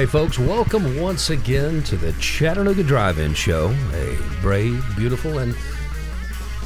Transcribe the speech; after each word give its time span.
Hey, 0.00 0.06
folks, 0.06 0.38
welcome 0.38 0.98
once 0.98 1.28
again 1.28 1.82
to 1.82 1.94
the 1.94 2.14
Chattanooga 2.14 2.82
Drive 2.82 3.18
In 3.18 3.34
Show, 3.34 3.68
a 3.92 4.18
brave, 4.40 4.82
beautiful, 4.96 5.40
and 5.40 5.54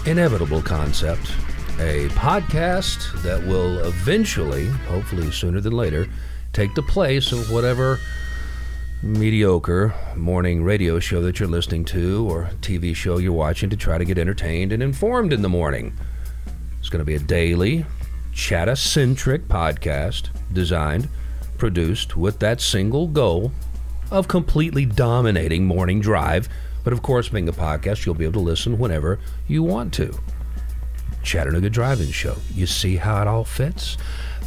inevitable 0.07 0.63
concept. 0.63 1.33
A 1.81 2.07
podcast 2.11 3.21
that 3.23 3.45
will 3.45 3.81
eventually, 3.81 4.69
hopefully 4.87 5.33
sooner 5.33 5.61
than 5.61 5.73
later, 5.73 6.07
take 6.53 6.77
the 6.77 6.83
place 6.83 7.33
of 7.33 7.51
whatever 7.51 7.99
mediocre 9.03 9.93
morning 10.15 10.63
radio 10.63 11.01
show 11.01 11.21
that 11.23 11.41
you're 11.41 11.49
listening 11.49 11.85
to 11.87 12.31
or 12.31 12.51
TV 12.61 12.95
show 12.95 13.19
you're 13.19 13.33
watching 13.33 13.69
to 13.69 13.77
try 13.77 13.99
to 13.99 14.05
get 14.05 14.17
entertained 14.17 14.71
and 14.71 14.81
informed 14.81 15.33
in 15.33 15.43
the 15.43 15.49
morning. 15.49 15.93
It's 16.79 16.89
going 16.89 17.01
to 17.01 17.05
be 17.05 17.17
a 17.17 17.19
daily, 17.19 17.85
chatta 18.33 18.77
centric 18.77 19.49
podcast 19.49 20.29
designed 20.53 21.09
produced 21.65 22.15
with 22.15 22.41
that 22.41 22.61
single 22.61 23.09
goal 23.09 23.51
of 24.11 24.29
completely 24.29 24.85
dominating 24.85 25.65
morning 25.65 25.99
drive. 25.99 26.47
But 26.85 26.93
of 26.93 27.01
course, 27.01 27.31
being 27.31 27.49
a 27.49 27.55
podcast, 27.55 28.05
you'll 28.05 28.15
be 28.15 28.27
able 28.27 28.35
to 28.35 28.41
listen 28.41 28.79
whenever 28.79 29.19
you 29.49 29.63
want 29.63 29.95
to. 29.95 30.15
Chattanooga 31.23 31.71
Drive-In 31.71 32.11
Show. 32.11 32.37
You 32.53 32.67
see 32.67 32.97
how 32.97 33.23
it 33.23 33.29
all 33.29 33.45
fits? 33.45 33.97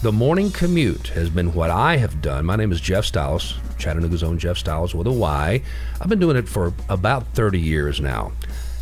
The 0.04 0.12
morning 0.12 0.52
commute 0.52 1.08
has 1.08 1.32
been 1.32 1.56
what 1.56 1.72
I 1.72 1.98
have 1.98 2.22
done. 2.22 2.46
My 2.46 2.56
name 2.56 2.72
is 2.72 2.80
Jeff 2.80 3.04
Styles, 3.04 3.56
Chattanooga's 3.80 4.22
own 4.22 4.38
Jeff 4.38 4.60
Styles 4.60 4.94
with 4.94 5.08
a 5.08 5.12
Y. 5.12 5.64
I've 6.00 6.10
been 6.10 6.20
doing 6.20 6.38
it 6.38 6.48
for 6.48 6.72
about 6.88 7.26
30 7.34 7.60
years 7.60 8.00
now. 8.00 8.32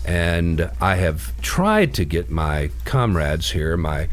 And 0.03 0.69
I 0.81 0.97
have 0.97 1.39
tried 1.39 1.93
to 1.93 2.03
get 2.03 2.29
my 2.29 2.69
comrades 2.83 3.51
here, 3.51 3.77
my 3.77 4.09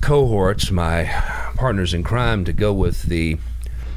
cohorts, 0.00 0.70
my 0.70 1.04
partners 1.56 1.94
in 1.94 2.02
crime, 2.02 2.44
to 2.44 2.52
go 2.52 2.72
with 2.72 3.02
the 3.02 3.38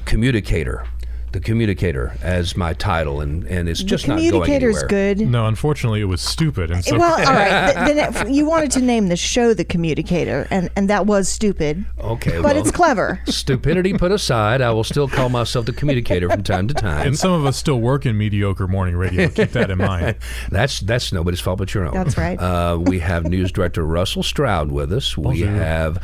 communicator. 0.05 0.85
The 1.31 1.39
communicator 1.39 2.13
as 2.23 2.57
my 2.57 2.73
title, 2.73 3.21
and, 3.21 3.43
and 3.45 3.69
it's 3.69 3.83
just 3.83 4.05
the 4.05 4.09
not 4.13 4.15
going 4.17 4.29
communicator's 4.31 4.77
anywhere. 4.83 5.13
good. 5.15 5.27
No, 5.27 5.45
unfortunately, 5.45 6.01
it 6.01 6.05
was 6.05 6.21
stupid, 6.21 6.71
and 6.71 6.83
so 6.83 6.97
Well, 6.97 7.11
all 7.19 7.33
right. 7.35 7.73
th- 7.73 7.95
then 8.15 8.27
it, 8.27 8.33
you 8.33 8.45
wanted 8.47 8.71
to 8.71 8.81
name 8.81 9.09
the 9.09 9.15
show 9.15 9.53
the 9.53 9.63
communicator, 9.63 10.47
and, 10.49 10.69
and 10.75 10.89
that 10.89 11.05
was 11.05 11.29
stupid. 11.29 11.85
Okay, 11.99 12.31
But 12.41 12.43
well, 12.55 12.57
it's 12.57 12.71
clever. 12.71 13.21
stupidity 13.27 13.93
put 13.93 14.11
aside, 14.11 14.61
I 14.61 14.71
will 14.71 14.83
still 14.83 15.07
call 15.07 15.29
myself 15.29 15.67
the 15.67 15.73
communicator 15.73 16.29
from 16.29 16.41
time 16.41 16.67
to 16.67 16.73
time. 16.73 17.05
and 17.05 17.17
some 17.17 17.31
of 17.31 17.45
us 17.45 17.57
still 17.57 17.79
work 17.79 18.07
in 18.07 18.17
mediocre 18.17 18.67
morning 18.67 18.95
radio. 18.95 19.27
Keep 19.29 19.51
that 19.51 19.69
in 19.69 19.77
mind. 19.77 20.15
That's 20.49 20.79
that's 20.79 21.13
nobody's 21.13 21.39
fault 21.41 21.59
but 21.59 21.73
your 21.75 21.85
own. 21.85 21.93
That's 21.93 22.17
right. 22.17 22.39
Uh, 22.39 22.79
we 22.81 22.99
have 22.99 23.25
news 23.25 23.51
director 23.51 23.85
Russell 23.85 24.23
Stroud 24.23 24.71
with 24.71 24.91
us. 24.91 25.15
We 25.17 25.41
have 25.41 26.03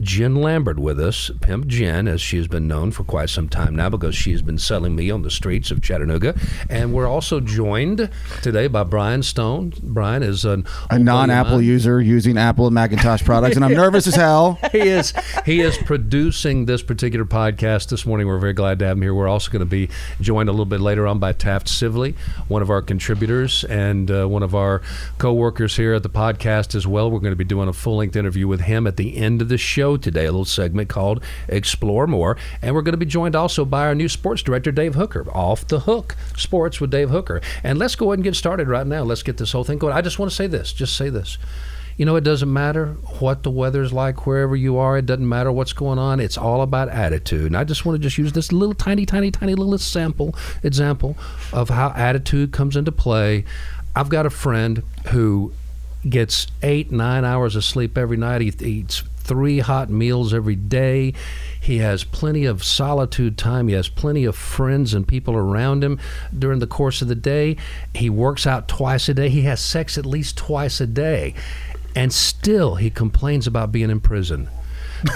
Jen 0.00 0.36
Lambert 0.36 0.78
with 0.78 0.98
us, 0.98 1.30
Pimp 1.40 1.66
Jen, 1.66 2.08
as 2.08 2.20
she 2.20 2.38
has 2.38 2.48
been 2.48 2.66
known 2.66 2.90
for 2.90 3.04
quite 3.04 3.28
some 3.28 3.48
time 3.48 3.76
now 3.76 3.88
because 3.88 4.14
she 4.14 4.32
has 4.32 4.40
been 4.42 4.58
selling 4.58 4.96
me 4.96 5.10
on 5.10 5.22
the 5.22 5.30
streets 5.30 5.70
of 5.70 5.82
Chattanooga. 5.82 6.34
And 6.68 6.92
we're 6.94 7.06
also 7.06 7.40
joined 7.40 8.08
today 8.42 8.66
by 8.66 8.84
Brian 8.84 9.22
Stone. 9.22 9.74
Brian 9.82 10.22
is 10.22 10.44
an 10.44 10.66
a 10.88 10.98
non-Apple 10.98 11.60
user 11.60 12.00
using 12.00 12.38
Apple 12.38 12.66
and 12.66 12.74
Macintosh 12.74 13.22
products, 13.22 13.56
and 13.56 13.64
I'm 13.64 13.74
nervous 13.74 14.06
as 14.06 14.14
hell. 14.14 14.58
he 14.72 14.78
is 14.78 15.12
he 15.44 15.60
is 15.60 15.76
producing 15.76 16.64
this 16.64 16.82
particular 16.82 17.24
podcast 17.26 17.90
this 17.90 18.06
morning. 18.06 18.26
We're 18.26 18.38
very 18.38 18.54
glad 18.54 18.78
to 18.78 18.86
have 18.86 18.96
him 18.96 19.02
here. 19.02 19.14
We're 19.14 19.28
also 19.28 19.50
going 19.50 19.60
to 19.60 19.66
be 19.66 19.90
joined 20.20 20.48
a 20.48 20.52
little 20.52 20.64
bit 20.64 20.80
later 20.80 21.06
on 21.06 21.18
by 21.18 21.32
Taft 21.32 21.68
Sibley, 21.68 22.14
one 22.48 22.62
of 22.62 22.70
our 22.70 22.80
contributors 22.80 23.64
and 23.64 24.10
uh, 24.10 24.26
one 24.26 24.42
of 24.42 24.54
our 24.54 24.80
co-workers 25.18 25.76
here 25.76 25.94
at 25.94 26.02
the 26.02 26.10
podcast 26.10 26.74
as 26.74 26.86
well. 26.86 27.10
We're 27.10 27.20
going 27.20 27.32
to 27.32 27.36
be 27.36 27.44
doing 27.44 27.68
a 27.68 27.72
full-length 27.72 28.16
interview 28.16 28.48
with 28.48 28.62
him 28.62 28.86
at 28.86 28.96
the 28.96 29.16
end 29.18 29.42
of 29.42 29.48
the 29.48 29.58
show 29.58 29.89
today, 29.96 30.26
a 30.26 30.30
little 30.30 30.44
segment 30.44 30.88
called 30.88 31.22
Explore 31.48 32.06
More, 32.06 32.36
and 32.62 32.74
we're 32.74 32.82
going 32.82 32.92
to 32.92 32.98
be 32.98 33.06
joined 33.06 33.36
also 33.36 33.64
by 33.64 33.86
our 33.86 33.94
new 33.94 34.08
sports 34.08 34.42
director 34.42 34.72
Dave 34.72 34.94
Hooker, 34.94 35.30
Off 35.32 35.66
the 35.66 35.80
Hook 35.80 36.16
Sports 36.36 36.80
with 36.80 36.90
Dave 36.90 37.10
Hooker. 37.10 37.40
And 37.62 37.78
let's 37.78 37.94
go 37.96 38.06
ahead 38.06 38.18
and 38.18 38.24
get 38.24 38.36
started 38.36 38.68
right 38.68 38.86
now. 38.86 39.02
Let's 39.02 39.22
get 39.22 39.36
this 39.36 39.52
whole 39.52 39.64
thing 39.64 39.78
going. 39.78 39.94
I 39.94 40.00
just 40.00 40.18
want 40.18 40.30
to 40.30 40.36
say 40.36 40.46
this. 40.46 40.72
Just 40.72 40.96
say 40.96 41.10
this. 41.10 41.38
You 41.96 42.06
know, 42.06 42.16
it 42.16 42.24
doesn't 42.24 42.50
matter 42.50 42.94
what 43.18 43.42
the 43.42 43.50
weather's 43.50 43.92
like 43.92 44.26
wherever 44.26 44.56
you 44.56 44.78
are. 44.78 44.96
It 44.96 45.04
doesn't 45.04 45.28
matter 45.28 45.52
what's 45.52 45.74
going 45.74 45.98
on. 45.98 46.18
It's 46.18 46.38
all 46.38 46.62
about 46.62 46.88
attitude. 46.88 47.46
And 47.48 47.56
I 47.56 47.64
just 47.64 47.84
want 47.84 47.96
to 47.96 48.02
just 48.02 48.16
use 48.16 48.32
this 48.32 48.52
little 48.52 48.74
tiny, 48.74 49.04
tiny, 49.04 49.30
tiny 49.30 49.54
little 49.54 49.76
sample 49.76 50.34
example 50.62 51.16
of 51.52 51.68
how 51.68 51.92
attitude 51.94 52.52
comes 52.52 52.74
into 52.74 52.90
play. 52.90 53.44
I've 53.94 54.08
got 54.08 54.24
a 54.24 54.30
friend 54.30 54.82
who 55.08 55.52
gets 56.08 56.46
eight, 56.62 56.90
nine 56.90 57.26
hours 57.26 57.54
of 57.54 57.64
sleep 57.64 57.98
every 57.98 58.16
night. 58.16 58.40
He 58.40 58.48
eats 58.48 59.02
three 59.30 59.60
hot 59.60 59.88
meals 59.88 60.34
every 60.34 60.56
day. 60.56 61.14
He 61.60 61.78
has 61.78 62.02
plenty 62.02 62.46
of 62.46 62.64
solitude 62.64 63.38
time. 63.38 63.68
He 63.68 63.74
has 63.74 63.88
plenty 63.88 64.24
of 64.24 64.34
friends 64.34 64.92
and 64.92 65.06
people 65.06 65.36
around 65.36 65.84
him 65.84 66.00
during 66.36 66.58
the 66.58 66.66
course 66.66 67.00
of 67.00 67.06
the 67.06 67.14
day. 67.14 67.56
He 67.94 68.10
works 68.10 68.44
out 68.44 68.66
twice 68.66 69.08
a 69.08 69.14
day. 69.14 69.28
He 69.28 69.42
has 69.42 69.60
sex 69.60 69.96
at 69.96 70.04
least 70.04 70.36
twice 70.36 70.80
a 70.80 70.86
day. 70.88 71.34
And 71.94 72.12
still 72.12 72.74
he 72.74 72.90
complains 72.90 73.46
about 73.46 73.70
being 73.70 73.88
in 73.88 74.00
prison. 74.00 74.48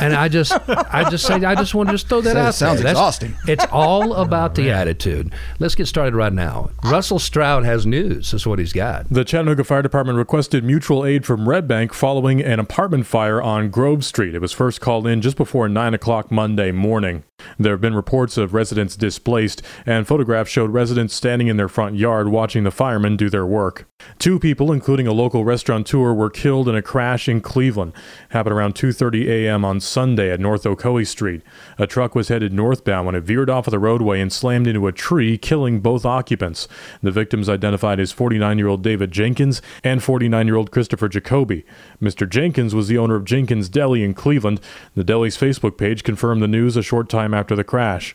And 0.01 0.15
I 0.15 0.29
just, 0.29 0.53
I 0.69 1.09
just 1.11 1.27
say, 1.27 1.35
I 1.45 1.55
just 1.55 1.75
want 1.75 1.89
to 1.89 1.95
just 1.95 2.09
throw 2.09 2.21
that 2.23 2.33
Sounds- 2.35 2.47
out. 2.47 2.55
sounds 2.55 2.77
there. 2.83 2.85
That's- 2.85 2.97
exhausting. 2.97 3.35
It's 3.47 3.67
all 3.71 4.15
about 4.15 4.55
the 4.55 4.71
attitude. 4.71 5.33
Let's 5.59 5.75
get 5.75 5.87
started 5.87 6.15
right 6.15 6.33
now. 6.33 6.71
Russell 6.85 7.19
Stroud 7.19 7.65
has 7.65 7.87
news. 7.87 8.31
That's 8.31 8.47
what 8.47 8.59
he's 8.59 8.73
got. 8.73 9.09
The 9.11 9.25
Chattanooga 9.25 9.65
Fire 9.65 9.83
Department 9.83 10.19
requested 10.19 10.65
mutual 10.65 11.05
aid 11.05 11.25
from 11.27 11.49
Red 11.49 11.67
Bank 11.69 11.93
following 11.93 12.41
an 12.43 12.59
apartment 12.61 13.07
fire 13.07 13.41
on 13.43 13.71
Grove 13.71 14.05
Street. 14.05 14.35
It 14.35 14.41
was 14.41 14.53
first 14.53 14.81
called 14.81 15.07
in 15.07 15.21
just 15.21 15.37
before 15.37 15.69
9 15.69 15.95
o'clock 15.95 16.31
Monday 16.31 16.73
morning. 16.73 17.25
There 17.59 17.73
have 17.73 17.81
been 17.81 17.95
reports 17.95 18.39
of 18.39 18.55
residents 18.55 18.97
displaced, 18.97 19.61
and 19.85 20.07
photographs 20.07 20.51
showed 20.51 20.71
residents 20.71 21.15
standing 21.15 21.49
in 21.49 21.57
their 21.59 21.69
front 21.69 21.97
yard 21.97 22.29
watching 22.29 22.65
the 22.65 22.71
firemen 22.71 23.17
do 23.17 23.29
their 23.29 23.45
work. 23.45 23.87
Two 24.19 24.39
people, 24.39 24.73
including 24.73 25.07
a 25.07 25.13
local 25.13 25.45
restaurateur, 25.45 26.15
were 26.15 26.31
killed 26.31 26.69
in 26.69 26.75
a 26.75 26.81
crash 26.83 27.29
in 27.29 27.41
Cleveland. 27.41 27.93
Happened 28.31 28.55
around 28.55 28.75
2:30 28.77 29.27
a.m. 29.29 29.65
on 29.65 29.74
Sunday 29.81 30.31
at 30.31 30.41
North 30.41 30.65
Ocoee 30.65 31.07
Street. 31.07 31.43
A 31.79 31.87
truck 31.87 32.15
was 32.15 32.29
headed 32.29 32.53
northbound 32.53 33.07
when 33.07 33.15
it 33.15 33.25
veered 33.25 33.51
off 33.51 33.67
of 33.67 33.71
the 33.71 33.79
roadway 33.79 34.21
and 34.21 34.33
slammed 34.33 34.67
into 34.67 34.87
a 34.87 34.93
tree, 34.93 35.39
killing 35.39 35.81
both 35.81 36.05
occupants. 36.05 36.69
The 37.03 37.11
victims 37.11 37.49
identified 37.49 38.01
as 38.01 38.13
49-year-old 38.13 38.83
David 38.83 39.13
Jenkins 39.13 39.63
and 39.83 40.01
49-year-old 40.01 40.71
Christopher 40.71 41.09
Jacoby. 41.09 41.65
Mr. 42.03 42.29
Jenkins 42.29 42.75
was 42.75 42.89
the 42.89 42.99
owner 42.99 43.15
of 43.15 43.25
Jenkins 43.25 43.69
Deli 43.69 44.03
in 44.03 44.15
Cleveland. 44.15 44.61
The 44.95 45.05
deli's 45.05 45.37
Facebook 45.37 45.77
page 45.79 46.03
confirmed 46.03 46.43
the 46.43 46.49
news 46.49 46.77
a 46.77 46.83
short 46.83 47.09
time 47.09 47.35
after 47.35 47.55
the 47.57 47.65
crash. 47.65 48.15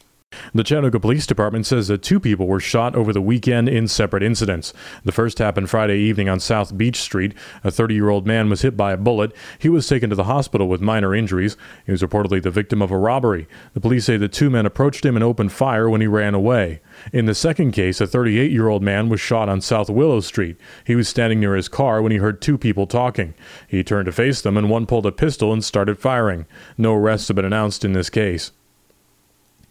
The 0.53 0.63
Chattanooga 0.63 0.99
Police 0.99 1.27
Department 1.27 1.65
says 1.65 1.87
that 1.89 2.01
two 2.01 2.19
people 2.19 2.47
were 2.47 2.59
shot 2.59 2.95
over 2.95 3.13
the 3.13 3.21
weekend 3.21 3.69
in 3.69 3.87
separate 3.87 4.23
incidents. 4.23 4.73
The 5.03 5.11
first 5.11 5.37
happened 5.37 5.69
Friday 5.69 5.97
evening 5.99 6.27
on 6.27 6.39
South 6.39 6.75
Beach 6.75 6.99
Street. 6.99 7.33
A 7.63 7.69
30 7.69 7.93
year 7.93 8.09
old 8.09 8.25
man 8.25 8.49
was 8.49 8.61
hit 8.61 8.75
by 8.75 8.93
a 8.93 8.97
bullet. 8.97 9.31
He 9.59 9.69
was 9.69 9.87
taken 9.87 10.09
to 10.09 10.15
the 10.15 10.23
hospital 10.23 10.67
with 10.67 10.81
minor 10.81 11.13
injuries. 11.13 11.55
He 11.85 11.91
was 11.91 12.01
reportedly 12.01 12.41
the 12.41 12.49
victim 12.49 12.81
of 12.81 12.89
a 12.89 12.97
robbery. 12.97 13.47
The 13.73 13.79
police 13.79 14.05
say 14.05 14.17
the 14.17 14.27
two 14.27 14.49
men 14.49 14.65
approached 14.65 15.05
him 15.05 15.15
and 15.15 15.23
opened 15.23 15.51
fire 15.51 15.89
when 15.89 16.01
he 16.01 16.07
ran 16.07 16.33
away. 16.33 16.81
In 17.13 17.25
the 17.25 17.35
second 17.35 17.71
case, 17.71 18.01
a 18.01 18.07
38 18.07 18.51
year 18.51 18.69
old 18.69 18.81
man 18.81 19.09
was 19.09 19.21
shot 19.21 19.49
on 19.49 19.61
South 19.61 19.89
Willow 19.89 20.19
Street. 20.19 20.57
He 20.83 20.95
was 20.95 21.07
standing 21.07 21.39
near 21.39 21.55
his 21.55 21.69
car 21.69 22.01
when 22.01 22.11
he 22.11 22.17
heard 22.17 22.41
two 22.41 22.57
people 22.57 22.87
talking. 22.87 23.35
He 23.67 23.83
turned 23.83 24.07
to 24.07 24.11
face 24.11 24.41
them, 24.41 24.57
and 24.57 24.69
one 24.69 24.85
pulled 24.85 25.05
a 25.05 25.11
pistol 25.11 25.53
and 25.53 25.63
started 25.63 25.99
firing. 25.99 26.45
No 26.77 26.95
arrests 26.95 27.27
have 27.27 27.35
been 27.35 27.45
announced 27.45 27.85
in 27.85 27.93
this 27.93 28.09
case. 28.09 28.51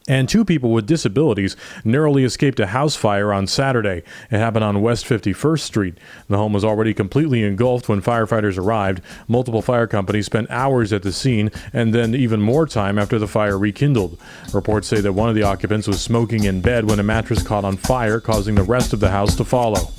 And 0.08 0.26
two 0.26 0.44
people 0.44 0.72
with 0.72 0.86
disabilities 0.86 1.54
narrowly 1.84 2.24
escaped 2.24 2.58
a 2.58 2.68
house 2.68 2.96
fire 2.96 3.30
on 3.30 3.46
Saturday. 3.46 4.02
It 4.30 4.38
happened 4.38 4.64
on 4.64 4.80
West 4.80 5.04
51st 5.04 5.60
Street. 5.60 5.98
The 6.28 6.38
home 6.38 6.54
was 6.54 6.64
already 6.64 6.94
completely 6.94 7.44
engulfed 7.44 7.90
when 7.90 8.00
firefighters 8.00 8.56
arrived. 8.56 9.02
Multiple 9.28 9.60
fire 9.60 9.86
companies 9.86 10.24
spent 10.24 10.50
hours 10.50 10.94
at 10.94 11.02
the 11.02 11.12
scene 11.12 11.50
and 11.74 11.94
then 11.94 12.14
even 12.14 12.40
more 12.40 12.66
time 12.66 12.98
after 12.98 13.18
the 13.18 13.28
fire 13.28 13.58
rekindled. 13.58 14.18
Reports 14.54 14.88
say 14.88 15.02
that 15.02 15.12
one 15.12 15.28
of 15.28 15.34
the 15.34 15.42
occupants 15.42 15.86
was 15.86 16.00
smoking 16.00 16.44
in 16.44 16.62
bed 16.62 16.86
when 16.88 16.98
a 16.98 17.02
mattress 17.02 17.42
caught 17.42 17.66
on 17.66 17.76
fire, 17.76 18.18
causing 18.18 18.54
the 18.54 18.62
rest 18.62 18.94
of 18.94 19.00
the 19.00 19.10
house 19.10 19.36
to 19.36 19.44
follow. 19.44 19.92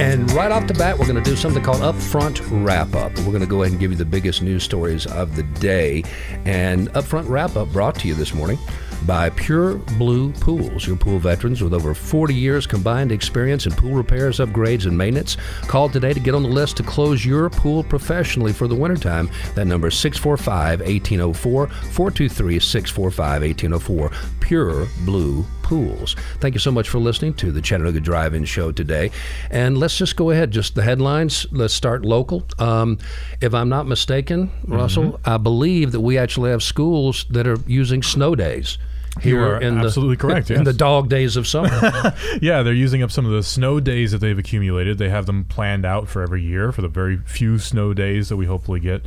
And 0.00 0.32
right 0.32 0.50
off 0.50 0.66
the 0.66 0.72
bat, 0.72 0.98
we're 0.98 1.06
going 1.06 1.22
to 1.22 1.30
do 1.30 1.36
something 1.36 1.62
called 1.62 1.82
Upfront 1.82 2.40
Wrap 2.64 2.94
Up. 2.94 3.14
We're 3.18 3.24
going 3.26 3.40
to 3.40 3.46
go 3.46 3.60
ahead 3.62 3.72
and 3.72 3.78
give 3.78 3.90
you 3.90 3.98
the 3.98 4.04
biggest 4.06 4.40
news 4.40 4.62
stories 4.62 5.04
of 5.06 5.36
the 5.36 5.42
day. 5.42 6.04
And 6.46 6.88
Upfront 6.94 7.28
Wrap 7.28 7.54
Up 7.54 7.68
brought 7.68 7.96
to 7.96 8.08
you 8.08 8.14
this 8.14 8.32
morning 8.32 8.58
by 9.04 9.28
Pure 9.28 9.74
Blue 9.98 10.32
Pools. 10.32 10.86
Your 10.86 10.96
pool 10.96 11.18
veterans 11.18 11.62
with 11.62 11.74
over 11.74 11.92
40 11.92 12.34
years 12.34 12.66
combined 12.66 13.12
experience 13.12 13.66
in 13.66 13.72
pool 13.72 13.92
repairs, 13.92 14.38
upgrades, 14.38 14.86
and 14.86 14.96
maintenance. 14.96 15.36
Call 15.64 15.90
today 15.90 16.14
to 16.14 16.20
get 16.20 16.34
on 16.34 16.44
the 16.44 16.48
list 16.48 16.78
to 16.78 16.82
close 16.82 17.22
your 17.22 17.50
pool 17.50 17.84
professionally 17.84 18.54
for 18.54 18.66
the 18.66 18.74
wintertime. 18.74 19.30
That 19.54 19.66
number 19.66 19.88
is 19.88 19.98
645 19.98 20.80
1804 20.80 21.66
423 21.66 22.58
645 22.58 23.42
1804. 23.42 24.10
Pure 24.40 24.86
Blue 25.04 25.44
pools. 25.70 26.16
Thank 26.40 26.56
you 26.56 26.58
so 26.58 26.72
much 26.72 26.88
for 26.88 26.98
listening 26.98 27.32
to 27.34 27.52
the 27.52 27.62
Chattanooga 27.62 28.00
Drive-In 28.00 28.44
Show 28.44 28.72
today. 28.72 29.12
And 29.52 29.78
let's 29.78 29.96
just 29.96 30.16
go 30.16 30.30
ahead, 30.30 30.50
just 30.50 30.74
the 30.74 30.82
headlines. 30.82 31.46
Let's 31.52 31.72
start 31.72 32.04
local. 32.04 32.42
Um, 32.58 32.98
if 33.40 33.54
I'm 33.54 33.68
not 33.68 33.86
mistaken, 33.86 34.50
Russell, 34.66 35.20
I 35.24 35.36
believe 35.36 35.92
that 35.92 36.00
we 36.00 36.18
actually 36.18 36.50
have 36.50 36.64
schools 36.64 37.24
that 37.30 37.46
are 37.46 37.58
using 37.68 38.02
snow 38.02 38.34
days 38.34 38.78
here 39.20 39.42
are 39.42 39.60
in 39.60 39.78
absolutely 39.78 40.16
the 40.16 40.20
correct, 40.20 40.50
in 40.50 40.64
the 40.64 40.72
dog 40.72 41.08
days 41.08 41.36
of 41.36 41.46
summer. 41.46 41.70
Yeah, 42.40 42.62
they're 42.62 42.72
using 42.72 43.02
up 43.02 43.10
some 43.10 43.26
of 43.26 43.32
the 43.32 43.42
snow 43.42 43.80
days 43.80 44.12
that 44.12 44.18
they've 44.18 44.38
accumulated. 44.38 44.98
They 44.98 45.08
have 45.08 45.26
them 45.26 45.44
planned 45.44 45.84
out 45.84 46.08
for 46.08 46.22
every 46.22 46.42
year 46.42 46.72
for 46.72 46.80
the 46.80 46.88
very 46.88 47.18
few 47.18 47.58
snow 47.58 47.92
days 47.92 48.28
that 48.28 48.36
we 48.36 48.46
hopefully 48.46 48.80
get. 48.80 49.04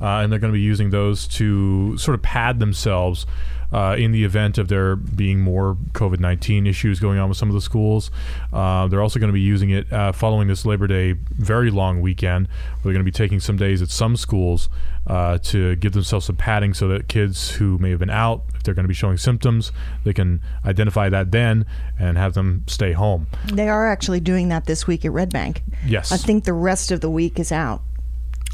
Uh, 0.00 0.20
and 0.20 0.30
they're 0.30 0.38
going 0.38 0.52
to 0.52 0.56
be 0.56 0.62
using 0.62 0.90
those 0.90 1.26
to 1.28 1.96
sort 1.96 2.14
of 2.14 2.22
pad 2.22 2.58
themselves 2.58 3.26
uh, 3.72 3.96
in 3.98 4.12
the 4.12 4.24
event 4.24 4.58
of 4.58 4.68
there 4.68 4.96
being 4.96 5.40
more 5.40 5.76
COVID 5.92 6.20
19 6.20 6.66
issues 6.66 7.00
going 7.00 7.18
on 7.18 7.28
with 7.28 7.38
some 7.38 7.48
of 7.48 7.54
the 7.54 7.60
schools. 7.60 8.10
Uh, 8.52 8.86
they're 8.88 9.02
also 9.02 9.18
going 9.18 9.28
to 9.28 9.34
be 9.34 9.40
using 9.40 9.70
it 9.70 9.92
uh, 9.92 10.12
following 10.12 10.48
this 10.48 10.64
Labor 10.64 10.86
Day 10.86 11.12
very 11.12 11.70
long 11.70 12.00
weekend. 12.00 12.48
They're 12.82 12.92
going 12.92 13.04
to 13.04 13.10
be 13.10 13.10
taking 13.10 13.40
some 13.40 13.56
days 13.56 13.82
at 13.82 13.90
some 13.90 14.16
schools 14.16 14.68
uh, 15.06 15.38
to 15.38 15.76
give 15.76 15.92
themselves 15.92 16.26
some 16.26 16.36
padding 16.36 16.74
so 16.74 16.88
that 16.88 17.08
kids 17.08 17.50
who 17.52 17.78
may 17.78 17.90
have 17.90 17.98
been 17.98 18.10
out, 18.10 18.42
if 18.54 18.62
they're 18.62 18.74
going 18.74 18.84
to 18.84 18.88
be 18.88 18.94
showing 18.94 19.18
symptoms, 19.18 19.72
they 20.04 20.12
can 20.12 20.40
identify 20.64 21.08
that 21.08 21.30
then 21.30 21.66
and 21.98 22.16
have 22.16 22.34
them 22.34 22.64
stay 22.66 22.92
home. 22.92 23.26
They 23.52 23.68
are 23.68 23.86
actually 23.86 24.20
doing 24.20 24.48
that 24.48 24.66
this 24.66 24.86
week 24.86 25.04
at 25.04 25.12
Red 25.12 25.30
Bank. 25.30 25.62
Yes. 25.86 26.12
I 26.12 26.16
think 26.16 26.44
the 26.44 26.52
rest 26.52 26.90
of 26.90 27.00
the 27.00 27.10
week 27.10 27.38
is 27.38 27.52
out. 27.52 27.82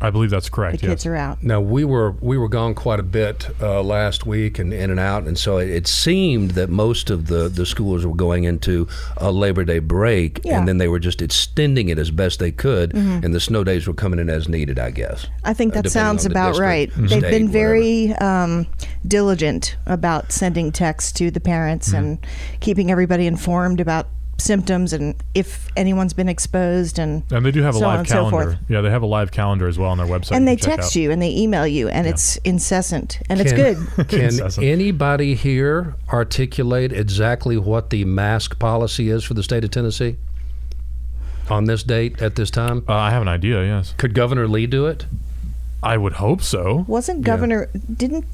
I 0.02 0.10
believe 0.10 0.30
that's 0.30 0.48
correct. 0.48 0.80
The 0.80 0.86
correct. 0.86 1.00
kids 1.00 1.06
are 1.06 1.16
out. 1.16 1.42
Now 1.42 1.60
we 1.60 1.84
were 1.84 2.12
we 2.20 2.38
were 2.38 2.48
gone 2.48 2.74
quite 2.74 3.00
a 3.00 3.02
bit 3.02 3.48
uh, 3.60 3.82
last 3.82 4.24
week 4.26 4.58
and 4.58 4.72
in 4.72 4.90
and 4.90 4.98
out, 5.00 5.24
and 5.26 5.38
so 5.38 5.58
it, 5.58 5.68
it 5.68 5.86
seemed 5.86 6.52
that 6.52 6.70
most 6.70 7.10
of 7.10 7.26
the, 7.26 7.48
the 7.48 7.66
schools 7.66 8.06
were 8.06 8.14
going 8.14 8.44
into 8.44 8.88
a 9.18 9.30
Labor 9.30 9.64
Day 9.64 9.78
break, 9.78 10.40
Yeah. 10.44 10.58
and 10.58 10.66
then 10.66 10.78
they 10.78 10.88
were 10.88 10.98
just 11.00 11.20
extending 11.20 11.88
it 11.90 11.98
as 11.98 12.10
best 12.10 12.38
they 12.38 12.52
could, 12.52 12.94
and 12.94 13.34
the 13.34 13.40
snow 13.40 13.62
days 13.64 13.86
were 13.86 13.94
coming 13.94 14.18
in 14.18 14.30
as 14.30 14.48
needed, 14.48 14.78
I 14.78 14.90
guess. 14.90 15.26
I 15.44 15.52
think 15.52 15.72
uh, 15.72 15.82
that 15.82 15.82
depending 15.84 15.90
sounds 15.90 16.24
about 16.26 16.50
district, 16.52 16.66
right. 16.66 16.92
state, 16.92 17.08
They've 17.08 17.20
been 17.30 17.46
whatever. 17.48 17.52
very 17.52 18.12
um, 18.14 18.66
diligent 19.06 19.76
about 19.86 20.32
sending 20.32 20.72
texts 20.72 21.12
to 21.12 21.30
the 21.30 21.40
parents 21.40 21.88
Mm-hmm. 21.90 21.96
and 21.96 22.26
keeping 22.60 22.90
everybody 22.90 23.26
informed 23.26 23.80
about 23.80 24.06
symptoms 24.40 24.92
and 24.92 25.14
if 25.34 25.68
anyone's 25.76 26.12
been 26.12 26.28
exposed 26.28 26.98
and 26.98 27.22
And 27.30 27.44
they 27.46 27.50
do 27.52 27.62
have 27.62 27.76
a 27.76 27.78
so 27.78 27.84
on 27.84 27.90
live 27.90 27.98
and 28.00 28.08
so 28.08 28.30
calendar. 28.30 28.58
yeah, 28.68 28.80
they 28.80 28.90
have 28.90 29.02
a 29.02 29.06
live 29.06 29.30
calendar 29.30 29.68
as 29.68 29.78
well 29.78 29.90
on 29.90 29.98
their 29.98 30.06
website. 30.06 30.32
and 30.32 30.48
they 30.48 30.56
can 30.56 30.70
text 30.70 30.88
out. 30.92 30.96
you 30.96 31.10
and 31.10 31.20
they 31.22 31.30
email 31.36 31.66
you 31.66 31.88
and 31.88 32.06
it's 32.06 32.36
incessant 32.38 33.20
and 33.28 33.40
it's 33.40 33.52
good. 33.52 33.76
Can 34.08 34.20
Incessant. 34.22 34.66
anybody 34.66 35.34
here 35.34 35.94
articulate 36.12 36.92
exactly 36.92 37.56
what 37.56 37.90
the 37.90 38.04
mask 38.04 38.58
policy 38.58 39.08
is 39.10 39.22
for 39.24 39.34
the 39.34 39.42
state 39.42 39.62
of 39.64 39.70
Tennessee 39.70 40.16
on 41.48 41.64
this 41.64 41.82
date 41.82 42.20
at 42.22 42.36
this 42.36 42.50
time? 42.50 42.84
Uh, 42.88 42.94
I 42.94 43.10
have 43.10 43.22
an 43.22 43.28
idea. 43.28 43.62
Yes, 43.64 43.94
Could 43.96 44.14
Governor 44.14 44.46
Lee 44.48 44.66
do 44.66 44.86
it? 44.86 45.06
I 45.82 45.96
would 45.96 46.14
hope 46.14 46.42
so. 46.42 46.84
Wasn't 46.86 47.22
Governor 47.22 47.68
didn't 47.96 48.26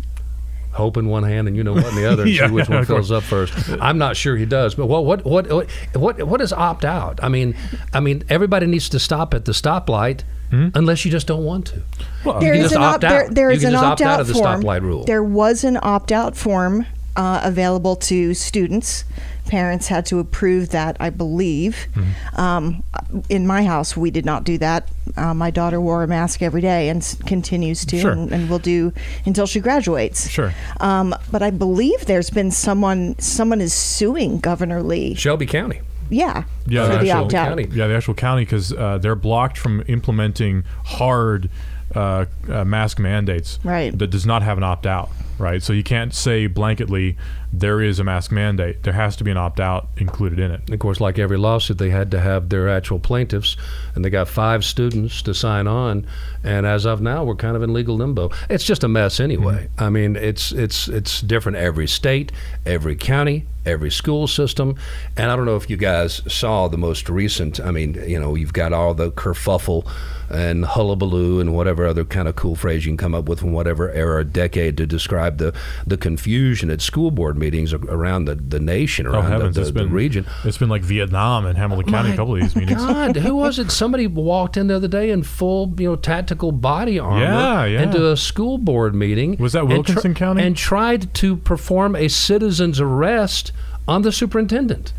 hope 0.77 0.97
in 0.97 1.09
one 1.09 1.23
hand 1.25 1.49
and 1.49 1.57
you 1.57 1.65
know 1.65 1.73
what 1.73 1.87
in 1.87 1.95
the 1.97 2.07
other 2.07 2.23
and 2.23 2.31
Yeah, 2.35 2.47
see 2.47 2.53
which 2.53 2.69
one 2.69 2.79
of 2.79 2.87
fills 2.87 3.11
up 3.11 3.23
first. 3.25 3.53
I'm 3.81 3.99
not 3.99 4.17
sure 4.17 4.37
he 4.37 4.47
does, 4.47 4.75
but 4.75 4.87
what 4.87 5.05
what 5.05 5.25
what 5.25 5.49
what 5.51 5.71
what, 5.95 6.23
what 6.23 6.41
is 6.41 6.53
opt 6.53 6.85
out? 6.85 7.19
I 7.23 7.29
mean, 7.29 7.57
I 7.93 8.01
mean 8.01 8.23
everybody 8.29 8.67
needs 8.67 8.89
to 8.91 8.99
stop 8.99 9.35
at 9.35 9.45
the 9.45 9.53
stoplight 9.53 10.23
unless 10.53 11.05
you 11.05 11.11
just 11.11 11.27
don't 11.27 11.45
want 11.45 11.67
to. 11.67 11.83
Well, 12.25 12.41
there 12.41 12.53
can 12.55 12.63
is 12.65 12.71
just 12.71 12.77
an 12.77 12.83
opt 12.83 13.05
opt 13.05 13.13
out. 13.13 13.35
there 13.35 13.51
You 13.51 13.57
is 13.57 13.63
can 13.63 13.69
an 13.69 13.73
just 13.75 13.85
opt 13.85 14.01
opt 14.01 14.03
out 14.03 14.15
out 14.15 14.21
of 14.21 14.27
the 14.29 14.35
form. 14.35 14.63
stoplight 14.63 14.83
rule. 14.83 15.05
There 15.05 15.23
was 15.25 15.65
an 15.65 15.79
opt 15.83 16.13
out 16.13 16.37
form 16.37 16.87
uh, 17.17 17.41
available 17.43 17.97
to 17.97 18.33
students. 18.35 19.05
Parents 19.47 19.87
had 19.89 20.07
to 20.07 20.19
approve 20.19 20.71
that, 20.71 20.97
I 21.01 21.11
believe. 21.11 21.87
Mm-hmm. 21.95 22.41
Um, 22.41 22.83
in 23.29 23.47
my 23.47 23.65
house, 23.65 23.97
we 23.97 24.11
did 24.11 24.25
not 24.25 24.45
do 24.45 24.59
that. 24.59 24.89
Uh, 25.17 25.33
my 25.35 25.51
daughter 25.51 25.81
wore 25.81 26.03
a 26.03 26.07
mask 26.07 26.43
every 26.43 26.61
day 26.61 26.89
and 26.89 26.99
s- 26.99 27.15
continues 27.27 27.85
to, 27.87 27.99
Sure. 28.01 28.11
and, 28.13 28.33
and 28.33 28.51
will 28.51 28.59
do 28.59 28.93
until 29.25 29.47
she 29.47 29.61
graduates. 29.61 30.29
Sure. 30.29 30.53
Um, 30.81 31.15
but 31.31 31.43
I 31.43 31.51
believe 31.51 32.07
there's 32.07 32.31
been 32.31 32.51
someone. 32.51 33.19
Someone 33.19 33.61
is 33.61 33.73
suing 33.73 34.41
Governor 34.41 34.83
Lee. 34.83 35.15
Shelby 35.15 35.47
County. 35.47 35.81
Yeah. 36.11 36.45
Yeah, 36.67 36.87
for 36.87 36.93
the 36.93 36.99
the 37.05 37.11
actual 37.11 37.25
opt 37.25 37.35
out. 37.35 37.49
county. 37.49 37.69
Yeah, 37.73 37.87
the 37.89 37.95
actual 37.97 38.15
county 38.15 38.45
because 38.45 38.73
uh, 38.73 38.99
they're 38.99 39.15
blocked 39.17 39.59
from 39.59 39.83
implementing 39.89 40.65
hard 40.85 41.51
uh, 41.95 42.27
uh, 42.49 42.65
mask 42.65 42.99
mandates. 42.99 43.59
Right. 43.65 43.97
That 43.97 44.09
does 44.09 44.27
not 44.27 44.43
have 44.43 44.57
an 44.59 44.65
opt 44.65 44.87
out. 44.87 45.11
Right. 45.39 45.63
So 45.63 45.73
you 45.73 45.83
can't 45.83 46.15
say 46.15 46.49
blanketly 46.49 47.17
there 47.53 47.81
is 47.81 47.99
a 47.99 48.05
mask 48.05 48.33
mandate. 48.33 48.83
There 48.83 48.93
has 48.93 49.17
to 49.17 49.25
be 49.25 49.31
an 49.31 49.37
opt 49.37 49.61
out 49.61 49.89
included 49.97 50.39
in 50.39 50.51
it. 50.51 50.71
Of 50.71 50.79
course, 50.79 51.01
like 51.01 51.19
every 51.19 51.37
lawsuit, 51.37 51.79
they 51.79 51.91
had 51.91 52.11
to 52.11 52.21
have 52.21 52.49
their 52.49 52.69
actual 52.69 52.99
plaintiffs, 52.99 53.57
and 53.95 54.05
they 54.05 54.11
got 54.11 54.29
five 54.29 54.65
students 54.65 55.23
to 55.23 55.35
sign 55.35 55.67
on. 55.67 56.07
And 56.43 56.67
as 56.67 56.87
of 56.87 57.01
now, 57.01 57.25
we're 57.25 57.37
kind 57.37 57.57
of 57.57 57.63
in 57.63 57.73
legal 57.73 57.97
limbo. 57.97 58.31
It's 58.51 58.65
just 58.65 58.85
a 58.85 58.89
mess 58.89 59.21
anyway. 59.21 59.69
Mm-hmm. 59.75 59.85
I 59.85 59.91
mean, 59.91 60.17
it's 60.17 60.53
it's 60.53 60.89
it's 60.89 61.21
different 61.21 61.59
every 61.59 61.87
state, 61.87 62.33
every 62.65 62.97
county, 62.97 63.47
every 63.65 63.91
school 63.91 64.27
system. 64.27 64.77
And 65.17 65.31
I 65.31 65.37
don't 65.37 65.47
know 65.47 65.57
if 65.57 65.71
you 65.71 65.77
guys 65.77 66.23
saw 66.33 66.69
the 66.69 66.79
most 66.79 67.09
recent. 67.09 67.61
I 67.61 67.71
mean, 67.71 67.95
you 68.07 68.21
know, 68.21 68.35
you've 68.35 68.53
got 68.53 68.73
all 68.73 68.95
the 68.95 69.13
kerfuffle 69.13 69.91
and 70.31 70.65
hullabaloo 70.65 71.41
and 71.41 71.55
whatever 71.55 71.87
other 71.87 72.05
kind 72.05 72.29
of 72.29 72.37
cool 72.37 72.55
phrase 72.57 72.85
you 72.85 72.91
can 72.91 72.97
come 72.97 73.15
up 73.15 73.29
with 73.29 73.41
from 73.41 73.53
whatever 73.53 73.91
era 73.93 74.17
or 74.17 74.25
decade 74.25 74.77
to 74.77 74.87
describe 74.87 75.39
the 75.39 75.55
the 75.87 75.97
confusion 75.97 76.71
at 76.71 76.81
school 76.81 77.11
board 77.11 77.37
meetings 77.37 77.73
around 77.73 78.25
the, 78.25 78.35
the 78.35 78.61
nation, 78.61 79.07
Oh 79.07 79.13
around 79.13 79.31
heavens! 79.31 79.55
the, 79.57 79.61
it's 79.63 79.71
the, 79.71 79.75
been 79.75 79.89
the 79.89 79.95
region. 79.95 80.27
It's 80.45 80.59
been 80.59 80.69
like 80.69 80.83
Vietnam 80.83 81.47
and 81.47 81.57
Hamilton 81.59 81.89
oh 81.89 81.93
County. 81.93 82.11
A 82.13 82.17
couple 82.17 82.35
of 82.35 82.41
these 82.41 82.57
meetings. 82.57 82.85
God, 82.85 83.17
who 83.17 83.35
was 83.45 83.59
it? 83.59 83.71
Somebody 83.71 84.07
walked 84.07 84.57
in 84.57 84.67
the 84.67 84.77
other 84.77 84.89
day 84.89 85.11
in 85.11 85.23
full, 85.23 85.73
you 85.79 85.89
know, 85.91 85.97
tactical 85.97 86.53
body 86.53 86.99
armor 86.99 87.21
Yeah, 87.23 87.65
yeah. 87.65 87.83
into 87.83 88.11
a 88.11 88.17
school 88.17 88.59
board 88.59 88.95
meeting. 88.95 89.37
Was 89.39 89.53
that 89.53 89.65
and 89.65 89.87
tr- 89.87 90.09
County? 90.11 90.43
And 90.43 90.57
tried 90.57 91.13
to 91.15 91.37
perform 91.37 91.95
a 91.97 92.09
citizen's 92.09 92.81
arrest 92.81 93.53
on 93.89 94.03
the 94.03 94.13
superintendent. 94.13 94.93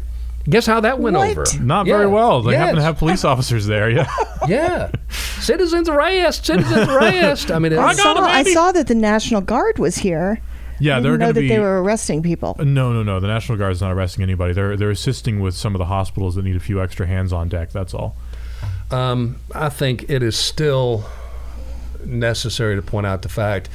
Guess 0.50 0.66
how 0.66 0.80
that 0.82 1.00
went 1.00 1.18
What? 1.18 1.30
over? 1.30 1.44
Not 1.62 1.88
Yeah. 1.88 1.98
very 1.98 2.08
well. 2.08 2.42
They 2.42 2.56
happen 2.56 2.76
to 2.78 2.82
have 2.82 2.98
police 2.98 3.26
officers 3.32 3.66
there. 3.68 3.90
Yeah. 3.90 4.08
yeah, 4.48 4.92
citizens 5.42 5.90
arrest, 5.90 6.46
citizens 6.46 6.88
arrest. 6.88 7.52
I 7.52 7.60
mean, 7.60 7.74
I 7.78 7.92
it's, 7.92 8.02
saw, 8.02 8.16
I 8.20 8.44
saw 8.44 8.72
that 8.72 8.88
the 8.88 8.96
National 8.96 9.42
Guard 9.42 9.78
was 9.80 9.98
here. 9.98 10.40
Yeah, 10.80 11.00
they're 11.00 11.14
didn't 11.14 11.20
know 11.20 11.26
going 11.26 11.34
to 11.34 11.34
that 11.34 11.42
be. 11.42 11.48
they 11.50 11.60
were 11.60 11.82
arresting 11.82 12.22
people. 12.22 12.56
No, 12.60 12.94
no, 12.94 13.02
no. 13.04 13.20
The 13.20 13.28
National 13.28 13.58
Guard 13.58 13.72
is 13.72 13.82
not 13.82 13.92
arresting 13.92 14.22
anybody. 14.24 14.54
They're 14.54 14.78
they're 14.78 14.92
assisting 14.92 15.40
with 15.40 15.56
some 15.56 15.74
of 15.76 15.80
the 15.80 15.86
hospitals 15.86 16.36
that 16.36 16.46
need 16.46 16.56
a 16.56 16.60
few 16.62 16.82
extra 16.82 17.08
hands 17.08 17.34
on 17.34 17.50
deck. 17.50 17.72
That's 17.72 17.94
all. 17.96 18.16
Um, 18.92 19.38
I 19.54 19.70
think 19.70 20.10
it 20.10 20.22
is 20.24 20.38
still 20.38 21.04
necessary 22.06 22.76
to 22.76 22.82
point 22.82 23.06
out 23.06 23.22
the 23.22 23.30
fact 23.30 23.70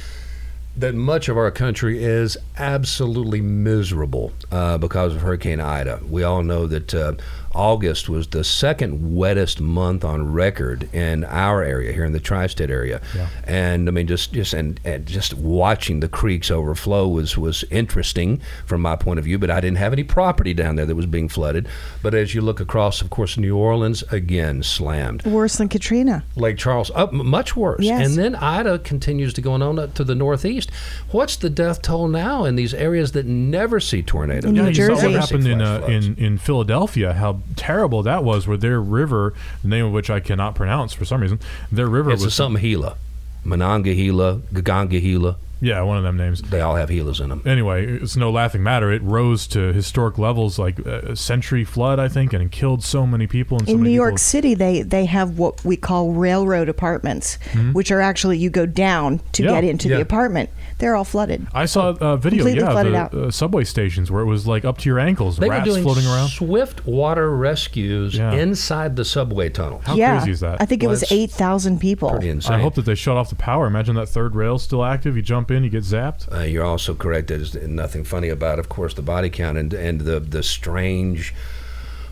that 0.75 0.95
much 0.95 1.29
of 1.29 1.37
our 1.37 1.51
country 1.51 2.03
is 2.03 2.35
absolutely 2.57 3.41
miserable 3.41 4.33
uh, 4.51 4.77
because 4.77 5.13
of 5.13 5.21
Hurricane 5.21 5.59
Ida. 5.59 6.01
We 6.09 6.23
all 6.23 6.41
know 6.41 6.65
that 6.67 6.93
uh, 6.93 7.13
August 7.53 8.09
was 8.09 8.27
the 8.27 8.43
second 8.43 9.15
wettest 9.15 9.59
month 9.61 10.03
on 10.03 10.31
record 10.33 10.89
in 10.93 11.23
our 11.25 11.63
area 11.63 11.91
here 11.93 12.03
in 12.05 12.11
the 12.11 12.19
tri-state 12.19 12.69
area, 12.69 13.01
Yeah. 13.15 13.27
and 13.45 13.87
I 13.87 13.91
mean 13.91 14.07
just 14.07 14.33
just 14.33 14.53
and, 14.53 14.79
and 14.83 15.05
just 15.05 15.33
watching 15.35 15.99
the 15.99 16.07
creeks 16.07 16.49
overflow 16.49 17.07
was 17.07 17.37
was 17.37 17.63
interesting 17.69 18.41
from 18.65 18.81
my 18.81 18.95
point 18.95 19.19
of 19.19 19.25
view. 19.25 19.37
But 19.37 19.51
I 19.51 19.59
didn't 19.61 19.77
have 19.77 19.93
any 19.93 20.03
property 20.03 20.53
down 20.53 20.75
there 20.75 20.85
that 20.85 20.95
was 20.95 21.05
being 21.05 21.29
flooded. 21.29 21.67
But 22.01 22.13
as 22.13 22.33
you 22.33 22.41
look 22.41 22.59
across, 22.59 23.01
of 23.01 23.09
course, 23.09 23.37
New 23.37 23.55
Orleans 23.55 24.03
again 24.11 24.63
slammed. 24.63 25.23
Worse 25.25 25.57
than 25.57 25.69
Katrina. 25.69 26.23
Lake 26.35 26.57
Charles, 26.57 26.91
up 26.95 27.13
m- 27.13 27.25
much 27.27 27.55
worse. 27.55 27.81
Yes. 27.83 28.07
And 28.07 28.17
then 28.17 28.35
Ida 28.35 28.79
continues 28.79 29.33
to 29.33 29.41
go 29.41 29.53
on 29.53 29.77
up 29.79 29.93
to 29.95 30.03
the 30.03 30.15
northeast. 30.15 30.71
What's 31.11 31.35
the 31.35 31.49
death 31.49 31.81
toll 31.81 32.07
now 32.07 32.45
in 32.45 32.55
these 32.55 32.73
areas 32.73 33.11
that 33.13 33.25
never 33.25 33.79
see 33.79 34.01
tornadoes? 34.01 34.45
In 34.45 34.53
New 34.55 34.65
Yeah, 34.65 34.71
Jersey. 34.71 35.07
what 35.07 35.15
happened 35.21 35.47
in, 35.47 35.61
uh, 35.61 35.81
in 35.87 36.15
in 36.15 36.37
Philadelphia. 36.37 37.13
How 37.13 37.41
terrible 37.55 38.03
that 38.03 38.23
was. 38.23 38.47
Where 38.47 38.57
their 38.57 38.81
river, 38.81 39.33
the 39.61 39.67
name 39.69 39.85
of 39.85 39.91
which 39.91 40.09
I 40.09 40.19
cannot 40.19 40.55
pronounce 40.55 40.93
for 40.93 41.05
some 41.05 41.21
reason, 41.21 41.39
their 41.71 41.87
river 41.87 42.11
it's 42.11 42.21
a 42.23 42.25
was 42.25 42.33
something 42.35 42.61
Gila, 42.61 42.95
Monongahela, 43.43 44.39
Gagangahela. 44.53 45.35
yeah 45.61 45.81
one 45.81 45.97
of 45.97 46.03
them 46.03 46.17
names. 46.17 46.41
They 46.41 46.59
all 46.61 46.75
have 46.75 46.89
Gilas 46.89 47.21
in 47.21 47.29
them. 47.29 47.41
Anyway, 47.45 47.85
it's 47.85 48.15
no 48.15 48.31
laughing 48.31 48.63
matter. 48.63 48.91
It 48.91 49.01
rose 49.03 49.47
to 49.47 49.71
historic 49.73 50.17
levels, 50.17 50.57
like 50.59 50.79
a 50.79 51.15
century 51.15 51.63
flood, 51.63 51.99
I 51.99 52.07
think, 52.09 52.33
and 52.33 52.41
it 52.43 52.51
killed 52.51 52.83
so 52.83 53.05
many 53.05 53.27
people. 53.27 53.59
And 53.59 53.67
so 53.67 53.73
In 53.75 53.83
New 53.83 53.89
York 53.89 54.11
people- 54.13 54.17
City, 54.19 54.53
they, 54.55 54.81
they 54.81 55.05
have 55.05 55.37
what 55.37 55.63
we 55.63 55.77
call 55.77 56.11
railroad 56.11 56.69
apartments, 56.69 57.37
hmm? 57.51 57.71
which 57.73 57.91
are 57.91 58.01
actually 58.01 58.37
you 58.37 58.49
go 58.49 58.65
down 58.65 59.21
to? 59.33 59.43
Yeah. 59.43 59.51
get 59.51 59.63
into 59.63 59.89
Yeah. 59.89 59.95
the 59.97 60.01
apartment. 60.01 60.49
They're 60.79 60.95
all 60.95 61.03
flooded. 61.03 61.47
I 61.53 61.65
saw 61.65 61.89
a 61.89 62.17
video, 62.17 62.43
Completely 62.43 62.59
yeah, 62.65 62.71
flooded 62.71 62.93
the 62.93 62.97
out. 62.97 63.13
uh, 63.13 63.31
subway 63.31 63.63
stations 63.63 64.11
where 64.11 64.21
it 64.21 64.25
was 64.25 64.45
like 64.47 64.65
up 64.65 64.77
to 64.79 64.89
your 64.89 64.99
ankles, 64.99 65.37
They 65.37 65.49
rats 65.49 65.67
were 65.67 65.73
doing 65.73 65.83
floating 65.83 66.05
around. 66.05 66.29
swift 66.29 66.85
water 66.85 67.29
rescues 67.35 68.15
Yeah. 68.15 68.33
inside 68.33 68.95
the 68.95 69.05
subway 69.05 69.49
tunnel. 69.49 69.81
How 69.85 69.95
yeah, 69.95 70.17
crazy 70.17 70.31
is 70.31 70.39
that? 70.41 70.61
I 70.61 70.65
think 70.65 70.83
it 70.83 70.87
Well, 70.87 70.91
was 70.91 71.03
it's 71.03 71.11
eight 71.11 71.31
thousand 71.31 71.79
people. 71.79 72.09
Pretty 72.09 72.29
insane. 72.29 72.53
I 72.55 72.59
hope 72.61 72.75
that 72.75 72.85
they 72.85 72.95
shut 72.95 73.15
off 73.17 73.29
the 73.29 73.35
power. 73.35 73.67
Imagine 73.67 73.95
that 73.95 74.09
third 74.09 74.35
rail 74.35 74.57
still 74.59 74.83
active. 74.83 75.15
You 75.15 75.21
jump 75.21 75.51
in, 75.51 75.63
you 75.63 75.69
get 75.69 75.83
zapped. 75.83 76.31
Uh, 76.33 76.41
you're 76.43 76.65
also 76.65 76.93
correct. 76.95 77.27
There's 77.27 77.55
nothing 77.55 78.03
funny 78.03 78.29
about, 78.29 78.59
of 78.59 78.69
course, 78.69 78.93
the 78.93 79.01
body 79.01 79.29
count 79.29 79.57
and 79.57 79.73
and 79.73 80.01
the 80.01 80.19
the 80.19 80.43
strange 80.43 81.33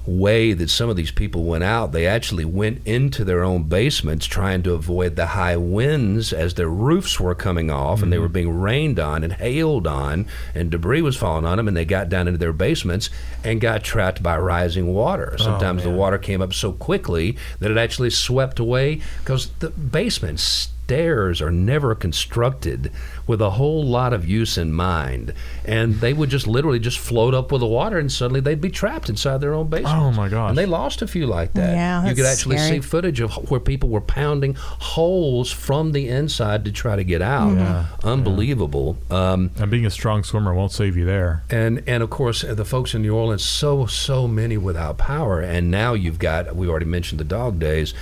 way 0.06 0.54
that 0.54 0.70
some 0.70 0.90
of 0.90 0.96
these 0.96 1.12
people 1.12 1.44
went 1.44 1.64
out. 1.64 1.92
They 1.92 2.08
actually 2.08 2.46
went 2.46 2.86
into 2.86 3.24
their 3.24 3.44
own 3.44 3.64
basements 3.64 4.26
trying 4.26 4.64
to 4.64 4.74
avoid 4.74 5.16
the 5.16 5.28
high 5.28 5.58
winds 5.58 6.34
as 6.34 6.56
their 6.56 6.70
roofs 6.70 7.20
were 7.20 7.36
coming 7.36 7.70
off 7.70 7.98
mm-hmm. 7.98 8.04
and 8.04 8.14
they 8.14 8.20
were 8.20 8.28
being 8.28 8.60
rained 8.60 9.00
on 9.00 9.24
and 9.24 9.34
hailed 9.34 9.88
on 9.88 10.28
and 10.56 10.72
debris 10.72 11.02
was 11.02 11.18
falling 11.18 11.46
on 11.46 11.58
them 11.58 11.68
and 11.68 11.78
they 11.78 11.86
got 11.86 12.10
down 12.10 12.28
into 12.28 12.38
their 12.38 12.54
basements 12.54 13.10
and 13.44 13.62
got 13.62 13.84
trapped 13.84 14.24
by 14.24 14.38
rising 14.38 14.94
water. 14.94 15.36
Oh, 15.40 15.44
Sometimes 15.44 15.82
oh, 15.82 15.92
the 15.92 15.98
water 15.98 16.18
came 16.18 16.42
up 16.42 16.54
so 16.54 16.72
quickly 16.72 17.38
that 17.60 17.72
it 17.72 17.78
actually 17.78 18.10
swept 18.10 18.60
away 18.60 19.02
because 19.20 19.50
the 19.60 19.70
basements 19.70 20.70
stairs 20.92 21.42
are 21.42 21.52
never 21.52 21.96
constructed 21.96 22.92
with 23.26 23.42
a 23.42 23.52
whole 23.52 23.82
lot 23.82 24.12
of 24.12 24.28
use 24.28 24.58
in 24.58 24.74
mind, 24.74 25.34
and 25.64 25.96
they 25.96 26.12
would 26.12 26.30
just 26.30 26.48
literally 26.48 26.80
just 26.80 27.00
float 27.00 27.34
up 27.34 27.50
with 27.50 27.62
the 27.62 27.68
water, 27.68 27.98
and 27.98 28.12
suddenly 28.12 28.42
they'd 28.42 28.60
be 28.60 28.70
trapped 28.70 29.08
inside 29.08 29.40
their 29.40 29.54
own 29.54 29.70
basement. 29.70 29.98
Oh 29.98 30.12
my 30.12 30.28
gosh! 30.28 30.50
And 30.50 30.58
they 30.58 30.66
lost 30.66 31.02
a 31.02 31.08
few 31.08 31.28
like 31.28 31.54
that. 31.54 31.74
Yeah, 31.74 32.10
you 32.10 32.14
could 32.14 32.26
actually 32.26 32.58
scary. 32.58 32.82
see 32.82 32.82
footage 32.82 33.22
of 33.22 33.50
where 33.50 33.62
people 33.62 33.88
were 33.88 34.02
pounding 34.02 34.56
holes 34.56 35.50
from 35.50 35.94
the 35.94 36.10
inside 36.10 36.66
to 36.66 36.74
try 36.74 36.98
to 36.98 37.06
get 37.06 37.22
out. 37.22 37.56
Yeah. 37.56 37.86
Unbelievable. 38.04 38.98
Yeah. 39.10 39.32
Um, 39.32 39.52
and 39.60 39.72
being 39.72 39.86
a 39.86 39.92
strong 39.92 40.26
swimmer 40.26 40.54
won't 40.54 40.74
save 40.74 40.98
you 40.98 41.06
there. 41.06 41.46
And 41.50 41.84
and 41.88 42.04
of 42.04 42.10
course 42.10 42.42
the 42.42 42.66
folks 42.66 42.94
in 42.94 43.02
New 43.02 43.16
Orleans, 43.16 43.46
so 43.46 43.86
so 43.86 44.28
many 44.28 44.58
without 44.58 44.98
power, 44.98 45.40
and 45.40 45.72
now 45.72 45.94
you've 45.94 46.20
got 46.20 46.54
we 46.54 46.68
already 46.68 46.86
mentioned 46.86 47.22
the 47.22 47.24
dog 47.24 47.60
days 47.60 47.94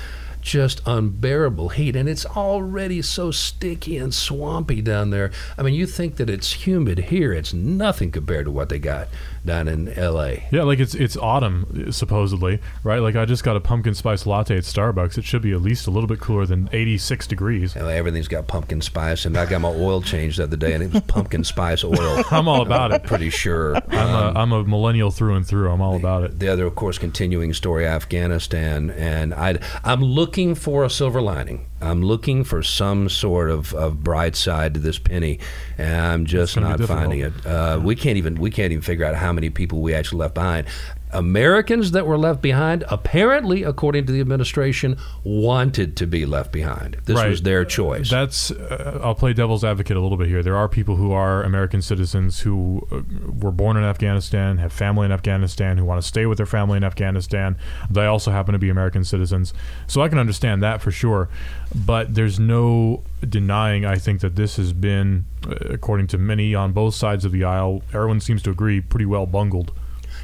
just 0.42 0.82
unbearable 0.86 1.70
heat. 1.70 1.96
And 1.96 2.08
it's 2.08 2.26
already 2.26 3.02
so 3.02 3.32
sticky 3.32 3.98
and 3.98 4.14
swampy 4.14 4.82
down 4.82 5.10
there. 5.10 5.32
I 5.58 5.64
mean, 5.64 5.74
you 5.74 5.86
think 5.86 6.16
that 6.18 6.30
it's 6.30 6.66
humid 6.66 7.00
here, 7.00 7.34
it's 7.34 7.54
nothing 7.54 8.12
compared 8.12 8.46
to 8.46 8.52
what 8.52 8.70
they 8.70 8.80
got 8.80 9.08
down 9.46 9.68
in 9.68 9.90
L.A. 9.90 10.48
Yeah, 10.52 10.64
like 10.64 10.80
it's 10.80 10.96
it's 10.96 11.18
autumn 11.18 11.92
supposedly, 11.92 12.60
right? 12.84 13.00
Like 13.00 13.16
I 13.16 13.26
just 13.26 13.44
got 13.44 13.56
a 13.56 13.60
pumpkin 13.60 13.94
spice 13.94 14.26
latte 14.26 14.58
at 14.58 14.64
Starbucks. 14.64 15.18
It 15.18 15.26
should 15.26 15.42
be 15.42 15.52
at 15.52 15.62
least 15.62 15.88
a 15.88 15.92
little 15.92 16.08
bit 16.08 16.20
cooler 16.20 16.46
than 16.46 16.70
86 16.72 17.28
degrees. 17.28 17.76
Yeah, 17.76 17.88
everything's 17.88 18.28
got 18.28 18.48
pumpkin 18.48 18.82
spice, 18.82 19.26
and 19.26 19.38
I 19.38 19.46
got 19.46 19.62
my 19.62 19.70
oil 19.70 20.02
changed 20.02 20.40
the 20.40 20.44
other 20.44 20.58
day, 20.58 20.74
and 20.74 20.84
it 20.84 20.94
was 20.94 21.02
pumpkin 21.04 21.44
spice 21.44 21.84
oil. 21.84 22.24
I'm 22.32 22.48
all 22.48 22.62
about 22.62 22.92
it. 22.92 23.04
Pretty 23.04 23.30
sure. 23.30 23.76
I'm, 23.76 23.94
um, 23.98 24.36
a, 24.36 24.40
I'm 24.40 24.52
a 24.52 24.64
millennial 24.64 25.12
through 25.12 25.36
and 25.36 25.46
through. 25.46 25.72
I'm 25.72 25.82
all 25.82 25.96
about 25.96 26.24
it. 26.24 26.40
The 26.40 26.48
other, 26.48 26.66
of 26.66 26.76
course, 26.76 26.98
continuing 26.98 27.54
story, 27.54 27.86
Afghanistan, 27.88 28.90
and 28.92 29.34
I 29.34 29.60
I'm 29.84 30.04
looking 30.04 30.56
for 30.56 30.84
a 30.84 30.90
silver 30.90 31.22
lining. 31.22 31.66
I'm 31.82 32.04
looking 32.04 32.44
for 32.44 32.62
some 32.62 33.08
sort 33.08 33.50
of, 33.50 33.74
of 33.74 34.04
bright 34.04 34.36
side 34.36 34.74
to 34.74 34.80
this 34.80 35.00
penny, 35.00 35.40
and 35.78 35.96
I'm 35.96 36.26
just 36.26 36.58
not 36.58 36.82
finding 36.82 37.22
it. 37.22 37.46
Uh, 37.46 37.80
we 37.82 37.96
can't 37.96 38.18
even 38.18 38.36
we 38.36 38.52
can't 38.52 38.72
even 38.72 38.82
figure 38.82 39.06
out 39.06 39.16
how 39.16 39.29
many 39.32 39.50
people 39.50 39.82
we 39.82 39.94
actually 39.94 40.20
left 40.20 40.34
behind. 40.36 40.68
Americans 41.12 41.92
that 41.92 42.06
were 42.06 42.18
left 42.18 42.42
behind, 42.42 42.84
apparently, 42.90 43.64
according 43.64 44.06
to 44.06 44.12
the 44.12 44.22
administration, 44.22 44.98
wanted 45.24 45.98
to 45.98 46.06
be 46.06 46.26
left 46.26 46.52
behind. 46.52 46.98
This 47.06 47.18
right. 47.18 47.30
was 47.30 47.42
their 47.42 47.66
choice. 47.66 48.10
That's. 48.10 48.52
Uh, 48.52 49.00
I'll 49.04 49.16
play 49.16 49.34
devil's 49.34 49.64
advocate 49.64 49.98
a 49.98 50.02
little 50.02 50.18
bit 50.18 50.28
here. 50.28 50.44
There 50.44 50.56
are 50.56 50.68
people 50.70 50.98
who 50.98 51.12
are 51.12 51.44
American 51.44 51.82
citizens 51.82 52.42
who 52.42 52.88
uh, 52.92 53.02
were 53.40 53.52
born 53.52 53.76
in 53.76 53.84
Afghanistan, 53.84 54.58
have 54.58 54.72
family 54.72 55.06
in 55.06 55.12
Afghanistan, 55.12 55.78
who 55.78 55.86
want 55.86 56.00
to 56.00 56.08
stay 56.08 56.28
with 56.28 56.38
their 56.38 56.46
family 56.46 56.78
in 56.78 56.84
Afghanistan. 56.84 57.58
They 57.90 58.06
also 58.06 58.32
happen 58.32 58.54
to 58.54 58.60
be 58.60 58.70
American 58.70 59.04
citizens, 59.04 59.54
so 59.88 60.02
I 60.02 60.10
can 60.10 60.20
understand 60.20 60.62
that 60.62 60.82
for 60.82 60.92
sure. 60.92 61.28
But 61.74 62.14
there's 62.14 62.40
no 62.40 63.04
denying. 63.28 63.84
I 63.84 63.96
think 63.96 64.22
that 64.22 64.36
this 64.36 64.58
has 64.58 64.74
been, 64.74 65.26
uh, 65.48 65.56
according 65.70 66.08
to 66.08 66.18
many 66.20 66.54
on 66.54 66.72
both 66.72 66.94
sides 66.94 67.26
of 67.26 67.32
the 67.32 67.44
aisle, 67.44 67.82
everyone 67.94 68.20
seems 68.20 68.44
to 68.44 68.52
agree, 68.52 68.80
pretty 68.80 69.06
well 69.06 69.26
bungled. 69.26 69.72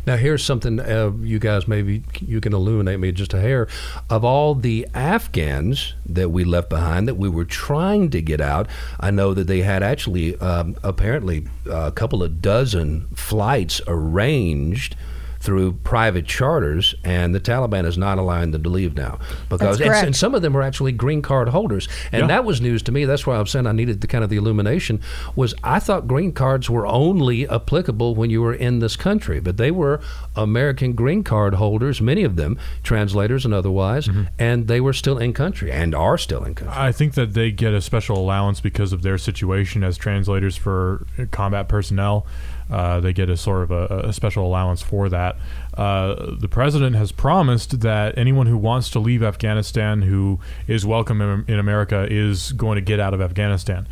Now, 0.06 0.18
here's 0.18 0.44
something 0.44 0.80
uh, 0.80 1.12
you 1.22 1.40
guys 1.40 1.68
maybe 1.68 2.04
you 2.20 2.40
can 2.40 2.54
illuminate 2.54 3.00
me 3.00 3.12
just 3.12 3.34
a 3.34 3.40
hair. 3.40 3.68
Of 4.10 4.24
all 4.24 4.54
the 4.54 4.88
Afghans 4.94 5.96
that 6.06 6.30
we 6.30 6.44
left 6.44 6.70
behind 6.70 7.08
that 7.08 7.16
we 7.16 7.30
were 7.30 7.46
trying 7.46 8.10
to 8.12 8.22
get 8.22 8.40
out, 8.40 8.68
I 9.00 9.12
know 9.12 9.34
that 9.34 9.48
they 9.48 9.62
had 9.62 9.82
actually 9.82 10.38
um, 10.40 10.76
apparently 10.84 11.48
a 11.70 11.92
couple 11.92 12.22
of 12.22 12.42
dozen 12.42 13.08
flights 13.16 13.82
arranged 13.88 14.96
through 15.40 15.74
private 15.84 16.26
charters, 16.26 16.96
and 17.04 17.34
the 17.34 17.40
Taliban 17.40 17.86
is 17.86 17.98
not 17.98 18.18
allowing 18.18 18.52
them 18.52 18.64
to 18.64 18.70
leave 18.70 18.96
now 18.96 19.20
because 19.50 19.80
and, 19.80 19.94
and, 19.94 20.16
some 20.16 20.34
of 20.34 20.42
them 20.42 20.56
are 20.56 20.62
actually 20.62 20.92
green 20.92 21.22
card 21.22 21.50
holders, 21.50 21.88
and 22.12 22.22
yeah. 22.22 22.28
that 22.28 22.46
was 22.46 22.62
news 22.62 22.82
to 22.84 22.92
me. 22.92 23.06
That's 23.06 23.28
why 23.28 23.38
I'm 23.38 23.48
saying 23.48 23.68
I 23.68 23.72
needed 23.72 24.02
the 24.02 24.08
kind 24.08 24.24
of 24.24 24.30
the 24.30 24.38
illumination. 24.38 25.02
Was 25.36 25.54
I 25.64 25.80
thought 25.80 26.08
green 26.08 26.32
cards 26.32 26.70
were 26.70 26.88
only 26.88 27.48
applicable 27.48 28.16
when 28.16 28.30
you 28.30 28.42
were 28.42 28.54
in 28.54 28.80
this 28.80 28.96
country, 28.96 29.40
but 29.40 29.58
they 29.58 29.72
were 29.72 30.02
American 30.36 30.94
green 30.94 31.24
card 31.24 31.56
holders, 31.56 32.02
many 32.02 32.24
of 32.24 32.36
them 32.36 32.58
translators 32.84 33.46
and 33.46 33.54
otherwise, 33.54 34.08
mm-hmm. 34.08 34.24
and 34.40 34.68
they 34.68 34.82
were 34.82 34.94
still 34.94 35.18
in 35.18 35.34
country 35.34 35.72
and 35.72 35.94
are 35.94 36.18
still 36.18 36.44
in 36.44 36.56
country. 36.56 36.76
I 36.76 36.92
think 36.92 37.14
that 37.16 37.34
they 37.34 37.52
get 37.52 37.74
a 37.74 37.82
special 37.82 38.18
allowance 38.18 38.62
because 38.62 38.94
of 38.94 39.02
their 39.02 39.18
situation 39.18 39.84
as 39.84 39.98
translators 39.98 40.56
for 40.56 41.06
combat 41.32 41.68
personnel. 41.68 42.26
Uh, 42.70 43.00
they 43.00 43.14
get 43.14 43.30
a 43.30 43.38
sort 43.38 43.64
of 43.64 43.72
a, 43.72 44.08
a 44.08 44.14
special 44.14 44.46
allowance 44.46 44.82
for 44.82 45.08
that. 45.10 45.36
Uh, 45.76 46.36
the 46.40 46.48
president 46.48 46.96
has 46.96 47.12
promised 47.12 47.82
that 47.82 48.18
anyone 48.18 48.48
who 48.48 48.58
wants 48.58 48.90
to 48.90 49.00
leave 49.00 49.22
Afghanistan, 49.22 50.02
who 50.02 50.40
is 50.68 50.86
welcome 50.86 51.22
in, 51.22 51.46
in 51.48 51.60
America, 51.60 52.08
is 52.10 52.54
going 52.54 52.76
to 52.76 52.82
get 52.82 53.00
out 53.00 53.14
of 53.14 53.22
Afghanistan. 53.22 53.88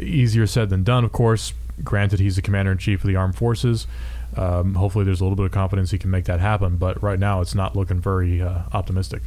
Easier 0.00 0.46
said 0.46 0.70
than 0.70 0.84
done, 0.84 1.04
of 1.04 1.12
course. 1.12 1.54
Granted, 1.82 2.20
he's 2.20 2.36
the 2.36 2.42
commander 2.42 2.72
in 2.72 2.78
chief 2.78 3.02
of 3.02 3.08
the 3.08 3.16
armed 3.16 3.36
forces. 3.36 3.86
Um, 4.36 4.74
hopefully, 4.74 5.04
there's 5.04 5.20
a 5.20 5.24
little 5.24 5.36
bit 5.36 5.46
of 5.46 5.52
confidence 5.52 5.90
he 5.90 5.98
can 5.98 6.10
make 6.10 6.24
that 6.26 6.40
happen. 6.40 6.76
But 6.76 7.02
right 7.02 7.18
now, 7.18 7.40
it's 7.40 7.54
not 7.54 7.76
looking 7.76 8.00
very 8.00 8.42
uh, 8.42 8.62
optimistic. 8.72 9.22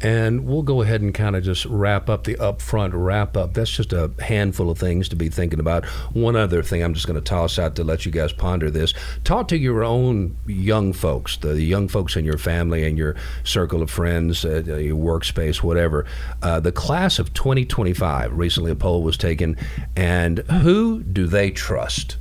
And 0.00 0.46
we'll 0.46 0.62
go 0.62 0.82
ahead 0.82 1.00
and 1.00 1.14
kind 1.14 1.36
of 1.36 1.44
just 1.44 1.64
wrap 1.66 2.08
up 2.08 2.24
the 2.24 2.34
upfront 2.36 2.90
wrap 2.92 3.36
up. 3.36 3.54
That's 3.54 3.70
just 3.70 3.92
a 3.92 4.10
handful 4.20 4.70
of 4.70 4.78
things 4.78 5.08
to 5.10 5.16
be 5.16 5.28
thinking 5.28 5.60
about. 5.60 5.84
One 6.12 6.36
other 6.36 6.62
thing 6.62 6.82
I'm 6.82 6.94
just 6.94 7.06
going 7.06 7.18
to 7.18 7.24
toss 7.24 7.58
out 7.58 7.76
to 7.76 7.84
let 7.84 8.04
you 8.04 8.12
guys 8.12 8.32
ponder 8.32 8.70
this. 8.70 8.94
Talk 9.24 9.48
to 9.48 9.58
your 9.58 9.84
own 9.84 10.36
young 10.46 10.92
folks, 10.92 11.36
the 11.36 11.60
young 11.60 11.88
folks 11.88 12.16
in 12.16 12.24
your 12.24 12.38
family 12.38 12.84
and 12.84 12.98
your 12.98 13.16
circle 13.44 13.82
of 13.82 13.90
friends, 13.90 14.44
uh, 14.44 14.62
your 14.62 14.96
workspace, 14.96 15.62
whatever. 15.62 16.06
Uh, 16.42 16.60
the 16.60 16.72
class 16.72 17.18
of 17.18 17.32
2025, 17.34 18.36
recently 18.36 18.70
a 18.70 18.76
poll 18.76 19.02
was 19.02 19.16
taken, 19.16 19.56
and 19.96 20.38
who 20.38 21.02
do 21.02 21.26
they 21.26 21.50
trust? 21.50 22.16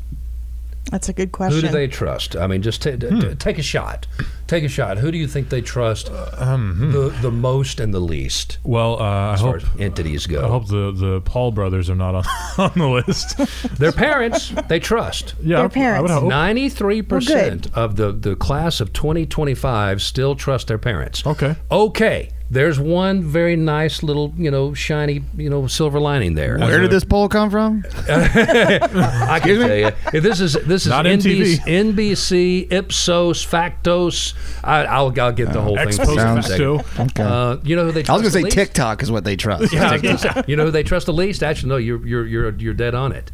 That's 0.92 1.10
a 1.10 1.14
good 1.14 1.32
question. 1.32 1.62
Who 1.62 1.68
do 1.68 1.74
they 1.74 1.88
trust? 1.88 2.36
I 2.36 2.48
mean, 2.48 2.62
just 2.62 2.82
t- 2.82 2.92
hmm. 2.92 3.20
t- 3.20 3.36
take 3.36 3.58
a 3.58 3.64
shot. 3.64 4.08
Take 4.48 4.64
a 4.64 4.70
shot. 4.70 4.98
Who 4.98 5.12
do 5.12 5.18
you 5.18 5.28
think 5.28 5.50
they 5.50 5.62
trust 5.62 6.10
uh, 6.10 6.30
um, 6.38 6.76
hmm. 6.76 6.92
the 6.92 7.10
the 7.22 7.32
most 7.32 7.80
and 7.80 7.94
the 7.94 8.00
least? 8.00 8.60
Well, 8.64 9.02
uh, 9.02 9.34
as 9.34 9.42
I 9.42 9.44
far 9.44 9.60
hope 9.60 9.76
as 9.76 9.82
entities 9.82 10.28
go. 10.28 10.46
I 10.46 10.48
hope 10.48 10.68
the 10.68 10.92
the 10.92 11.22
Paul 11.22 11.52
brothers 11.52 11.90
are 11.90 11.96
not 11.96 12.16
on, 12.16 12.24
on 12.58 12.72
the 12.76 12.88
list. 12.88 13.38
Their 13.78 13.92
parents, 13.92 14.54
they 14.68 14.80
trust. 14.80 15.36
Yeah, 15.42 15.58
their 15.58 15.70
parents. 15.70 16.12
Ninety 16.24 16.70
three 16.70 17.02
percent 17.02 17.68
of 17.76 17.96
the 17.96 18.12
the 18.12 18.36
class 18.36 18.80
of 18.80 18.94
twenty 18.94 19.26
twenty 19.26 19.56
five 19.56 20.02
still 20.02 20.36
trust 20.36 20.68
their 20.68 20.78
parents. 20.78 21.26
Okay. 21.26 21.56
Okay 21.70 22.32
there's 22.50 22.80
one 22.80 23.24
very 23.24 23.56
nice 23.56 24.04
little, 24.04 24.34
you 24.38 24.50
know, 24.50 24.74
shiny, 24.74 25.24
you 25.36 25.50
know, 25.50 25.68
silver 25.68 26.00
lining 26.00 26.36
there. 26.36 26.58
Where 26.58 26.80
did 26.80 26.92
this 26.92 27.04
poll 27.04 27.28
come 27.28 27.50
from? 27.50 27.84
I 28.10 29.40
can 29.44 29.60
tell 29.60 29.76
you, 29.76 30.22
this 30.22 30.40
is 30.40 30.54
this 30.54 30.86
is 30.86 30.94
NBC, 30.94 31.58
NBC, 31.60 32.72
Ipsos, 32.72 33.46
Factos. 33.46 34.34
I, 34.64 35.02
will 35.02 35.14
I'll 35.20 35.32
get 35.32 35.52
the 35.52 35.62
whole 35.62 35.76
thing. 35.76 35.92
Sounds, 35.92 36.50
okay. 36.50 36.84
Uh, 37.24 37.58
you 37.64 37.76
know 37.76 37.86
who 37.86 37.92
they? 37.92 38.04
Trust 38.04 38.10
I 38.10 38.24
was 38.24 38.34
going 38.34 38.46
to 38.46 38.52
say 38.52 38.64
TikTok 38.64 39.04
is 39.04 39.12
what 39.12 39.24
they 39.24 39.36
trust. 39.36 39.74
yeah, 39.74 40.42
you 40.48 40.56
know 40.56 40.66
who 40.66 40.72
they 40.72 40.84
trust 40.84 41.08
the 41.08 41.14
least? 41.14 41.44
Actually, 41.44 41.70
no, 41.70 41.78
you're 41.78 42.06
you're 42.08 42.26
you're 42.26 42.56
you're 42.56 42.74
dead 42.74 42.96
on 42.96 43.12
it 43.12 43.32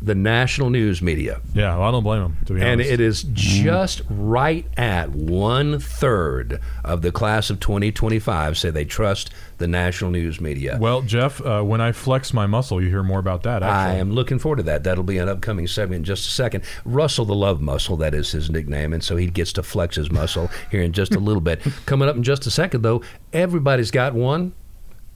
the 0.00 0.14
national 0.14 0.70
news 0.70 1.02
media. 1.02 1.40
Yeah, 1.54 1.76
well, 1.76 1.88
I 1.88 1.90
don't 1.90 2.04
blame 2.04 2.22
them, 2.22 2.36
to 2.46 2.54
be 2.54 2.60
and 2.60 2.74
honest. 2.74 2.90
And 2.90 3.00
it 3.00 3.04
is 3.04 3.24
just 3.32 4.02
right 4.08 4.64
at 4.76 5.10
one 5.10 5.80
third 5.80 6.60
of 6.84 7.02
the 7.02 7.10
class 7.10 7.50
of 7.50 7.58
2025 7.58 8.56
say 8.56 8.70
they 8.70 8.84
trust 8.84 9.30
the 9.58 9.66
national 9.66 10.12
news 10.12 10.40
media. 10.40 10.78
Well, 10.80 11.02
Jeff, 11.02 11.44
uh, 11.44 11.62
when 11.62 11.80
I 11.80 11.90
flex 11.90 12.32
my 12.32 12.46
muscle, 12.46 12.80
you 12.80 12.88
hear 12.88 13.02
more 13.02 13.18
about 13.18 13.42
that. 13.42 13.62
Actually. 13.62 13.94
I 13.94 13.94
am 13.96 14.12
looking 14.12 14.38
forward 14.38 14.58
to 14.58 14.62
that. 14.64 14.84
That'll 14.84 15.02
be 15.02 15.18
an 15.18 15.28
upcoming 15.28 15.66
segment 15.66 15.98
in 15.98 16.04
just 16.04 16.28
a 16.28 16.30
second. 16.30 16.62
Russell 16.84 17.24
the 17.24 17.34
Love 17.34 17.60
Muscle, 17.60 17.96
that 17.96 18.14
is 18.14 18.30
his 18.30 18.50
nickname, 18.50 18.92
and 18.92 19.02
so 19.02 19.16
he 19.16 19.26
gets 19.26 19.52
to 19.54 19.64
flex 19.64 19.96
his 19.96 20.12
muscle 20.12 20.48
here 20.70 20.82
in 20.82 20.92
just 20.92 21.14
a 21.14 21.20
little 21.20 21.40
bit. 21.40 21.60
Coming 21.86 22.08
up 22.08 22.14
in 22.14 22.22
just 22.22 22.46
a 22.46 22.50
second, 22.50 22.82
though, 22.82 23.02
everybody's 23.32 23.90
got 23.90 24.14
one, 24.14 24.52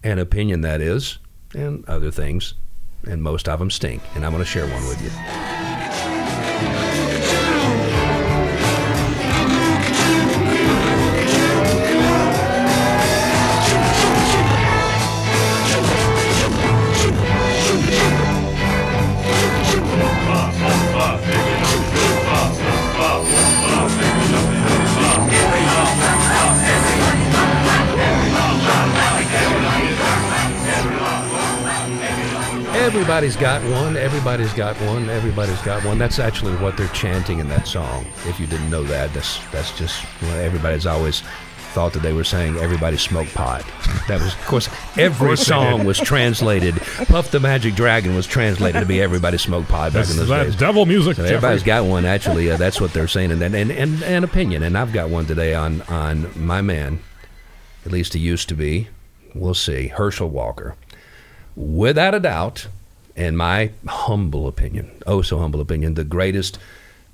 an 0.03 0.19
opinion 0.19 0.63
that 0.63 0.81
is, 0.81 1.19
and 1.55 1.85
other 1.89 2.11
things 2.11 2.55
and 3.09 3.23
most 3.23 3.49
of 3.49 3.59
them 3.59 3.71
stink. 3.71 4.03
And 4.15 4.25
I'm 4.25 4.33
going 4.33 4.45
to 4.45 4.49
share 4.49 4.67
one 4.67 4.89
with 4.89 5.03
you. 5.03 5.72
Everybody's 32.93 33.37
got 33.37 33.63
one. 33.71 33.97
Everybody's 33.97 34.53
got 34.53 34.77
one. 34.83 35.09
Everybody's 35.09 35.61
got 35.63 35.83
one. 35.83 35.97
That's 35.97 36.19
actually 36.19 36.55
what 36.57 36.77
they're 36.77 36.89
chanting 36.89 37.39
in 37.39 37.49
that 37.49 37.67
song. 37.67 38.05
If 38.27 38.39
you 38.39 38.47
didn't 38.47 38.69
know 38.69 38.83
that, 38.83 39.15
that's 39.15 39.39
that's 39.51 39.77
just 39.79 40.05
know, 40.21 40.29
everybody's 40.37 40.85
always 40.85 41.23
thought 41.73 41.95
that 41.95 42.03
they 42.03 42.13
were 42.13 42.23
saying 42.23 42.59
everybody 42.59 42.99
smoke 42.99 43.29
pot. 43.29 43.65
That 44.09 44.21
was, 44.21 44.35
of 44.35 44.45
course, 44.47 44.69
every 44.99 45.29
course 45.29 45.47
song 45.47 45.85
was 45.85 45.99
translated. 45.99 46.75
Puff 47.07 47.31
the 47.31 47.41
Magic 47.41 47.77
Dragon 47.77 48.15
was 48.15 48.27
translated 48.27 48.81
to 48.81 48.87
be 48.87 49.01
everybody 49.01 49.39
smoke 49.39 49.67
pot 49.69 49.93
back 49.93 49.93
That's 49.93 50.11
in 50.11 50.17
those 50.19 50.29
that 50.29 50.45
days. 50.45 50.57
devil 50.57 50.85
music. 50.85 51.17
So 51.17 51.25
everybody's 51.25 51.63
got 51.63 51.87
one. 51.87 52.05
Actually, 52.05 52.51
uh, 52.51 52.57
that's 52.59 52.79
what 52.79 52.93
they're 52.93 53.09
saying, 53.09 53.31
and 53.31 53.41
and, 53.43 53.55
and 53.55 54.03
and 54.03 54.23
opinion. 54.25 54.65
And 54.65 54.77
I've 54.77 54.93
got 54.93 55.09
one 55.09 55.25
today 55.25 55.55
on 55.55 55.81
on 55.83 56.31
my 56.39 56.61
man. 56.61 56.99
At 57.87 57.93
least 57.93 58.13
he 58.13 58.21
used 58.21 58.51
to 58.51 58.55
be. 58.55 58.89
We'll 59.35 59.55
see. 59.55 59.87
Herschel 59.89 60.29
Walker, 60.29 60.75
without 61.57 62.15
a 62.15 62.21
doubt, 62.21 62.67
in 63.17 63.37
my 63.37 63.73
humble 63.87 64.47
opinion, 64.47 64.91
oh 65.07 65.23
so 65.23 65.39
humble 65.39 65.61
opinion, 65.61 65.95
the 65.95 66.05
greatest 66.05 66.59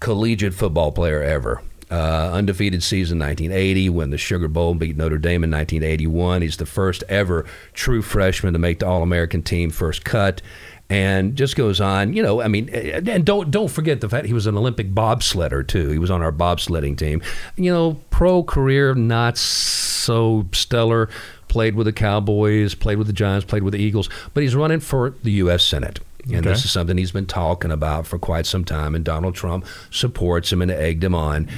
collegiate 0.01 0.55
football 0.55 0.93
player 0.93 1.23
ever. 1.23 1.63
Uh, 1.91 2.31
undefeated 2.35 2.83
season 2.83 3.19
1980 3.19 3.89
when 3.89 4.11
the 4.11 4.19
Sugar 4.19 4.47
Bowl 4.47 4.75
beat 4.75 4.99
Notre 4.99 5.17
Dame 5.17 5.43
in 5.43 5.51
1981. 5.51 6.43
He's 6.43 6.59
the 6.59 6.67
first 6.67 7.03
ever 7.09 7.47
true 7.73 8.03
freshman 8.03 8.53
to 8.53 8.59
make 8.59 8.81
the 8.81 8.87
All 8.87 9.03
American 9.03 9.43
team 9.43 9.71
first 9.71 10.05
cut 10.05 10.43
and 10.91 11.37
just 11.37 11.57
goes 11.57 11.81
on. 11.81 12.13
You 12.13 12.23
know, 12.23 12.41
I 12.41 12.49
mean, 12.49 12.69
and 12.69 13.25
don't 13.25 13.51
don't 13.51 13.69
forget 13.69 14.01
the 14.01 14.09
fact 14.09 14.27
he 14.27 14.33
was 14.33 14.47
an 14.47 14.57
Olympic 14.57 14.91
bobsledder 14.91 15.67
too. 15.67 15.91
He 15.91 15.99
was 15.99 16.11
on 16.11 16.23
our 16.23 16.33
bobsledding 16.33 16.97
team. 16.97 17.23
You 17.57 17.73
know, 17.73 18.01
pro 18.11 18.43
career 18.43 18.95
not 18.95 19.37
so 19.39 20.47
stellar. 20.53 21.09
Played 21.49 21.75
with 21.75 21.87
the 21.87 21.93
Cowboys, 21.93 22.75
played 22.75 22.99
with 22.99 23.07
the 23.07 23.13
Giants, 23.13 23.45
played 23.47 23.63
with 23.63 23.73
the 23.73 23.81
Eagles, 23.81 24.09
but 24.35 24.43
he's 24.43 24.55
running 24.55 24.81
for 24.81 25.15
the 25.23 25.33
U.S. 25.33 25.65
Senate. 25.65 26.01
And 26.25 26.37
Okay. 26.37 26.49
this 26.51 26.65
is 26.65 26.71
something 26.71 26.99
he's 26.99 27.13
been 27.13 27.27
talking 27.27 27.71
about 27.71 28.07
for 28.07 28.19
quite 28.19 28.45
some 28.45 28.65
time, 28.65 28.95
and 28.95 29.05
Donald 29.05 29.35
Trump 29.35 29.65
supports 29.91 30.53
him 30.53 30.61
and 30.61 30.71
egged 30.71 31.03
him 31.03 31.15
on. 31.15 31.49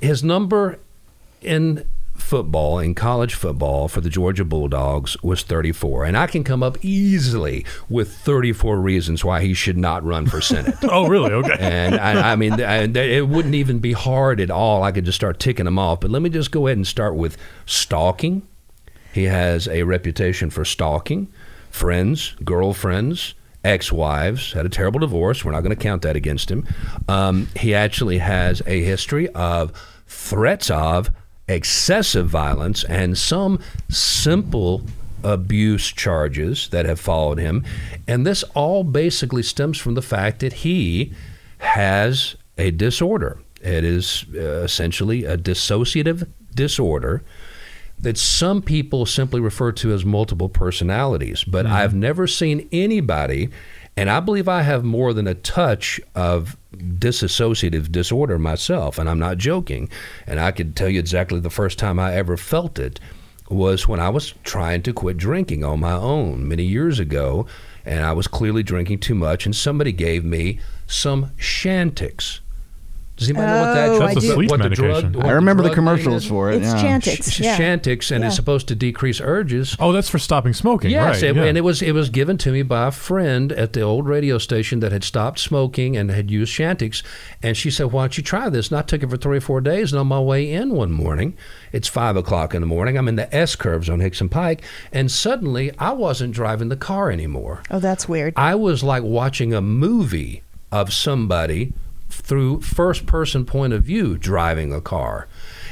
His 0.00 0.24
number 0.24 0.78
in 1.42 1.84
football, 2.14 2.78
in 2.78 2.94
college 2.94 3.34
football 3.34 3.88
for 3.88 4.00
the 4.02 4.10
Georgia 4.10 4.44
Bulldogs 4.44 5.16
was 5.22 5.42
34. 5.42 6.04
And 6.04 6.16
I 6.18 6.26
can 6.26 6.44
come 6.44 6.62
up 6.62 6.76
easily 6.84 7.64
with 7.88 8.12
34 8.14 8.78
reasons 8.78 9.24
why 9.24 9.40
he 9.42 9.54
should 9.54 9.78
not 9.78 10.04
run 10.04 10.26
for 10.26 10.40
Senate. 10.42 10.74
Oh, 10.82 11.06
really? 11.08 11.32
Okay. 11.32 11.56
and 11.58 11.94
I, 11.94 12.32
I 12.32 12.36
mean, 12.36 12.60
I, 12.60 12.82
it 12.84 13.26
wouldn't 13.28 13.54
even 13.54 13.78
be 13.78 13.92
hard 13.92 14.38
at 14.40 14.50
all. 14.50 14.82
I 14.82 14.92
could 14.92 15.04
just 15.06 15.16
start 15.16 15.38
ticking 15.40 15.64
them 15.64 15.78
off. 15.78 16.00
But 16.00 16.10
let 16.10 16.20
me 16.20 16.28
just 16.30 16.50
go 16.50 16.66
ahead 16.66 16.76
and 16.76 16.86
start 16.86 17.14
with 17.14 17.38
stalking. 17.64 18.42
He 19.12 19.24
has 19.24 19.68
a 19.68 19.82
reputation 19.82 20.50
for 20.50 20.64
stalking 20.64 21.32
friends, 21.70 22.34
girlfriends, 22.44 23.34
ex-wives. 23.64 24.52
Had 24.52 24.66
a 24.66 24.70
terrible 24.70 25.00
divorce. 25.00 25.44
We're 25.44 25.52
not 25.52 25.62
going 25.62 25.76
to 25.76 25.82
count 25.82 26.02
that 26.02 26.16
against 26.16 26.50
him. 26.50 26.66
Um, 27.08 27.48
he 27.56 27.74
actually 27.74 28.18
has 28.18 28.62
a 28.66 28.82
history 28.82 29.28
of 29.30 29.72
threats 30.06 30.70
of 30.70 31.10
excessive 31.48 32.28
violence 32.28 32.84
and 32.84 33.16
some 33.18 33.60
simple 33.88 34.82
abuse 35.22 35.92
charges 35.92 36.68
that 36.68 36.86
have 36.86 36.98
followed 36.98 37.38
him. 37.38 37.64
And 38.08 38.26
this 38.26 38.42
all 38.54 38.84
basically 38.84 39.42
stems 39.42 39.78
from 39.78 39.94
the 39.94 40.02
fact 40.02 40.40
that 40.40 40.54
he 40.54 41.12
has 41.58 42.36
a 42.56 42.70
disorder. 42.70 43.40
It 43.60 43.84
is 43.84 44.24
uh, 44.34 44.62
essentially 44.62 45.24
a 45.24 45.36
dissociative 45.36 46.26
disorder 46.54 47.22
that 48.02 48.16
some 48.16 48.62
people 48.62 49.04
simply 49.06 49.40
refer 49.40 49.72
to 49.72 49.92
as 49.92 50.04
multiple 50.04 50.48
personalities. 50.48 51.44
But 51.44 51.66
mm-hmm. 51.66 51.74
I've 51.74 51.94
never 51.94 52.26
seen 52.26 52.68
anybody, 52.72 53.50
and 53.96 54.08
I 54.08 54.20
believe 54.20 54.48
I 54.48 54.62
have 54.62 54.84
more 54.84 55.12
than 55.12 55.26
a 55.26 55.34
touch 55.34 56.00
of 56.14 56.56
disassociative 56.76 57.92
disorder 57.92 58.38
myself, 58.38 58.98
and 58.98 59.08
I'm 59.08 59.18
not 59.18 59.38
joking. 59.38 59.90
And 60.26 60.40
I 60.40 60.50
could 60.50 60.76
tell 60.76 60.88
you 60.88 60.98
exactly 60.98 61.40
the 61.40 61.50
first 61.50 61.78
time 61.78 61.98
I 61.98 62.14
ever 62.14 62.36
felt 62.36 62.78
it 62.78 63.00
was 63.50 63.88
when 63.88 64.00
I 64.00 64.08
was 64.08 64.32
trying 64.44 64.82
to 64.82 64.92
quit 64.92 65.16
drinking 65.16 65.64
on 65.64 65.80
my 65.80 65.92
own 65.92 66.46
many 66.48 66.62
years 66.62 66.98
ago, 66.98 67.46
and 67.84 68.04
I 68.04 68.12
was 68.12 68.28
clearly 68.28 68.62
drinking 68.62 69.00
too 69.00 69.14
much, 69.14 69.44
and 69.44 69.54
somebody 69.54 69.92
gave 69.92 70.24
me 70.24 70.60
some 70.86 71.32
Chantix. 71.36 72.40
Does 73.20 73.28
anybody 73.28 73.46
know 73.46 73.60
what 73.60 73.74
that 73.74 73.88
Oh, 73.90 73.98
That's 74.00 74.16
I 74.16 74.18
a 74.18 74.20
do. 74.22 74.32
sleep 74.34 74.50
what 74.50 74.56
the 74.62 74.68
medication. 74.70 75.12
drug, 75.12 75.24
I 75.26 75.30
remember 75.32 75.62
the 75.62 75.68
drug 75.68 75.76
name 75.84 75.86
commercials 75.96 76.24
for 76.26 76.50
it. 76.50 76.56
It's 76.62 76.72
yeah. 76.72 76.82
Chantix. 76.98 77.32
Sh- 77.32 77.40
Yeah. 77.40 77.56
Chantix, 77.58 78.10
and 78.10 78.22
Yeah. 78.22 78.28
it's 78.28 78.36
supposed 78.36 78.66
to 78.68 78.74
decrease 78.74 79.20
urges. 79.20 79.76
Oh, 79.78 79.92
that's 79.92 80.08
for 80.08 80.18
stopping 80.18 80.54
smoking, 80.54 80.90
Yes, 80.90 81.16
right? 81.16 81.30
it- 81.30 81.36
yeah. 81.36 81.44
and 81.44 81.58
it 81.58 81.60
was 81.60 81.82
it 81.82 81.92
was 81.92 82.08
given 82.08 82.38
to 82.38 82.50
me 82.50 82.62
by 82.62 82.88
a 82.88 82.90
friend 82.90 83.52
at 83.52 83.74
the 83.74 83.82
old 83.82 84.08
radio 84.08 84.38
station 84.38 84.80
that 84.80 84.90
had 84.90 85.04
stopped 85.04 85.38
smoking 85.38 85.96
and 85.96 86.10
had 86.10 86.30
used 86.30 86.52
Chantix, 86.52 87.02
and 87.42 87.56
she 87.56 87.70
said, 87.70 87.92
"Why 87.92 88.02
don't 88.04 88.16
you 88.16 88.22
try 88.24 88.48
this?" 88.48 88.70
And 88.70 88.78
I 88.78 88.82
took 88.82 89.02
it 89.02 89.10
for 89.10 89.16
three 89.18 89.36
or 89.36 89.40
four 89.42 89.60
days, 89.60 89.92
and 89.92 90.00
on 90.00 90.06
my 90.06 90.18
way 90.20 90.50
in 90.50 90.70
one 90.70 90.90
morning, 90.90 91.34
it's 91.72 91.88
five 91.88 92.16
o'clock 92.16 92.54
in 92.54 92.62
the 92.62 92.66
morning. 92.66 92.96
I'm 92.96 93.06
in 93.06 93.16
the 93.16 93.32
S 93.36 93.54
curves 93.54 93.90
on 93.90 93.98
Hixson 94.00 94.30
Pike, 94.30 94.62
and 94.94 95.10
suddenly 95.10 95.70
I 95.78 95.92
wasn't 95.92 96.32
driving 96.32 96.70
the 96.70 96.76
car 96.76 97.10
anymore. 97.10 97.62
Oh, 97.70 97.80
that's 97.80 98.08
weird. 98.08 98.32
I 98.36 98.54
was 98.54 98.82
like 98.82 99.02
watching 99.02 99.52
a 99.52 99.60
movie 99.60 100.42
of 100.72 100.92
somebody 100.92 101.72
through 102.12 102.60
first 102.60 103.06
person 103.06 103.44
point 103.44 103.72
of 103.72 103.84
view 103.84 104.18
driving 104.18 104.72
a 104.72 104.80
car. 104.80 105.28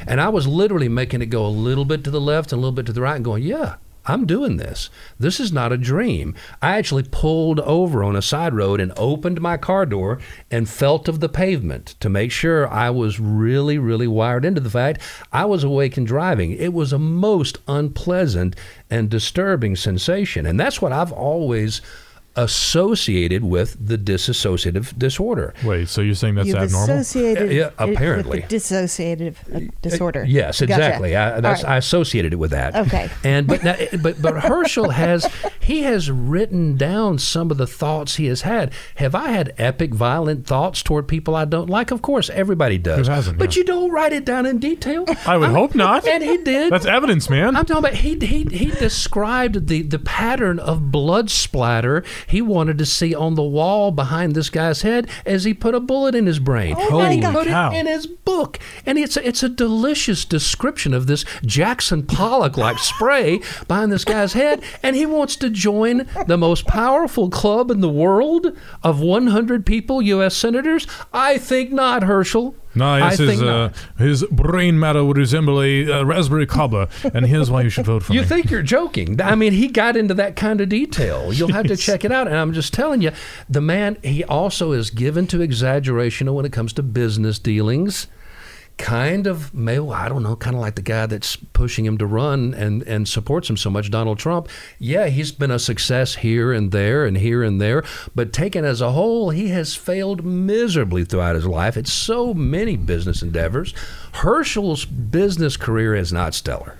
And 0.07 0.19
I 0.21 0.29
was 0.29 0.47
literally 0.47 0.89
making 0.89 1.21
it 1.21 1.27
go 1.27 1.45
a 1.45 1.47
little 1.47 1.85
bit 1.85 2.03
to 2.05 2.11
the 2.11 2.21
left 2.21 2.51
and 2.51 2.59
a 2.59 2.61
little 2.61 2.75
bit 2.75 2.85
to 2.87 2.93
the 2.93 3.01
right 3.01 3.15
and 3.15 3.25
going, 3.25 3.43
yeah, 3.43 3.75
I'm 4.05 4.25
doing 4.25 4.57
this. 4.57 4.89
This 5.19 5.39
is 5.39 5.53
not 5.53 5.71
a 5.71 5.77
dream. 5.77 6.33
I 6.61 6.77
actually 6.77 7.03
pulled 7.03 7.59
over 7.59 8.03
on 8.03 8.15
a 8.15 8.23
side 8.23 8.55
road 8.55 8.79
and 8.79 8.91
opened 8.97 9.39
my 9.39 9.55
car 9.57 9.85
door 9.85 10.19
and 10.49 10.67
felt 10.67 11.07
of 11.07 11.19
the 11.19 11.29
pavement 11.29 11.95
to 11.99 12.09
make 12.09 12.31
sure 12.31 12.67
I 12.67 12.89
was 12.89 13.19
really, 13.19 13.77
really 13.77 14.07
wired 14.07 14.45
into 14.45 14.61
the 14.61 14.69
fact 14.69 15.01
I 15.31 15.45
was 15.45 15.63
awake 15.63 15.95
and 15.95 16.07
driving. 16.07 16.51
It 16.53 16.73
was 16.73 16.91
a 16.91 16.97
most 16.97 17.59
unpleasant 17.67 18.55
and 18.89 19.09
disturbing 19.09 19.75
sensation. 19.75 20.45
And 20.47 20.59
that's 20.59 20.81
what 20.81 20.91
I've 20.91 21.11
always 21.11 21.81
associated 22.35 23.43
with 23.43 23.75
the 23.85 23.97
dissociative 23.97 24.97
disorder. 24.97 25.53
Wait, 25.63 25.87
so 25.89 26.01
you're 26.01 26.15
saying 26.15 26.35
that's 26.35 26.47
You've 26.47 26.57
abnormal? 26.57 26.95
associated 26.97 27.51
Yeah, 27.51 27.67
it 27.67 27.79
with 27.79 27.89
apparently. 27.97 28.39
the 28.41 28.55
dissociative 28.55 29.35
uh, 29.53 29.71
disorder. 29.81 30.23
Yes, 30.27 30.59
Gotcha. 30.59 30.73
exactly. 30.73 31.15
I, 31.15 31.39
that's, 31.39 31.63
All 31.63 31.71
I 31.71 31.77
associated 31.77 32.33
it 32.33 32.37
with 32.37 32.51
that. 32.51 32.75
Okay. 32.75 33.09
And 33.23 33.47
but 33.47 33.63
now, 33.63 33.75
but 34.01 34.21
but 34.21 34.41
Herschel 34.43 34.91
has 34.91 35.27
he 35.59 35.83
has 35.83 36.09
written 36.11 36.77
down 36.77 37.17
some 37.19 37.51
of 37.51 37.57
the 37.57 37.67
thoughts 37.67 38.15
he 38.15 38.27
has 38.27 38.41
had. 38.41 38.71
Have 38.95 39.15
I 39.15 39.29
had 39.29 39.53
epic 39.57 39.93
violent 39.93 40.45
thoughts 40.45 40.83
toward 40.83 41.07
people 41.07 41.35
I 41.35 41.45
don't 41.45 41.69
like? 41.69 41.91
Of 41.91 42.01
course, 42.01 42.29
everybody 42.29 42.77
does. 42.77 43.07
Who 43.07 43.13
hasn't, 43.13 43.37
But 43.37 43.55
yeah. 43.55 43.59
you 43.61 43.65
don't 43.65 43.91
write 43.91 44.13
it 44.13 44.25
down 44.25 44.45
in 44.45 44.59
detail. 44.59 45.05
I 45.25 45.37
would 45.37 45.49
hope 45.49 45.75
not. 45.75 46.07
And 46.07 46.23
he 46.23 46.37
did. 46.37 46.71
That's 46.71 46.85
evidence, 46.85 47.29
man. 47.29 47.55
I'm 47.55 47.65
talking 47.65 47.79
about 47.85 47.93
he 47.95 48.15
he 48.19 48.43
he 48.45 48.65
described 48.71 49.67
the 49.67 49.81
the 49.81 49.99
pattern 49.99 50.59
of 50.59 50.91
blood 50.91 51.29
splatter 51.29 52.03
he 52.27 52.41
wanted 52.41 52.77
to 52.77 52.85
see 52.85 53.13
on 53.13 53.35
the 53.35 53.43
wall 53.43 53.91
behind 53.91 54.35
this 54.35 54.49
guy's 54.49 54.81
head 54.81 55.09
as 55.25 55.43
he 55.43 55.53
put 55.53 55.75
a 55.75 55.79
bullet 55.79 56.15
in 56.15 56.25
his 56.25 56.39
brain. 56.39 56.75
Oh, 56.77 56.99
and 56.99 57.13
he 57.13 57.21
my 57.21 57.31
put 57.31 57.47
cow. 57.47 57.71
it 57.71 57.77
in 57.77 57.87
his 57.87 58.07
book, 58.07 58.59
and 58.85 58.97
it's 58.97 59.17
a, 59.17 59.27
it's 59.27 59.43
a 59.43 59.49
delicious 59.49 60.25
description 60.25 60.93
of 60.93 61.07
this 61.07 61.25
Jackson 61.45 62.03
Pollock 62.03 62.57
like 62.57 62.79
spray 62.79 63.41
behind 63.67 63.91
this 63.91 64.05
guy's 64.05 64.33
head, 64.33 64.61
and 64.83 64.95
he 64.95 65.05
wants 65.05 65.35
to 65.37 65.49
join 65.49 66.07
the 66.27 66.37
most 66.37 66.65
powerful 66.67 67.29
club 67.29 67.71
in 67.71 67.81
the 67.81 67.89
world 67.89 68.57
of 68.83 68.99
100 68.99 69.65
people, 69.65 70.01
U.S. 70.01 70.35
senators. 70.35 70.87
I 71.13 71.37
think 71.37 71.71
not, 71.71 72.03
Herschel. 72.03 72.55
No, 72.75 72.97
yes, 72.97 73.17
his, 73.17 73.41
uh, 73.41 73.73
his 73.97 74.23
brain 74.25 74.79
matter 74.79 75.03
would 75.03 75.17
resemble 75.17 75.61
a 75.61 75.91
uh, 75.91 76.03
raspberry 76.03 76.45
cobbler, 76.45 76.87
and 77.13 77.25
here's 77.25 77.49
why 77.49 77.63
you 77.63 77.69
should 77.69 77.85
vote 77.85 78.03
for 78.03 78.13
him. 78.13 78.17
You 78.17 78.21
me. 78.21 78.27
think 78.27 78.51
you're 78.51 78.61
joking? 78.61 79.19
I 79.21 79.35
mean, 79.35 79.53
he 79.53 79.67
got 79.67 79.97
into 79.97 80.13
that 80.15 80.35
kind 80.35 80.61
of 80.61 80.69
detail. 80.69 81.33
You'll 81.33 81.53
have 81.53 81.65
to 81.67 81.75
check 81.75 82.05
it 82.05 82.11
out. 82.11 82.27
And 82.27 82.37
I'm 82.37 82.53
just 82.53 82.73
telling 82.73 83.01
you, 83.01 83.11
the 83.49 83.61
man, 83.61 83.97
he 84.03 84.23
also 84.23 84.71
is 84.71 84.91
given 84.91 85.25
to 85.27 85.41
exaggeration 85.41 86.31
when 86.33 86.45
it 86.45 86.51
comes 86.51 86.73
to 86.73 86.83
business 86.83 87.39
dealings. 87.39 88.07
Kind 88.79 89.27
of, 89.27 89.53
maybe, 89.53 89.87
I 89.89 90.07
don't 90.07 90.23
know, 90.23 90.37
kind 90.37 90.55
of 90.55 90.61
like 90.61 90.75
the 90.75 90.81
guy 90.81 91.05
that's 91.05 91.35
pushing 91.35 91.85
him 91.85 91.97
to 91.97 92.05
run 92.05 92.53
and, 92.53 92.81
and 92.83 93.07
supports 93.07 93.49
him 93.49 93.57
so 93.57 93.69
much, 93.69 93.91
Donald 93.91 94.19
Trump. 94.19 94.47
Yeah, 94.79 95.07
he's 95.07 95.33
been 95.33 95.51
a 95.51 95.59
success 95.59 96.15
here 96.15 96.53
and 96.53 96.71
there 96.71 97.05
and 97.05 97.17
here 97.17 97.43
and 97.43 97.59
there, 97.59 97.83
but 98.15 98.31
taken 98.31 98.63
as 98.63 98.79
a 98.79 98.91
whole, 98.91 99.31
he 99.31 99.49
has 99.49 99.75
failed 99.75 100.23
miserably 100.23 101.03
throughout 101.03 101.35
his 101.35 101.45
life. 101.45 101.75
It's 101.75 101.91
so 101.91 102.33
many 102.33 102.77
business 102.77 103.21
endeavors. 103.21 103.73
Herschel's 104.13 104.85
business 104.85 105.57
career 105.57 105.93
is 105.93 106.13
not 106.13 106.33
stellar. 106.33 106.77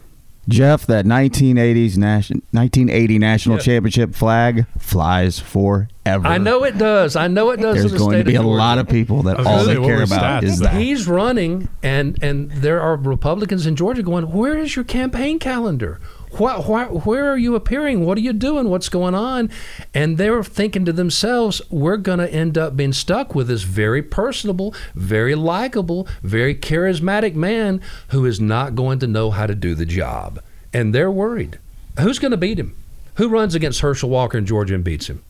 Jeff, 0.49 0.85
that 0.87 1.05
1980s 1.05 1.97
nation, 1.97 2.41
1980 2.51 3.19
national 3.19 3.55
Yeah. 3.57 3.61
championship 3.61 4.15
flag 4.15 4.65
flies 4.77 5.39
forever. 5.39 6.27
I 6.27 6.37
know 6.37 6.63
it 6.63 6.77
does. 6.77 7.15
I 7.15 7.27
know 7.27 7.51
it 7.51 7.57
does. 7.61 7.75
There's 7.75 7.85
in 7.85 7.91
the 7.91 7.97
going 7.97 8.11
state 8.11 8.23
to 8.23 8.31
be 8.31 8.35
a 8.35 8.41
lot 8.41 8.77
of 8.79 8.89
people 8.89 9.23
that 9.23 9.39
all 9.45 9.63
they 9.63 9.75
care 9.75 10.01
about 10.03 10.43
stats 10.43 10.43
is 10.43 10.59
that. 10.59 10.73
He's 10.73 11.07
running, 11.07 11.69
and 11.83 12.17
and 12.21 12.51
there 12.51 12.81
are 12.81 12.95
Republicans 12.97 13.65
in 13.67 13.75
Georgia 13.75 14.01
going, 14.03 14.25
"Where 14.31 14.57
is 14.57 14.75
your 14.75 14.85
campaign 14.85 15.39
calendar? 15.39 15.99
Wh- 16.37 16.63
wh- 16.65 17.07
where 17.07 17.31
are 17.31 17.37
you 17.37 17.55
appearing? 17.55 18.05
What 18.05 18.17
are 18.17 18.21
you 18.21 18.33
doing? 18.33 18.69
What's 18.69 18.89
going 18.89 19.15
on? 19.15 19.49
And 19.93 20.17
they're 20.17 20.43
thinking 20.43 20.85
to 20.85 20.93
themselves, 20.93 21.61
we're 21.69 21.97
going 21.97 22.19
to 22.19 22.31
end 22.31 22.57
up 22.57 22.75
being 22.77 22.93
stuck 22.93 23.33
with 23.33 23.47
this 23.47 23.63
very 23.63 24.03
personable, 24.03 24.73
very 24.93 25.35
likable, 25.35 26.07
very 26.21 26.53
charismatic 26.55 27.35
man 27.35 27.81
who 28.09 28.25
is 28.25 28.39
not 28.39 28.75
going 28.75 28.99
to 28.99 29.07
know 29.07 29.31
how 29.31 29.47
to 29.47 29.55
do 29.55 29.73
the 29.75 29.85
job. 29.85 30.39
And 30.73 30.93
they're 30.93 31.11
worried. 31.11 31.57
Who's 31.99 32.19
going 32.19 32.31
to 32.31 32.37
beat 32.37 32.59
him? 32.59 32.75
Who 33.15 33.27
runs 33.27 33.55
against 33.55 33.81
Herschel 33.81 34.09
Walker 34.09 34.37
in 34.37 34.45
Georgia 34.45 34.75
and 34.75 34.83
beats 34.83 35.07
him? 35.07 35.23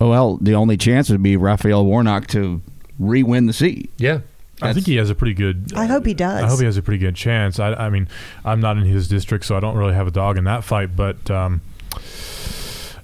Well, 0.00 0.36
the 0.38 0.54
only 0.54 0.76
chance 0.76 1.08
would 1.08 1.22
be 1.22 1.36
Raphael 1.36 1.84
Warnock 1.86 2.26
to 2.28 2.60
re-win 2.98 3.46
the 3.46 3.52
seat. 3.52 3.90
Yeah. 3.96 4.20
I 4.62 4.72
think 4.72 4.86
he 4.86 4.96
has 4.96 5.10
a 5.10 5.14
pretty 5.14 5.34
good. 5.34 5.72
I 5.74 5.86
hope 5.86 6.06
he 6.06 6.14
does. 6.14 6.42
I 6.42 6.46
hope 6.46 6.58
he 6.58 6.64
has 6.64 6.76
a 6.76 6.82
pretty 6.82 6.98
good 6.98 7.16
chance. 7.16 7.58
I, 7.58 7.74
I 7.74 7.90
mean, 7.90 8.08
I'm 8.44 8.60
not 8.60 8.76
in 8.76 8.84
his 8.84 9.08
district, 9.08 9.44
so 9.44 9.56
I 9.56 9.60
don't 9.60 9.76
really 9.76 9.94
have 9.94 10.06
a 10.06 10.12
dog 10.12 10.38
in 10.38 10.44
that 10.44 10.64
fight. 10.64 10.94
But 10.94 11.30
um, 11.30 11.60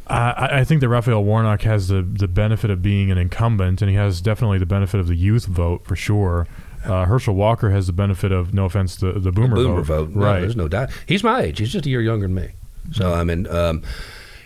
I, 0.07 0.61
I 0.61 0.65
think 0.65 0.81
that 0.81 0.89
Raphael 0.89 1.25
Warnock 1.25 1.63
has 1.63 1.89
the 1.89 2.03
the 2.03 2.29
benefit 2.29 2.71
of 2.71 2.83
being 2.83 3.11
an 3.11 3.19
incumbent, 3.19 3.83
and 3.83 3.91
he 3.91 3.97
has 3.97 4.21
definitely 4.21 4.59
the 4.59 4.67
benefit 4.67 5.01
of 5.01 5.09
the 5.09 5.17
youth 5.17 5.47
vote 5.47 5.85
for 5.85 5.97
sure. 5.97 6.47
Uh, 6.85 7.05
Herschel 7.05 7.35
Walker 7.35 7.71
has 7.71 7.87
the 7.87 7.93
benefit 7.93 8.33
of 8.33 8.55
no 8.55 8.65
offense 8.65 8.97
the 8.97 9.13
the 9.13 9.33
boomer, 9.33 9.57
boomer 9.57 9.83
vote. 9.83 10.11
No, 10.11 10.25
right? 10.25 10.41
there's 10.41 10.57
no 10.57 10.69
doubt. 10.69 10.91
He's 11.07 11.23
my 11.23 11.43
age. 11.43 11.59
He's 11.59 11.73
just 11.73 11.87
a 11.87 11.91
year 11.91 12.01
younger 12.01 12.27
than 12.27 12.35
me. 12.35 12.51
So 12.93 13.13
I 13.13 13.25
mean, 13.25 13.47
um, 13.49 13.83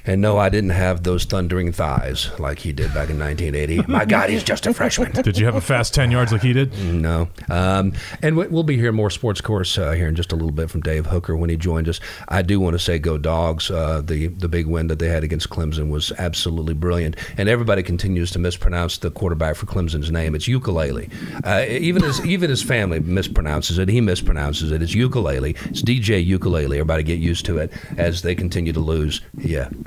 and 0.06 0.20
no, 0.20 0.38
I 0.38 0.48
didn't 0.48 0.70
have 0.70 1.02
those 1.02 1.24
thundering 1.24 1.72
thighs 1.72 2.30
like 2.38 2.58
he 2.58 2.72
did 2.72 2.88
back 2.94 3.10
in 3.10 3.18
1980. 3.18 3.90
My 3.90 4.04
God, 4.04 4.30
he's 4.30 4.42
just 4.42 4.66
a 4.66 4.74
freshman. 4.74 5.12
Did 5.22 5.38
you 5.38 5.46
have 5.46 5.54
a 5.54 5.60
fast 5.60 5.94
ten 5.94 6.10
yards 6.10 6.32
like 6.32 6.42
he 6.42 6.52
did? 6.52 6.72
No. 6.84 7.28
Um, 7.48 7.92
and 8.22 8.36
we- 8.36 8.46
we'll 8.48 8.62
be 8.62 8.76
hearing 8.76 8.96
more 8.96 9.10
sports 9.10 9.40
course 9.40 9.78
uh, 9.78 9.92
here 9.92 10.08
in 10.08 10.14
just 10.14 10.32
a 10.32 10.36
little 10.36 10.50
bit 10.52 10.70
from 10.70 10.80
Dave 10.82 11.06
Hooker 11.06 11.36
when 11.36 11.48
he 11.50 11.56
joins 11.56 11.88
us. 11.88 12.00
I 12.28 12.42
do 12.42 12.60
want 12.60 12.74
to 12.74 12.78
say 12.78 12.98
go 12.98 13.16
dogs. 13.18 13.70
Uh, 13.70 14.02
the, 14.04 14.26
the 14.28 14.48
big 14.48 14.66
win 14.66 14.88
that 14.88 14.98
they 14.98 15.08
had 15.08 15.24
against 15.24 15.48
Clemson 15.50 15.90
was 15.90 16.12
absolutely 16.18 16.74
brilliant. 16.74 17.16
And 17.38 17.48
everybody 17.48 17.82
continues 17.82 18.30
to 18.32 18.38
mispronounce 18.38 18.98
the 18.98 19.10
quarterback 19.10 19.56
for 19.56 19.66
Clemson's 19.66 20.10
name. 20.10 20.34
It's 20.34 20.46
ukulele. 20.48 21.08
Uh, 21.44 21.64
even, 21.68 22.02
his, 22.02 22.24
even 22.26 22.50
his 22.50 22.62
family 22.62 23.00
mispronounces 23.00 23.78
it. 23.78 23.88
He 23.88 24.00
mispronounces 24.00 24.70
it. 24.72 24.82
It's 24.82 24.94
ukulele. 24.94 25.50
It's 25.66 25.82
DJ 25.82 26.24
ukulele. 26.24 26.76
Everybody 26.78 27.02
get 27.02 27.18
used 27.18 27.46
to 27.46 27.58
it 27.58 27.72
as 27.96 28.22
they 28.22 28.34
continue 28.34 28.72
to 28.72 28.80
lose. 28.80 29.20
Yeah. 29.38 29.68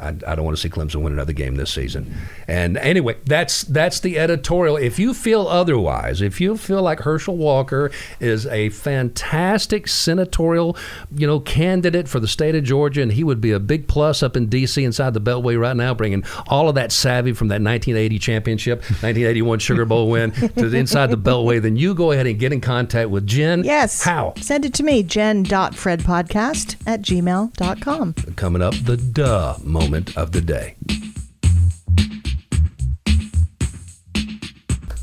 I, 0.00 0.08
I 0.26 0.34
don't 0.34 0.44
want 0.44 0.56
to 0.56 0.60
see 0.60 0.68
Clemson 0.68 1.02
win 1.02 1.12
another 1.12 1.32
game 1.32 1.56
this 1.56 1.70
season. 1.70 2.14
And 2.48 2.76
anyway, 2.78 3.16
that's 3.24 3.62
that's 3.64 4.00
the 4.00 4.18
editorial. 4.18 4.76
If 4.76 4.98
you 4.98 5.14
feel 5.14 5.46
otherwise, 5.46 6.22
if 6.22 6.40
you 6.40 6.56
feel 6.56 6.82
like 6.82 7.00
Herschel 7.00 7.36
Walker 7.36 7.90
is 8.18 8.46
a 8.46 8.70
fantastic 8.70 9.86
senatorial, 9.86 10.76
you 11.14 11.26
know, 11.26 11.40
candidate 11.40 12.08
for 12.08 12.18
the 12.18 12.28
state 12.28 12.54
of 12.54 12.64
Georgia, 12.64 13.02
and 13.02 13.12
he 13.12 13.22
would 13.22 13.40
be 13.40 13.52
a 13.52 13.60
big 13.60 13.86
plus 13.88 14.22
up 14.22 14.36
in 14.36 14.46
D.C. 14.46 14.82
inside 14.82 15.14
the 15.14 15.20
Beltway 15.20 15.60
right 15.60 15.76
now, 15.76 15.92
bringing 15.92 16.24
all 16.46 16.68
of 16.68 16.74
that 16.76 16.92
savvy 16.92 17.32
from 17.32 17.48
that 17.48 17.60
1980 17.60 18.18
championship, 18.18 18.78
1981 18.80 19.58
Sugar 19.58 19.84
Bowl 19.84 20.08
win 20.08 20.32
to 20.32 20.68
the 20.68 20.78
inside 20.78 21.10
the 21.10 21.18
Beltway, 21.18 21.60
then 21.60 21.76
you 21.76 21.94
go 21.94 22.12
ahead 22.12 22.26
and 22.26 22.38
get 22.38 22.52
in 22.52 22.60
contact 22.60 23.10
with 23.10 23.26
Jen. 23.26 23.64
Yes. 23.64 24.02
How? 24.02 24.34
Send 24.36 24.64
it 24.64 24.74
to 24.74 24.82
me, 24.82 25.02
jen.fredpodcast 25.02 26.76
at 26.86 27.02
gmail.com. 27.02 28.14
Coming 28.36 28.62
up, 28.62 28.74
the 28.84 28.96
duh 28.96 29.56
moment 29.62 29.89
of 30.16 30.32
the 30.32 30.40
day. 30.40 30.76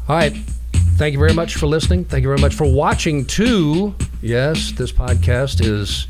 All 0.10 0.16
right. 0.16 0.34
Thank 0.96 1.14
you 1.14 1.20
very 1.20 1.34
much 1.34 1.56
for 1.56 1.68
listening. 1.68 2.06
Thank 2.06 2.24
you 2.24 2.30
very 2.30 2.40
much 2.40 2.56
for 2.56 2.66
watching, 2.66 3.26
too. 3.26 3.94
Yes, 4.22 4.72
this 4.72 4.92
podcast 4.92 5.64
is 5.64 6.08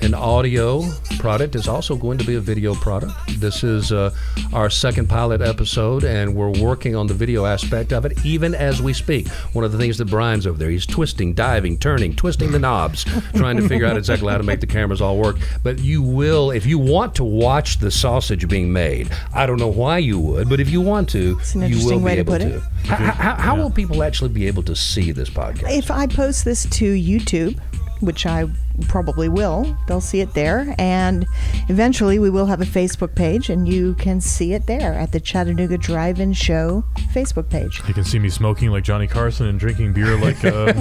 an 0.00 0.14
audio 0.14 0.82
product. 1.18 1.56
It's 1.56 1.68
also 1.68 1.96
going 1.96 2.18
to 2.18 2.24
be 2.24 2.36
a 2.36 2.40
video 2.40 2.74
product. 2.74 3.12
This 3.40 3.64
is 3.64 3.92
uh, 3.92 4.14
our 4.52 4.70
second 4.70 5.08
pilot 5.08 5.40
episode, 5.40 6.04
and 6.04 6.34
we're 6.34 6.50
working 6.50 6.94
on 6.94 7.06
the 7.06 7.14
video 7.14 7.44
aspect 7.44 7.92
of 7.92 8.04
it 8.04 8.24
even 8.24 8.54
as 8.54 8.80
we 8.80 8.92
speak. 8.92 9.28
One 9.52 9.64
of 9.64 9.72
the 9.72 9.78
things 9.78 9.98
that 9.98 10.06
Brian's 10.06 10.46
over 10.46 10.58
there, 10.58 10.70
he's 10.70 10.86
twisting, 10.86 11.34
diving, 11.34 11.78
turning, 11.78 12.14
twisting 12.14 12.52
the 12.52 12.58
knobs, 12.58 13.04
trying 13.34 13.56
to 13.56 13.68
figure 13.68 13.86
out 13.86 13.96
exactly 13.96 14.30
how 14.30 14.38
to 14.38 14.44
make 14.44 14.60
the 14.60 14.66
cameras 14.66 15.00
all 15.00 15.18
work. 15.18 15.36
But 15.62 15.80
you 15.80 16.02
will, 16.02 16.50
if 16.50 16.64
you 16.66 16.78
want 16.78 17.14
to 17.16 17.24
watch 17.24 17.78
the 17.78 17.90
sausage 17.90 18.48
being 18.48 18.72
made, 18.72 19.10
I 19.34 19.46
don't 19.46 19.58
know 19.58 19.68
why 19.68 19.98
you 19.98 20.20
would, 20.20 20.48
but 20.48 20.60
if 20.60 20.70
you 20.70 20.80
want 20.80 21.08
to, 21.10 21.40
you 21.54 21.84
will 21.84 21.98
be 21.98 22.04
to 22.04 22.18
able 22.18 22.38
to. 22.38 22.56
it. 22.56 22.62
How, 22.86 22.96
how, 22.96 23.34
how 23.34 23.56
will 23.56 23.70
people 23.70 24.02
actually 24.02 24.30
be 24.30 24.46
able 24.46 24.62
to 24.64 24.76
see 24.76 25.12
this 25.12 25.28
podcast? 25.28 25.76
If 25.76 25.90
I 25.90 26.06
post 26.06 26.44
this 26.44 26.64
to 26.64 26.94
YouTube, 26.94 27.60
which 28.00 28.26
I 28.26 28.46
probably 28.88 29.28
will, 29.28 29.76
they'll 29.88 30.00
see 30.00 30.20
it 30.20 30.34
there. 30.34 30.74
And 30.78 31.26
eventually 31.68 32.18
we 32.18 32.30
will 32.30 32.46
have 32.46 32.60
a 32.60 32.64
Facebook 32.64 33.14
page, 33.14 33.50
and 33.50 33.68
you 33.68 33.94
can 33.94 34.20
see 34.20 34.52
it 34.54 34.66
there 34.66 34.94
at 34.94 35.12
the 35.12 35.20
Chattanooga 35.20 35.78
Drive 35.78 36.20
In 36.20 36.32
Show 36.32 36.84
Facebook 37.12 37.48
page. 37.50 37.80
You 37.88 37.94
can 37.94 38.04
see 38.04 38.18
me 38.18 38.28
smoking 38.28 38.70
like 38.70 38.84
Johnny 38.84 39.06
Carson 39.06 39.46
and 39.46 39.58
drinking 39.58 39.92
beer 39.94 40.16
like 40.18 40.44
uh, 40.44 40.72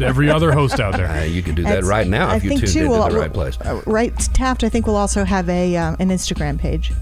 every 0.04 0.30
other 0.30 0.52
host 0.52 0.80
out 0.80 0.96
there. 0.96 1.06
Uh, 1.08 1.22
you 1.24 1.42
can 1.42 1.54
do 1.54 1.62
that 1.62 1.78
It's- 1.78 1.84
right 1.86 2.06
now 2.06 2.28
I 2.28 2.36
if 2.36 2.44
you 2.44 2.50
think 2.50 2.60
tuned 2.62 2.72
too, 2.72 2.78
into 2.80 2.90
we'll- 2.90 3.08
the 3.08 3.18
right 3.18 3.32
place. 3.32 3.56
uh, 3.60 3.80
right, 3.86 4.16
Taft, 4.34 4.64
I 4.64 4.68
think 4.68 4.86
we'll 4.86 4.96
also 4.96 5.24
have 5.24 5.48
a 5.48 5.76
uh, 5.76 5.96
an 5.98 6.08
Instagram 6.10 6.58
page. 6.58 6.92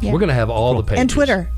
Yeah. 0.00 0.12
We're 0.12 0.20
going 0.20 0.28
to 0.28 0.34
have 0.34 0.48
all 0.48 0.76
the 0.76 0.84
pages. 0.84 1.00
and 1.00 1.10
Twitter. 1.10 1.50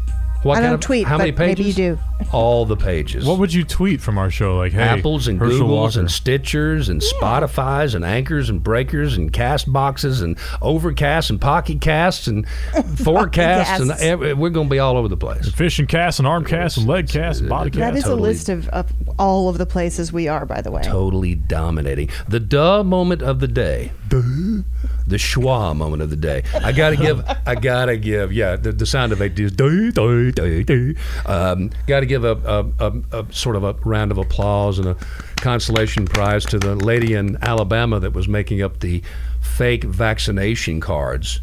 What 0.43 0.53
I 0.55 0.61
kind 0.61 0.65
don't 0.69 0.75
of- 0.75 0.81
tweet, 0.81 1.07
How 1.07 1.19
many 1.19 1.33
pages? 1.33 1.59
maybe 1.59 1.69
you 1.69 1.75
do. 1.97 1.99
All 2.33 2.65
the 2.65 2.77
pages. 2.77 3.25
What 3.27 3.39
would 3.39 3.53
you 3.53 3.65
tweet 3.65 4.01
from 4.01 4.17
our 4.19 4.31
show? 4.31 4.57
Like, 4.59 4.73
hey, 4.73 4.83
Apples 4.83 5.27
and 5.29 5.39
Herschel 5.39 5.67
Googles 5.69 5.69
Walker. 5.69 6.01
and 6.01 6.09
Stitchers 6.09 6.89
and 6.89 7.01
Spotify's 7.03 7.95
and 7.95 8.05
Anchors 8.05 8.49
and 8.49 8.63
Breakers 8.63 9.17
and 9.17 9.33
Cast 9.33 9.71
Boxes 9.73 10.21
and 10.23 10.39
Overcast 10.63 11.29
and 11.31 11.41
Pocket 11.41 11.81
Casts 11.81 12.27
and 12.27 12.47
Forecasts 13.05 13.81
and 13.81 13.91
every, 13.93 14.35
we're 14.35 14.51
going 14.51 14.69
to 14.69 14.71
be 14.71 14.79
all 14.79 14.97
over 14.97 15.09
the 15.09 15.17
place. 15.17 15.49
fish 15.53 15.79
and 15.79 15.89
cast 15.89 16.19
and 16.19 16.29
arm 16.29 16.45
cast 16.45 16.77
and 16.79 16.87
leg 16.87 17.09
cast 17.09 17.41
and 17.41 17.49
body 17.49 17.71
That 17.71 17.79
cast. 17.93 17.97
is 17.99 18.05
totally. 18.05 18.21
a 18.21 18.33
list 18.33 18.49
of, 18.49 18.69
of 18.71 18.93
all 19.19 19.49
of 19.49 19.59
the 19.59 19.67
places 19.67 20.13
we 20.13 20.29
are, 20.29 20.47
by 20.47 20.61
the 20.61 20.71
way. 20.71 20.83
Totally 20.83 21.35
dominating. 21.35 22.11
The 22.29 22.41
duh 22.41 22.83
moment 22.85 23.23
of 23.23 23.41
the 23.41 23.49
day. 23.49 23.93
The 24.11 25.17
schwa 25.17 25.75
moment 25.75 26.03
of 26.03 26.11
the 26.11 26.17
day. 26.17 26.43
I 26.63 26.73
gotta 26.73 26.97
give. 26.97 27.25
I 27.47 27.55
gotta 27.55 27.97
give. 27.97 28.33
Yeah, 28.33 28.57
the, 28.57 28.73
the 28.73 28.87
sound 28.87 29.13
is. 29.13 29.53
Duh, 29.53 29.91
duh, 29.91 30.31
duh, 30.31 30.63
duh. 30.63 30.93
Um, 31.27 31.71
gotta 31.87 32.07
give 32.07 32.25
a, 32.25 32.33
a, 32.33 32.91
a, 32.91 33.21
a 33.21 33.33
sort 33.33 33.57
of 33.57 33.65
a 33.65 33.73
round 33.85 34.11
of 34.11 34.19
applause 34.19 34.79
and 34.79 34.89
a 34.89 34.97
consolation 35.37 36.07
prize 36.07 36.45
to 36.47 36.59
the 36.59 36.75
lady 36.75 37.15
in 37.15 37.39
Alabama 37.43 37.99
that 38.01 38.13
was 38.13 38.29
making 38.29 38.63
up 38.63 38.81
the 38.81 39.03
fake 39.41 39.85
vaccination 39.85 40.81
cards. 40.81 41.41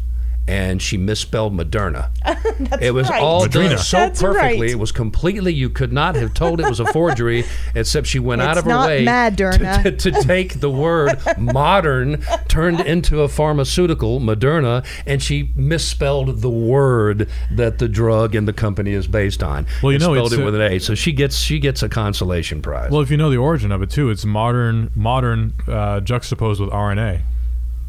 And 0.48 0.80
she 0.80 0.96
misspelled 0.96 1.52
Moderna. 1.54 2.08
it 2.80 2.92
was 2.92 3.10
right. 3.10 3.22
all 3.22 3.46
done 3.46 3.76
so 3.78 3.98
That's 3.98 4.22
perfectly. 4.22 4.60
right. 4.62 4.70
It 4.70 4.78
was 4.78 4.92
completely. 4.92 5.52
You 5.52 5.68
could 5.68 5.92
not 5.92 6.14
have 6.16 6.32
told 6.32 6.58
it 6.60 6.68
was 6.68 6.80
a 6.80 6.86
forgery, 6.92 7.44
except 7.74 8.06
she 8.06 8.18
went 8.18 8.40
out 8.40 8.56
of 8.56 8.64
her 8.64 8.70
not 8.70 8.88
way 8.88 9.04
Moderna. 9.04 9.82
to, 9.82 9.90
to, 9.92 10.10
to 10.10 10.22
take 10.22 10.60
the 10.60 10.70
word 10.70 11.18
modern 11.36 12.22
turned 12.48 12.80
into 12.80 13.20
a 13.20 13.28
pharmaceutical, 13.28 14.20
Moderna, 14.20 14.86
and 15.06 15.22
she 15.22 15.50
misspelled 15.54 16.40
the 16.40 16.50
word 16.50 17.28
that 17.50 17.78
the 17.78 17.88
drug 17.88 18.34
and 18.34 18.48
the 18.48 18.52
company 18.54 18.92
is 18.94 19.06
based 19.06 19.42
on. 19.42 19.66
Well, 19.82 19.92
you 19.92 19.96
And 19.96 20.04
know, 20.04 20.14
spelled 20.14 20.32
it's 20.32 20.38
it 20.38 20.42
a- 20.42 20.44
with 20.46 20.54
an 20.54 20.62
A. 20.62 20.78
So 20.78 20.94
she 20.94 21.12
gets 21.12 21.36
she 21.36 21.58
gets 21.58 21.82
a 21.82 21.88
consolation 21.90 22.62
prize. 22.62 22.90
Well, 22.90 23.02
if 23.02 23.10
you 23.10 23.16
know 23.18 23.28
the 23.30 23.36
origin 23.36 23.70
of 23.70 23.82
it 23.82 23.90
too, 23.90 24.08
it's 24.08 24.24
modern, 24.24 24.90
modern 24.94 25.52
uh, 25.66 26.00
juxtaposed 26.00 26.60
with 26.60 26.70
RNA. 26.70 27.20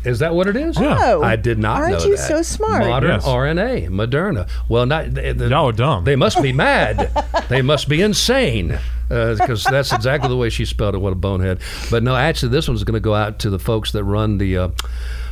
Is 0.06 0.20
that 0.20 0.34
what 0.34 0.48
it 0.48 0.56
is? 0.56 0.80
Yeah. 0.80 0.98
Oh, 1.00 1.22
I 1.22 1.36
did 1.36 1.60
not 1.60 1.82
Aren't 1.82 2.00
know 2.00 2.06
you 2.06 2.16
that. 2.18 2.28
so 2.28 2.42
smart? 2.42 2.86
Modern 2.86 3.10
Yes. 3.12 3.26
RNA, 3.26 3.90
Moderna. 3.90 4.50
Well, 4.70 4.86
not 4.86 5.14
the, 5.14 5.34
the, 5.34 5.50
Y'all 5.50 5.68
are 5.70 5.72
dumb. 5.74 6.06
They 6.06 6.16
must 6.16 6.42
be 6.42 6.54
mad. 6.68 7.12
they 7.50 7.62
must 7.62 7.90
be 7.90 8.02
insane. 8.02 8.80
Because 9.10 9.64
that's 9.64 9.92
exactly 9.92 10.30
the 10.30 10.38
way 10.38 10.50
she 10.50 10.66
spelled 10.66 10.94
it. 10.96 11.00
What 11.00 11.14
a 11.14 11.16
bonehead. 11.16 11.60
But 11.90 12.04
no, 12.04 12.16
actually, 12.16 12.50
this 12.50 12.68
one's 12.68 12.84
going 12.84 12.94
to 12.94 13.00
go 13.00 13.16
out 13.16 13.40
to 13.40 13.50
the 13.50 13.58
folks 13.60 13.92
that 13.94 14.04
run 14.04 14.38
the 14.38 14.56
uh, 14.58 14.70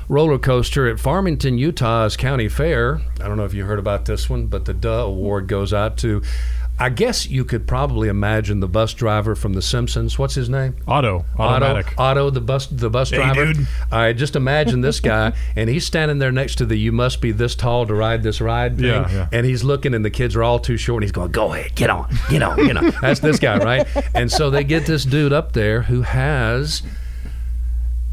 roller 0.10 0.40
coaster 0.40 0.88
at 0.90 1.00
Farmington, 1.00 1.58
Utah's 1.60 2.18
county 2.18 2.50
fair. 2.50 3.02
I 3.22 3.28
don't 3.28 3.38
know 3.38 3.46
if 3.46 3.54
you 3.54 3.66
heard 3.66 3.78
about 3.80 4.06
this 4.06 4.30
one, 4.30 4.48
but 4.48 4.66
the 4.66 4.74
Duh 4.74 5.06
Award 5.06 5.48
goes 5.48 5.74
out 5.74 5.96
to. 6.00 6.24
I 6.80 6.90
guess 6.90 7.28
you 7.28 7.44
could 7.44 7.66
probably 7.68 8.08
imagine 8.08 8.60
the 8.60 8.68
bus 8.68 8.94
driver 8.94 9.36
from 9.36 9.54
The 9.54 9.62
Simpsons. 9.64 10.20
What's 10.20 10.36
his 10.36 10.48
name? 10.48 10.76
Auto, 10.88 11.26
automatic. 11.40 11.88
Otto, 11.98 12.26
Otto, 12.26 12.30
the 12.30 12.42
bus, 12.42 12.68
the 12.68 12.90
bus 12.90 13.10
Hey, 13.10 13.18
driver. 13.18 13.54
dude. 13.54 13.68
I 13.92 14.14
just 14.14 14.36
imagine 14.36 14.82
this 14.82 15.00
guy, 15.00 15.34
and 15.56 15.70
he's 15.70 15.86
standing 15.86 16.20
there 16.20 16.32
next 16.32 16.56
to 16.56 16.66
the 16.66 16.78
"You 16.78 16.92
must 16.92 17.20
be 17.20 17.32
this 17.32 17.56
tall 17.56 17.88
to 17.88 17.94
ride 17.96 18.22
this 18.22 18.40
ride" 18.42 18.76
thing, 18.78 18.86
Yeah, 18.86 19.10
yeah. 19.12 19.28
and 19.32 19.46
he's 19.46 19.64
looking, 19.64 19.94
and 19.96 20.06
the 20.06 20.12
kids 20.12 20.36
are 20.36 20.44
all 20.44 20.60
too 20.60 20.78
short, 20.78 21.02
and 21.02 21.04
he's 21.06 21.12
going, 21.12 21.32
"Go 21.32 21.54
ahead, 21.54 21.74
get 21.76 21.90
on, 21.90 22.08
get 22.30 22.44
on, 22.44 22.58
get 22.66 22.78
on." 22.78 22.94
That's 23.02 23.22
this 23.22 23.40
guy, 23.40 23.58
right? 23.58 23.88
And 24.14 24.32
so 24.32 24.50
they 24.52 24.64
get 24.64 24.86
this 24.86 25.04
dude 25.04 25.34
up 25.34 25.54
there 25.54 25.82
who 25.84 26.04
has 26.04 26.84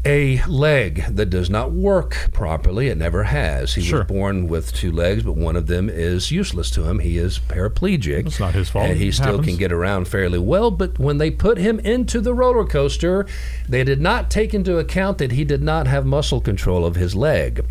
a 0.05 0.41
leg 0.45 1.03
that 1.09 1.27
does 1.31 1.49
not 1.49 1.71
work 1.71 2.29
properly. 2.31 2.87
It 2.89 2.97
never 2.97 3.23
has. 3.23 3.73
He 3.75 3.81
Sure. 3.81 3.99
was 3.99 4.07
born 4.07 4.47
with 4.47 4.71
two 4.73 4.91
legs, 4.91 5.23
but 5.23 5.35
one 5.35 5.55
of 5.55 5.67
them 5.67 5.89
is 5.89 6.31
useless 6.31 6.69
to 6.71 6.83
him. 6.83 6.99
He 6.99 7.17
is 7.17 7.39
paraplegic. 7.39 8.23
That's 8.25 8.39
not 8.39 8.53
his 8.53 8.69
fault. 8.69 8.89
And 8.89 8.97
he 8.99 9.07
It 9.07 9.13
still 9.15 9.25
happens. 9.37 9.47
can 9.47 9.57
get 9.57 9.71
around 9.71 10.07
fairly 10.07 10.39
well. 10.39 10.69
But 10.71 10.99
when 10.99 11.17
they 11.17 11.31
put 11.31 11.57
him 11.57 11.79
into 11.79 12.21
the 12.21 12.33
roller 12.33 12.65
coaster, 12.65 13.25
they 13.67 13.83
did 13.83 13.99
not 14.01 14.29
take 14.29 14.53
into 14.53 14.77
account 14.77 15.17
that 15.17 15.31
he 15.31 15.43
did 15.43 15.63
not 15.63 15.87
have 15.87 16.05
muscle 16.05 16.39
control 16.41 16.85
of 16.85 16.95
his 16.95 17.15
leg. 17.15 17.65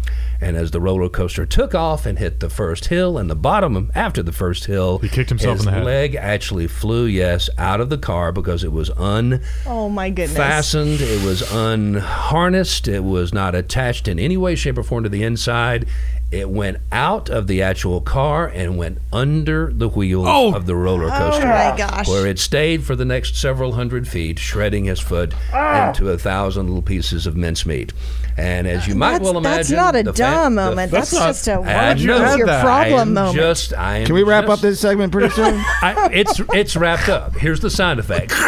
And 0.45 0.59
as 0.59 0.73
the 0.73 0.81
roller 0.81 1.09
coaster 1.09 1.47
took 1.47 1.75
off 1.75 2.05
and 2.05 2.19
hit 2.19 2.41
the 2.41 2.51
first 2.51 2.87
hill 2.89 3.17
and 3.17 3.31
the 3.31 3.35
bottom 3.35 3.91
after 3.95 4.23
the 4.23 4.31
first 4.31 4.67
hill, 4.67 4.99
He 4.99 5.09
kicked 5.09 5.31
himself 5.31 5.57
his 5.57 5.67
in 5.67 5.73
the 5.73 5.79
head. 5.79 5.87
leg 5.87 6.15
actually 6.17 6.67
flew, 6.67 7.07
yes, 7.07 7.49
out 7.57 7.81
of 7.81 7.89
the 7.89 7.97
car 7.97 8.31
because 8.31 8.63
it 8.63 8.71
was 8.71 8.91
un 8.91 9.41
Oh 9.67 9.89
my 9.89 10.11
goodness. 10.11 10.37
fastened. 10.37 11.01
It 11.01 11.25
was 11.25 11.41
unharnessed. 11.51 12.89
It 12.89 13.05
was 13.05 13.33
not 13.33 13.55
attached 13.55 14.07
in 14.07 14.19
any 14.19 14.37
way, 14.37 14.55
shape, 14.55 14.77
or 14.77 14.83
form 14.83 15.05
to 15.05 15.09
the 15.09 15.23
inside. 15.23 15.87
It 16.35 16.51
went 16.51 16.79
out 16.91 17.31
of 17.31 17.47
the 17.47 17.63
actual 17.63 18.01
car 18.01 18.49
and 18.49 18.77
went 18.77 18.99
under 19.13 19.73
the 19.73 19.89
wheels 19.89 20.27
Oh! 20.29 20.53
of 20.53 20.67
the 20.67 20.75
roller 20.75 21.09
coaster. 21.09 21.47
my 21.47 21.75
gosh. 21.77 22.09
Where 22.09 22.27
it 22.27 22.41
stayed 22.41 22.83
for 22.83 22.97
the 22.97 23.05
next 23.05 23.37
several 23.37 23.73
hundred 23.75 24.09
feet, 24.09 24.41
shredding 24.41 24.85
his 24.87 24.99
foot 24.99 25.33
Ah. 25.53 25.89
into 25.89 26.11
a 26.11 26.19
thousand 26.19 26.67
little 26.67 26.83
pieces 26.83 27.27
of 27.29 27.37
mincemeat. 27.37 27.93
And 28.37 28.67
as 28.67 28.89
you 28.89 28.97
might 28.97 29.13
that's, 29.13 29.25
well 29.25 29.39
imagine, 29.39 29.57
that's 29.59 29.71
not 29.71 29.95
a 29.95 30.03
the 30.03 30.13
fa- 30.13 30.19
dumb 30.19 30.57
the- 30.57 30.63
moment. 30.65 30.91
That's 30.91 31.13
That's, 31.13 31.45
just 31.45 31.49
a 31.49 31.61
what 31.61 31.69
know 32.01 32.35
your 32.35 32.47
that. 32.49 32.67
I 32.67 32.89
problem 32.89 33.01
am 33.09 33.15
moment. 33.15 33.37
Just, 33.37 33.73
I 33.75 33.99
am 33.99 34.07
Can 34.07 34.15
we 34.17 34.25
wrap 34.25 34.47
just- 34.47 34.53
up 34.59 34.61
this 34.61 34.81
segment 34.81 35.13
pretty 35.13 35.31
soon? 35.33 35.55
I, 35.83 36.09
it's 36.13 36.41
it's 36.53 36.75
wrapped 36.75 37.09
up. 37.09 37.37
Here's 37.37 37.61
the 37.61 37.71
sound 37.71 38.01
effect. 38.01 38.33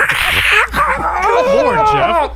Lord, 1.46 1.78
Jeff. 1.92 2.32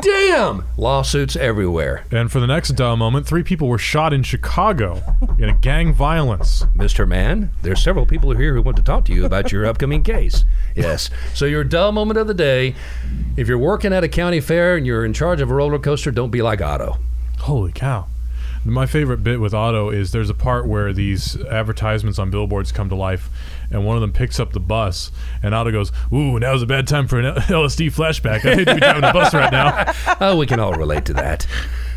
Damn! 0.00 0.64
Lawsuits 0.76 1.36
everywhere. 1.36 2.04
And 2.10 2.30
for 2.30 2.40
the 2.40 2.46
next 2.46 2.70
duh 2.70 2.96
moment, 2.96 3.26
three 3.26 3.42
people 3.42 3.68
were 3.68 3.78
shot 3.78 4.12
in 4.12 4.22
Chicago 4.22 5.02
in 5.38 5.48
a 5.48 5.54
gang 5.54 5.92
violence. 5.92 6.64
Mr. 6.74 7.06
Man, 7.06 7.50
there's 7.62 7.82
several 7.82 8.06
people 8.06 8.30
here 8.34 8.54
who 8.54 8.62
want 8.62 8.76
to 8.78 8.82
talk 8.82 9.04
to 9.06 9.12
you 9.12 9.24
about 9.24 9.52
your 9.52 9.66
upcoming 9.66 10.02
case. 10.02 10.44
Yes. 10.74 11.10
So 11.34 11.44
your 11.44 11.64
dull 11.64 11.92
moment 11.92 12.18
of 12.18 12.26
the 12.26 12.34
day, 12.34 12.74
if 13.36 13.48
you're 13.48 13.58
working 13.58 13.92
at 13.92 14.04
a 14.04 14.08
county 14.08 14.40
fair 14.40 14.76
and 14.76 14.86
you're 14.86 15.04
in 15.04 15.12
charge 15.12 15.40
of 15.40 15.50
a 15.50 15.54
roller 15.54 15.78
coaster, 15.78 16.10
don't 16.10 16.30
be 16.30 16.42
like 16.42 16.60
Otto. 16.60 16.98
Holy 17.40 17.72
cow. 17.72 18.06
My 18.64 18.86
favorite 18.86 19.22
bit 19.22 19.40
with 19.40 19.54
Otto 19.54 19.90
is 19.90 20.10
there's 20.10 20.30
a 20.30 20.34
part 20.34 20.66
where 20.66 20.92
these 20.92 21.40
advertisements 21.46 22.18
on 22.18 22.30
billboards 22.30 22.72
come 22.72 22.88
to 22.88 22.94
life, 22.94 23.30
and 23.70 23.84
one 23.84 23.96
of 23.96 24.00
them 24.00 24.12
picks 24.12 24.40
up 24.40 24.52
the 24.52 24.60
bus, 24.60 25.10
and 25.42 25.54
Otto 25.54 25.70
goes, 25.70 25.92
Ooh, 26.12 26.38
now's 26.38 26.62
a 26.62 26.66
bad 26.66 26.86
time 26.86 27.06
for 27.06 27.18
an 27.18 27.34
LSD 27.34 27.92
flashback. 27.92 28.44
I 28.44 28.54
hate 28.56 28.64
to 28.66 28.74
be 28.74 28.80
driving 28.80 29.04
a 29.04 29.12
bus 29.12 29.34
right 29.34 29.52
now. 29.52 29.92
Oh, 30.20 30.36
we 30.36 30.46
can 30.46 30.58
all 30.58 30.72
relate 30.72 31.04
to 31.06 31.14
that. 31.14 31.46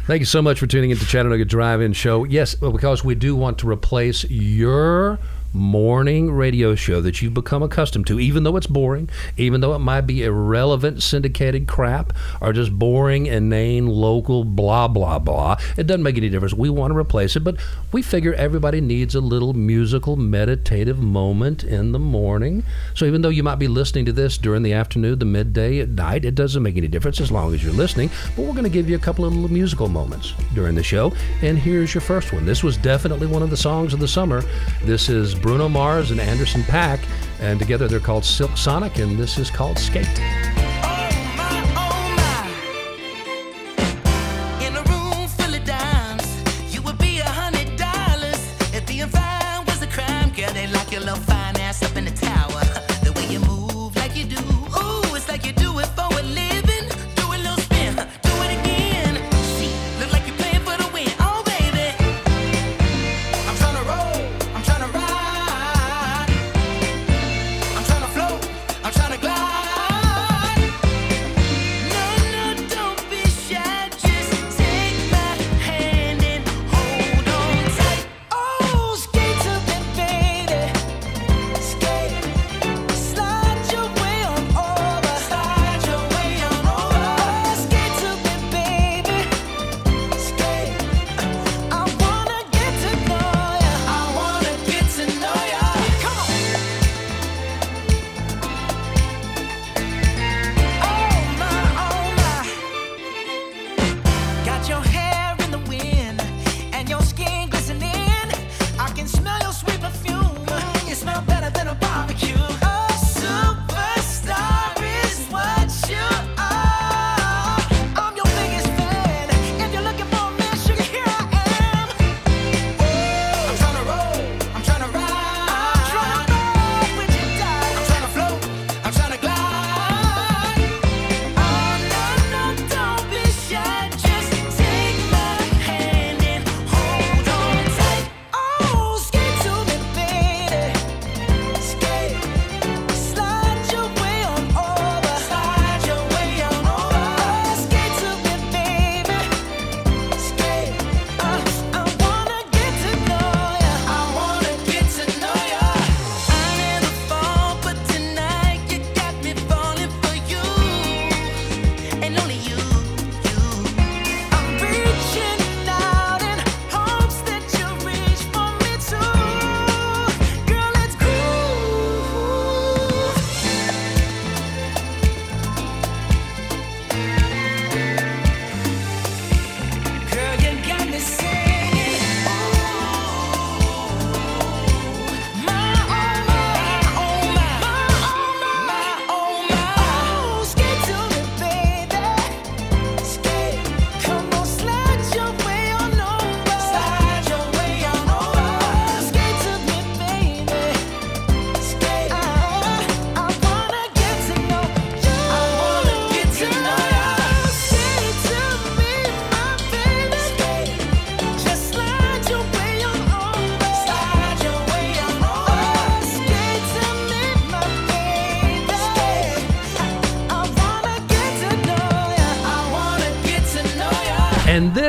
Thank 0.05 0.19
you 0.19 0.25
so 0.25 0.41
much 0.41 0.59
for 0.59 0.67
tuning 0.67 0.91
into 0.91 1.05
Chattanooga 1.05 1.45
Drive-In 1.45 1.93
Show. 1.93 2.23
Yes, 2.25 2.55
because 2.55 3.03
we 3.03 3.15
do 3.15 3.35
want 3.35 3.57
to 3.59 3.69
replace 3.69 4.23
your 4.29 5.17
morning 5.53 6.31
radio 6.31 6.75
show 6.75 7.01
that 7.01 7.21
you've 7.21 7.33
become 7.33 7.63
accustomed 7.63 8.07
to, 8.07 8.19
even 8.19 8.43
though 8.43 8.57
it's 8.57 8.67
boring, 8.67 9.09
even 9.37 9.61
though 9.61 9.73
it 9.73 9.79
might 9.79 10.01
be 10.01 10.23
irrelevant 10.23 11.03
syndicated 11.03 11.67
crap 11.67 12.13
or 12.39 12.53
just 12.53 12.71
boring, 12.77 13.25
inane, 13.25 13.87
local, 13.87 14.43
blah, 14.43 14.87
blah, 14.87 15.19
blah. 15.19 15.57
It 15.77 15.87
doesn't 15.87 16.03
make 16.03 16.17
any 16.17 16.29
difference. 16.29 16.53
We 16.53 16.69
want 16.69 16.91
to 16.93 16.97
replace 16.97 17.35
it, 17.35 17.41
but 17.41 17.57
we 17.91 18.01
figure 18.01 18.33
everybody 18.33 18.81
needs 18.81 19.15
a 19.15 19.21
little 19.21 19.53
musical, 19.53 20.15
meditative 20.15 20.99
moment 20.99 21.63
in 21.63 21.91
the 21.91 21.99
morning. 21.99 22.63
So 22.93 23.05
even 23.05 23.21
though 23.21 23.29
you 23.29 23.43
might 23.43 23.59
be 23.59 23.67
listening 23.67 24.05
to 24.05 24.13
this 24.13 24.37
during 24.37 24.63
the 24.63 24.73
afternoon, 24.73 25.19
the 25.19 25.25
midday, 25.25 25.79
at 25.79 25.89
night, 25.89 26.25
it 26.25 26.35
doesn't 26.35 26.63
make 26.63 26.77
any 26.77 26.87
difference 26.87 27.19
as 27.19 27.31
long 27.31 27.53
as 27.53 27.63
you're 27.63 27.73
listening. 27.73 28.09
But 28.35 28.45
we're 28.45 28.53
going 28.53 28.63
to 28.63 28.69
give 28.69 28.89
you 28.89 28.95
a 28.95 28.99
couple 28.99 29.25
of 29.25 29.33
little 29.33 29.51
musical 29.51 29.87
moments 29.87 30.33
during 30.53 30.75
the 30.75 30.83
show. 30.83 31.13
And 31.41 31.57
here's 31.57 31.93
your 31.93 32.01
first 32.01 32.33
one. 32.33 32.45
This 32.45 32.63
was 32.63 32.77
definitely 32.77 33.27
one 33.27 33.43
of 33.43 33.49
the 33.49 33.57
songs 33.57 33.93
of 33.93 33.99
the 33.99 34.07
summer. 34.07 34.43
This 34.83 35.09
is 35.09 35.33
Bruno 35.41 35.67
Mars 35.67 36.11
and 36.11 36.19
Anderson 36.19 36.61
.Paak, 36.63 36.99
and 37.39 37.59
together 37.59 37.87
they're 37.87 37.99
called 37.99 38.23
Silk 38.23 38.57
Sonic, 38.57 38.97
and 38.97 39.17
this 39.17 39.37
is 39.37 39.49
called 39.49 39.77
Skate. 39.77 40.07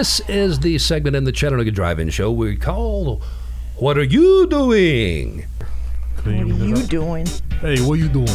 This 0.02 0.18
is 0.28 0.58
the 0.58 0.76
segment 0.78 1.14
in 1.14 1.22
the 1.22 1.30
Chattanooga 1.30 1.70
Drive-In 1.70 2.10
Show 2.10 2.32
we 2.32 2.56
call 2.56 3.22
"What 3.76 3.96
Are 3.96 4.02
You 4.02 4.48
Doing?" 4.48 5.46
What 6.16 6.26
are 6.26 6.44
you 6.44 6.82
doing? 6.88 7.26
Hey, 7.60 7.80
what 7.82 7.92
are 7.92 8.02
you 8.02 8.08
doing? 8.08 8.26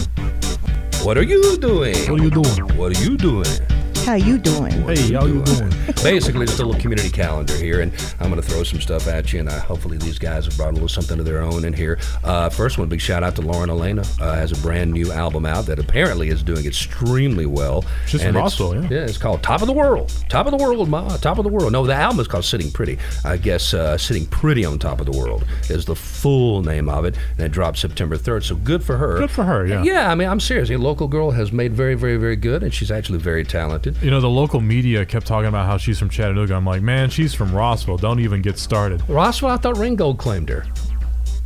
What 1.04 1.18
are 1.18 1.24
you 1.24 1.58
doing? 1.58 1.94
What 2.10 2.22
are 2.22 2.24
you 2.24 2.30
doing? 2.30 2.78
What 2.78 2.98
are 2.98 3.04
you 3.04 3.18
doing? 3.18 3.67
How 4.08 4.14
you 4.14 4.38
doing? 4.38 4.72
Hey, 4.84 5.12
how 5.12 5.26
you 5.26 5.42
doing? 5.44 5.70
Basically, 6.02 6.46
just 6.46 6.62
a 6.62 6.66
little 6.66 6.80
community 6.80 7.10
calendar 7.10 7.54
here, 7.56 7.82
and 7.82 7.92
I'm 8.22 8.30
going 8.30 8.42
to 8.42 8.48
throw 8.48 8.64
some 8.64 8.80
stuff 8.80 9.06
at 9.06 9.34
you, 9.34 9.42
and 9.42 9.50
I, 9.50 9.60
hopefully 9.60 9.98
these 9.98 10.18
guys 10.18 10.46
have 10.46 10.56
brought 10.56 10.70
a 10.70 10.72
little 10.72 10.88
something 10.88 11.20
of 11.20 11.26
their 11.26 11.42
own 11.42 11.66
in 11.66 11.74
here. 11.74 12.00
Uh, 12.24 12.48
first 12.50 12.78
one, 12.78 12.88
big 12.88 13.02
shout 13.02 13.22
out 13.22 13.36
to 13.36 13.42
Lauren 13.42 13.70
Alaina. 13.70 14.04
Uh, 14.22 14.34
has 14.34 14.58
a 14.58 14.62
brand 14.62 14.94
new 14.94 15.12
album 15.12 15.46
out 15.46 15.66
that 15.66 15.78
apparently 15.78 16.30
is 16.30 16.42
doing 16.42 16.66
extremely 16.66 17.46
well. 17.46 17.84
She's 18.06 18.22
And 18.24 18.34
from 18.34 18.46
it's- 18.46 18.58
Rossville, 18.62 18.76
yeah. 18.84 18.90
Yeah, 18.90 19.06
it's 19.06 19.18
called 19.18 19.44
Top 19.44 19.60
of 19.60 19.68
the 19.68 19.74
World. 19.74 20.10
Top 20.30 20.46
of 20.48 20.58
the 20.58 20.64
World, 20.64 20.88
Ma. 20.88 21.18
Top 21.18 21.38
of 21.38 21.44
the 21.44 21.50
World. 21.50 21.74
No, 21.74 21.86
the 21.86 21.94
album 21.94 22.22
is 22.22 22.30
called 22.30 22.46
Sitting 22.46 22.72
Pretty. 22.72 22.98
I 23.26 23.36
guess 23.36 23.74
uh, 23.74 23.98
Sitting 23.98 24.26
Pretty 24.28 24.64
on 24.64 24.80
Top 24.80 25.02
of 25.02 25.06
the 25.06 25.18
World 25.20 25.46
is 25.70 25.84
the 25.84 25.98
full 25.98 26.64
name 26.64 26.88
of 26.88 27.04
it, 27.04 27.18
and 27.38 27.42
it 27.42 27.52
dropped 27.52 27.78
September 27.80 28.16
3rd, 28.16 28.46
so 28.46 28.56
good 28.56 28.86
for 28.86 28.96
her. 28.96 29.18
Good 29.18 29.32
for 29.32 29.44
her, 29.44 29.68
yeah. 29.68 29.84
Yeah, 29.84 30.10
I 30.10 30.16
mean, 30.16 30.30
I'm 30.30 30.40
serious. 30.40 30.70
A 30.70 30.78
local 30.78 31.10
girl 31.10 31.32
has 31.32 31.52
made 31.52 31.74
very, 31.74 31.96
very, 31.96 32.16
very 32.16 32.38
good, 32.38 32.64
and 32.64 32.74
she's 32.74 32.90
actually 32.90 33.20
very 33.20 33.44
talented. 33.44 33.97
You 34.00 34.12
know, 34.12 34.22
the 34.22 34.30
local 34.30 34.62
media 34.62 35.04
kept 35.08 35.26
talking 35.26 35.48
about 35.48 35.66
how 35.66 35.78
she's 35.78 35.98
from 35.98 36.10
Chattanooga. 36.10 36.54
I'm 36.54 36.66
like, 36.66 36.84
man, 36.84 37.10
she's 37.10 37.34
from 37.34 37.52
Rossville. 37.52 37.98
Don't 37.98 38.20
even 38.20 38.44
get 38.44 38.60
started. 38.60 39.02
Rossville, 39.10 39.50
I 39.50 39.58
thought 39.58 39.78
Ringgold 39.78 40.20
claimed 40.20 40.50
her. 40.50 40.66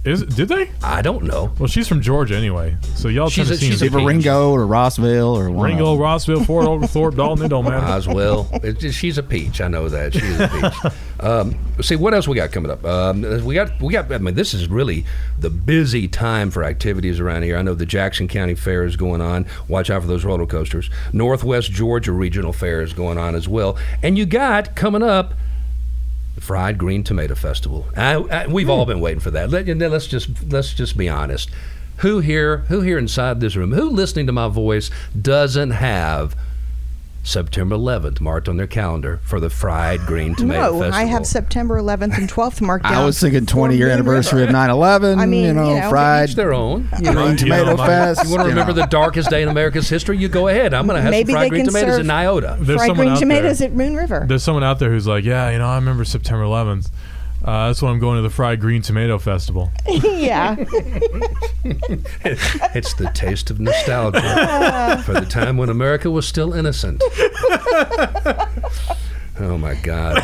Is 0.03 0.23
did 0.23 0.47
they? 0.49 0.71
I 0.81 1.03
don't 1.03 1.25
know. 1.25 1.51
Well, 1.59 1.67
she's 1.67 1.87
from 1.87 2.01
Georgia 2.01 2.35
anyway. 2.35 2.75
So 2.95 3.07
y'all 3.07 3.29
She's 3.29 3.51
a- 3.51 3.53
Tennesseans. 3.53 3.73
she's 3.79 3.83
Either. 3.93 4.03
Ringo 4.03 4.49
or 4.51 4.65
Rossville 4.65 5.37
or 5.37 5.51
one 5.51 5.69
Ringo. 5.69 5.95
Rossville, 5.95 6.43
Fort 6.43 6.65
Oglethorpe, 6.65 7.15
Dalton. 7.17 7.45
It 7.45 7.49
don't 7.49 7.65
matter. 7.65 7.85
Oswell. 7.85 8.49
It's 8.63 8.81
just- 8.81 8.97
she's 8.97 9.19
a 9.19 9.23
peach. 9.23 9.61
I 9.61 9.67
know 9.67 9.89
that. 9.89 10.13
She's 10.13 10.39
a 10.39 10.47
peach. 10.47 10.93
um, 11.23 11.55
see, 11.81 11.95
what 11.95 12.15
else 12.15 12.27
we 12.27 12.35
got 12.35 12.51
coming 12.51 12.71
up? 12.71 12.83
Um, 12.83 13.21
we 13.45 13.53
got, 13.53 13.79
we 13.79 13.93
got, 13.93 14.11
I 14.11 14.17
mean, 14.17 14.33
this 14.33 14.55
is 14.55 14.67
really 14.67 15.05
the 15.37 15.51
busy 15.51 16.07
time 16.07 16.49
for 16.49 16.63
activities 16.63 17.19
around 17.19 17.43
here. 17.43 17.55
I 17.55 17.61
know 17.61 17.75
the 17.75 17.85
Jackson 17.85 18.27
County 18.27 18.55
Fair 18.55 18.83
is 18.85 18.95
going 18.95 19.21
on. 19.21 19.45
Watch 19.67 19.91
out 19.91 20.01
for 20.01 20.07
those 20.07 20.25
roller 20.25 20.47
coasters. 20.47 20.89
Northwest 21.13 21.69
Georgia 21.71 22.11
Regional 22.11 22.53
Fair 22.53 22.81
is 22.81 22.93
going 22.93 23.19
on 23.19 23.35
as 23.35 23.47
well. 23.47 23.77
And 24.01 24.17
you 24.17 24.25
got 24.25 24.75
coming 24.75 25.03
up 25.03 25.35
the 26.35 26.41
Fried 26.41 26.77
Green 26.77 27.03
Tomato 27.03 27.35
Festival. 27.35 27.87
I, 27.95 28.15
I, 28.15 28.47
we've 28.47 28.69
all 28.69 28.85
hmm. 28.85 28.91
been 28.91 28.99
waiting 28.99 29.19
for 29.19 29.31
that. 29.31 29.49
Let, 29.49 29.67
let's 29.67 30.07
just 30.07 30.51
let's 30.51 30.73
just 30.73 30.97
be 30.97 31.09
honest. 31.09 31.49
Who 31.97 32.19
here, 32.19 32.59
who 32.69 32.81
here 32.81 32.97
inside 32.97 33.39
this 33.39 33.55
room, 33.55 33.73
who 33.73 33.89
listening 33.89 34.25
to 34.25 34.31
my 34.31 34.47
voice 34.47 34.89
doesn't 35.19 35.71
have 35.71 36.35
September 37.23 37.75
11th 37.75 38.19
marked 38.19 38.49
on 38.49 38.57
their 38.57 38.65
calendar 38.67 39.19
for 39.23 39.39
the 39.39 39.49
Fried 39.49 39.99
Green 40.01 40.33
Tomato 40.33 40.73
No, 40.73 40.79
Festival? 40.79 40.93
I 40.93 41.03
have 41.03 41.25
September 41.27 41.79
11th 41.79 42.17
and 42.17 42.27
12th 42.29 42.61
marked 42.61 42.83
down. 42.89 42.93
I 42.93 43.05
was 43.05 43.19
thinking 43.19 43.45
20 43.45 43.77
year 43.77 43.89
anniversary 43.89 44.41
of 44.41 44.47
River. 44.47 44.51
9 44.57 44.69
11. 44.71 45.19
I 45.19 45.25
mean, 45.27 45.45
you 45.45 45.53
know, 45.53 45.69
you 45.75 45.79
know, 45.81 45.89
fried 45.89 46.29
Each 46.29 46.35
their 46.35 46.53
own. 46.53 46.89
You 46.99 47.11
green 47.11 47.15
know, 47.15 47.27
you 47.27 47.35
tomato 47.37 47.75
know, 47.75 47.85
fest. 47.85 48.23
you 48.25 48.31
want 48.31 48.43
to 48.43 48.49
remember 48.49 48.73
the 48.73 48.85
darkest 48.87 49.29
day 49.29 49.43
in 49.43 49.49
America's 49.49 49.87
history? 49.87 50.17
You 50.17 50.27
go 50.29 50.47
ahead. 50.47 50.73
I'm 50.73 50.85
going 50.87 50.95
to 50.97 51.01
have 51.01 51.11
Maybe 51.11 51.31
some 51.33 51.39
fried 51.41 51.49
green 51.51 51.65
tomatoes 51.65 51.99
in 51.99 52.09
Iota. 52.09 52.57
There's 52.59 52.79
Fried 52.83 52.95
green 52.95 53.15
tomatoes 53.15 53.59
there. 53.59 53.69
at 53.69 53.75
Moon 53.75 53.95
River. 53.95 54.25
There's 54.27 54.43
someone 54.43 54.63
out 54.63 54.79
there 54.79 54.89
who's 54.91 55.05
like, 55.07 55.23
yeah, 55.23 55.49
you 55.51 55.59
know, 55.59 55.67
I 55.67 55.75
remember 55.75 56.03
September 56.05 56.43
11th. 56.43 56.89
Uh, 57.43 57.67
that's 57.67 57.81
when 57.81 57.91
I'm 57.91 57.99
going 57.99 58.17
to 58.17 58.21
the 58.21 58.29
Fried 58.29 58.59
Green 58.59 58.81
Tomato 58.83 59.17
Festival. 59.17 59.71
yeah. 59.87 60.55
It's 62.23 62.93
the 62.95 63.11
taste 63.13 63.49
of 63.51 63.59
nostalgia 63.59 65.01
for 65.05 65.13
the 65.13 65.25
time 65.27 65.57
when 65.57 65.69
America 65.69 66.09
was 66.09 66.27
still 66.27 66.53
innocent. 66.53 67.01
Oh 69.39 69.57
my 69.57 69.73
God! 69.75 70.21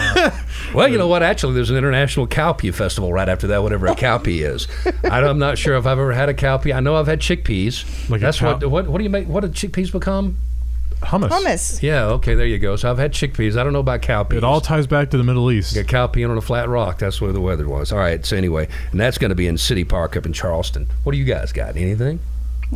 Well, 0.75 0.87
you 0.87 0.97
know 0.99 1.07
what? 1.07 1.23
Actually, 1.23 1.53
there's 1.55 1.71
an 1.71 1.77
international 1.77 2.27
cowpea 2.27 2.71
festival 2.71 3.11
right 3.11 3.27
after 3.27 3.47
that. 3.47 3.63
Whatever 3.63 3.87
a 3.87 3.95
cowpea 3.95 4.53
is, 4.53 4.67
I 5.05 5.19
don't- 5.21 5.29
I'm 5.31 5.39
not 5.39 5.57
sure 5.57 5.75
if 5.75 5.87
I've 5.87 5.93
ever 5.97 6.11
had 6.13 6.29
a 6.29 6.35
cowpea. 6.35 6.75
I 6.75 6.81
know 6.81 6.95
I've 6.95 7.07
had 7.07 7.19
chickpeas. 7.19 8.09
Like 8.09 8.21
a 8.21 8.25
That's 8.25 8.39
what, 8.41 8.61
cow- 8.61 8.67
what. 8.67 8.87
What 8.87 8.99
do 8.99 9.03
you 9.05 9.09
make? 9.09 9.27
What 9.27 9.41
did 9.41 9.53
chickpeas 9.53 9.91
become? 9.91 10.37
Hummus. 11.01 11.29
Hummus. 11.29 11.81
Yeah. 11.81 12.05
Okay. 12.05 12.35
There 12.35 12.45
you 12.45 12.59
go. 12.59 12.75
So 12.75 12.89
I've 12.89 12.97
had 12.97 13.13
chickpeas. 13.13 13.57
I 13.57 13.63
don't 13.63 13.73
know 13.73 13.79
about 13.79 14.01
cowpeas. 14.01 14.37
It 14.37 14.43
all 14.43 14.61
ties 14.61 14.87
back 14.87 15.11
to 15.11 15.17
the 15.17 15.23
Middle 15.23 15.51
East. 15.51 15.75
Got 15.75 15.87
cow 15.87 16.07
peeing 16.07 16.29
on 16.29 16.37
a 16.37 16.41
flat 16.41 16.69
rock. 16.69 16.99
That's 16.99 17.21
where 17.21 17.31
the 17.31 17.41
weather 17.41 17.67
was. 17.67 17.91
All 17.91 17.99
right. 17.99 18.25
So 18.25 18.35
anyway, 18.35 18.67
and 18.91 18.99
that's 18.99 19.17
going 19.17 19.29
to 19.29 19.35
be 19.35 19.47
in 19.47 19.57
City 19.57 19.83
Park 19.83 20.17
up 20.17 20.25
in 20.25 20.33
Charleston. 20.33 20.87
What 21.03 21.11
do 21.11 21.17
you 21.17 21.25
guys 21.25 21.51
got? 21.51 21.77
Anything? 21.77 22.19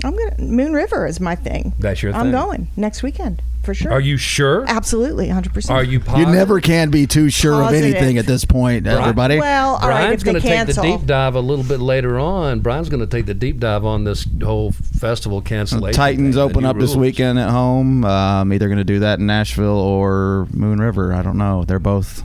I'm 0.06 0.16
gonna 0.16 0.36
Moon 0.40 0.72
River 0.72 1.06
is 1.06 1.20
my 1.20 1.36
thing. 1.36 1.74
That's 1.78 2.02
your 2.02 2.14
I'm 2.14 2.32
going 2.32 2.70
next 2.78 3.04
weekend 3.04 3.42
for 3.64 3.74
sure. 3.74 3.92
Are 3.92 4.00
you 4.00 4.18
sure? 4.18 4.66
Absolutely, 4.68 5.28
100. 5.28 5.54
percent 5.54 5.78
Are 5.78 5.84
you? 5.84 6.02
You 6.18 6.26
never 6.26 6.60
can 6.60 6.90
be 6.90 7.06
too 7.06 7.30
sure 7.30 7.62
Positive. 7.62 7.90
of 7.90 7.96
anything 7.96 8.18
at 8.18 8.26
this 8.26 8.44
point, 8.44 8.88
everybody. 8.88 9.40
Well, 9.40 9.76
all 9.76 9.88
right. 9.88 10.02
Brian's 10.02 10.14
If 10.14 10.26
they 10.26 10.32
going 10.32 10.42
to 10.42 10.48
take 10.48 10.76
the 10.76 10.82
deep 10.82 11.06
dive 11.06 11.36
a 11.36 11.40
little 11.40 11.64
bit 11.64 11.80
later 11.80 12.20
on. 12.20 12.62
Brian's 12.62 12.90
going 12.90 13.02
to 13.02 13.08
take 13.08 13.26
the 13.26 13.34
deep 13.34 13.60
dive 13.60 13.86
on 13.86 14.04
this 14.04 14.28
whole 14.44 14.72
festival 14.72 15.42
cancellation. 15.42 15.96
Titans 15.96 16.36
thing, 16.36 16.44
open 16.44 16.64
new 16.64 16.70
up 16.70 16.78
this 16.78 16.96
weekend 16.96 17.38
at 17.38 17.50
home. 17.50 18.04
Um, 18.04 18.52
either 18.52 18.68
going 18.68 18.78
to 18.78 18.84
do 18.84 19.00
that 19.00 19.20
in 19.20 19.28
Nashville 19.28 19.80
or 19.80 20.48
Moon 20.54 20.80
River. 20.80 21.14
I 21.14 21.22
don't 21.22 21.38
know. 21.38 21.64
They're 21.64 21.80
both. 21.80 22.24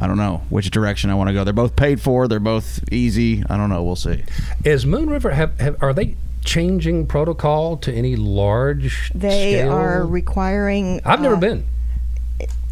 I 0.00 0.08
don't 0.08 0.16
know 0.16 0.42
which 0.50 0.68
direction 0.70 1.10
I 1.10 1.14
want 1.14 1.28
to 1.28 1.34
go. 1.34 1.44
They're 1.44 1.52
both 1.52 1.76
paid 1.76 2.00
for. 2.00 2.26
They're 2.26 2.40
both 2.40 2.80
easy. 2.92 3.44
I 3.48 3.56
don't 3.56 3.68
know. 3.68 3.84
We'll 3.84 3.94
see. 3.94 4.24
Is 4.64 4.84
Moon 4.84 5.08
River 5.08 5.30
have, 5.30 5.58
have 5.60 5.80
are 5.80 5.92
they 5.92 6.16
changing 6.44 7.06
protocol 7.06 7.76
to 7.78 7.92
any 7.92 8.16
large? 8.16 9.10
they 9.14 9.54
scale? 9.54 9.72
are 9.72 10.06
requiring. 10.06 11.00
I've 11.04 11.20
never 11.20 11.36
uh, 11.36 11.40
been. 11.40 11.66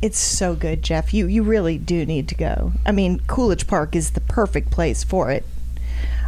It's 0.02 0.18
so 0.18 0.54
good, 0.54 0.82
Jeff. 0.82 1.12
You 1.12 1.26
you 1.26 1.42
really 1.42 1.78
do 1.78 2.06
need 2.06 2.28
to 2.28 2.34
go. 2.34 2.72
I 2.86 2.92
mean, 2.92 3.20
Coolidge 3.26 3.66
Park 3.66 3.94
is 3.94 4.12
the 4.12 4.20
perfect 4.20 4.70
place 4.70 5.04
for 5.04 5.30
it. 5.30 5.44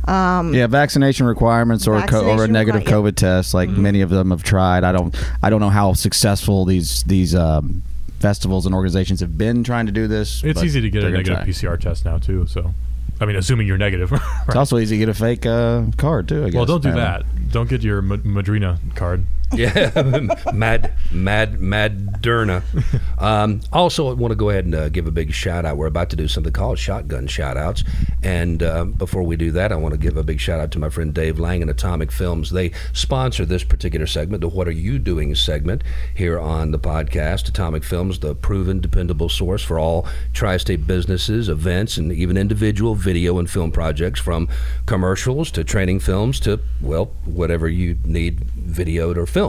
Um, 0.06 0.52
Yeah, 0.52 0.66
vaccination 0.66 1.26
requirements 1.26 1.86
or 1.86 1.96
a 1.96 2.06
co- 2.06 2.26
or 2.26 2.44
a 2.44 2.48
negative 2.48 2.82
require- 2.82 3.02
COVID 3.02 3.16
test, 3.16 3.54
like 3.54 3.70
many 3.70 4.00
of 4.00 4.10
them 4.10 4.30
have 4.30 4.42
tried. 4.42 4.84
I 4.84 4.92
don't 4.92 5.16
I 5.42 5.48
don't 5.48 5.60
know 5.60 5.70
how 5.70 5.92
successful 5.94 6.64
these 6.64 7.02
these 7.04 7.34
um, 7.34 7.82
festivals 8.22 8.64
and 8.66 8.74
organizations 8.74 9.20
have 9.20 9.36
been 9.36 9.64
trying 9.64 9.86
to 9.86 9.92
do 9.92 10.06
this. 10.06 10.42
It's 10.44 10.62
easy 10.62 10.80
to 10.80 10.90
get 10.90 11.04
a 11.04 11.10
negative 11.10 11.38
try. 11.38 11.46
PCR 11.46 11.78
test 11.78 12.04
now, 12.04 12.18
too. 12.18 12.46
So, 12.46 12.74
I 13.22 13.26
mean, 13.26 13.36
assuming 13.36 13.66
you're 13.68 13.78
negative. 13.78 14.12
It's 14.48 14.56
also 14.56 14.76
easy 14.78 14.96
to 14.96 14.98
get 14.98 15.08
a 15.08 15.14
fake 15.14 15.46
uh, 15.46 15.84
card 15.96 16.28
too. 16.28 16.44
I 16.44 16.46
guess. 16.46 16.56
well, 16.56 16.66
don't 16.66 16.82
do 16.82 16.92
that. 16.92 17.22
Don't 17.52 17.70
get 17.70 17.82
your 17.82 18.02
Ma- 18.02 18.16
Madrina 18.16 18.80
card. 18.96 19.24
Yeah, 19.54 19.90
mad, 20.54 20.94
mad, 21.10 21.54
Madderna. 21.58 22.62
Um, 23.20 23.60
also, 23.72 24.10
I 24.10 24.14
want 24.14 24.32
to 24.32 24.36
go 24.36 24.50
ahead 24.50 24.64
and 24.64 24.74
uh, 24.74 24.88
give 24.88 25.06
a 25.06 25.10
big 25.10 25.32
shout 25.32 25.64
out. 25.64 25.76
We're 25.76 25.86
about 25.86 26.10
to 26.10 26.16
do 26.16 26.26
something 26.26 26.52
called 26.52 26.78
shotgun 26.78 27.26
shout 27.26 27.56
outs. 27.56 27.84
And 28.22 28.62
uh, 28.62 28.84
before 28.84 29.22
we 29.22 29.36
do 29.36 29.50
that, 29.52 29.72
I 29.72 29.76
want 29.76 29.92
to 29.92 29.98
give 29.98 30.16
a 30.16 30.22
big 30.22 30.40
shout 30.40 30.60
out 30.60 30.70
to 30.72 30.78
my 30.78 30.88
friend 30.88 31.12
Dave 31.12 31.38
Lang 31.38 31.60
and 31.60 31.70
Atomic 31.70 32.10
Films. 32.10 32.50
They 32.50 32.72
sponsor 32.92 33.44
this 33.44 33.64
particular 33.64 34.06
segment, 34.06 34.40
the 34.40 34.48
What 34.48 34.68
Are 34.68 34.72
You 34.72 34.98
Doing 34.98 35.34
segment 35.34 35.82
here 36.14 36.38
on 36.38 36.70
the 36.70 36.78
podcast. 36.78 37.48
Atomic 37.48 37.84
Films, 37.84 38.20
the 38.20 38.34
proven, 38.34 38.80
dependable 38.80 39.28
source 39.28 39.62
for 39.62 39.78
all 39.78 40.06
tri 40.32 40.56
state 40.56 40.86
businesses, 40.86 41.48
events, 41.48 41.96
and 41.98 42.12
even 42.12 42.36
individual 42.36 42.94
video 42.94 43.38
and 43.38 43.50
film 43.50 43.70
projects 43.70 44.20
from 44.20 44.48
commercials 44.86 45.50
to 45.50 45.64
training 45.64 46.00
films 46.00 46.40
to, 46.40 46.60
well, 46.80 47.06
whatever 47.24 47.68
you 47.68 47.98
need 48.04 48.40
videoed 48.56 49.16
or 49.16 49.26
filmed. 49.26 49.41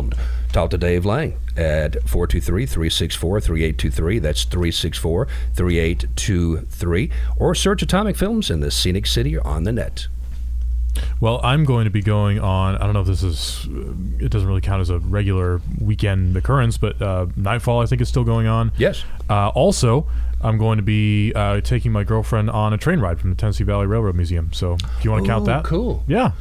Talk 0.51 0.69
to 0.71 0.77
Dave 0.77 1.06
Lang 1.06 1.34
at 1.56 1.93
423 2.08 2.65
364 2.65 3.41
3823. 3.41 4.19
That's 4.19 4.43
364 4.43 5.27
3823. 5.54 7.12
Or 7.37 7.56
search 7.56 7.81
Atomic 7.81 8.15
Films 8.15 8.50
in 8.50 8.60
the 8.60 8.71
Scenic 8.71 9.06
City 9.06 9.37
on 9.37 9.63
the 9.63 9.71
net. 9.71 10.08
Well, 11.19 11.39
I'm 11.44 11.63
going 11.65 11.85
to 11.85 11.89
be 11.91 12.02
going 12.02 12.39
on. 12.39 12.75
I 12.75 12.79
don't 12.79 12.94
know 12.94 13.02
if 13.02 13.08
this 13.08 13.23
is. 13.23 13.67
It 14.19 14.29
doesn't 14.29 14.48
really 14.48 14.62
count 14.62 14.81
as 14.81 14.89
a 14.89 15.00
regular 15.00 15.60
weekend 15.79 16.37
occurrence, 16.37 16.77
but 16.77 17.02
uh, 17.02 17.27
Nightfall 17.35 17.81
I 17.81 17.85
think 17.87 18.02
is 18.02 18.10
still 18.10 18.23
going 18.23 18.46
on. 18.46 18.71
Yes. 18.77 19.04
Uh, 19.29 19.50
also, 19.50 20.08
I'm 20.41 20.58
going 20.58 20.77
to 20.77 20.83
be 20.83 21.33
uh, 21.33 21.62
taking 21.62 21.91
my 21.91 22.04
girlfriend 22.04 22.50
on 22.52 22.73
a 22.73 22.77
train 22.77 23.00
ride 23.00 23.19
from 23.19 23.31
the 23.31 23.35
Tennessee 23.35 23.63
Valley 23.63 23.87
Railroad 23.87 24.15
Museum. 24.15 24.52
So 24.54 24.73
if 24.98 25.04
you 25.04 25.12
want 25.12 25.23
to 25.25 25.29
count 25.29 25.46
that, 25.46 25.63
Cool. 25.63 26.04
Yeah, 26.08 26.33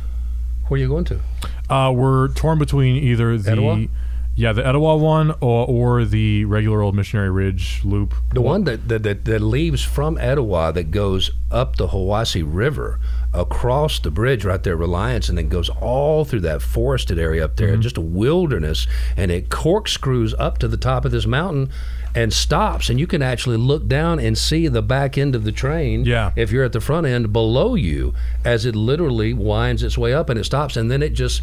Where 0.72 0.78
are 0.78 0.80
you 0.80 0.88
going 0.88 1.04
to? 1.04 1.20
uh, 1.68 1.92
we're 1.94 2.28
torn 2.28 2.58
between 2.58 2.96
either 2.96 3.36
the 3.36 3.52
Etowah? 3.52 3.88
yeah 4.34 4.54
the 4.54 4.66
Etowah 4.66 4.96
one 4.96 5.32
or, 5.42 5.66
or 5.66 6.06
the 6.06 6.46
regular 6.46 6.80
old 6.80 6.94
Missionary 6.94 7.28
Ridge 7.28 7.82
Loop. 7.84 8.14
The 8.32 8.40
one 8.40 8.64
that, 8.64 8.88
that, 8.88 9.02
that, 9.02 9.26
that 9.26 9.40
leaves 9.40 9.84
from 9.84 10.16
Etowah 10.16 10.72
that 10.72 10.90
goes 10.90 11.30
up 11.50 11.76
the 11.76 11.88
Hiwassee 11.88 12.42
River 12.42 12.98
across 13.34 13.98
the 13.98 14.10
bridge 14.10 14.46
right 14.46 14.62
there, 14.62 14.74
Reliance, 14.74 15.28
and 15.28 15.36
then 15.36 15.50
goes 15.50 15.68
all 15.68 16.24
through 16.24 16.40
that 16.40 16.62
forested 16.62 17.18
area 17.18 17.44
up 17.44 17.56
there, 17.56 17.76
just 17.76 17.98
a 17.98 18.00
wilderness, 18.00 18.86
and 19.14 19.30
it 19.30 19.50
corkscrews 19.50 20.32
up 20.38 20.56
to 20.56 20.68
the 20.68 20.78
top 20.78 21.04
of 21.04 21.12
this 21.12 21.26
mountain 21.26 21.70
and 22.14 22.32
stops, 22.32 22.88
and 22.90 23.00
you 23.00 23.06
can 23.06 23.22
actually 23.22 23.56
look 23.56 23.86
down 23.88 24.18
and 24.18 24.36
see 24.36 24.68
the 24.68 24.82
back 24.82 25.16
end 25.16 25.34
of 25.34 25.44
the 25.44 25.52
train. 25.52 26.04
Yeah. 26.04 26.32
If 26.36 26.50
you're 26.52 26.64
at 26.64 26.72
the 26.72 26.80
front 26.80 27.06
end 27.06 27.32
below 27.32 27.74
you, 27.74 28.14
as 28.44 28.66
it 28.66 28.76
literally 28.76 29.32
winds 29.32 29.82
its 29.82 29.96
way 29.96 30.12
up 30.12 30.28
and 30.28 30.38
it 30.38 30.44
stops, 30.44 30.76
and 30.76 30.90
then 30.90 31.02
it 31.02 31.14
just 31.14 31.42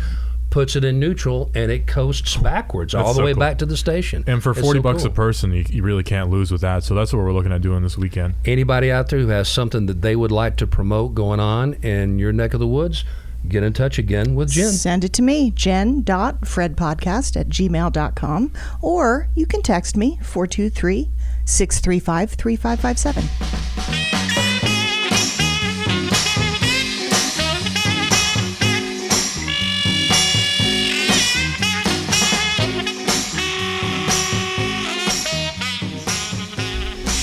puts 0.49 0.75
it 0.75 0.83
in 0.83 0.99
neutral, 0.99 1.51
and 1.53 1.71
it 1.71 1.85
coasts 1.85 2.35
backwards 2.37 2.95
all 2.95 3.03
That's 3.03 3.17
the 3.17 3.21
so 3.21 3.25
way 3.25 3.33
cool. 3.33 3.39
back 3.39 3.59
to 3.59 3.67
the 3.67 3.77
station. 3.77 4.23
And 4.25 4.41
for 4.41 4.51
It's 4.51 4.61
40 4.61 4.79
so 4.79 4.81
bucks 4.81 5.03
a 5.03 5.09
person, 5.11 5.51
you, 5.53 5.63
you 5.69 5.83
really 5.83 6.01
can't 6.03 6.29
lose 6.31 6.51
with 6.51 6.61
that. 6.61 6.83
So 6.83 6.95
that's 6.95 7.13
what 7.13 7.19
we're 7.23 7.33
looking 7.33 7.51
at 7.51 7.61
doing 7.61 7.83
this 7.83 7.97
weekend. 7.97 8.33
Anybody 8.45 8.91
out 8.91 9.09
there 9.09 9.19
who 9.19 9.27
has 9.27 9.47
something 9.47 9.85
that 9.85 10.01
they 10.01 10.15
would 10.15 10.31
like 10.31 10.55
to 10.57 10.65
promote 10.67 11.13
going 11.13 11.39
on 11.39 11.75
in 11.75 12.17
your 12.17 12.33
neck 12.33 12.55
of 12.55 12.59
the 12.59 12.67
woods, 12.67 13.05
get 13.47 13.63
in 13.63 13.73
touch 13.73 13.97
again 13.97 14.35
with 14.35 14.51
Jen. 14.51 14.71
Send 14.71 15.03
it 15.03 15.13
to 15.13 15.21
me, 15.21 15.51
jen.fredpodcast 15.51 17.37
at 17.39 17.49
gmail.com, 17.49 18.53
or 18.81 19.29
you 19.35 19.45
can 19.45 19.61
text 19.61 19.95
me, 19.97 20.19
423 20.21 21.09
635 21.45 22.31
3557. 22.31 24.29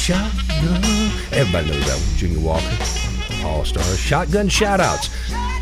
Shotgun. 0.06 0.84
Everybody 1.32 1.68
knows 1.68 1.84
that 1.86 1.98
one. 1.98 2.16
Junior 2.16 2.38
Walker, 2.38 2.76
All 3.44 3.64
Stars. 3.64 3.98
Shotgun 3.98 4.48
shoutouts. 4.48 5.10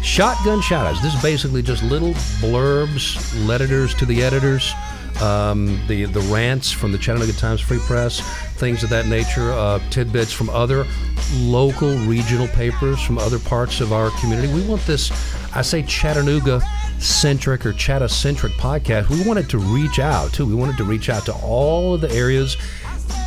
Shotgun 0.04 0.60
shoutouts. 0.60 1.00
This 1.00 1.14
is 1.14 1.22
basically 1.22 1.62
just 1.62 1.82
little 1.82 2.12
blurbs, 2.40 3.16
letters 3.48 3.94
to 3.94 4.04
the 4.04 4.22
editors, 4.22 4.72
um, 5.22 5.80
the 5.88 6.04
the 6.04 6.20
rants 6.32 6.70
from 6.70 6.92
the 6.92 6.98
Chattanooga 6.98 7.32
Times 7.32 7.62
Free 7.62 7.78
Press, 7.78 8.20
things 8.56 8.84
of 8.84 8.90
that 8.90 9.06
nature, 9.06 9.50
uh, 9.52 9.80
tidbits 9.88 10.30
from 10.30 10.50
other 10.50 10.86
local 11.36 11.96
regional 12.00 12.46
papers 12.48 13.00
from 13.02 13.18
other 13.18 13.38
parts 13.38 13.80
of 13.80 13.94
our 13.94 14.10
community. 14.20 14.52
We 14.52 14.60
want 14.68 14.82
this, 14.82 15.10
I 15.56 15.62
say 15.62 15.82
Chattanooga 15.82 16.60
centric 16.98 17.64
or 17.64 17.72
Chatta 17.72 18.08
centric 18.08 18.52
podcast. 18.52 19.08
We 19.08 19.26
wanted 19.26 19.48
to 19.50 19.58
reach 19.58 19.98
out 19.98 20.34
too. 20.34 20.46
We 20.46 20.54
wanted 20.54 20.76
to 20.76 20.84
reach 20.84 21.08
out 21.08 21.24
to 21.26 21.32
all 21.32 21.94
of 21.94 22.02
the 22.02 22.12
areas 22.12 22.58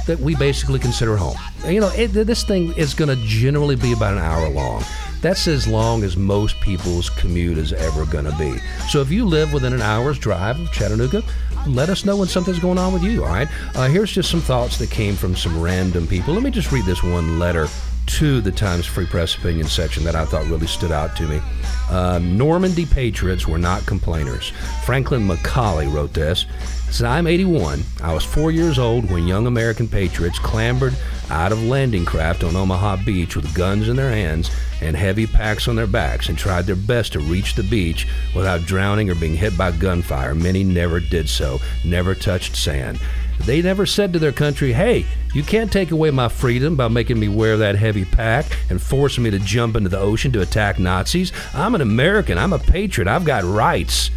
that 0.05 0.19
we 0.19 0.36
basically 0.36 0.80
consider 0.80 1.17
home. 1.17 1.38
You 1.65 1.82
know, 1.82 1.91
it, 1.97 2.09
this 2.09 2.43
thing 2.43 2.73
is 2.78 2.93
going 2.93 3.09
to 3.09 3.21
generally 3.25 3.75
be 3.75 3.93
about 3.93 4.13
an 4.13 4.19
hour 4.19 4.47
long. 4.49 4.84
That's 5.22 5.47
as 5.47 5.68
long 5.68 6.03
as 6.03 6.15
most 6.15 6.59
people's 6.61 7.09
commute 7.09 7.57
is 7.57 7.74
ever 7.74 8.05
going 8.05 8.26
to 8.26 8.38
be. 8.38 8.57
So 8.89 9.01
if 9.01 9.11
you 9.11 9.26
live 9.26 9.53
within 9.53 9.74
an 9.74 9.82
hour's 9.82 10.20
drive 10.20 10.59
of 10.59 10.72
Chattanooga, 10.72 11.24
let 11.68 11.89
us 11.89 12.05
know 12.05 12.18
when 12.18 12.28
something's 12.28 12.59
going 12.59 12.78
on 12.78 12.93
with 12.93 13.03
you, 13.03 13.24
all 13.24 13.30
right? 13.30 13.47
Uh, 13.76 13.88
here's 13.88 14.11
just 14.11 14.30
some 14.30 14.41
thoughts 14.41 14.78
that 14.78 14.91
came 14.91 15.15
from 15.15 15.36
some 15.36 15.59
random 15.59 16.07
people. 16.07 16.34
Let 16.34 16.43
me 16.43 16.51
just 16.51 16.72
read 16.72 16.86
this 16.86 17.03
one 17.03 17.39
letter 17.39 17.68
to 18.07 18.39
the 18.39 18.51
Times 18.51 18.86
Free 18.86 19.05
Press 19.05 19.36
opinion 19.36 19.68
section 19.68 20.03
that 20.05 20.15
I 20.15 20.24
thought 20.24 20.45
really 20.45 20.68
stood 20.68 20.91
out 20.91 21.15
to 21.18 21.28
me. 21.28 21.41
Uh, 21.89 22.20
Normandy 22.20 22.86
Patriots 22.86 23.47
were 23.47 23.57
not 23.57 23.86
complainers. 23.86 24.53
Franklin 24.86 25.28
McCauley 25.28 25.91
wrote 25.91 26.13
this. 26.13 26.45
Said, 26.89 27.07
I'm 27.07 27.28
81. 27.28 27.84
I 28.01 28.13
was 28.13 28.24
four 28.24 28.49
years 28.49 28.80
old 28.80 29.11
when 29.11 29.28
young 29.28 29.45
American 29.45 29.89
patriots 29.89 30.39
clambered 30.39 30.95
out 31.30 31.51
of 31.51 31.61
landing 31.61 32.05
craft 32.05 32.45
on 32.45 32.55
Omaha 32.55 33.03
Beach 33.05 33.36
with 33.36 33.53
guns 33.53 33.89
in 33.89 33.97
their 33.97 34.11
hands 34.11 34.49
and 34.82 34.95
heavy 34.95 35.28
packs 35.28 35.67
on 35.67 35.75
their 35.75 35.88
backs 35.88 36.30
and 36.30 36.38
tried 36.38 36.65
their 36.65 36.75
best 36.75 37.13
to 37.13 37.19
reach 37.19 37.55
the 37.55 37.63
beach 37.63 38.07
without 38.36 38.61
drowning 38.61 39.09
or 39.09 39.15
being 39.15 39.36
hit 39.36 39.57
by 39.57 39.71
gunfire. 39.71 40.36
Many 40.36 40.63
never 40.63 40.99
did 40.99 41.30
so, 41.30 41.59
never 41.84 42.13
touched 42.15 42.55
sand. 42.55 42.99
They 43.39 43.61
never 43.61 43.86
said 43.86 44.13
to 44.13 44.19
their 44.19 44.32
country, 44.32 44.73
hey, 44.73 45.05
you 45.34 45.43
can't 45.43 45.71
take 45.71 45.91
away 45.91 46.11
my 46.11 46.28
freedom 46.28 46.75
by 46.75 46.88
making 46.88 47.19
me 47.19 47.28
wear 47.28 47.57
that 47.57 47.75
heavy 47.75 48.05
pack 48.05 48.45
and 48.69 48.82
forcing 48.82 49.23
me 49.23 49.30
to 49.32 49.39
jump 49.39 49.75
into 49.75 49.89
the 49.89 49.99
ocean 49.99 50.32
to 50.32 50.41
attack 50.41 50.80
Nazis. 50.80 51.32
I'm 51.53 51.75
an 51.75 51.82
American. 51.82 52.38
I'm 52.38 52.53
a 52.53 52.59
patriot. 52.59 53.07
I've 53.07 53.25
got 53.25 53.43
rights. 53.43 54.09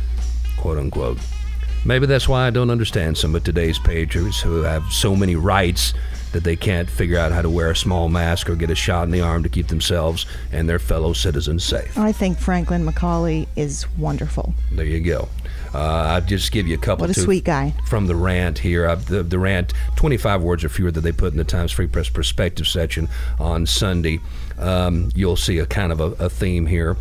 Quote 0.57 0.79
unquote. 0.79 1.19
Maybe 1.85 2.07
that's 2.07 2.29
why 2.29 2.47
I 2.47 2.51
don't 2.51 2.71
understand 2.71 3.17
some 3.17 3.35
of 3.35 3.45
today's 3.45 3.79
patriots 3.79 4.41
who 4.41 4.63
have 4.63 4.85
so 4.91 5.17
many 5.17 5.37
rights 5.37 5.95
that 6.33 6.45
they 6.45 6.57
can't 6.57 6.89
figure 6.89 7.19
out 7.19 7.33
how 7.33 7.43
to 7.43 7.51
wear 7.51 7.71
a 7.71 7.77
small 7.77 8.09
mask 8.09 8.49
or 8.49 8.55
get 8.55 8.71
a 8.71 8.75
shot 8.75 9.05
in 9.05 9.11
the 9.11 9.21
arm 9.21 9.43
to 9.43 9.49
keep 9.49 9.69
themselves 9.69 10.27
and 10.53 10.69
their 10.69 10.79
fellow 10.79 11.13
citizens 11.13 11.65
safe. 11.65 11.97
I 11.99 12.13
think 12.13 12.39
Franklin 12.39 12.87
McCauley 12.87 13.49
is 13.57 13.87
wonderful. 13.99 14.55
There 14.73 14.85
you 14.85 15.01
go. 15.01 15.29
Uh, 15.75 15.79
I'll 15.79 16.21
just 16.21 16.51
give 16.51 16.67
you 16.67 16.75
a 16.75 16.81
couple. 16.81 17.07
What 17.07 17.17
a 17.17 17.21
sweet 17.21 17.45
guy. 17.45 17.75
From 17.87 18.07
the 18.07 18.17
rant 18.17 18.59
here, 18.59 18.87
uh, 18.87 18.97
the, 18.97 19.23
the 19.23 19.39
rant, 19.39 19.73
25 19.97 20.43
words 20.43 20.65
or 20.65 20.69
fewer 20.69 20.91
that 20.91 21.01
they 21.01 21.13
put 21.13 21.33
in 21.33 21.39
the 21.39 21.45
Times 21.45 21.71
Free 21.71 21.87
Press 21.87 22.09
perspective 22.09 22.67
section 22.67 23.09
on 23.39 23.67
Sunday. 23.67 24.21
Um, 24.59 25.11
you'll 25.15 25.37
see 25.37 25.59
a 25.59 25.67
kind 25.67 25.93
of 25.93 26.01
a, 26.01 26.25
a 26.25 26.29
theme 26.29 26.67
here. 26.67 26.97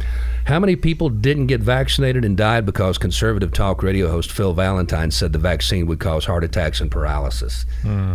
How 0.49 0.59
many 0.59 0.75
people 0.75 1.09
didn't 1.09 1.45
get 1.45 1.61
vaccinated 1.61 2.25
and 2.25 2.35
died 2.35 2.65
because 2.65 2.97
conservative 2.97 3.51
talk 3.51 3.83
radio 3.83 4.09
host 4.09 4.31
Phil 4.31 4.51
Valentine 4.51 5.11
said 5.11 5.31
the 5.31 5.37
vaccine 5.37 5.85
would 5.85 5.99
cause 5.99 6.25
heart 6.25 6.43
attacks 6.43 6.81
and 6.81 6.89
paralysis? 6.89 7.67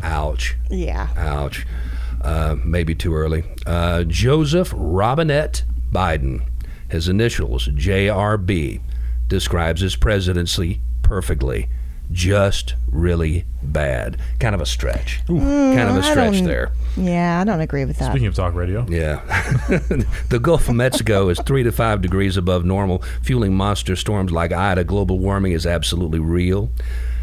Ouch. 0.03 0.57
Yeah. 0.69 1.11
Ouch. 1.17 1.65
Uh, 2.21 2.57
maybe 2.65 2.93
too 2.93 3.15
early. 3.15 3.45
Uh, 3.67 4.03
Joseph 4.03 4.73
Robinette 4.75 5.63
Biden, 5.93 6.43
his 6.91 7.07
initials 7.09 7.69
JRB, 7.69 8.81
describes 9.29 9.81
his 9.81 9.95
presidency 9.95 10.81
perfectly. 11.03 11.69
Just 12.13 12.75
really 12.91 13.45
bad. 13.63 14.19
Kind 14.39 14.55
of 14.55 14.61
a 14.61 14.67
stretch. 14.67 15.21
kind 15.27 15.41
of 15.81 15.97
a 15.97 16.01
mm, 16.01 16.11
stretch 16.11 16.41
there. 16.43 16.73
Yeah, 16.97 17.41
I 17.41 17.45
don't 17.45 17.61
agree 17.61 17.85
with 17.85 17.99
that. 17.99 18.11
Speaking 18.11 18.29
of 18.29 18.35
talk 18.35 18.55
radio, 18.55 18.87
Yeah. 18.89 19.17
the 20.29 20.39
Gulf 20.41 20.69
of 20.69 20.77
Mexico 20.77 21.29
is 21.29 21.41
three 21.41 21.63
to 21.63 21.73
five 21.73 22.03
degrees 22.03 22.37
above 22.37 22.65
normal, 22.65 23.03
fueling 23.23 23.55
monster 23.55 23.97
storms 23.97 24.31
like 24.31 24.53
Ida. 24.53 24.85
Global 24.85 25.19
warming 25.19 25.53
is 25.53 25.67
absolutely 25.67 26.21
real. 26.21 26.71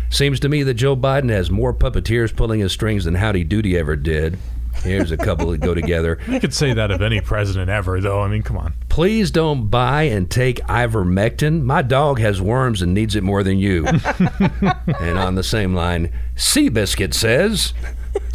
Seems 0.10 0.42
to 0.42 0.50
me 0.50 0.64
that 0.64 0.74
Joe 0.74 0.98
Biden 0.98 1.30
has 1.30 1.50
more 1.50 1.74
puppeteers 1.74 2.36
pulling 2.36 2.60
his 2.60 2.74
strings 2.74 3.06
than 3.06 3.16
Howdy 3.16 3.46
Doody 3.46 3.78
ever 3.78 3.96
did. 3.96 4.38
Here's 4.76 5.12
a 5.12 5.18
couple 5.18 5.52
that 5.52 5.60
go 5.60 5.74
together. 5.74 6.20
you 6.28 6.40
could 6.40 6.54
say 6.54 6.74
that 6.74 6.92
of 6.92 7.02
any 7.02 7.22
president 7.22 7.70
ever, 7.70 8.02
though. 8.02 8.22
I 8.22 8.28
mean, 8.28 8.42
come 8.42 8.58
on. 8.58 8.74
Please 8.90 9.32
don't 9.32 9.70
buy 9.70 10.04
and 10.04 10.30
take 10.30 10.58
ivermectin. 10.62 11.64
My 11.64 11.82
dog 11.82 12.20
has 12.20 12.42
worms 12.42 12.82
and 12.82 12.94
needs 12.94 13.16
it 13.16 13.24
more 13.24 13.44
than 13.44 13.58
you. 13.58 13.86
and 15.00 15.20
on 15.20 15.36
the 15.36 15.44
same 15.44 15.76
line, 15.76 16.12
Seabiscuit 16.36 17.14
says, 17.14 17.74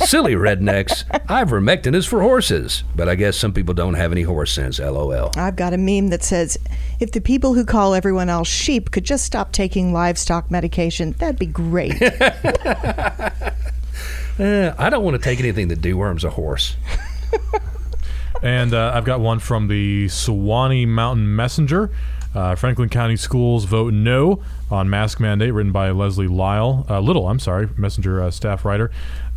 Silly 0.01 0.35
rednecks, 0.35 1.05
ivermectin 1.27 1.95
is 1.95 2.07
for 2.07 2.23
horses. 2.23 2.85
But 2.95 3.09
I 3.09 3.15
guess 3.15 3.37
some 3.37 3.53
people 3.53 3.75
don't 3.75 3.95
have 3.95 4.13
any 4.13 4.23
horse 4.23 4.53
sense, 4.53 4.79
lol. 4.79 5.33
I've 5.37 5.57
got 5.57 5.73
a 5.75 5.79
meme 5.79 6.09
that 6.09 6.23
says, 6.23 6.59
if 7.01 7.13
the 7.13 7.21
people 7.21 7.55
who 7.55 7.65
call 7.65 7.95
everyone 7.95 8.29
else 8.29 8.49
sheep 8.49 8.91
could 8.91 9.05
just 9.05 9.25
stop 9.25 9.53
taking 9.53 9.93
livestock 9.93 10.51
medication, 10.51 11.13
that'd 11.13 11.39
be 11.39 11.47
great. 11.47 11.95
Eh, 14.39 14.73
I 14.77 14.91
don't 14.91 15.05
want 15.05 15.17
to 15.17 15.23
take 15.23 15.41
anything 15.41 15.69
that 15.69 15.81
deworms 15.81 16.25
a 16.25 16.31
horse. 16.31 16.77
And 18.43 18.75
uh, 18.75 18.93
I've 18.95 19.05
got 19.05 19.21
one 19.21 19.39
from 19.39 19.69
the 19.69 20.07
Sewanee 20.07 20.87
Mountain 20.87 21.35
Messenger. 21.35 21.91
Uh, 22.35 22.55
Franklin 22.55 22.91
County 22.91 23.17
Schools 23.17 23.65
vote 23.65 23.95
no 23.95 24.43
on 24.71 24.91
mask 24.91 25.21
mandate, 25.21 25.55
written 25.55 25.73
by 25.73 25.91
Leslie 25.91 26.29
Lyle, 26.29 26.85
uh, 26.91 27.01
Little. 27.01 27.29
I'm 27.29 27.39
sorry, 27.39 27.69
Messenger 27.79 28.23
uh, 28.23 28.31
staff 28.31 28.65
writer, 28.65 28.91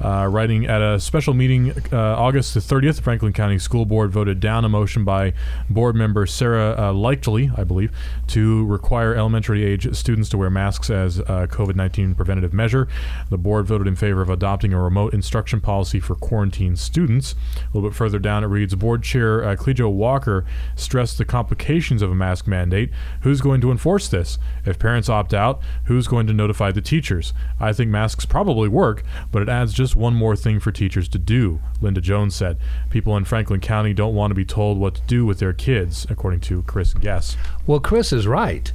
uh, 0.04 0.28
writing 0.30 0.66
at 0.66 0.82
a 0.82 1.00
special 1.00 1.34
meeting 1.34 1.72
uh, 1.92 1.98
August 1.98 2.54
the 2.54 2.60
30th. 2.60 3.02
Franklin 3.02 3.34
County 3.34 3.60
School 3.60 3.86
Board 3.86 4.12
voted 4.12 4.40
down 4.40 4.66
a 4.66 4.70
motion 4.70 5.04
by 5.04 5.34
board 5.70 5.96
member 5.96 6.26
Sarah 6.26 6.72
uh, 6.72 6.94
Leichtly, 6.94 7.58
I 7.58 7.64
believe, 7.64 7.92
to 8.28 8.66
require 8.66 9.16
elementary 9.16 9.64
age 9.64 9.94
students 9.96 10.30
to 10.30 10.38
wear 10.38 10.50
masks 10.50 10.90
as 10.90 11.20
a 11.20 11.48
COVID 11.50 11.76
19 11.76 12.16
preventative 12.16 12.54
measure. 12.54 12.88
The 13.30 13.38
board 13.38 13.66
voted 13.66 13.88
in 13.88 13.96
favor 13.96 14.22
of 14.22 14.30
adopting 14.30 14.74
a 14.74 14.82
remote 14.82 15.14
instruction 15.14 15.62
policy 15.62 16.00
for 16.00 16.16
quarantine 16.16 16.76
students. 16.76 17.36
A 17.58 17.78
little 17.78 17.90
bit 17.90 17.96
further 17.96 18.20
down, 18.20 18.44
it 18.44 18.48
reads 18.48 18.76
Board 18.76 19.04
Chair 19.04 19.44
uh, 19.44 19.56
Clejo 19.56 19.92
Walker 19.92 20.46
stressed 20.76 21.18
the 21.18 21.26
complications 21.26 22.02
of 22.02 22.12
a 22.12 22.16
mask 22.16 22.48
mandate. 22.48 22.90
Who's 23.22 23.42
going 23.42 23.62
to 23.62 23.72
enforce 23.72 24.08
this? 24.08 24.38
If 24.66 24.80
parents 24.80 25.10
opt 25.10 25.34
out, 25.34 25.62
who's 25.86 26.08
going 26.08 26.28
to 26.28 26.34
notify 26.34 26.72
the 26.72 26.82
teachers? 26.82 27.34
I 27.60 27.74
think 27.74 27.92
masks 27.92 28.26
probably 28.26 28.70
work, 28.70 29.04
but 29.32 29.42
it 29.42 29.50
adds 29.50 29.74
just 29.74 29.89
one 29.96 30.14
more 30.14 30.36
thing 30.36 30.60
for 30.60 30.72
teachers 30.72 31.08
to 31.10 31.20
do, 31.20 31.60
Linda 31.82 32.02
Jones 32.02 32.36
said. 32.36 32.58
People 32.90 33.16
in 33.18 33.26
Franklin 33.26 33.60
County 33.60 33.94
don't 33.94 34.16
want 34.16 34.32
to 34.32 34.36
be 34.36 34.46
told 34.46 34.78
what 34.78 34.96
to 34.96 35.02
do 35.02 35.26
with 35.26 35.40
their 35.40 35.54
kids, 35.54 36.06
according 36.10 36.42
to 36.42 36.64
Chris 36.64 36.94
Guess. 36.94 37.38
Well, 37.66 37.80
Chris 37.80 38.12
is 38.14 38.28
right. 38.28 38.72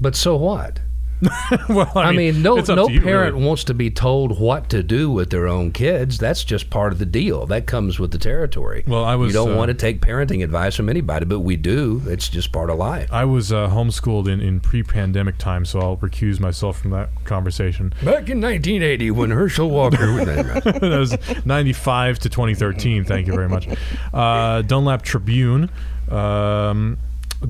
But 0.00 0.14
so 0.14 0.36
what? 0.36 0.80
well, 1.68 1.90
I, 1.96 2.12
mean, 2.12 2.42
no, 2.42 2.58
it's 2.58 2.68
up 2.68 2.76
no 2.76 2.86
to 2.86 2.92
you, 2.92 3.00
parent 3.00 3.34
really. 3.34 3.46
wants 3.46 3.64
to 3.64 3.74
be 3.74 3.90
told 3.90 4.38
what 4.38 4.70
to 4.70 4.82
do 4.82 5.10
with 5.10 5.30
their 5.30 5.48
own 5.48 5.72
kids. 5.72 6.18
That's 6.18 6.44
just 6.44 6.70
part 6.70 6.92
of 6.92 6.98
the 6.98 7.06
deal. 7.06 7.46
That 7.46 7.66
comes 7.66 7.98
with 7.98 8.12
the 8.12 8.18
territory. 8.18 8.84
Well, 8.86 9.04
I 9.04 9.16
was, 9.16 9.28
You 9.28 9.40
don't 9.40 9.52
uh, 9.52 9.56
want 9.56 9.68
to 9.68 9.74
take 9.74 10.00
parenting 10.00 10.44
advice 10.44 10.76
from 10.76 10.88
anybody, 10.88 11.24
but 11.24 11.40
we 11.40 11.56
do. 11.56 12.02
It's 12.06 12.28
just 12.28 12.52
part 12.52 12.70
of 12.70 12.78
life. 12.78 13.12
I 13.12 13.24
was 13.24 13.52
uh, 13.52 13.68
homeschooled 13.68 14.28
in, 14.28 14.40
in 14.40 14.60
pre-pandemic 14.60 15.38
time, 15.38 15.64
so 15.64 15.80
I'll 15.80 15.96
recuse 15.96 16.38
myself 16.38 16.80
from 16.80 16.92
that 16.92 17.10
conversation. 17.24 17.90
Back 18.02 18.28
in 18.28 18.40
1980, 18.40 19.10
when 19.10 19.30
Herschel 19.30 19.70
Walker. 19.70 20.24
that 20.24 20.80
was 20.82 21.16
95 21.44 22.20
to 22.20 22.28
2013. 22.28 23.04
Thank 23.04 23.26
you 23.26 23.32
very 23.32 23.48
much. 23.48 23.68
Uh, 24.12 24.62
Dunlap 24.62 25.02
Tribune. 25.02 25.70
Um, 26.10 26.98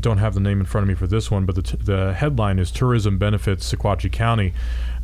don't 0.01 0.18
have 0.18 0.34
the 0.34 0.41
name 0.41 0.61
in 0.61 0.66
front 0.66 0.82
of 0.82 0.89
me 0.89 0.95
for 0.95 1.07
this 1.07 1.30
one, 1.30 1.47
but 1.47 1.55
the, 1.55 1.62
t- 1.62 1.78
the 1.78 2.12
headline 2.12 2.59
is 2.59 2.70
Tourism 2.70 3.18
Benefits 3.18 3.72
Sequatchie 3.72 4.12
County. 4.12 4.53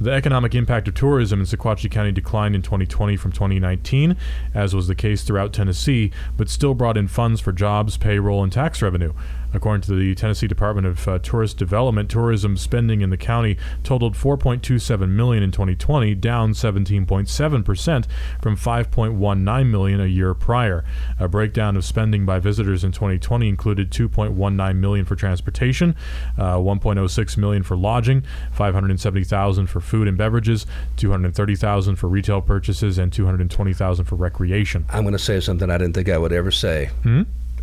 The 0.01 0.11
economic 0.11 0.55
impact 0.55 0.89
of 0.89 0.95
tourism 0.95 1.41
in 1.41 1.47
Sequatchie 1.47 1.91
County 1.91 2.13
declined 2.13 2.55
in 2.55 2.63
2020 2.63 3.17
from 3.17 3.33
2019, 3.33 4.17
as 4.53 4.75
was 4.75 4.89
the 4.89 4.95
case 4.95 5.23
throughout 5.23 5.53
Tennessee, 5.53 6.11
but 6.37 6.49
still 6.49 6.75
brought 6.75 6.97
in 6.97 7.09
funds 7.09 7.41
for 7.41 7.53
jobs, 7.53 7.97
payroll, 7.97 8.43
and 8.43 8.53
tax 8.53 8.83
revenue. 8.83 9.13
According 9.55 9.83
to 9.83 9.95
the 9.95 10.15
Tennessee 10.15 10.49
Department 10.49 10.87
of 10.87 11.07
uh, 11.07 11.19
Tourist 11.21 11.57
Development, 11.57 12.11
tourism 12.11 12.57
spending 12.57 13.01
in 13.01 13.11
the 13.11 13.17
county 13.17 13.57
totaled 13.85 14.15
4.27 14.15 15.09
million 15.11 15.43
in 15.43 15.53
2020, 15.53 16.15
down 16.17 16.53
17.7 16.53 17.65
percent 17.65 18.07
from 18.43 18.57
5.19 18.57 19.71
million 19.71 20.01
a 20.01 20.07
year 20.07 20.35
prior. 20.35 20.85
A 21.19 21.29
breakdown 21.29 21.77
of 21.77 21.85
spending 21.85 22.27
by 22.27 22.39
visitors 22.39 22.85
in 22.85 22.93
2020 22.93 23.49
included 23.49 23.91
2.19 23.91 24.77
million 24.77 25.05
for 25.05 25.15
transportation, 25.15 25.95
uh, 26.37 26.57
1.06 26.57 27.37
million 27.37 27.63
for 27.63 27.77
lodging, 27.77 28.25
570,000 28.53 29.67
for 29.67 29.81
food 29.81 30.09
and 30.09 30.19
beverages, 30.19 30.67
230,000 30.97 31.97
for 31.97 32.09
retail 32.09 32.41
purchases, 32.41 32.99
and 32.99 33.13
220,000 33.13 34.05
for 34.05 34.17
recreation. 34.17 34.85
I'm 34.89 35.03
going 35.03 35.13
to 35.13 35.19
say 35.19 35.41
something 35.41 35.71
I 35.71 35.79
didn't 35.79 35.95
think 35.95 36.09
I 36.09 36.19
would 36.19 36.33
ever 36.33 36.51
say, 36.51 36.91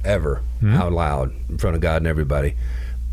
ever, 0.04 0.42
hmm? 0.60 0.74
out 0.76 0.92
loud 0.92 1.34
in 1.50 1.58
front 1.58 1.76
of 1.76 1.82
God 1.82 1.98
and 1.98 2.08
everybody. 2.08 2.56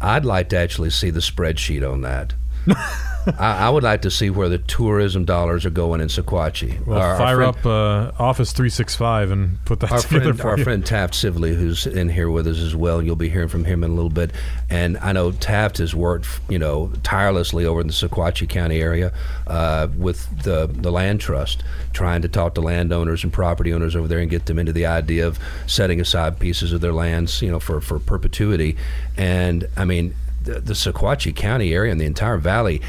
I'd 0.01 0.25
like 0.25 0.51
to 0.51 0.57
actually 0.59 0.91
see 0.91 1.11
the 1.11 1.21
spreadsheet 1.21 1.89
on 1.89 2.03
that. 2.03 2.35
I, 3.39 3.67
I 3.67 3.71
would 3.71 3.83
like 3.83 4.03
to 4.03 4.11
see 4.11 4.31
where 4.31 4.49
the 4.49 4.59
tourism 4.59 5.25
dollars 5.25 5.67
are 5.67 5.71
going 5.71 6.01
in 6.01 6.09
Sequatchie. 6.09 6.87
Well, 6.87 6.99
Our- 6.99 7.09
our 7.13 7.19
fire 7.19 7.37
friend- 7.37 7.57
up 7.57 7.67
uh, 7.67 8.23
Office 8.23 8.53
365 8.53 9.31
and 9.31 9.65
put 9.65 9.81
that 9.81 9.93
our 9.93 9.99
together 10.01 10.25
friend, 10.27 10.41
for 10.41 10.49
our 10.51 10.59
you. 10.59 10.65
friend 10.65 10.87
Taft 10.87 11.15
Sibley, 11.15 11.55
who's 11.55 11.87
in 11.87 12.09
here 12.09 12.31
with 12.31 12.47
us 12.47 12.59
as 12.59 12.75
well. 12.77 13.03
You'll 13.03 13.17
be 13.17 13.29
hearing 13.29 13.49
from 13.49 13.65
him 13.65 13.83
in 13.85 13.91
a 13.91 13.95
little 13.95 14.11
bit. 14.11 14.31
And 14.71 14.97
I 14.99 15.13
know 15.13 15.33
Taft 15.33 15.79
has 15.79 15.95
worked, 15.95 16.27
you 16.49 16.59
know, 16.59 16.93
tirelessly 17.03 17.65
over 17.65 17.81
in 17.81 17.87
the 17.87 17.93
Sequatchie 17.93 18.49
County 18.49 18.81
area 18.81 19.13
uh, 19.47 19.89
with 19.97 20.43
the 20.45 20.67
the 20.67 20.91
land 20.93 21.21
trust, 21.21 21.63
trying 21.93 22.23
to 22.23 22.29
talk 22.29 22.55
to 22.55 22.61
landowners 22.61 23.25
and 23.25 23.33
property 23.33 23.73
owners 23.73 23.97
over 23.97 24.09
there 24.09 24.19
and 24.19 24.31
get 24.31 24.47
them 24.47 24.59
into 24.59 24.73
the 24.73 24.87
idea 24.87 25.27
of 25.27 25.39
setting 25.67 26.01
aside 26.01 26.39
pieces 26.39 26.73
of 26.73 26.81
their 26.81 26.93
lands, 26.93 27.43
you 27.43 27.51
know, 27.51 27.59
for 27.61 27.81
for 27.81 27.99
perpetuity. 27.99 28.77
And 29.17 29.67
I 29.77 29.85
mean, 29.85 30.15
the, 30.43 30.61
the 30.61 30.75
Sequatchie 30.75 31.35
County 31.35 31.75
area 31.75 31.91
and 31.93 32.01
the 32.01 32.05
entire 32.07 32.37
valley. 32.39 32.81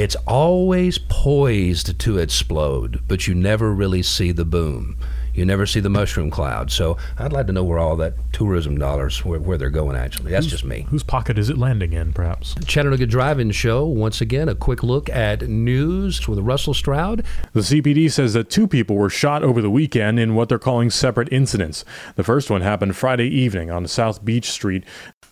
It's 0.00 0.16
always 0.26 0.96
poised 0.96 1.98
to 1.98 2.16
explode, 2.16 3.02
but 3.06 3.26
you 3.26 3.34
never 3.34 3.70
really 3.70 4.02
see 4.02 4.32
the 4.32 4.46
boom. 4.46 4.96
You 5.34 5.44
never 5.44 5.66
see 5.66 5.80
the 5.80 5.90
mushroom 5.90 6.30
cloud. 6.30 6.70
So 6.70 6.96
I'd 7.18 7.34
like 7.34 7.46
to 7.48 7.52
know 7.52 7.64
where 7.64 7.78
all 7.78 7.96
that 7.96 8.14
tourism 8.32 8.78
dollars 8.78 9.22
where, 9.26 9.38
where 9.38 9.58
they're 9.58 9.68
going. 9.68 9.96
Actually, 9.96 10.30
that's 10.30 10.46
just 10.46 10.64
me. 10.64 10.86
Whose 10.88 11.02
pocket 11.02 11.36
is 11.36 11.50
it 11.50 11.58
landing 11.58 11.92
in, 11.92 12.14
perhaps? 12.14 12.54
Chattanooga 12.64 13.04
Drive-In 13.04 13.50
Show. 13.50 13.84
Once 13.84 14.22
again, 14.22 14.48
a 14.48 14.54
quick 14.54 14.82
look 14.82 15.10
at 15.10 15.42
news 15.42 16.26
with 16.26 16.38
Russell 16.38 16.72
Stroud. 16.72 17.22
The 17.52 17.60
CPD 17.60 18.10
says 18.10 18.32
that 18.32 18.48
two 18.48 18.66
people 18.66 18.96
were 18.96 19.10
shot 19.10 19.42
over 19.42 19.60
the 19.60 19.68
weekend 19.68 20.18
in 20.18 20.34
what 20.34 20.48
they're 20.48 20.58
calling 20.58 20.88
separate 20.88 21.30
incidents. 21.30 21.84
The 22.16 22.24
first 22.24 22.48
one 22.48 22.62
happened 22.62 22.96
Friday 22.96 23.28
evening 23.28 23.70
on 23.70 23.86
South 23.86 24.24
Beach 24.24 24.50
Street. 24.50 24.82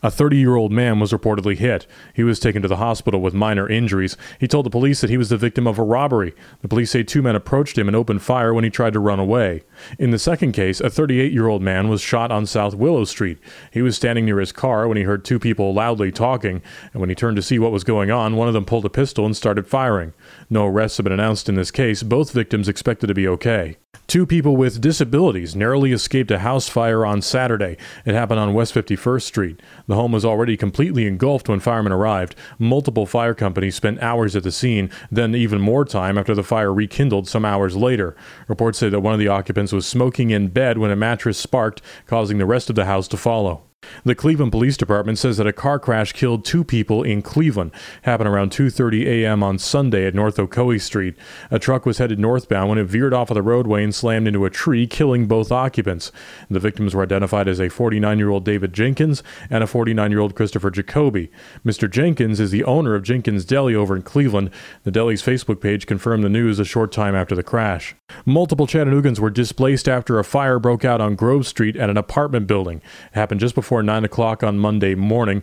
A 0.00 0.12
30 0.12 0.36
year 0.36 0.54
old 0.54 0.70
man 0.70 1.00
was 1.00 1.10
reportedly 1.10 1.56
hit. 1.56 1.84
He 2.14 2.22
was 2.22 2.38
taken 2.38 2.62
to 2.62 2.68
the 2.68 2.76
hospital 2.76 3.20
with 3.20 3.34
minor 3.34 3.68
injuries. 3.68 4.16
He 4.38 4.46
told 4.46 4.64
the 4.64 4.70
police 4.70 5.00
that 5.00 5.10
he 5.10 5.16
was 5.16 5.28
the 5.28 5.36
victim 5.36 5.66
of 5.66 5.76
a 5.76 5.82
robbery. 5.82 6.34
The 6.62 6.68
police 6.68 6.92
say 6.92 7.02
two 7.02 7.20
men 7.20 7.34
approached 7.34 7.76
him 7.76 7.88
and 7.88 7.96
opened 7.96 8.22
fire 8.22 8.54
when 8.54 8.62
he 8.62 8.70
tried 8.70 8.92
to 8.92 9.00
run 9.00 9.18
away. 9.18 9.64
In 9.98 10.12
the 10.12 10.18
second 10.18 10.52
case, 10.52 10.80
a 10.80 10.88
38 10.88 11.32
year 11.32 11.48
old 11.48 11.62
man 11.62 11.88
was 11.88 12.00
shot 12.00 12.30
on 12.30 12.46
South 12.46 12.74
Willow 12.74 13.04
Street. 13.04 13.38
He 13.72 13.82
was 13.82 13.96
standing 13.96 14.24
near 14.24 14.38
his 14.38 14.52
car 14.52 14.86
when 14.86 14.96
he 14.96 15.02
heard 15.02 15.24
two 15.24 15.40
people 15.40 15.74
loudly 15.74 16.12
talking, 16.12 16.62
and 16.92 17.00
when 17.00 17.08
he 17.08 17.16
turned 17.16 17.36
to 17.36 17.42
see 17.42 17.58
what 17.58 17.72
was 17.72 17.82
going 17.82 18.08
on, 18.08 18.36
one 18.36 18.46
of 18.46 18.54
them 18.54 18.64
pulled 18.64 18.84
a 18.84 18.90
pistol 18.90 19.26
and 19.26 19.36
started 19.36 19.66
firing. 19.66 20.12
No 20.48 20.66
arrests 20.66 20.98
have 20.98 21.04
been 21.04 21.12
announced 21.12 21.48
in 21.48 21.56
this 21.56 21.72
case, 21.72 22.04
both 22.04 22.30
victims 22.30 22.68
expected 22.68 23.08
to 23.08 23.14
be 23.14 23.26
okay. 23.26 23.78
Two 24.08 24.24
people 24.24 24.56
with 24.56 24.80
disabilities 24.80 25.54
narrowly 25.54 25.92
escaped 25.92 26.30
a 26.30 26.38
house 26.38 26.66
fire 26.66 27.04
on 27.04 27.20
Saturday. 27.20 27.76
It 28.06 28.14
happened 28.14 28.40
on 28.40 28.54
West 28.54 28.74
51st 28.74 29.22
Street. 29.22 29.60
The 29.86 29.96
home 29.96 30.12
was 30.12 30.24
already 30.24 30.56
completely 30.56 31.06
engulfed 31.06 31.46
when 31.46 31.60
firemen 31.60 31.92
arrived. 31.92 32.34
Multiple 32.58 33.04
fire 33.04 33.34
companies 33.34 33.76
spent 33.76 34.02
hours 34.02 34.34
at 34.34 34.44
the 34.44 34.50
scene, 34.50 34.88
then 35.10 35.34
even 35.34 35.60
more 35.60 35.84
time 35.84 36.16
after 36.16 36.34
the 36.34 36.42
fire 36.42 36.72
rekindled 36.72 37.28
some 37.28 37.44
hours 37.44 37.76
later. 37.76 38.16
Reports 38.46 38.78
say 38.78 38.88
that 38.88 39.00
one 39.00 39.12
of 39.12 39.20
the 39.20 39.28
occupants 39.28 39.72
was 39.72 39.86
smoking 39.86 40.30
in 40.30 40.48
bed 40.48 40.78
when 40.78 40.90
a 40.90 40.96
mattress 40.96 41.36
sparked, 41.36 41.82
causing 42.06 42.38
the 42.38 42.46
rest 42.46 42.70
of 42.70 42.76
the 42.76 42.86
house 42.86 43.08
to 43.08 43.18
follow. 43.18 43.68
The 44.04 44.16
Cleveland 44.16 44.50
Police 44.50 44.76
Department 44.76 45.18
says 45.18 45.36
that 45.36 45.46
a 45.46 45.52
car 45.52 45.78
crash 45.78 46.12
killed 46.12 46.44
two 46.44 46.64
people 46.64 47.04
in 47.04 47.22
Cleveland. 47.22 47.70
Happened 48.02 48.28
around 48.28 48.50
2:30 48.50 49.06
a.m. 49.06 49.42
on 49.42 49.58
Sunday 49.58 50.04
at 50.04 50.14
North 50.14 50.36
Ocoee 50.36 50.80
Street. 50.80 51.14
A 51.50 51.60
truck 51.60 51.86
was 51.86 51.98
headed 51.98 52.18
northbound 52.18 52.68
when 52.68 52.78
it 52.78 52.84
veered 52.84 53.14
off 53.14 53.30
of 53.30 53.36
the 53.36 53.42
roadway 53.42 53.77
slammed 53.92 54.28
into 54.28 54.44
a 54.44 54.50
tree, 54.50 54.86
killing 54.86 55.26
both 55.26 55.52
occupants. 55.52 56.12
The 56.50 56.60
victims 56.60 56.94
were 56.94 57.02
identified 57.02 57.48
as 57.48 57.60
a 57.60 57.68
49-year-old 57.68 58.44
David 58.44 58.72
Jenkins 58.72 59.22
and 59.48 59.62
a 59.62 59.66
49-year-old 59.66 60.34
Christopher 60.34 60.70
Jacoby. 60.70 61.30
Mr. 61.64 61.90
Jenkins 61.90 62.40
is 62.40 62.50
the 62.50 62.64
owner 62.64 62.94
of 62.94 63.02
Jenkins 63.02 63.44
Deli 63.44 63.74
over 63.74 63.94
in 63.94 64.02
Cleveland. 64.02 64.50
The 64.84 64.90
deli's 64.90 65.22
Facebook 65.22 65.60
page 65.60 65.86
confirmed 65.86 66.24
the 66.24 66.28
news 66.28 66.58
a 66.58 66.64
short 66.64 66.92
time 66.92 67.14
after 67.14 67.34
the 67.34 67.42
crash. 67.42 67.94
Multiple 68.24 68.66
Chattanoogan's 68.66 69.20
were 69.20 69.30
displaced 69.30 69.88
after 69.88 70.18
a 70.18 70.24
fire 70.24 70.58
broke 70.58 70.84
out 70.84 71.00
on 71.00 71.14
Grove 71.14 71.46
Street 71.46 71.76
at 71.76 71.90
an 71.90 71.96
apartment 71.96 72.46
building. 72.46 72.78
It 72.78 73.14
happened 73.14 73.40
just 73.40 73.54
before 73.54 73.82
9 73.82 74.04
o'clock 74.04 74.42
on 74.42 74.58
Monday 74.58 74.94
morning. 74.94 75.42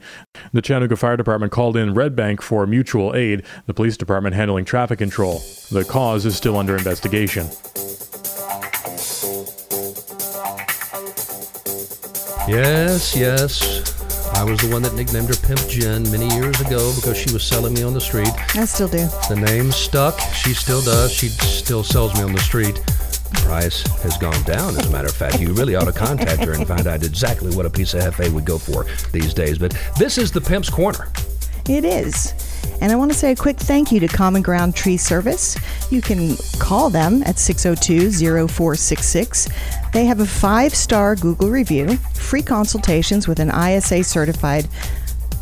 The 0.51 0.61
Chattanooga 0.61 0.95
Fire 0.95 1.17
Department 1.17 1.51
called 1.51 1.77
in 1.77 1.93
Red 1.93 2.15
Bank 2.15 2.41
for 2.41 2.65
mutual 2.67 3.15
aid, 3.15 3.43
the 3.65 3.73
police 3.73 3.97
department 3.97 4.35
handling 4.35 4.65
traffic 4.65 4.99
control. 4.99 5.39
The 5.71 5.85
cause 5.87 6.25
is 6.25 6.35
still 6.35 6.57
under 6.57 6.75
investigation. 6.75 7.47
Yes, 12.47 13.15
yes. 13.15 13.95
I 14.35 14.43
was 14.43 14.59
the 14.59 14.69
one 14.71 14.83
that 14.83 14.93
nicknamed 14.93 15.29
her 15.29 15.47
Pimp 15.47 15.67
Jen 15.67 16.03
many 16.11 16.27
years 16.35 16.59
ago 16.61 16.93
because 16.95 17.17
she 17.17 17.31
was 17.33 17.43
selling 17.43 17.73
me 17.73 17.81
on 17.81 17.93
the 17.93 18.01
street. 18.01 18.29
I 18.55 18.65
still 18.65 18.87
do. 18.87 19.07
The 19.29 19.35
name 19.35 19.71
stuck. 19.71 20.19
She 20.19 20.53
still 20.53 20.81
does. 20.81 21.11
She 21.11 21.29
still 21.29 21.83
sells 21.83 22.13
me 22.13 22.21
on 22.21 22.33
the 22.33 22.39
street. 22.39 22.75
The 22.75 23.41
price 23.45 23.81
has 24.03 24.17
gone 24.17 24.41
down, 24.43 24.77
as 24.77 24.85
a 24.85 24.91
matter 24.91 25.07
of 25.07 25.15
fact. 25.15 25.39
You 25.39 25.53
really 25.53 25.75
ought 25.75 25.85
to 25.85 25.91
contact 25.91 26.43
her 26.43 26.53
and 26.53 26.67
find 26.67 26.85
out 26.85 27.03
exactly 27.03 27.55
what 27.55 27.65
a 27.65 27.69
piece 27.69 27.95
of 27.95 28.01
Hefe 28.01 28.31
would 28.31 28.45
go 28.45 28.59
for 28.59 28.85
these 29.11 29.33
days. 29.33 29.57
But 29.57 29.75
this 29.97 30.19
is 30.19 30.31
the 30.31 30.41
Pimp's 30.41 30.69
Corner. 30.69 31.07
It 31.67 31.83
is. 31.85 32.33
And 32.81 32.91
I 32.91 32.95
want 32.95 33.11
to 33.11 33.17
say 33.17 33.31
a 33.31 33.35
quick 33.35 33.57
thank 33.57 33.91
you 33.91 33.99
to 34.01 34.07
Common 34.07 34.41
Ground 34.41 34.75
Tree 34.75 34.97
Service. 34.97 35.57
You 35.91 36.01
can 36.01 36.35
call 36.59 36.89
them 36.89 37.23
at 37.23 37.39
602 37.39 38.11
0466. 38.47 39.47
They 39.93 40.05
have 40.05 40.19
a 40.19 40.25
five 40.25 40.75
star 40.75 41.15
Google 41.15 41.49
review, 41.49 41.95
free 42.13 42.41
consultations 42.43 43.27
with 43.27 43.39
an 43.39 43.49
ISA 43.49 44.03
certified 44.03 44.67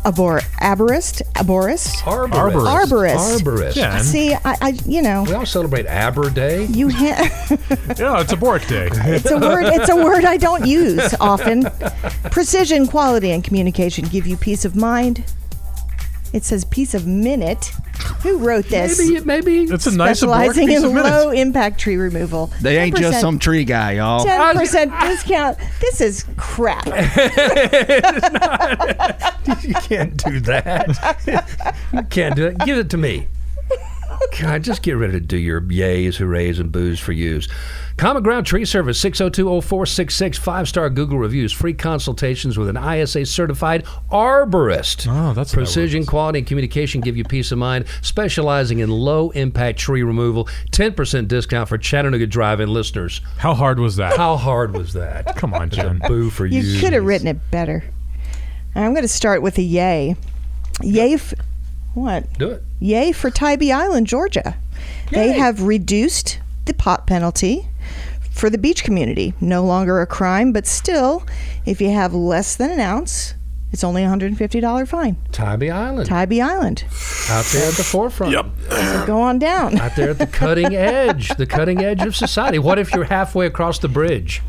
arbor- 0.04 0.40
arborist. 0.62 1.22
Arborist? 1.34 1.96
Arborist. 2.02 2.86
Arborist. 2.86 3.40
Arborist. 3.40 3.76
Yeah. 3.76 3.98
See, 3.98 4.32
I, 4.32 4.56
I, 4.62 4.68
you 4.86 5.02
know, 5.02 5.24
We 5.24 5.32
all 5.34 5.44
celebrate 5.44 5.86
Aber 5.88 6.30
Day. 6.30 6.66
you 6.66 6.88
ha- 6.88 7.46
Yeah, 7.98 8.20
it's 8.20 8.32
a 8.32 8.36
Bork 8.36 8.64
Day. 8.68 8.88
it's 8.92 9.30
a 9.30 9.38
word. 9.38 9.64
It's 9.66 9.88
a 9.90 9.96
word 9.96 10.24
I 10.24 10.36
don't 10.36 10.66
use 10.66 11.14
often. 11.20 11.64
Precision, 12.30 12.86
quality, 12.86 13.32
and 13.32 13.42
communication 13.42 14.06
give 14.06 14.26
you 14.26 14.36
peace 14.36 14.64
of 14.64 14.76
mind. 14.76 15.24
It 16.34 16.44
says 16.44 16.64
piece 16.64 16.94
of 16.94 17.06
minute. 17.06 17.66
Who 18.24 18.38
wrote 18.38 18.64
this? 18.64 18.98
Maybe, 18.98 19.24
maybe. 19.24 19.62
It's 19.72 19.86
a 19.86 19.92
nice 19.92 20.20
Bork 20.20 20.34
Specializing 20.34 20.66
piece 20.66 20.82
in 20.82 20.86
of 20.86 20.92
low 20.92 21.30
impact 21.30 21.78
tree 21.78 21.96
removal. 21.96 22.50
They 22.60 22.78
ain't 22.78 22.96
just 22.96 23.20
some 23.20 23.38
tree 23.38 23.64
guy, 23.64 23.92
y'all. 23.92 24.24
Ten 24.24 24.56
percent 24.56 24.92
discount. 25.00 25.56
This 25.80 26.00
is 26.00 26.24
crap. 26.36 26.84
you 29.62 29.74
can't 29.74 30.16
do 30.24 30.40
that. 30.40 31.68
you 31.92 32.02
can't 32.10 32.34
do 32.34 32.46
it. 32.46 32.58
Give 32.64 32.78
it 32.78 32.90
to 32.90 32.96
me. 32.96 33.28
God, 34.40 34.62
just 34.62 34.82
get 34.82 34.92
ready 34.92 35.12
to 35.14 35.20
do 35.20 35.36
your 35.36 35.60
yays, 35.60 36.16
hoorays, 36.16 36.58
and 36.58 36.72
boos 36.72 36.98
for 36.98 37.12
yous. 37.12 37.48
Common 37.96 38.22
Ground 38.22 38.44
Tree 38.46 38.64
Service, 38.64 39.02
602-0466, 39.02 40.36
five-star 40.36 40.90
Google 40.90 41.18
reviews, 41.18 41.52
free 41.52 41.74
consultations 41.74 42.58
with 42.58 42.68
an 42.68 42.76
ISA 42.76 43.26
certified 43.26 43.84
arborist. 44.10 45.06
Oh, 45.08 45.32
that's 45.32 45.36
what 45.36 45.48
that 45.50 45.54
Precision, 45.54 46.04
quality, 46.04 46.40
and 46.40 46.46
communication 46.48 47.00
give 47.00 47.16
you 47.16 47.24
peace 47.24 47.52
of 47.52 47.58
mind, 47.58 47.84
specializing 48.02 48.80
in 48.80 48.90
low-impact 48.90 49.78
tree 49.78 50.02
removal. 50.02 50.46
10% 50.72 51.28
discount 51.28 51.68
for 51.68 51.78
Chattanooga 51.78 52.26
Drive-In 52.26 52.72
listeners. 52.72 53.20
How 53.38 53.54
hard 53.54 53.78
was 53.78 53.96
that? 53.96 54.16
How 54.16 54.36
hard 54.36 54.72
was 54.72 54.92
that? 54.94 55.36
Come 55.36 55.54
on, 55.54 55.70
Jen. 55.70 56.00
Boo 56.08 56.30
for 56.30 56.46
you. 56.46 56.60
You 56.60 56.80
could 56.80 56.92
have 56.92 57.04
written 57.04 57.28
it 57.28 57.38
better. 57.50 57.84
I'm 58.74 58.92
going 58.92 59.02
to 59.02 59.08
start 59.08 59.40
with 59.40 59.56
a 59.58 59.62
yay. 59.62 60.16
Yay. 60.82 61.14
F- 61.14 61.34
what? 61.94 62.32
Do 62.38 62.50
it. 62.50 62.62
Yay 62.80 63.12
for 63.12 63.30
Tybee 63.30 63.72
Island, 63.72 64.06
Georgia. 64.06 64.56
They 65.10 65.32
have 65.32 65.62
reduced 65.62 66.40
the 66.64 66.74
pot 66.74 67.06
penalty 67.06 67.68
for 68.30 68.50
the 68.50 68.58
beach 68.58 68.82
community. 68.84 69.32
No 69.40 69.64
longer 69.64 70.00
a 70.00 70.06
crime, 70.06 70.52
but 70.52 70.66
still, 70.66 71.24
if 71.66 71.80
you 71.80 71.90
have 71.90 72.12
less 72.12 72.56
than 72.56 72.70
an 72.70 72.80
ounce 72.80 73.34
It's 73.72 73.82
only 73.84 74.04
a 74.04 74.08
$150 74.08 74.86
fine. 74.88 75.16
Tybee 75.32 75.70
Island, 75.70 76.08
Tybee 76.08 76.40
Island. 76.40 76.84
out 77.28 77.44
there 77.46 77.68
at 77.68 77.74
the 77.74 77.82
forefront. 77.82 78.32
Yep. 78.32 78.46
So 78.70 79.06
go 79.06 79.20
on 79.20 79.40
down. 79.40 79.78
Out 79.78 79.96
there 79.96 80.10
at 80.10 80.18
the 80.18 80.28
cutting 80.28 80.74
edge, 80.76 81.28
the 81.36 81.46
cutting 81.46 81.80
edge 81.84 82.02
of 82.02 82.14
society. 82.14 82.58
What 82.60 82.78
if 82.78 82.92
you're 82.94 83.04
halfway 83.04 83.46
across 83.46 83.80
the 83.80 83.88
bridge? 83.88 84.42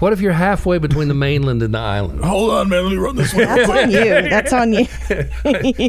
What 0.00 0.14
if 0.14 0.22
you're 0.22 0.32
halfway 0.32 0.78
between 0.78 1.08
the 1.08 1.14
mainland 1.14 1.62
and 1.62 1.74
the 1.74 1.78
island? 1.78 2.24
Hold 2.24 2.52
on, 2.52 2.70
man. 2.70 2.84
Let 2.84 2.90
me 2.90 2.96
run 2.96 3.16
this 3.16 3.34
one. 3.34 3.44
That's 3.44 3.68
on 3.68 3.90
you. 3.90 3.98
That's 4.30 4.52
on 4.54 4.72
you. 4.72 4.86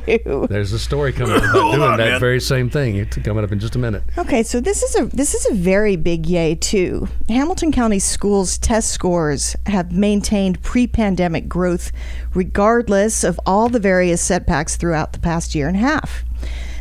you. 0.05 0.47
There's 0.49 0.73
a 0.73 0.79
story 0.79 1.13
coming 1.13 1.37
up 1.37 1.43
about 1.49 1.71
doing 1.71 1.97
that 1.97 2.19
very 2.19 2.41
same 2.41 2.69
thing. 2.69 2.97
It's 2.97 3.17
coming 3.19 3.41
up 3.41 3.53
in 3.53 3.59
just 3.59 3.77
a 3.77 3.79
minute. 3.79 4.03
Okay, 4.17 4.43
so 4.43 4.59
this 4.59 4.83
is 4.83 4.97
a 4.97 5.05
this 5.15 5.33
is 5.33 5.45
a 5.49 5.53
very 5.53 5.95
big 5.95 6.25
yay 6.25 6.55
too. 6.55 7.07
Hamilton 7.29 7.71
County 7.71 7.99
Schools 7.99 8.57
test 8.57 8.91
scores 8.91 9.55
have 9.67 9.93
maintained 9.93 10.61
pre-pandemic 10.61 11.47
growth 11.47 11.93
regardless 12.33 13.23
of 13.23 13.39
all 13.45 13.69
the 13.69 13.79
various 13.79 14.21
setbacks 14.21 14.75
throughout 14.75 15.13
the 15.13 15.19
past 15.19 15.55
year 15.55 15.69
and 15.69 15.77
a 15.77 15.79
half. 15.79 16.25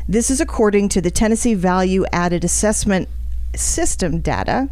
This 0.09 0.33
is 0.33 0.41
according 0.41 0.89
to 0.89 1.01
the 1.01 1.13
Tennessee 1.13 1.55
Value 1.55 2.05
Added 2.13 2.43
Assessment 2.43 3.09
System 3.55 4.21
data. 4.21 4.69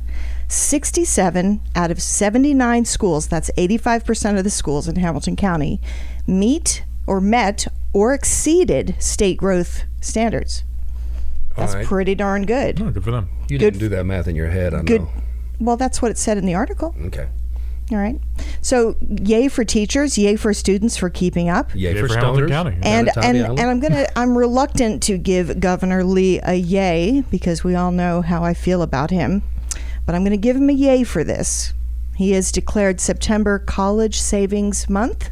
67 0.51 1.61
out 1.75 1.91
of 1.91 2.01
79 2.01 2.85
schools, 2.87 3.29
that's 3.29 3.51
85% 3.59 4.39
of 4.39 4.45
the 4.45 4.51
schools 4.51 4.89
in 4.89 4.97
Hamilton 4.97 5.37
County, 5.37 5.79
meet 6.27 6.85
or 7.07 7.21
met 7.21 7.67
or 7.93 8.15
exceeded 8.15 8.95
state 8.99 9.37
growth 9.37 9.85
standards. 10.01 10.65
That's 11.57 11.73
All 11.73 11.79
right. 11.81 11.87
pretty 11.87 12.15
darn 12.15 12.47
good. 12.47 12.81
Oh, 12.81 12.91
good 12.91 13.05
for 13.05 13.11
them. 13.11 13.29
You 13.49 13.59
Good- 13.59 13.73
didn't 13.75 13.81
do 13.81 13.89
that 13.91 14.05
math 14.05 14.27
in 14.27 14.37
your 14.37 14.49
head, 14.49 14.73
I 14.73 14.83
Good. 14.83 15.03
know. 15.03 15.09
Well, 15.61 15.77
that's 15.77 16.01
what 16.01 16.11
it 16.11 16.17
said 16.19 16.39
in 16.39 16.47
the 16.47 16.55
article. 16.55 16.95
Okay. 17.07 17.27
All 17.91 17.99
right. 17.99 18.21
So, 18.61 18.97
yay 19.01 19.49
for 19.49 19.65
teachers, 19.65 20.19
yay 20.19 20.37
for 20.37 20.53
students 20.53 20.97
for 20.97 21.09
keeping 21.09 21.49
up. 21.49 21.75
Yay, 21.75 21.95
Yay 21.95 22.01
for, 22.01 22.09
for 22.09 22.17
Hamilton. 22.17 22.49
County. 22.49 22.79
And 22.83 23.11
and, 23.17 23.37
and 23.37 23.61
I'm 23.61 23.81
gonna 23.81 24.07
I'm 24.15 24.37
reluctant 24.37 25.03
to 25.05 25.17
give 25.17 25.59
Governor 25.61 26.05
Lee 26.05 26.41
a 26.43 26.55
yay 26.55 27.23
because 27.31 27.65
we 27.65 27.75
all 27.75 27.91
know 27.91 28.21
how 28.21 28.45
I 28.45 28.53
feel 28.53 28.83
about 28.83 29.11
him, 29.11 29.43
but 30.05 30.15
I'm 30.15 30.23
gonna 30.23 30.37
give 30.37 30.57
him 30.57 30.69
a 30.69 30.75
yay 30.75 31.03
for 31.03 31.25
this. 31.25 31.73
He 32.17 32.33
has 32.33 32.53
declared 32.53 33.01
September 33.01 33.59
College 33.59 34.21
Savings 34.21 34.91
Month, 34.91 35.31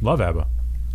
Love 0.00 0.20
ABBA. 0.20 0.46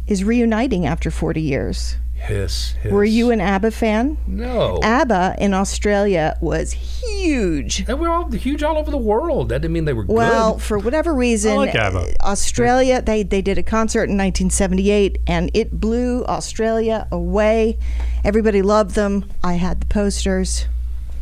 is 0.08 0.24
reuniting 0.24 0.86
after 0.86 1.12
40 1.12 1.42
years. 1.42 1.98
Hiss, 2.24 2.72
hiss. 2.82 2.92
Were 2.92 3.04
you 3.04 3.32
an 3.32 3.42
ABBA 3.42 3.72
fan? 3.72 4.18
No. 4.28 4.80
ABBA 4.82 5.36
in 5.40 5.54
Australia 5.54 6.38
was 6.42 6.72
huge. 6.74 7.86
they 7.86 7.94
were 7.94 8.10
all 8.10 8.30
huge 8.32 8.64
all 8.64 8.78
over 8.78 8.90
the 8.92 8.98
world. 8.98 9.50
That 9.50 9.62
didn't 9.62 9.74
mean 9.74 9.86
they 9.86 9.94
were 9.94 10.04
good. 10.04 10.16
Well, 10.16 10.54
good. 10.54 10.62
for 10.64 10.78
whatever 10.80 11.14
reason, 11.14 11.56
like 11.58 11.76
ABBA. 11.76 12.16
Australia 12.24 13.02
they 13.02 13.24
they 13.24 13.42
did 13.42 13.58
a 13.58 13.64
concert 13.64 14.04
in 14.04 14.18
1978 14.18 15.20
and 15.28 15.52
it 15.54 15.72
blew 15.80 16.24
Australia 16.26 17.08
away. 17.12 17.78
Everybody 18.24 18.62
loved 18.62 18.96
them. 18.96 19.30
I 19.44 19.54
had 19.54 19.82
the 19.82 19.86
posters. 19.88 20.66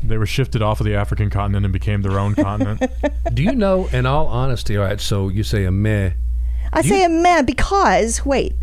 They 0.04 0.18
were 0.18 0.26
shifted 0.26 0.62
off 0.64 0.80
of 0.80 0.86
the 0.88 0.96
African 0.96 1.30
continent 1.30 1.64
and 1.66 1.72
became 1.74 2.02
their 2.02 2.18
own 2.20 2.34
continent. 2.34 2.92
Do 3.34 3.44
you 3.44 3.54
know, 3.54 3.88
in 3.88 4.08
all 4.08 4.26
honesty, 4.28 4.76
all 4.78 4.86
right, 4.86 5.00
so 5.00 5.30
you 5.30 5.44
say 5.44 5.64
a 5.66 5.72
meh. 5.72 6.12
I 6.74 6.82
Do 6.82 6.88
say 6.90 7.00
you- 7.02 7.06
a 7.06 7.10
man 7.10 7.46
because 7.46 8.26
wait, 8.26 8.54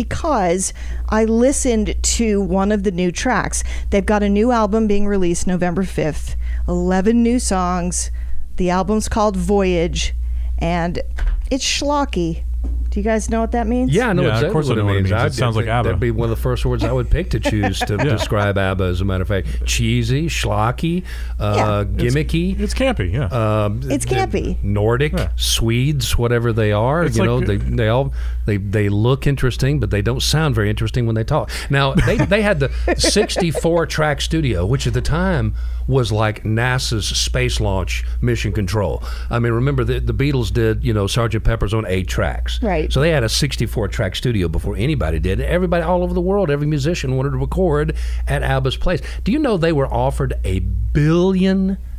because 0.00 0.72
I 1.10 1.26
listened 1.26 1.94
to 2.02 2.40
one 2.40 2.72
of 2.72 2.84
the 2.84 2.90
new 2.90 3.12
tracks. 3.12 3.62
They've 3.90 4.06
got 4.06 4.22
a 4.22 4.30
new 4.30 4.50
album 4.50 4.86
being 4.86 5.06
released 5.06 5.46
November 5.46 5.82
5th. 5.82 6.36
11 6.66 7.22
new 7.22 7.38
songs. 7.38 8.10
The 8.56 8.70
album's 8.70 9.10
called 9.10 9.36
Voyage 9.36 10.14
and 10.56 11.02
it's 11.50 11.66
schlocky. 11.66 12.44
Do 12.90 12.98
you 12.98 13.04
guys 13.04 13.30
know 13.30 13.40
what 13.40 13.52
that 13.52 13.68
means? 13.68 13.92
Yeah, 13.92 14.08
I 14.08 14.12
know 14.12 14.22
Yeah, 14.22 14.28
of 14.30 14.34
exactly 14.34 14.52
course 14.52 14.68
I 14.70 14.74
know 14.74 14.80
it 14.80 14.84
what 14.84 14.90
it 14.90 14.94
means. 14.94 15.04
means. 15.10 15.22
It 15.22 15.24
I'd- 15.26 15.34
sounds 15.34 15.54
like 15.54 15.66
ABBA. 15.68 15.84
That'd 15.88 16.00
be 16.00 16.10
one 16.10 16.24
of 16.28 16.36
the 16.36 16.42
first 16.42 16.66
words 16.66 16.82
I 16.82 16.90
would 16.90 17.08
pick 17.08 17.30
to 17.30 17.38
choose 17.38 17.78
to 17.80 17.94
Yeah. 17.98 18.04
describe 18.04 18.58
ABBA, 18.58 18.82
as 18.84 19.00
a 19.00 19.04
matter 19.04 19.22
of 19.22 19.28
fact. 19.28 19.64
Cheesy, 19.64 20.26
schlocky, 20.26 21.04
uh, 21.38 21.84
gimmicky. 21.84 22.58
it's 22.58 22.74
campy, 22.74 23.12
yeah. 23.12 23.26
um, 23.26 23.80
It's 23.84 24.04
campy. 24.04 24.60
Nordic, 24.64 25.12
Yeah. 25.12 25.28
Swedes, 25.36 26.18
whatever 26.18 26.52
they 26.52 26.72
are. 26.72 27.04
It's 27.04 27.16
you 27.16 27.22
like- 27.22 27.28
know, 27.28 27.40
they 27.40 27.56
they 27.58 27.88
all 27.88 28.12
they 28.46 28.56
they 28.56 28.88
look 28.88 29.24
interesting, 29.26 29.78
but 29.78 29.90
they 29.90 30.02
don't 30.02 30.20
sound 30.22 30.56
very 30.56 30.68
interesting 30.68 31.06
when 31.06 31.14
they 31.14 31.22
talk. 31.24 31.48
Now 31.70 31.94
they 31.94 32.16
they 32.16 32.42
had 32.42 32.58
the 32.58 32.70
64 32.98 33.86
track 33.86 34.20
studio, 34.20 34.66
which 34.66 34.86
at 34.88 34.94
the 34.94 35.00
time 35.02 35.54
was 35.90 36.12
like 36.12 36.44
NASA's 36.44 37.06
space 37.06 37.60
launch 37.60 38.04
mission 38.20 38.52
control. 38.52 39.02
I 39.28 39.38
mean, 39.38 39.52
remember 39.52 39.84
the 39.84 40.00
the 40.00 40.14
Beatles 40.14 40.52
did 40.52 40.84
you 40.84 40.94
know 40.94 41.06
Sergeant 41.06 41.44
Pepper's 41.44 41.74
on 41.74 41.84
eight 41.86 42.08
tracks, 42.08 42.62
Right. 42.62 42.92
So 42.92 43.00
they 43.00 43.10
had 43.10 43.24
a 43.24 43.28
64 43.28 43.88
track 43.88 44.16
studio 44.16 44.48
before 44.48 44.76
anybody 44.76 45.18
did. 45.18 45.40
Everybody 45.40 45.82
all 45.82 46.02
over 46.02 46.14
the 46.14 46.20
world, 46.20 46.50
every 46.50 46.66
musician 46.66 47.16
wanted 47.16 47.30
to 47.30 47.38
record 47.38 47.96
at 48.26 48.42
ABBA's 48.42 48.76
place. 48.76 49.00
Do 49.24 49.32
you 49.32 49.38
know 49.38 49.56
they 49.56 49.72
were 49.72 49.86
offered 49.92 50.34
a 50.44 50.60
billion? 50.60 51.66
Dollars 51.68 51.89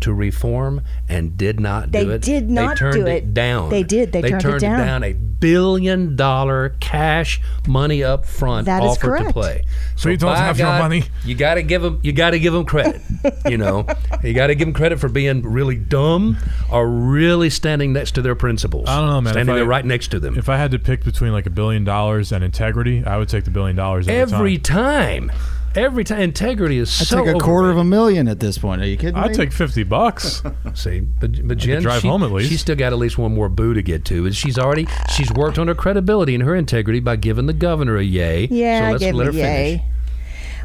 to 0.00 0.12
reform 0.12 0.82
and 1.08 1.36
did 1.36 1.58
not 1.58 1.90
They 1.92 2.04
do 2.04 2.10
it. 2.10 2.22
They 2.22 2.32
did 2.32 2.50
not 2.50 2.70
they 2.70 2.74
turned 2.78 2.94
do 2.94 3.06
it 3.06 3.16
it. 3.16 3.34
down. 3.34 3.70
They 3.70 3.82
did. 3.82 4.12
They 4.12 4.22
turned 4.22 4.44
it 4.44 4.60
down. 4.60 5.02
A 5.04 5.12
billion 5.14 6.16
dollar 6.16 6.74
cash 6.80 7.40
money 7.66 8.04
up 8.04 8.24
front 8.26 8.66
That 8.66 8.82
is 8.84 8.90
offered 8.92 9.00
to 9.00 9.22
correct. 9.22 9.32
play. 9.32 9.64
So 9.96 10.08
you 10.08 10.16
don't 10.16 10.34
by 10.34 10.38
have 10.38 10.58
your 10.58 10.68
money? 10.68 11.04
You 11.24 11.34
got 11.34 11.54
to 11.54 11.62
give 11.62 11.82
them. 11.82 11.98
You 12.02 12.12
got 12.12 12.30
to 12.30 12.38
give 12.38 12.52
them 12.52 12.64
credit. 12.64 13.00
you 13.48 13.56
know, 13.58 13.86
you 14.22 14.34
got 14.34 14.48
to 14.48 14.54
give 14.54 14.66
them 14.68 14.74
credit 14.74 14.98
for 15.00 15.08
being 15.08 15.42
really 15.42 15.76
dumb 15.76 16.36
or 16.70 16.88
really 16.88 17.50
standing 17.50 17.92
next 17.92 18.12
to 18.12 18.22
their 18.22 18.34
principles. 18.34 18.88
I 18.88 19.00
don't 19.00 19.08
know, 19.08 19.20
man. 19.20 19.32
Standing 19.34 19.54
I- 19.54 19.58
there 19.58 19.66
right 19.66 19.84
next 19.84 20.08
to 20.08 20.20
them 20.20 20.36
if 20.38 20.48
I 20.48 20.56
had 20.56 20.70
to 20.72 20.78
pick 20.78 21.04
between 21.04 21.32
like 21.32 21.46
a 21.46 21.50
billion 21.50 21.84
dollars 21.84 22.32
and 22.32 22.44
integrity, 22.44 23.02
I 23.04 23.16
would 23.18 23.28
take 23.28 23.44
the 23.44 23.50
billion 23.50 23.76
dollars 23.76 24.08
every, 24.08 24.34
every 24.36 24.58
time. 24.58 25.28
time. 25.28 25.38
Every 25.74 26.04
time, 26.04 26.20
integrity 26.20 26.78
is 26.78 26.92
so 26.92 27.02
I 27.02 27.04
so 27.06 27.24
take 27.24 27.36
a 27.36 27.38
quarter 27.38 27.70
of 27.70 27.78
a 27.78 27.84
million 27.84 28.28
at 28.28 28.40
this 28.40 28.58
point. 28.58 28.82
Are 28.82 28.86
you 28.86 28.96
kidding 28.96 29.14
me? 29.14 29.20
I'd 29.20 29.34
take 29.34 29.52
fifty 29.52 29.84
bucks. 29.84 30.42
See, 30.74 31.00
but, 31.00 31.48
but 31.48 31.56
Jen, 31.58 31.82
drive 31.82 32.02
she, 32.02 32.08
home 32.08 32.22
at 32.22 32.30
least. 32.30 32.50
she's 32.50 32.60
still 32.60 32.76
got 32.76 32.92
at 32.92 32.98
least 32.98 33.16
one 33.16 33.34
more 33.34 33.48
boo 33.48 33.72
to 33.74 33.82
get 33.82 34.04
to. 34.06 34.26
And 34.26 34.36
she's 34.36 34.58
already 34.58 34.86
she's 35.14 35.32
worked 35.32 35.58
on 35.58 35.68
her 35.68 35.74
credibility 35.74 36.34
and 36.34 36.44
her 36.44 36.54
integrity 36.54 37.00
by 37.00 37.16
giving 37.16 37.46
the 37.46 37.52
governor 37.54 37.96
a 37.96 38.02
yay. 38.02 38.48
Yeah, 38.50 38.88
so 38.88 38.92
let's 38.92 39.04
gave 39.04 39.14
let 39.14 39.24
her 39.24 39.30
a 39.30 39.34
finish. 39.34 39.80
yay. 39.80 39.84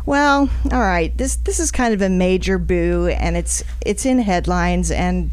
Well, 0.06 0.50
all 0.72 0.80
right. 0.80 1.18
This 1.18 1.38
this 1.38 1.60
is 1.60 1.72
kind 1.72 1.94
of 1.94 2.02
a 2.02 2.10
major 2.10 2.58
boo, 2.58 3.08
and 3.08 3.38
it's 3.38 3.64
it's 3.86 4.06
in 4.06 4.20
headlines, 4.20 4.92
and 4.92 5.32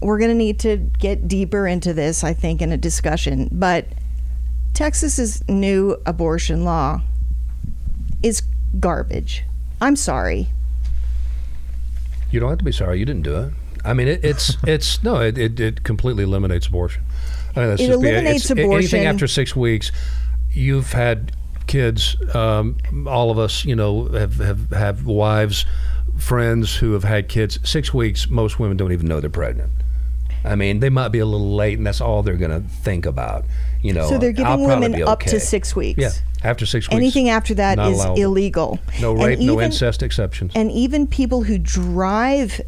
we're 0.00 0.18
going 0.18 0.30
to 0.30 0.36
need 0.36 0.58
to 0.60 0.76
get 0.98 1.28
deeper 1.28 1.66
into 1.66 1.92
this, 1.92 2.22
I 2.22 2.32
think, 2.32 2.62
in 2.62 2.72
a 2.72 2.76
discussion. 2.76 3.48
But 3.50 3.86
Texas's 4.74 5.46
new 5.48 5.96
abortion 6.06 6.64
law 6.64 7.00
is 8.22 8.42
garbage. 8.80 9.44
I'm 9.80 9.96
sorry. 9.96 10.48
You 12.30 12.40
don't 12.40 12.50
have 12.50 12.58
to 12.58 12.64
be 12.64 12.72
sorry. 12.72 12.98
You 12.98 13.04
didn't 13.06 13.22
do 13.22 13.36
it. 13.36 13.52
I 13.84 13.94
mean, 13.94 14.08
it, 14.08 14.24
it's 14.24 14.56
it's 14.66 15.02
no, 15.02 15.20
it, 15.20 15.38
it, 15.38 15.58
it 15.60 15.82
completely 15.82 16.24
eliminates 16.24 16.66
abortion. 16.66 17.02
I 17.56 17.60
mean, 17.60 17.68
that's 17.70 17.82
It 17.82 17.86
just 17.88 18.00
be- 18.02 18.08
eliminates 18.08 18.50
it's- 18.50 18.64
abortion. 18.64 18.78
Anything 18.78 19.04
after 19.06 19.26
six 19.26 19.56
weeks, 19.56 19.90
you've 20.52 20.92
had 20.92 21.32
kids. 21.66 22.16
Um, 22.34 22.76
all 23.06 23.30
of 23.30 23.38
us, 23.38 23.64
you 23.64 23.74
know, 23.76 24.06
have, 24.08 24.36
have 24.36 24.70
have 24.70 25.06
wives, 25.06 25.64
friends 26.18 26.76
who 26.76 26.92
have 26.92 27.04
had 27.04 27.28
kids. 27.28 27.58
Six 27.68 27.94
weeks, 27.94 28.28
most 28.28 28.58
women 28.58 28.76
don't 28.76 28.92
even 28.92 29.06
know 29.06 29.20
they're 29.20 29.30
pregnant. 29.30 29.70
I 30.44 30.54
mean, 30.54 30.80
they 30.80 30.88
might 30.90 31.08
be 31.08 31.18
a 31.18 31.26
little 31.26 31.54
late, 31.56 31.78
and 31.78 31.86
that's 31.86 32.00
all 32.00 32.22
they're 32.22 32.36
going 32.36 32.50
to 32.62 32.68
think 32.68 33.06
about. 33.06 33.44
You 33.82 33.92
know, 33.92 34.08
So 34.08 34.18
they're 34.18 34.30
I'll 34.30 34.56
giving 34.56 34.66
women 34.66 34.92
be 34.92 35.02
up 35.02 35.20
to 35.20 35.38
six 35.40 35.76
weeks. 35.76 35.98
Yeah, 36.00 36.10
after 36.42 36.66
six 36.66 36.88
weeks. 36.88 36.96
Anything 36.96 37.28
after 37.28 37.54
that 37.54 37.76
not 37.76 37.92
is 37.92 37.98
allowable. 37.98 38.20
illegal. 38.22 38.78
No 39.00 39.12
And 39.14 39.24
rape, 39.24 39.38
no 39.38 39.52
even- 39.54 39.66
incest 39.66 40.02
exceptions. 40.02 40.52
And 40.54 40.70
even 40.72 41.06
people 41.06 41.44
who 41.44 41.58
drive 41.58 42.60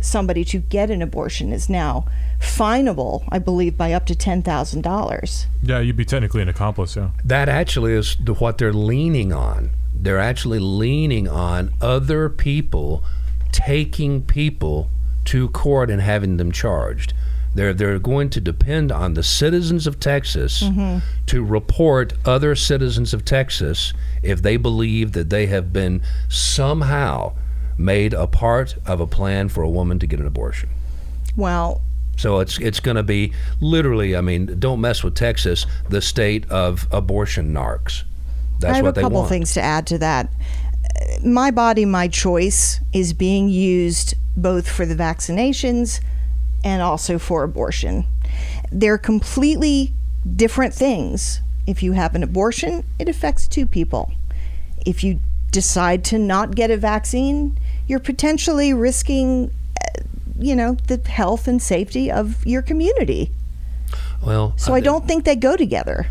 somebody 0.00 0.44
to 0.44 0.58
get 0.58 0.90
an 0.90 1.00
abortion 1.02 1.52
is 1.52 1.68
now 1.68 2.06
finable, 2.40 3.24
I 3.30 3.38
believe, 3.38 3.76
by 3.76 3.92
up 3.92 4.06
to 4.06 4.14
ten 4.14 4.42
thousand 4.42 4.82
dollars. 4.82 5.46
Yeah, 5.62 5.80
you'd 5.80 5.96
be 5.96 6.04
technically 6.04 6.42
an 6.42 6.48
accomplice. 6.48 6.96
Yeah. 6.96 7.10
that 7.24 7.48
actually 7.48 7.92
is 7.92 8.16
the, 8.22 8.34
what 8.34 8.58
they're 8.58 8.72
leaning 8.72 9.32
on. 9.32 9.70
They're 9.94 10.18
actually 10.18 10.58
leaning 10.58 11.26
on 11.28 11.72
other 11.80 12.28
people 12.28 13.02
taking 13.52 14.22
people 14.22 14.90
to 15.26 15.48
court 15.50 15.88
and 15.90 16.02
having 16.02 16.36
them 16.36 16.52
charged. 16.52 17.14
They're, 17.54 17.72
they're 17.72 17.98
going 17.98 18.30
to 18.30 18.40
depend 18.40 18.90
on 18.90 19.14
the 19.14 19.22
citizens 19.22 19.86
of 19.86 20.00
Texas 20.00 20.62
mm-hmm. 20.62 20.98
to 21.26 21.44
report 21.44 22.14
other 22.24 22.54
citizens 22.54 23.14
of 23.14 23.24
Texas 23.24 23.92
if 24.22 24.42
they 24.42 24.56
believe 24.56 25.12
that 25.12 25.30
they 25.30 25.46
have 25.46 25.72
been 25.72 26.02
somehow 26.28 27.34
made 27.78 28.12
a 28.12 28.26
part 28.26 28.76
of 28.86 29.00
a 29.00 29.06
plan 29.06 29.48
for 29.48 29.62
a 29.62 29.70
woman 29.70 29.98
to 30.00 30.06
get 30.06 30.20
an 30.20 30.26
abortion. 30.26 30.68
Well, 31.36 31.82
So 32.16 32.40
it's 32.40 32.58
it's 32.58 32.80
going 32.80 32.96
to 32.96 33.02
be 33.02 33.32
literally. 33.60 34.16
I 34.16 34.20
mean, 34.20 34.58
don't 34.58 34.80
mess 34.80 35.02
with 35.02 35.14
Texas, 35.14 35.66
the 35.88 36.00
state 36.00 36.48
of 36.50 36.86
abortion 36.92 37.52
narcs. 37.52 38.04
That's 38.60 38.72
I 38.72 38.76
have 38.76 38.84
what 38.84 38.98
a 38.98 39.00
couple 39.00 39.18
want. 39.18 39.28
things 39.28 39.54
to 39.54 39.60
add 39.60 39.86
to 39.88 39.98
that. 39.98 40.32
My 41.24 41.50
body, 41.50 41.84
my 41.84 42.06
choice 42.08 42.80
is 42.92 43.12
being 43.12 43.48
used 43.48 44.14
both 44.36 44.68
for 44.68 44.86
the 44.86 44.94
vaccinations 44.94 46.00
and 46.64 46.82
also 46.82 47.18
for 47.18 47.44
abortion. 47.44 48.06
They're 48.72 48.98
completely 48.98 49.92
different 50.34 50.74
things. 50.74 51.40
If 51.66 51.82
you 51.82 51.92
have 51.92 52.14
an 52.14 52.22
abortion, 52.22 52.84
it 52.98 53.08
affects 53.08 53.46
two 53.46 53.66
people. 53.66 54.10
If 54.84 55.04
you 55.04 55.20
decide 55.50 56.02
to 56.06 56.18
not 56.18 56.56
get 56.56 56.70
a 56.70 56.76
vaccine, 56.76 57.58
you're 57.86 58.00
potentially 58.00 58.74
risking, 58.74 59.52
uh, 59.80 60.00
you 60.38 60.56
know, 60.56 60.76
the 60.88 61.00
health 61.08 61.46
and 61.46 61.62
safety 61.62 62.10
of 62.10 62.44
your 62.44 62.62
community. 62.62 63.30
Well, 64.24 64.54
So 64.56 64.74
I 64.74 64.80
don't 64.80 65.06
think 65.06 65.24
they 65.24 65.36
go 65.36 65.56
together. 65.56 66.06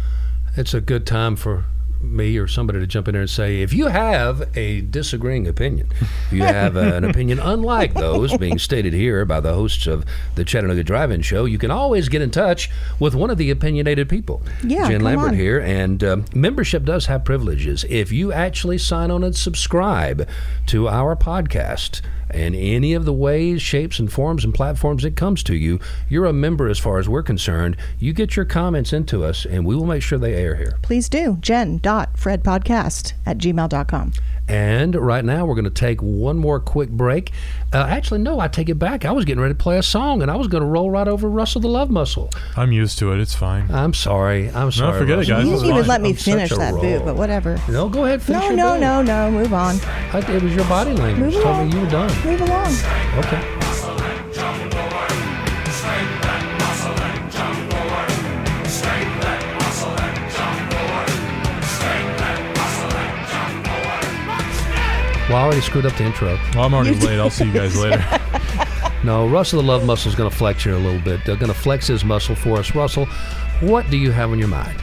It's 0.56 0.74
a 0.74 0.82
good 0.82 1.08
time 1.08 1.36
for 1.36 1.66
me 2.04 2.38
or 2.38 2.48
somebody 2.48 2.80
to 2.80 2.88
jump 2.88 3.08
in 3.08 3.14
there 3.14 3.22
and 3.22 3.30
say, 3.30 3.62
if 3.62 3.74
you 3.74 3.88
have 3.88 4.50
a 4.58 4.82
disagreeing 4.82 5.48
opinion, 5.48 5.88
if 6.02 6.34
you 6.34 6.44
have 6.44 6.76
an 6.76 7.04
opinion 7.04 7.40
unlike 7.44 7.94
those 7.94 8.38
being 8.38 8.60
stated 8.60 8.94
here 8.94 9.26
by 9.26 9.40
the 9.40 9.54
hosts 9.54 9.88
of 9.88 10.06
the 10.36 10.44
Chattanooga 10.44 10.84
Drive-In 10.84 11.22
Show, 11.22 11.46
you 11.46 11.58
can 11.58 11.72
always 11.72 12.10
get 12.10 12.22
in 12.22 12.32
touch 12.32 12.70
with 13.00 13.16
one 13.16 13.30
of 13.30 13.38
the 13.38 13.50
opinionated 13.50 14.10
people. 14.10 14.42
Yeah, 14.64 14.88
Jen 14.88 15.02
Lambert 15.02 15.30
on. 15.30 15.36
here, 15.36 15.60
and 15.60 16.04
um, 16.04 16.26
membership 16.34 16.84
does 16.84 17.06
have 17.08 17.26
privileges. 17.26 17.86
If 17.90 18.12
you 18.12 18.32
actually 18.34 18.78
sign 18.78 19.12
on 19.12 19.24
and 19.24 19.36
subscribe 19.36 20.28
to 20.68 20.88
our 20.88 21.16
podcast. 21.16 22.02
In 22.34 22.56
any 22.56 22.94
of 22.94 23.06
the 23.06 23.14
ways, 23.14 23.62
shapes, 23.62 24.00
and 24.00 24.12
forms 24.12 24.44
and 24.44 24.54
platforms 24.54 25.06
it 25.06 25.16
comes 25.16 25.44
to 25.44 25.56
you, 25.56 25.80
you're 26.10 26.26
a 26.26 26.34
member 26.34 26.68
as 26.68 26.80
far 26.80 26.98
as 26.98 27.08
we're 27.08 27.24
concerned. 27.24 27.78
You 28.00 28.12
get 28.14 28.36
your 28.36 28.46
comments 28.46 28.92
into 28.92 29.24
us, 29.24 29.46
and 29.46 29.66
we 29.66 29.76
will 29.76 29.86
make 29.86 30.02
sure 30.02 30.18
they 30.18 30.34
air 30.34 30.56
here. 30.56 30.80
Please 30.82 31.10
do. 31.10 31.38
Jen.fredpodcast 31.42 33.14
at 33.26 33.38
gmail.com. 33.38 34.14
And 34.46 34.94
right 34.96 35.24
now, 35.24 35.46
we're 35.46 35.56
going 35.56 35.64
to 35.64 35.70
take 35.70 36.02
one 36.02 36.38
more 36.38 36.60
quick 36.60 36.90
break. 36.90 37.32
Uh, 37.72 37.86
actually, 37.90 38.20
no, 38.20 38.42
I 38.42 38.50
take 38.50 38.68
it 38.68 38.76
back. 38.76 39.06
I 39.06 39.12
was 39.14 39.24
getting 39.24 39.42
ready 39.42 39.54
to 39.54 39.58
play 39.58 39.78
a 39.78 39.84
song, 39.84 40.22
and 40.22 40.30
I 40.30 40.36
was 40.36 40.48
going 40.48 40.62
to 40.62 40.68
roll 40.68 40.92
right 40.92 41.08
over 41.08 41.30
Russell 41.30 41.62
the 41.62 41.70
Love 41.70 41.90
Muscle. 41.90 42.30
I'm 42.58 42.74
used 42.74 43.00
to 43.00 43.14
it. 43.14 43.22
It's 43.22 43.34
fine. 43.34 43.72
I'm 43.72 43.94
sorry. 43.94 44.50
I'm 44.52 44.70
sorry. 44.70 45.00
forget 45.00 45.20
it, 45.20 45.28
guys. 45.30 45.46
You 45.46 45.52
This 45.52 45.62
didn't 45.62 45.78
even 45.78 45.88
let 45.88 46.02
me 46.02 46.10
I'm 46.10 46.16
finish 46.16 46.50
that 46.50 46.74
boot, 46.74 47.06
but 47.06 47.16
whatever. 47.16 47.58
No, 47.70 47.88
go 47.88 48.04
ahead. 48.04 48.22
Finish 48.22 48.42
No, 48.42 48.48
your 48.50 48.58
no, 48.58 48.74
bit. 48.74 48.82
no, 48.82 49.30
no. 49.30 49.32
Move 49.32 49.54
on. 49.54 49.78
I, 50.12 50.20
it 50.30 50.44
was 50.44 50.54
your 50.54 50.66
body 50.66 50.92
language. 50.94 51.34
Move 51.34 51.42
Told 51.42 51.46
along. 51.46 51.70
me 51.70 51.76
you 51.76 51.82
were 51.86 51.90
done. 51.90 52.10
Move 52.26 52.42
along. 52.42 52.74
Okay. 53.20 53.42
Well, 65.30 65.38
I 65.38 65.46
already 65.46 65.62
screwed 65.62 65.86
up 65.86 65.94
the 65.98 66.04
intro. 66.04 66.38
Well, 66.54 66.64
I'm 66.64 66.74
already 66.74 66.96
late. 66.96 67.20
I'll 67.20 67.30
see 67.30 67.46
you 67.46 67.54
guys 67.54 67.78
later. 67.78 68.06
No, 69.04 69.28
Russell 69.28 69.62
the 69.62 69.68
Love 69.68 69.86
Muscle 69.86 70.10
is 70.10 70.16
going 70.16 70.30
to 70.30 70.36
flex 70.36 70.64
here 70.64 70.76
a 70.76 70.80
little 70.80 71.02
bit. 71.02 71.26
They're 71.26 71.36
going 71.36 71.52
to 71.52 71.58
flex 71.58 71.88
his 71.88 72.06
muscle 72.06 72.36
for 72.36 72.58
us. 72.60 72.74
Russell, 72.74 73.06
what 73.60 73.90
do 73.90 73.98
you 73.98 74.12
have 74.12 74.32
on 74.32 74.40
your 74.40 74.48
mind? 74.48 74.80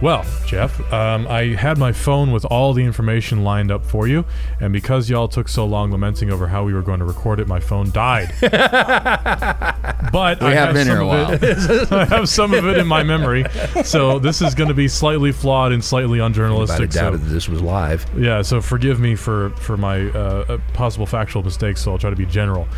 Well, 0.00 0.24
Jeff, 0.46 0.80
um, 0.92 1.26
I 1.26 1.56
had 1.56 1.76
my 1.76 1.90
phone 1.90 2.30
with 2.30 2.44
all 2.44 2.72
the 2.72 2.84
information 2.84 3.42
lined 3.42 3.72
up 3.72 3.84
for 3.84 4.06
you, 4.06 4.24
and 4.60 4.72
because 4.72 5.10
y'all 5.10 5.26
took 5.26 5.48
so 5.48 5.66
long 5.66 5.90
lamenting 5.90 6.30
over 6.30 6.46
how 6.46 6.62
we 6.62 6.72
were 6.72 6.82
going 6.82 7.00
to 7.00 7.04
record 7.04 7.40
it, 7.40 7.48
my 7.48 7.58
phone 7.58 7.90
died. 7.90 8.32
but 8.40 10.40
We 10.40 10.46
I 10.46 10.54
have 10.54 10.72
been 10.74 10.86
here 10.86 11.00
a 11.00 11.06
while. 11.06 11.30
it- 11.32 11.92
I 11.92 12.04
have 12.04 12.28
some 12.28 12.54
of 12.54 12.64
it 12.66 12.78
in 12.78 12.86
my 12.86 13.02
memory, 13.02 13.44
so 13.84 14.20
this 14.20 14.40
is 14.40 14.54
going 14.54 14.68
to 14.68 14.74
be 14.74 14.86
slightly 14.86 15.32
flawed 15.32 15.72
and 15.72 15.84
slightly 15.84 16.20
Anybody 16.20 16.40
unjournalistic. 16.40 16.92
So, 16.92 17.00
doubted 17.00 17.20
that 17.22 17.32
this 17.32 17.48
was 17.48 17.60
live. 17.60 18.06
yeah, 18.16 18.42
so 18.42 18.60
forgive 18.60 19.00
me 19.00 19.16
for 19.16 19.50
for 19.56 19.76
my 19.76 20.10
uh, 20.10 20.44
uh, 20.48 20.58
possible 20.74 21.06
factual 21.06 21.42
mistakes. 21.42 21.80
So 21.82 21.90
I'll 21.92 21.98
try 21.98 22.10
to 22.10 22.16
be 22.16 22.26
general. 22.26 22.68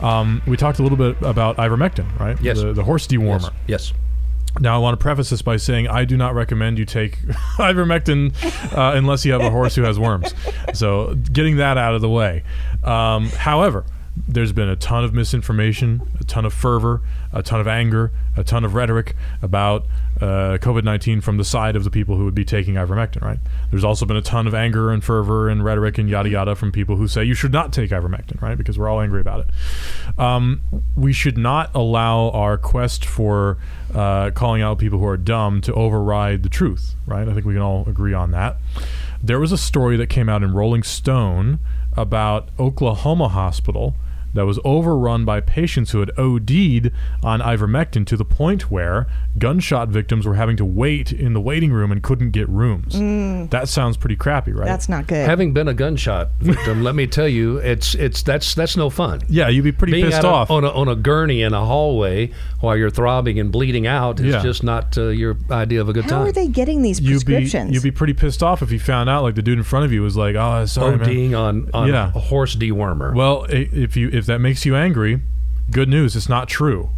Um, 0.00 0.40
we 0.46 0.56
talked 0.56 0.78
a 0.78 0.82
little 0.82 0.98
bit 0.98 1.20
about 1.22 1.56
ivermectin, 1.58 2.18
right? 2.18 2.40
Yes. 2.40 2.60
The, 2.60 2.72
the 2.72 2.84
horse 2.84 3.06
dewormer. 3.06 3.52
Yes. 3.66 3.92
Now, 4.58 4.74
I 4.74 4.78
want 4.78 4.98
to 4.98 5.02
preface 5.02 5.30
this 5.30 5.42
by 5.42 5.56
saying 5.56 5.88
I 5.88 6.04
do 6.04 6.16
not 6.16 6.34
recommend 6.34 6.78
you 6.78 6.84
take 6.84 7.18
ivermectin 7.58 8.34
uh, 8.76 8.96
unless 8.96 9.24
you 9.24 9.32
have 9.32 9.42
a 9.42 9.50
horse 9.50 9.74
who 9.76 9.82
has 9.82 9.98
worms. 9.98 10.34
So, 10.74 11.14
getting 11.14 11.56
that 11.58 11.78
out 11.78 11.94
of 11.94 12.00
the 12.00 12.08
way. 12.08 12.42
Um, 12.82 13.28
however, 13.28 13.84
there's 14.28 14.52
been 14.52 14.68
a 14.68 14.76
ton 14.76 15.04
of 15.04 15.14
misinformation, 15.14 16.02
a 16.18 16.24
ton 16.24 16.44
of 16.44 16.52
fervor, 16.52 17.00
a 17.32 17.42
ton 17.42 17.60
of 17.60 17.68
anger, 17.68 18.12
a 18.36 18.44
ton 18.44 18.64
of 18.64 18.74
rhetoric 18.74 19.14
about 19.40 19.86
uh, 20.20 20.58
COVID 20.58 20.84
19 20.84 21.20
from 21.20 21.36
the 21.36 21.44
side 21.44 21.76
of 21.76 21.84
the 21.84 21.90
people 21.90 22.16
who 22.16 22.24
would 22.24 22.34
be 22.34 22.44
taking 22.44 22.74
ivermectin, 22.74 23.22
right? 23.22 23.38
There's 23.70 23.84
also 23.84 24.04
been 24.04 24.16
a 24.16 24.22
ton 24.22 24.46
of 24.46 24.54
anger 24.54 24.90
and 24.90 25.02
fervor 25.02 25.48
and 25.48 25.64
rhetoric 25.64 25.98
and 25.98 26.08
yada 26.08 26.28
yada 26.28 26.54
from 26.54 26.72
people 26.72 26.96
who 26.96 27.08
say 27.08 27.24
you 27.24 27.34
should 27.34 27.52
not 27.52 27.72
take 27.72 27.90
ivermectin, 27.90 28.40
right? 28.42 28.56
Because 28.56 28.78
we're 28.78 28.88
all 28.88 29.00
angry 29.00 29.20
about 29.20 29.46
it. 29.46 30.18
Um, 30.18 30.60
we 30.94 31.12
should 31.12 31.38
not 31.38 31.74
allow 31.74 32.30
our 32.30 32.58
quest 32.58 33.04
for 33.04 33.58
uh, 33.94 34.30
calling 34.32 34.62
out 34.62 34.78
people 34.78 34.98
who 34.98 35.06
are 35.06 35.16
dumb 35.16 35.60
to 35.62 35.72
override 35.74 36.42
the 36.42 36.48
truth, 36.48 36.94
right? 37.06 37.26
I 37.26 37.32
think 37.32 37.46
we 37.46 37.54
can 37.54 37.62
all 37.62 37.88
agree 37.88 38.14
on 38.14 38.30
that. 38.32 38.56
There 39.22 39.40
was 39.40 39.52
a 39.52 39.58
story 39.58 39.96
that 39.96 40.08
came 40.08 40.28
out 40.28 40.42
in 40.42 40.52
Rolling 40.52 40.82
Stone 40.82 41.58
about 41.96 42.48
Oklahoma 42.58 43.28
Hospital 43.28 43.94
that 44.34 44.46
was 44.46 44.58
overrun 44.64 45.24
by 45.24 45.40
patients 45.40 45.90
who 45.92 46.00
had 46.00 46.10
OD'd 46.18 46.90
on 47.22 47.40
ivermectin 47.40 48.06
to 48.06 48.16
the 48.16 48.24
point 48.24 48.70
where 48.70 49.06
gunshot 49.38 49.88
victims 49.88 50.26
were 50.26 50.34
having 50.34 50.56
to 50.56 50.64
wait 50.64 51.12
in 51.12 51.32
the 51.32 51.40
waiting 51.40 51.72
room 51.72 51.90
and 51.92 52.02
couldn't 52.02 52.30
get 52.30 52.48
rooms. 52.48 52.94
That 53.50 53.68
sounds 53.68 53.96
pretty 53.96 54.16
crappy, 54.16 54.52
right? 54.52 54.66
That's 54.66 54.88
not 54.88 55.06
good. 55.06 55.26
Having 55.28 55.52
been 55.52 55.68
a 55.68 55.74
gunshot 55.74 56.30
victim, 56.40 56.82
let 56.82 56.94
me 56.94 57.06
tell 57.06 57.28
you, 57.28 57.58
it's 57.58 57.94
it's 57.94 58.22
that's 58.22 58.54
that's 58.54 58.76
no 58.76 58.90
fun. 58.90 59.20
yeah, 59.28 59.48
you'd 59.48 59.62
be 59.64 59.72
pretty 59.72 59.92
Being 59.92 60.06
pissed 60.06 60.18
out 60.18 60.24
on- 60.24 60.30
off. 60.34 60.50
on 60.50 60.64
a, 60.64 60.68
on 60.70 60.88
a 60.88 60.94
gurney 60.96 61.42
in 61.42 61.52
a 61.54 61.64
hallway 61.64 62.30
while 62.60 62.76
you're 62.76 62.90
throbbing 62.90 63.38
and 63.40 63.50
bleeding 63.50 63.86
out 63.86 64.20
is 64.20 64.26
Yeah. 64.34 64.42
just 64.42 64.62
not 64.62 64.96
uh, 64.98 65.08
your 65.08 65.36
idea 65.50 65.80
of 65.80 65.88
a 65.88 65.92
good 65.92 66.04
How 66.04 66.10
time. 66.18 66.26
are 66.28 66.32
they 66.32 66.46
getting 66.48 66.82
these 66.82 67.00
you'd 67.00 67.24
be 67.24 67.34
prescriptions? 67.34 67.72
you'd 67.74 67.82
be 67.82 67.90
pretty 67.90 68.12
pissed 68.12 68.42
off 68.42 68.62
if 68.62 68.70
you 68.70 68.78
found 68.78 69.08
out 69.10 69.22
like 69.22 69.34
the 69.34 69.42
dude 69.42 69.58
in 69.58 69.64
front 69.64 69.84
of 69.86 69.92
you 69.92 70.02
was 70.02 70.16
like, 70.16 70.36
"Oh, 70.36 70.64
sorry, 70.66 70.96
man." 70.98 71.08
ODing 71.08 71.38
on, 71.38 71.70
on 71.74 71.88
Yeah. 71.88 72.12
a 72.14 72.18
horse 72.18 72.54
dewormer. 72.56 73.14
Well, 73.14 73.46
if 73.48 73.96
you 73.96 74.08
if 74.20 74.26
that 74.26 74.38
makes 74.40 74.64
you 74.64 74.76
angry, 74.76 75.20
good 75.72 75.88
news, 75.88 76.14
it's 76.14 76.28
not 76.28 76.48
true. 76.48 76.90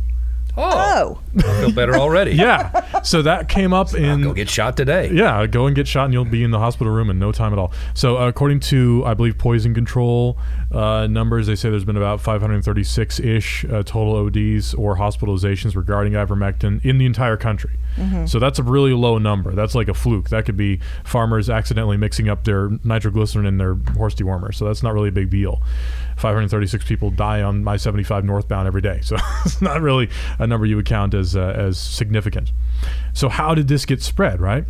oh, 0.55 1.19
I 1.39 1.41
feel 1.61 1.73
better 1.73 1.95
already. 1.97 2.33
Yeah. 2.43 3.01
so 3.01 3.23
that 3.23 3.49
came 3.49 3.73
up 3.73 3.95
in 3.95 4.21
Go 4.23 4.35
get 4.35 4.51
shot 4.51 4.77
today. 4.77 5.11
yeah, 5.11 5.47
go 5.47 5.67
and 5.67 5.75
get 5.75 5.89
shot 5.89 6.05
and 6.05 6.13
you'll 6.13 6.27
be 6.27 6.43
in 6.45 6.51
the 6.51 6.59
hospital 6.59 6.93
room 6.93 7.09
in 7.09 7.19
no 7.19 7.33
time 7.33 7.55
at 7.55 7.59
all. 7.59 7.73
So 7.95 8.19
uh, 8.19 8.29
according 8.29 8.61
to 8.61 9.03
I 9.07 9.15
believe 9.15 9.39
poison 9.39 9.73
control 9.73 10.37
uh, 10.71 11.07
numbers, 11.07 11.47
they 11.47 11.55
say 11.57 11.71
there's 11.71 11.87
been 11.87 11.97
about 11.97 12.21
536-ish 12.21 13.65
uh, 13.67 13.83
total 13.83 14.15
ODs 14.27 14.75
or 14.75 14.97
hospitalizations 14.97 15.75
regarding 15.77 16.13
ivermectin 16.15 16.85
in 16.85 16.99
the 16.99 17.07
entire 17.07 17.37
country. 17.39 17.73
So 18.25 18.39
that's 18.39 18.59
a 18.59 18.63
really 18.63 18.95
low 18.95 19.19
number. 19.19 19.53
That's 19.53 19.75
like 19.75 19.89
a 19.89 19.93
fluke. 19.95 20.31
That 20.31 20.47
could 20.47 20.57
be 20.57 20.81
farmers 21.05 21.51
accidentally 21.51 21.99
mixing 21.99 22.27
up 22.31 22.45
their 22.45 22.71
nitroglycerin 22.85 23.45
in 23.45 23.59
their 23.59 23.75
horse 23.75 24.15
dewormer. 24.15 24.55
So 24.55 24.65
that's 24.65 24.83
not 24.83 24.95
really 24.95 25.11
a 25.11 25.13
big 25.13 25.29
deal. 25.29 25.61
536 26.17 26.85
people 26.85 27.11
die 27.11 27.43
on 27.43 27.67
I-75 27.67 28.25
northbound 28.25 28.67
every 28.67 28.83
day. 28.83 29.01
So 29.03 29.17
it's 29.45 29.61
not 29.61 29.81
really 29.81 30.09
a 30.39 30.47
number 30.47 30.67
you 30.67 30.77
would 30.77 30.87
count 30.87 31.15
as 31.15 31.37
uh, 31.37 31.55
as 31.57 31.79
significant. 31.79 32.53
So 33.13 33.29
how 33.29 33.55
did 33.55 33.69
this 33.69 33.85
get 33.87 34.03
spread, 34.03 34.41
right? 34.41 34.65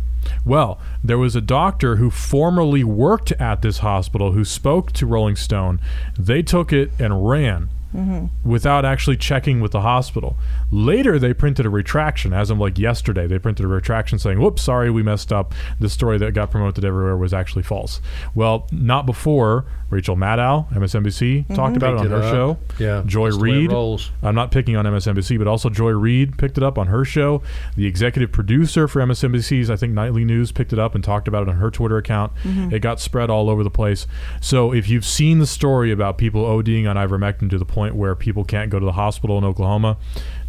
Well, 0.45 0.79
there 1.03 1.17
was 1.17 1.35
a 1.35 1.41
doctor 1.41 1.97
who 1.97 2.09
formerly 2.09 2.83
worked 2.83 3.31
at 3.33 3.61
this 3.61 3.79
hospital 3.79 4.31
who 4.31 4.45
spoke 4.45 4.91
to 4.93 5.05
Rolling 5.05 5.35
Stone. 5.35 5.81
They 6.17 6.41
took 6.41 6.71
it 6.71 6.91
and 6.99 7.27
ran. 7.27 7.69
Mm-hmm. 7.93 8.49
without 8.49 8.85
actually 8.85 9.17
checking 9.17 9.61
with 9.61 9.71
the 9.71 9.81
hospital. 9.81 10.35
Later, 10.71 11.19
they 11.19 11.33
printed 11.33 11.65
a 11.65 11.69
retraction. 11.69 12.33
As 12.33 12.49
of 12.49 12.57
like 12.57 12.79
yesterday, 12.79 13.27
they 13.27 13.37
printed 13.37 13.65
a 13.65 13.67
retraction 13.67 14.17
saying, 14.17 14.39
"Whoops, 14.39 14.63
sorry, 14.63 14.89
we 14.89 15.03
messed 15.03 15.31
up. 15.31 15.53
The 15.79 15.89
story 15.89 16.17
that 16.17 16.33
got 16.33 16.49
promoted 16.49 16.83
everywhere 16.83 17.17
was 17.17 17.33
actually 17.33 17.63
false." 17.63 18.01
Well, 18.33 18.67
not 18.71 19.05
before 19.05 19.65
Rachel 19.91 20.15
Maddow, 20.15 20.71
MSNBC, 20.71 21.45
mm-hmm. 21.45 21.53
talked 21.53 21.77
about 21.77 21.93
it 21.93 21.97
on 21.97 22.03
Picked 22.03 22.11
her 22.11 22.23
up. 22.23 22.33
show. 22.33 22.57
Yeah, 22.79 23.03
Joy 23.05 23.25
that's 23.25 23.37
the 23.37 23.43
way 23.43 23.49
it 23.65 23.69
Reid. 23.69 24.01
I'm 24.23 24.33
not 24.33 24.51
picking 24.51 24.75
on 24.75 24.85
MSNBC, 24.85 25.37
but 25.37 25.47
also 25.47 25.69
Joy 25.69 25.91
Reid 25.91 26.37
picked 26.37 26.57
it 26.57 26.63
up 26.63 26.77
on 26.79 26.87
her 26.87 27.05
show. 27.05 27.43
The 27.75 27.85
executive 27.85 28.31
producer 28.31 28.87
for 28.87 29.01
MSNBC's, 29.01 29.69
I 29.69 29.75
think, 29.75 29.93
Nightly 29.93 30.25
News 30.25 30.51
picked 30.51 30.73
it 30.73 30.79
up 30.79 30.95
and 30.95 31.03
talked 31.03 31.27
about 31.27 31.43
it 31.43 31.49
on 31.49 31.57
her 31.57 31.69
Twitter 31.69 31.97
account. 31.97 32.33
Mm-hmm. 32.43 32.73
It 32.73 32.79
got 32.79 32.99
spread 32.99 33.29
all 33.29 33.49
over 33.49 33.63
the 33.63 33.69
place. 33.69 34.07
So 34.41 34.73
if 34.73 34.89
you've 34.89 35.05
seen 35.05 35.39
the 35.39 35.47
story 35.47 35.91
about 35.91 36.17
people 36.17 36.43
ODing 36.43 36.89
on 36.89 36.95
ivermectin 36.95 37.49
to 37.51 37.59
the 37.59 37.65
point 37.65 37.82
where 37.91 38.15
people 38.15 38.43
can't 38.43 38.69
go 38.69 38.79
to 38.79 38.85
the 38.85 38.93
hospital 38.93 39.37
in 39.37 39.43
Oklahoma, 39.43 39.97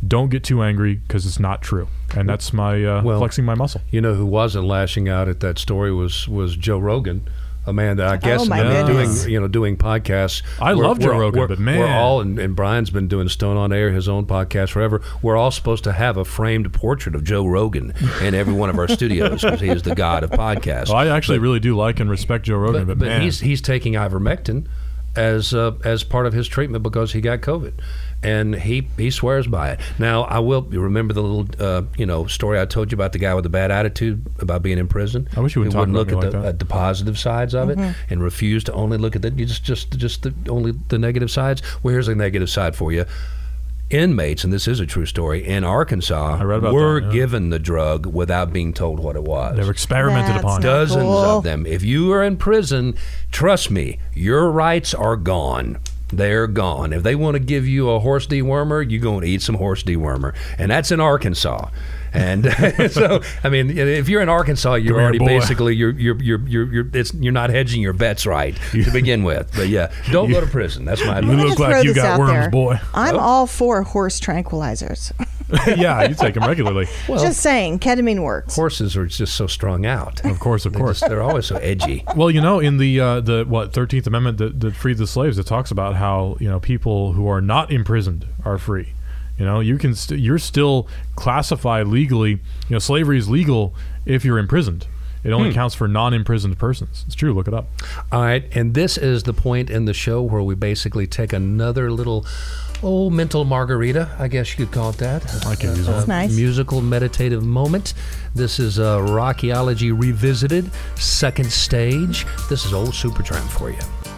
don't 0.06 0.28
get 0.30 0.44
too 0.44 0.62
angry 0.62 0.94
because 0.94 1.26
it's 1.26 1.40
not 1.40 1.62
true. 1.62 1.88
And 2.16 2.28
that's 2.28 2.52
my 2.52 2.84
uh, 2.84 3.02
Well- 3.02 3.18
flexing 3.18 3.44
my 3.44 3.54
muscle. 3.54 3.80
You 3.90 4.00
know 4.00 4.14
who 4.14 4.26
wasn't 4.26 4.66
lashing 4.66 5.08
out 5.08 5.28
at 5.28 5.40
that 5.40 5.58
story 5.58 5.92
was 5.92 6.28
was 6.28 6.56
Joe 6.56 6.78
Rogan. 6.78 7.28
A 7.66 7.72
man 7.72 7.96
that 7.96 8.08
I 8.08 8.18
guess 8.18 8.42
Oh, 8.42 8.44
my 8.44 8.58
has 8.58 8.66
been 8.84 8.86
goodness. 8.94 9.20
doing 9.22 9.32
you 9.32 9.40
know 9.40 9.48
doing 9.48 9.78
podcasts. 9.78 10.42
I 10.60 10.74
We're- 10.74 10.86
love 10.86 10.98
Joe 10.98 11.18
Rogan, 11.18 11.38
we're- 11.40 11.48
but 11.48 11.58
we're 11.58 11.64
man. 11.64 11.98
all 11.98 12.20
and, 12.20 12.38
and 12.38 12.54
Brian's 12.54 12.90
been 12.90 13.08
doing 13.08 13.26
Stone 13.30 13.56
on 13.56 13.72
Air, 13.72 13.90
his 13.90 14.06
own 14.06 14.26
podcast 14.26 14.68
forever. 14.72 15.00
We're 15.22 15.38
all 15.38 15.50
supposed 15.50 15.82
to 15.84 15.92
have 15.92 16.18
a 16.18 16.26
framed 16.26 16.70
portrait 16.74 17.14
of 17.14 17.24
Joe 17.24 17.46
Rogan 17.46 17.94
in 18.20 18.34
every 18.34 18.52
one 18.52 18.68
of 18.68 18.78
our 18.78 18.86
studios 18.86 19.40
because 19.40 19.60
he 19.62 19.70
is 19.70 19.80
the 19.82 19.94
god 19.94 20.24
of 20.24 20.30
podcasts. 20.32 20.88
Well, 20.90 20.98
I 20.98 21.06
actually 21.08 21.38
really 21.38 21.58
do 21.58 21.74
like 21.74 22.00
and 22.00 22.10
respect 22.10 22.44
Joe 22.44 22.58
Rogan, 22.58 22.82
but, 22.84 22.98
but, 22.98 22.98
but 22.98 23.08
man, 23.08 23.22
he's 23.22 23.40
he's 23.40 23.62
taking 23.62 23.94
ivermectin 23.94 24.66
as 25.16 25.54
uh, 25.54 25.72
as 25.84 26.02
part 26.02 26.26
of 26.26 26.32
his 26.32 26.48
treatment 26.48 26.82
because 26.82 27.12
he 27.12 27.20
got 27.20 27.40
COVID, 27.40 27.74
and 28.22 28.54
he 28.54 28.88
he 28.96 29.10
swears 29.10 29.46
by 29.46 29.72
it. 29.72 29.80
Now 29.98 30.22
I 30.22 30.38
will 30.38 30.62
remember 30.62 31.14
the 31.14 31.22
little 31.22 31.46
uh, 31.64 31.82
you 31.96 32.06
know 32.06 32.26
story 32.26 32.60
I 32.60 32.64
told 32.64 32.90
you 32.90 32.96
about 32.96 33.12
the 33.12 33.18
guy 33.18 33.34
with 33.34 33.44
the 33.44 33.50
bad 33.50 33.70
attitude 33.70 34.26
about 34.40 34.62
being 34.62 34.78
in 34.78 34.88
prison. 34.88 35.28
I 35.36 35.40
wish 35.40 35.54
you 35.54 35.60
wouldn't 35.60 35.74
talk 35.74 35.80
wouldn't 35.80 35.96
about 35.96 36.12
look 36.12 36.22
me 36.22 36.26
at, 36.26 36.32
the, 36.32 36.38
like 36.38 36.42
that. 36.44 36.48
at 36.54 36.58
the 36.58 36.64
positive 36.64 37.18
sides 37.18 37.54
of 37.54 37.70
it 37.70 37.78
and 38.10 38.22
refuse 38.22 38.64
to 38.64 38.72
only 38.72 38.98
look 38.98 39.14
at 39.16 39.22
the 39.22 39.30
you 39.30 39.46
just 39.46 39.64
just 39.64 39.96
just 39.98 40.22
the 40.22 40.34
only 40.48 40.72
the 40.88 40.98
negative 40.98 41.30
sides. 41.30 41.62
Well, 41.82 41.92
here's 41.92 42.08
a 42.08 42.14
negative 42.14 42.50
side 42.50 42.74
for 42.76 42.92
you. 42.92 43.04
Inmates, 43.94 44.44
and 44.44 44.52
this 44.52 44.66
is 44.66 44.80
a 44.80 44.86
true 44.86 45.06
story, 45.06 45.46
in 45.46 45.62
Arkansas 45.64 46.38
I 46.40 46.44
read 46.44 46.58
about 46.58 46.74
were 46.74 47.00
that, 47.00 47.06
yeah. 47.06 47.12
given 47.12 47.50
the 47.50 47.58
drug 47.58 48.06
without 48.06 48.52
being 48.52 48.72
told 48.72 48.98
what 48.98 49.14
it 49.16 49.22
was 49.22 49.56
they 49.56 49.62
were 49.64 49.70
experimented 49.70 50.32
That's 50.34 50.42
upon. 50.44 50.60
dozens 50.62 51.02
Cool. 51.02 51.16
of 51.16 51.44
them. 51.44 51.64
If 51.66 51.82
you 51.82 52.12
are 52.12 52.22
in 52.24 52.36
prison, 52.36 52.96
trust 53.30 53.70
me, 53.70 53.98
your 54.12 54.50
rights 54.50 54.94
are 54.94 55.16
gone. 55.16 55.78
They're 56.08 56.46
gone. 56.46 56.92
If 56.92 57.02
they 57.02 57.14
want 57.14 57.34
to 57.34 57.40
give 57.40 57.66
you 57.66 57.90
a 57.90 57.98
horse 57.98 58.26
dewormer, 58.26 58.88
you're 58.88 59.00
going 59.00 59.22
to 59.22 59.26
eat 59.28 59.42
some 59.42 59.56
horse 59.56 59.82
dewormer, 59.82 60.34
and 60.58 60.70
that's 60.70 60.90
in 60.92 61.00
Arkansas. 61.00 61.68
And 62.14 62.44
so, 62.92 63.20
I 63.42 63.48
mean, 63.48 63.76
if 63.76 64.08
you're 64.08 64.22
in 64.22 64.28
Arkansas, 64.28 64.74
you're 64.74 64.94
Come 64.94 65.02
already 65.02 65.18
boy. 65.18 65.26
basically 65.26 65.74
you're 65.74 65.90
you're 65.90 66.22
you're 66.22 66.40
you're 66.48 66.72
you're, 66.72 66.90
it's, 66.94 67.12
you're 67.14 67.32
not 67.32 67.50
hedging 67.50 67.82
your 67.82 67.92
bets 67.92 68.24
right 68.24 68.56
to 68.70 68.90
begin 68.92 69.24
with. 69.24 69.50
But 69.54 69.68
yeah, 69.68 69.92
don't 70.12 70.30
go 70.30 70.40
to 70.40 70.46
prison. 70.46 70.84
That's 70.84 71.04
my 71.04 71.18
You 71.20 71.26
Let 71.26 71.36
me 71.36 71.42
advice. 71.42 71.58
look 71.58 71.68
like 71.68 71.84
you 71.84 71.92
got 71.94 72.18
worms, 72.18 72.30
there. 72.32 72.50
boy. 72.50 72.78
I'm 72.94 73.18
all 73.18 73.46
for 73.48 73.82
horse 73.82 74.20
tranquilizers. 74.20 75.12
yeah, 75.76 76.08
you 76.08 76.14
take 76.14 76.34
them 76.34 76.44
regularly. 76.44 76.86
Just 77.06 77.40
saying, 77.40 77.78
ketamine 77.78 78.22
works. 78.22 78.56
Horses 78.56 78.96
are 78.96 79.06
just 79.06 79.34
so 79.34 79.46
strung 79.46 79.84
out. 79.84 80.24
Of 80.24 80.40
course, 80.40 80.64
of 80.64 80.72
They 80.72 80.78
course. 80.78 81.00
just- 81.00 81.10
they're 81.10 81.22
always 81.22 81.46
so 81.46 81.56
edgy. 81.56 82.04
Well, 82.16 82.30
you 82.30 82.40
know, 82.40 82.60
in 82.60 82.78
the 82.78 82.98
uh, 83.00 83.20
the 83.20 83.44
what 83.46 83.72
Thirteenth 83.72 84.06
Amendment 84.06 84.38
that, 84.38 84.60
that 84.60 84.74
freed 84.74 84.98
the 84.98 85.06
slaves, 85.06 85.36
it 85.38 85.46
talks 85.46 85.70
about 85.70 85.96
how 85.96 86.36
you 86.40 86.48
know 86.48 86.60
people 86.60 87.12
who 87.12 87.26
are 87.28 87.40
not 87.40 87.70
imprisoned 87.72 88.26
are 88.44 88.56
free. 88.56 88.94
You 89.38 89.44
know, 89.44 89.60
you 89.60 89.78
can 89.78 89.94
st- 89.94 90.20
you're 90.20 90.38
still 90.38 90.88
classified 91.16 91.88
legally. 91.88 92.30
You 92.30 92.40
know, 92.70 92.78
slavery 92.78 93.18
is 93.18 93.28
legal 93.28 93.74
if 94.06 94.24
you're 94.24 94.38
imprisoned. 94.38 94.86
It 95.24 95.32
only 95.32 95.54
counts 95.54 95.74
for 95.74 95.88
non-imprisoned 95.88 96.58
persons. 96.58 97.02
It's 97.06 97.14
true. 97.14 97.32
Look 97.32 97.48
it 97.48 97.54
up. 97.54 97.66
All 98.12 98.20
right, 98.20 98.44
and 98.54 98.74
this 98.74 98.98
is 98.98 99.22
the 99.22 99.32
point 99.32 99.70
in 99.70 99.86
the 99.86 99.94
show 99.94 100.20
where 100.20 100.42
we 100.42 100.54
basically 100.54 101.06
take 101.06 101.32
another 101.32 101.90
little, 101.90 102.26
oh, 102.82 103.08
mental 103.08 103.46
margarita, 103.46 104.14
I 104.18 104.28
guess 104.28 104.50
you 104.50 104.66
could 104.66 104.74
call 104.74 104.90
it 104.90 104.98
that. 104.98 105.46
I 105.46 105.54
can 105.54 105.70
use 105.76 105.86
That's 105.86 106.00
that. 106.04 106.08
nice. 106.08 106.36
Musical 106.36 106.82
meditative 106.82 107.42
moment. 107.42 107.94
This 108.34 108.58
is 108.58 108.78
uh, 108.78 108.98
Rockyology 108.98 109.98
Revisited, 109.98 110.70
second 110.96 111.50
stage. 111.50 112.26
This 112.50 112.66
is 112.66 112.74
old 112.74 112.90
Supertramp 112.90 113.48
for 113.48 113.70
you. 113.70 114.13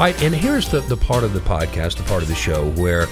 All 0.00 0.06
right, 0.06 0.22
and 0.22 0.34
here's 0.34 0.66
the, 0.70 0.80
the 0.80 0.96
part 0.96 1.24
of 1.24 1.34
the 1.34 1.40
podcast, 1.40 1.98
the 1.98 2.02
part 2.04 2.22
of 2.22 2.28
the 2.28 2.34
show 2.34 2.70
where 2.70 3.06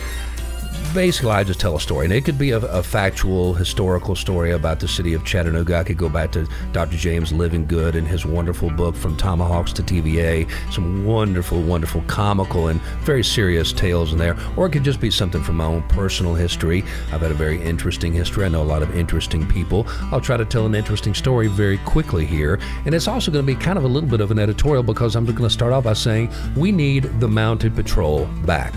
basically 0.98 1.30
I 1.30 1.44
just 1.44 1.60
tell 1.60 1.76
a 1.76 1.80
story. 1.80 2.06
And 2.06 2.12
it 2.12 2.24
could 2.24 2.38
be 2.38 2.50
a, 2.50 2.56
a 2.56 2.82
factual, 2.82 3.54
historical 3.54 4.16
story 4.16 4.50
about 4.50 4.80
the 4.80 4.88
city 4.88 5.14
of 5.14 5.24
Chattanooga. 5.24 5.76
I 5.76 5.84
could 5.84 5.96
go 5.96 6.08
back 6.08 6.32
to 6.32 6.48
Dr. 6.72 6.96
James 6.96 7.30
Livingood 7.30 7.94
and 7.94 8.04
his 8.04 8.26
wonderful 8.26 8.68
book, 8.68 8.96
From 8.96 9.16
Tomahawks 9.16 9.72
to 9.74 9.82
TVA. 9.84 10.50
Some 10.72 11.04
wonderful, 11.04 11.62
wonderful 11.62 12.02
comical 12.08 12.66
and 12.66 12.80
very 13.04 13.22
serious 13.22 13.72
tales 13.72 14.10
in 14.10 14.18
there. 14.18 14.36
Or 14.56 14.66
it 14.66 14.70
could 14.70 14.82
just 14.82 14.98
be 14.98 15.08
something 15.08 15.40
from 15.40 15.58
my 15.58 15.66
own 15.66 15.84
personal 15.84 16.34
history. 16.34 16.82
I've 17.12 17.20
had 17.20 17.30
a 17.30 17.34
very 17.34 17.62
interesting 17.62 18.12
history. 18.12 18.44
I 18.44 18.48
know 18.48 18.62
a 18.62 18.64
lot 18.64 18.82
of 18.82 18.92
interesting 18.96 19.46
people. 19.46 19.86
I'll 20.10 20.20
try 20.20 20.36
to 20.36 20.44
tell 20.44 20.66
an 20.66 20.74
interesting 20.74 21.14
story 21.14 21.46
very 21.46 21.78
quickly 21.78 22.26
here. 22.26 22.58
And 22.86 22.92
it's 22.92 23.06
also 23.06 23.30
going 23.30 23.46
to 23.46 23.54
be 23.54 23.60
kind 23.60 23.78
of 23.78 23.84
a 23.84 23.88
little 23.88 24.10
bit 24.10 24.20
of 24.20 24.32
an 24.32 24.40
editorial 24.40 24.82
because 24.82 25.14
I'm 25.14 25.26
going 25.26 25.36
to 25.36 25.48
start 25.48 25.72
off 25.72 25.84
by 25.84 25.92
saying 25.92 26.32
we 26.56 26.72
need 26.72 27.04
the 27.20 27.28
mounted 27.28 27.76
patrol 27.76 28.24
back 28.44 28.74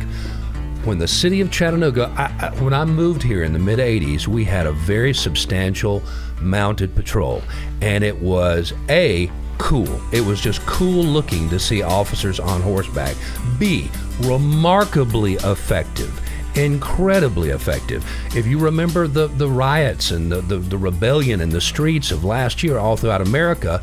when 0.85 0.97
the 0.97 1.07
city 1.07 1.41
of 1.41 1.51
Chattanooga, 1.51 2.13
I, 2.17 2.47
I, 2.47 2.61
when 2.61 2.73
I 2.73 2.85
moved 2.85 3.21
here 3.21 3.43
in 3.43 3.53
the 3.53 3.59
mid 3.59 3.79
80s, 3.79 4.27
we 4.27 4.43
had 4.43 4.65
a 4.65 4.71
very 4.71 5.13
substantial 5.13 6.01
mounted 6.41 6.95
patrol. 6.95 7.43
And 7.81 8.03
it 8.03 8.19
was 8.19 8.73
A, 8.89 9.31
cool. 9.57 10.01
It 10.11 10.21
was 10.21 10.41
just 10.41 10.65
cool 10.65 11.03
looking 11.03 11.49
to 11.49 11.59
see 11.59 11.83
officers 11.83 12.39
on 12.39 12.61
horseback. 12.61 13.15
B, 13.59 13.89
remarkably 14.21 15.35
effective. 15.35 16.19
Incredibly 16.55 17.51
effective. 17.51 18.03
If 18.35 18.45
you 18.45 18.57
remember 18.57 19.07
the, 19.07 19.27
the 19.27 19.47
riots 19.47 20.11
and 20.11 20.31
the, 20.31 20.41
the, 20.41 20.57
the 20.57 20.77
rebellion 20.77 21.41
in 21.41 21.49
the 21.49 21.61
streets 21.61 22.11
of 22.11 22.25
last 22.25 22.63
year 22.63 22.77
all 22.77 22.97
throughout 22.97 23.21
America, 23.21 23.81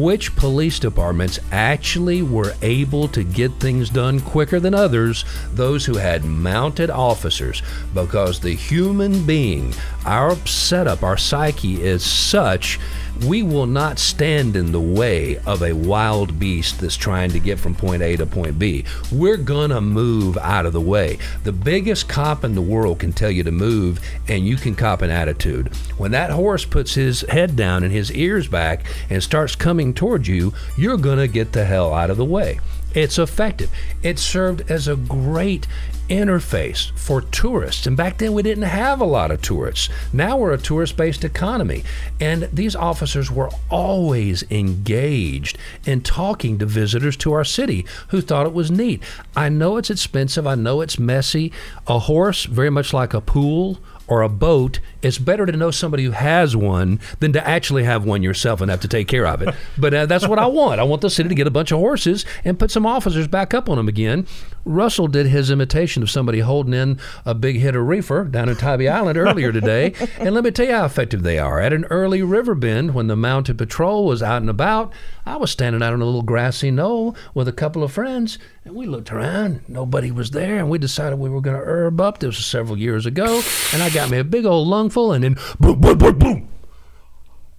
which 0.00 0.34
police 0.36 0.78
departments 0.78 1.38
actually 1.52 2.22
were 2.22 2.54
able 2.62 3.06
to 3.08 3.22
get 3.22 3.52
things 3.54 3.90
done 3.90 4.20
quicker 4.20 4.58
than 4.58 4.74
others? 4.74 5.24
Those 5.52 5.84
who 5.84 5.96
had 5.96 6.24
mounted 6.24 6.90
officers, 6.90 7.62
because 7.92 8.40
the 8.40 8.54
human 8.54 9.26
being, 9.26 9.74
our 10.06 10.34
setup, 10.46 11.02
our 11.02 11.16
psyche 11.16 11.82
is 11.82 12.02
such 12.04 12.78
we 13.26 13.42
will 13.42 13.66
not 13.66 13.98
stand 13.98 14.56
in 14.56 14.72
the 14.72 14.80
way 14.80 15.38
of 15.46 15.62
a 15.62 15.72
wild 15.72 16.38
beast 16.38 16.80
that's 16.80 16.96
trying 16.96 17.30
to 17.30 17.38
get 17.38 17.58
from 17.58 17.74
point 17.74 18.02
A 18.02 18.16
to 18.16 18.26
point 18.26 18.58
B. 18.58 18.84
We're 19.12 19.36
gonna 19.36 19.80
move 19.80 20.38
out 20.38 20.66
of 20.66 20.72
the 20.72 20.80
way. 20.80 21.18
The 21.44 21.52
biggest 21.52 22.08
cop 22.08 22.44
in 22.44 22.54
the 22.54 22.62
world 22.62 22.98
can 22.98 23.12
tell 23.12 23.30
you 23.30 23.42
to 23.44 23.52
move, 23.52 24.00
and 24.28 24.46
you 24.46 24.56
can 24.56 24.74
cop 24.74 25.02
an 25.02 25.10
attitude. 25.10 25.74
When 25.98 26.12
that 26.12 26.30
horse 26.30 26.64
puts 26.64 26.94
his 26.94 27.20
head 27.22 27.56
down 27.56 27.84
and 27.84 27.92
his 27.92 28.10
ears 28.12 28.48
back 28.48 28.84
and 29.10 29.22
starts 29.22 29.54
coming 29.54 29.92
towards 29.92 30.26
you, 30.26 30.54
you're 30.76 30.96
gonna 30.96 31.28
get 31.28 31.52
the 31.52 31.64
hell 31.64 31.92
out 31.92 32.10
of 32.10 32.16
the 32.16 32.24
way. 32.24 32.58
It's 32.92 33.18
effective. 33.18 33.70
It 34.02 34.18
served 34.18 34.68
as 34.68 34.88
a 34.88 34.96
great 34.96 35.68
interface 36.10 36.90
for 36.98 37.22
tourists. 37.22 37.86
And 37.86 37.96
back 37.96 38.18
then 38.18 38.32
we 38.32 38.42
didn't 38.42 38.64
have 38.64 39.00
a 39.00 39.06
lot 39.06 39.30
of 39.30 39.40
tourists. 39.40 39.88
Now 40.12 40.36
we're 40.36 40.52
a 40.52 40.58
tourist 40.58 40.96
based 40.96 41.24
economy. 41.24 41.84
And 42.20 42.48
these 42.52 42.76
officers 42.76 43.30
were 43.30 43.48
always 43.70 44.42
engaged 44.50 45.56
in 45.86 46.02
talking 46.02 46.58
to 46.58 46.66
visitors 46.66 47.16
to 47.18 47.32
our 47.32 47.44
city 47.44 47.86
who 48.08 48.20
thought 48.20 48.46
it 48.46 48.52
was 48.52 48.70
neat. 48.70 49.02
I 49.36 49.48
know 49.48 49.76
it's 49.76 49.90
expensive, 49.90 50.46
I 50.46 50.56
know 50.56 50.80
it's 50.80 50.98
messy. 50.98 51.52
A 51.86 52.00
horse, 52.00 52.44
very 52.44 52.70
much 52.70 52.92
like 52.92 53.14
a 53.14 53.20
pool 53.20 53.78
or 54.10 54.22
a 54.22 54.28
boat, 54.28 54.80
it's 55.02 55.18
better 55.18 55.46
to 55.46 55.52
know 55.52 55.70
somebody 55.70 56.04
who 56.04 56.10
has 56.12 56.56
one 56.56 57.00
than 57.20 57.32
to 57.32 57.46
actually 57.46 57.84
have 57.84 58.04
one 58.04 58.22
yourself 58.22 58.60
and 58.60 58.70
have 58.70 58.80
to 58.80 58.88
take 58.88 59.08
care 59.08 59.26
of 59.26 59.42
it. 59.42 59.54
but 59.78 59.94
uh, 59.94 60.06
that's 60.06 60.26
what 60.26 60.38
I 60.38 60.46
want. 60.46 60.80
I 60.80 60.84
want 60.84 61.02
the 61.02 61.10
city 61.10 61.28
to 61.28 61.34
get 61.34 61.46
a 61.46 61.50
bunch 61.50 61.72
of 61.72 61.78
horses 61.78 62.24
and 62.44 62.58
put 62.58 62.70
some 62.70 62.86
officers 62.86 63.28
back 63.28 63.54
up 63.54 63.68
on 63.68 63.76
them 63.76 63.88
again. 63.88 64.26
Russell 64.64 65.08
did 65.08 65.26
his 65.26 65.50
imitation 65.50 66.02
of 66.02 66.10
somebody 66.10 66.40
holding 66.40 66.74
in 66.74 66.98
a 67.24 67.34
big 67.34 67.56
hitter 67.56 67.82
reefer 67.82 68.24
down 68.24 68.48
in 68.48 68.56
Tybee 68.56 68.88
Island 68.88 69.18
earlier 69.18 69.52
today. 69.52 69.94
And 70.18 70.34
let 70.34 70.44
me 70.44 70.50
tell 70.50 70.66
you 70.66 70.74
how 70.74 70.84
effective 70.84 71.22
they 71.22 71.38
are. 71.38 71.60
At 71.60 71.72
an 71.72 71.84
early 71.86 72.22
Riverbend, 72.22 72.94
when 72.94 73.06
the 73.06 73.16
mounted 73.16 73.56
patrol 73.56 74.04
was 74.04 74.22
out 74.22 74.42
and 74.42 74.50
about, 74.50 74.92
I 75.24 75.36
was 75.36 75.50
standing 75.50 75.82
out 75.82 75.92
on 75.92 76.02
a 76.02 76.04
little 76.04 76.22
grassy 76.22 76.70
knoll 76.70 77.16
with 77.32 77.48
a 77.48 77.52
couple 77.52 77.82
of 77.82 77.92
friends, 77.92 78.38
and 78.64 78.74
we 78.74 78.86
looked 78.86 79.12
around. 79.12 79.62
Nobody 79.68 80.10
was 80.10 80.32
there, 80.32 80.58
and 80.58 80.68
we 80.68 80.78
decided 80.78 81.18
we 81.18 81.30
were 81.30 81.40
going 81.40 81.56
to 81.56 81.62
herb 81.62 82.00
up. 82.00 82.18
This 82.18 82.36
was 82.36 82.46
several 82.46 82.78
years 82.78 83.06
ago, 83.06 83.40
and 83.72 83.82
I 83.82 83.90
got 83.90 84.10
me 84.10 84.18
a 84.18 84.24
big 84.24 84.44
old 84.44 84.68
lungful, 84.90 85.12
and 85.12 85.24
then 85.24 85.36
boom, 85.58 85.80
boom, 85.80 85.98
boom, 85.98 86.18
boom. 86.18 86.48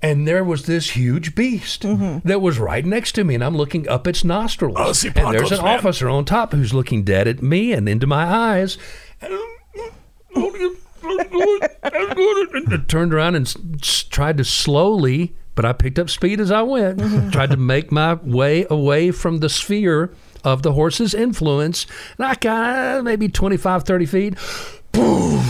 And 0.04 0.28
there 0.28 0.44
was 0.44 0.66
this 0.66 0.92
huge 0.92 1.36
beast 1.36 1.84
mm-hmm. 1.84 2.28
that 2.28 2.42
was 2.42 2.58
right 2.58 2.84
next 2.84 3.12
to 3.14 3.24
me, 3.24 3.36
and 3.36 3.44
I'm 3.44 3.56
looking 3.56 3.88
up 3.88 4.08
its 4.08 4.24
nostrils. 4.24 4.76
Oh, 4.80 4.94
see, 4.94 5.12
and 5.16 5.34
there's 5.34 5.52
an 5.52 5.64
man. 5.64 5.78
officer 5.78 6.10
on 6.10 6.26
top 6.26 6.54
who's 6.54 6.74
looking 6.74 7.04
dead 7.04 7.28
at 7.28 7.44
me 7.44 7.72
and 7.72 7.88
into 7.88 8.08
my 8.08 8.24
eyes. 8.24 8.80
And 9.22 9.32
oh, 10.36 10.72
I 11.84 12.84
turned 12.88 13.14
around 13.14 13.36
and 13.36 13.46
s- 13.46 13.58
s- 13.80 14.04
tried 14.04 14.38
to 14.38 14.44
slowly, 14.44 15.36
but 15.54 15.66
I 15.66 15.74
picked 15.74 16.00
up 16.00 16.10
speed 16.10 16.40
as 16.40 16.50
I 16.50 16.64
went, 16.64 16.98
mm-hmm. 16.98 17.30
tried 17.30 17.52
to 17.52 17.58
make 17.58 17.92
my 17.92 18.16
way 18.16 18.66
away 18.72 19.12
from 19.12 19.38
the 19.38 19.50
sphere 19.50 20.12
of 20.44 20.64
the 20.64 20.74
horse's 20.74 21.14
influence. 21.14 21.86
And 22.18 22.26
I 22.26 22.34
got 22.34 23.04
maybe 23.04 23.30
25, 23.30 23.84
30 23.84 24.06
feet. 24.08 24.34
Boom. 24.92 25.44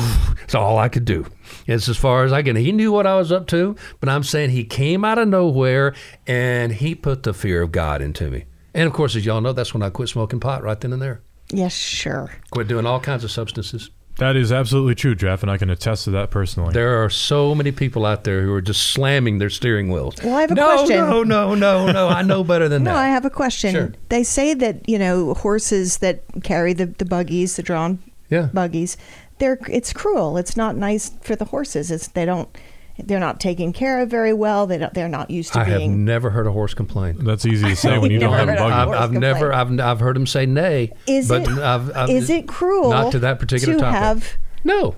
That's 0.52 0.56
all 0.56 0.78
I 0.78 0.90
could 0.90 1.06
do. 1.06 1.26
It's 1.68 1.88
as 1.90 1.98
far 1.98 2.24
as 2.26 2.34
I 2.34 2.42
can. 2.44 2.56
He 2.56 2.72
knew 2.72 2.92
what 2.92 3.06
I 3.08 3.16
was 3.16 3.32
up 3.32 3.48
to, 3.48 3.76
but 4.00 4.10
I'm 4.10 4.24
saying 4.24 4.50
he 4.52 4.64
came 4.64 5.04
out 5.06 5.18
of 5.18 5.28
nowhere 5.28 5.94
and 6.28 6.72
he 6.74 6.96
put 6.96 7.24
the 7.24 7.34
fear 7.34 7.62
of 7.62 7.72
God 7.72 8.02
into 8.02 8.30
me. 8.30 8.46
And 8.74 8.88
of 8.88 8.94
course, 8.94 9.16
as 9.16 9.26
y'all 9.26 9.42
know, 9.42 9.54
that's 9.54 9.74
when 9.74 9.84
I 9.84 9.90
quit 9.90 10.10
smoking 10.10 10.40
pot 10.40 10.64
right 10.64 10.80
then 10.80 10.94
and 10.94 11.02
there. 11.02 11.22
Yes, 11.54 11.74
sure. 11.74 12.32
Quit 12.52 12.68
doing 12.68 12.86
all 12.86 13.00
kinds 13.00 13.24
of 13.24 13.32
substances. 13.32 13.90
That 14.18 14.36
is 14.36 14.52
absolutely 14.52 14.96
true, 14.96 15.16
Jeff, 15.16 15.42
and 15.42 15.50
I 15.52 15.58
can 15.58 15.70
attest 15.70 16.04
to 16.04 16.12
that 16.12 16.32
personally. 16.32 16.74
There 16.74 17.04
are 17.04 17.10
so 17.10 17.56
many 17.56 17.72
people 17.72 18.06
out 18.06 18.24
there 18.24 18.42
who 18.44 18.54
are 18.54 18.62
just 18.62 18.92
slamming 18.92 19.40
their 19.40 19.50
steering 19.50 19.90
wheels. 19.90 20.16
Well, 20.24 20.36
I 20.36 20.42
have 20.42 20.52
a 20.52 20.56
no, 20.56 20.66
question. 20.76 20.98
No, 20.98 21.24
no, 21.24 21.56
no, 21.56 21.86
no. 21.86 21.92
no. 21.92 22.08
I 22.10 22.22
know 22.22 22.44
better 22.44 22.70
than 22.70 22.84
No, 22.86 22.94
that. 22.94 23.00
I 23.00 23.08
have 23.08 23.26
a 23.26 23.30
question. 23.30 23.74
Sure. 23.74 23.94
They 24.10 24.24
say 24.24 24.54
that 24.54 24.88
you 24.88 25.00
know 25.00 25.34
horses 25.34 25.98
that 26.00 26.24
carry 26.44 26.74
the, 26.74 26.86
the 26.88 27.06
buggies, 27.06 27.56
the 27.56 27.64
drawn 27.64 28.00
Yeah. 28.30 28.50
buggies, 28.54 28.96
they're 29.42 29.60
it's 29.70 29.92
cruel. 29.92 30.38
It's 30.38 30.56
not 30.56 30.78
nice 30.78 31.12
for 31.22 31.36
the 31.36 31.46
horses. 31.46 31.92
It's 31.92 32.08
they 32.08 32.24
don't 32.24 32.48
they're 32.98 33.20
not 33.20 33.40
taken 33.40 33.74
care 33.74 34.00
of 34.02 34.10
very 34.10 34.32
well. 34.34 34.68
They 34.68 34.78
don't, 34.78 34.94
they're 34.94 35.10
not 35.10 35.32
used 35.32 35.54
to 35.54 35.60
I 35.60 35.64
have 35.64 35.82
never 35.82 36.30
heard 36.30 36.46
a 36.46 36.52
horse 36.52 36.74
complain. 36.74 37.18
That's 37.26 37.46
easy 37.46 37.70
to 37.70 37.76
say 37.88 37.98
when 37.98 38.12
you 38.12 38.20
don't 38.20 38.34
have 38.34 38.48
a 38.48 38.52
heard 38.52 38.60
of 38.60 38.70
buggy. 38.70 38.74
I've, 38.94 39.02
I've 39.02 39.12
never, 39.12 39.52
I've, 39.54 39.80
I've 39.80 40.00
heard 40.00 40.16
them 40.16 40.28
say 40.28 40.46
nay. 40.46 40.92
Is 41.08 41.28
but 41.28 41.42
it 41.42 41.50
I've, 41.50 41.96
I've, 41.96 42.10
is 42.10 42.30
it 42.30 42.48
cruel? 42.48 42.92
Not 42.92 43.12
to 43.14 43.20
that 43.20 43.40
particular 43.40 43.74
to 43.76 43.80
topic. 43.80 44.00
have 44.00 44.38
no. 44.64 44.96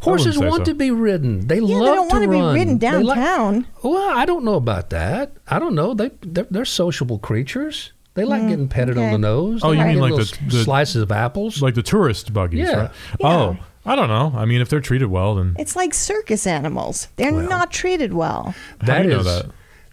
Horses 0.00 0.38
want 0.38 0.58
so. 0.64 0.72
to 0.72 0.74
be 0.74 0.90
ridden. 0.92 1.48
They 1.48 1.58
Yeah, 1.58 1.76
love 1.76 1.80
they 1.86 1.94
don't 1.96 2.08
to 2.08 2.14
want 2.14 2.22
to 2.24 2.30
be 2.30 2.36
run. 2.36 2.54
ridden 2.54 2.78
They 2.78 2.92
like- 3.02 3.16
downtown. 3.16 3.66
well, 3.82 4.16
I 4.16 4.24
don't 4.24 4.44
know 4.44 4.54
about 4.54 4.90
that. 4.90 5.32
I 5.48 5.58
don't 5.58 5.74
know. 5.74 5.92
They 5.92 6.10
they're, 6.22 6.46
they're 6.50 6.64
sociable 6.64 7.18
creatures. 7.18 7.92
They 8.18 8.24
like 8.24 8.48
getting 8.48 8.66
petted 8.66 8.98
on 8.98 9.04
Mm, 9.04 9.12
the 9.12 9.18
nose. 9.18 9.60
Oh, 9.62 9.70
They 9.70 9.78
you 9.78 9.84
mean 9.84 9.98
like 10.00 10.16
the- 10.16 10.36
the- 10.48 10.64
slices 10.64 11.02
of 11.02 11.12
apples? 11.12 11.62
like 11.62 11.74
the 11.76 11.84
tourist 11.84 12.32
buggies, 12.32 12.66
Yeah. 12.68 12.76
right? 12.76 12.90
Yeah. 13.20 13.26
Oh, 13.28 13.56
I 13.86 13.94
don't 13.94 14.08
know. 14.08 14.32
I 14.36 14.44
mean, 14.44 14.60
if 14.60 14.68
they're 14.68 14.80
treated 14.80 15.06
well, 15.06 15.36
then 15.36 15.54
It's 15.56 15.76
like 15.76 15.94
circus 15.94 16.44
animals. 16.46 17.06
They're 17.14 17.32
Well. 17.32 17.48
not 17.48 17.70
treated 17.70 18.12
well. 18.12 18.54
How 18.80 18.86
That 18.88 19.02
do 19.02 19.08
you 19.08 19.14
know 19.14 19.20
is 19.20 19.26
that? 19.26 19.46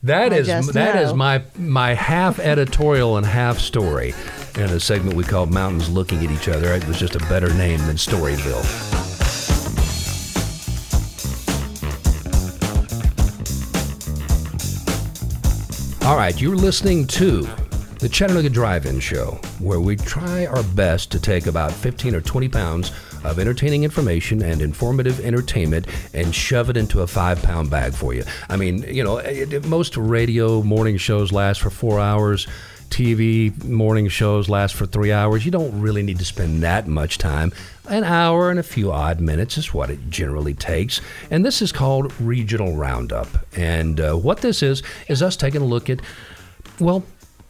that 0.03 0.33
I 0.33 0.35
is 0.37 0.47
just 0.47 0.73
that 0.73 0.95
is 0.95 1.13
my 1.13 1.43
my 1.55 1.93
half 1.93 2.39
editorial 2.39 3.15
and 3.15 3.27
half 3.27 3.59
story 3.59 4.15
in 4.55 4.63
a 4.63 4.79
segment 4.79 5.15
we 5.15 5.23
called 5.23 5.51
Mountains 5.53 5.87
Looking 5.87 6.25
at 6.25 6.31
Each 6.31 6.47
Other. 6.49 6.73
It 6.73 6.87
was 6.87 6.97
just 6.97 7.15
a 7.15 7.19
better 7.29 7.53
name 7.53 7.79
than 7.85 7.95
Storyville. 7.95 8.65
All 16.03 16.15
right, 16.17 16.39
you're 16.39 16.55
listening 16.55 17.07
to 17.07 17.47
the 18.05 18.09
Chattanooga 18.09 18.51
Drive-In 18.51 18.99
Show, 18.99 19.39
where 19.57 19.79
we 19.79 19.95
try 19.95 20.45
our 20.45 20.61
best 20.61 21.11
to 21.11 21.19
take 21.19 21.47
about 21.47 21.71
15 21.71 22.13
or 22.13 22.21
20 22.21 22.47
pounds 22.49 22.91
of 23.23 23.39
entertaining 23.39 23.83
information 23.83 24.43
and 24.43 24.61
informative 24.61 25.19
entertainment 25.21 25.87
and 26.13 26.35
shove 26.35 26.69
it 26.69 26.77
into 26.77 27.01
a 27.01 27.07
five-pound 27.07 27.71
bag 27.71 27.95
for 27.95 28.13
you. 28.13 28.23
I 28.47 28.57
mean, 28.57 28.83
you 28.83 29.03
know, 29.03 29.17
it, 29.17 29.51
it- 29.53 29.65
most 29.65 29.97
radio 29.97 30.61
morning 30.61 30.97
shows 30.97 31.31
last 31.31 31.59
for 31.61 31.71
four 31.71 31.99
hours. 31.99 32.45
TV 32.91 33.63
morning 33.63 34.07
shows 34.07 34.49
last 34.49 34.75
for 34.75 34.85
three 34.85 35.11
hours. 35.11 35.43
You 35.43 35.49
don't 35.49 35.81
really 35.81 36.03
need 36.03 36.19
to 36.19 36.25
spend 36.25 36.61
that 36.61 36.87
much 36.87 37.17
time. 37.17 37.53
An 37.89 38.03
hour 38.03 38.51
and 38.51 38.59
a 38.59 38.63
few 38.63 38.91
odd 38.91 39.19
minutes 39.19 39.57
is 39.57 39.73
what 39.73 39.89
it 39.89 40.11
generally 40.11 40.53
takes. 40.53 41.01
And 41.31 41.43
this 41.43 41.59
is 41.59 41.71
called 41.71 42.13
Regional 42.21 42.75
Roundup. 42.75 43.29
And 43.57 43.99
uh, 43.99 44.13
what 44.13 44.41
this 44.41 44.61
is, 44.61 44.83
is 45.07 45.23
us 45.23 45.35
taking 45.35 45.63
a 45.63 45.65
look 45.65 45.89
at, 45.89 46.01
well, 46.79 47.03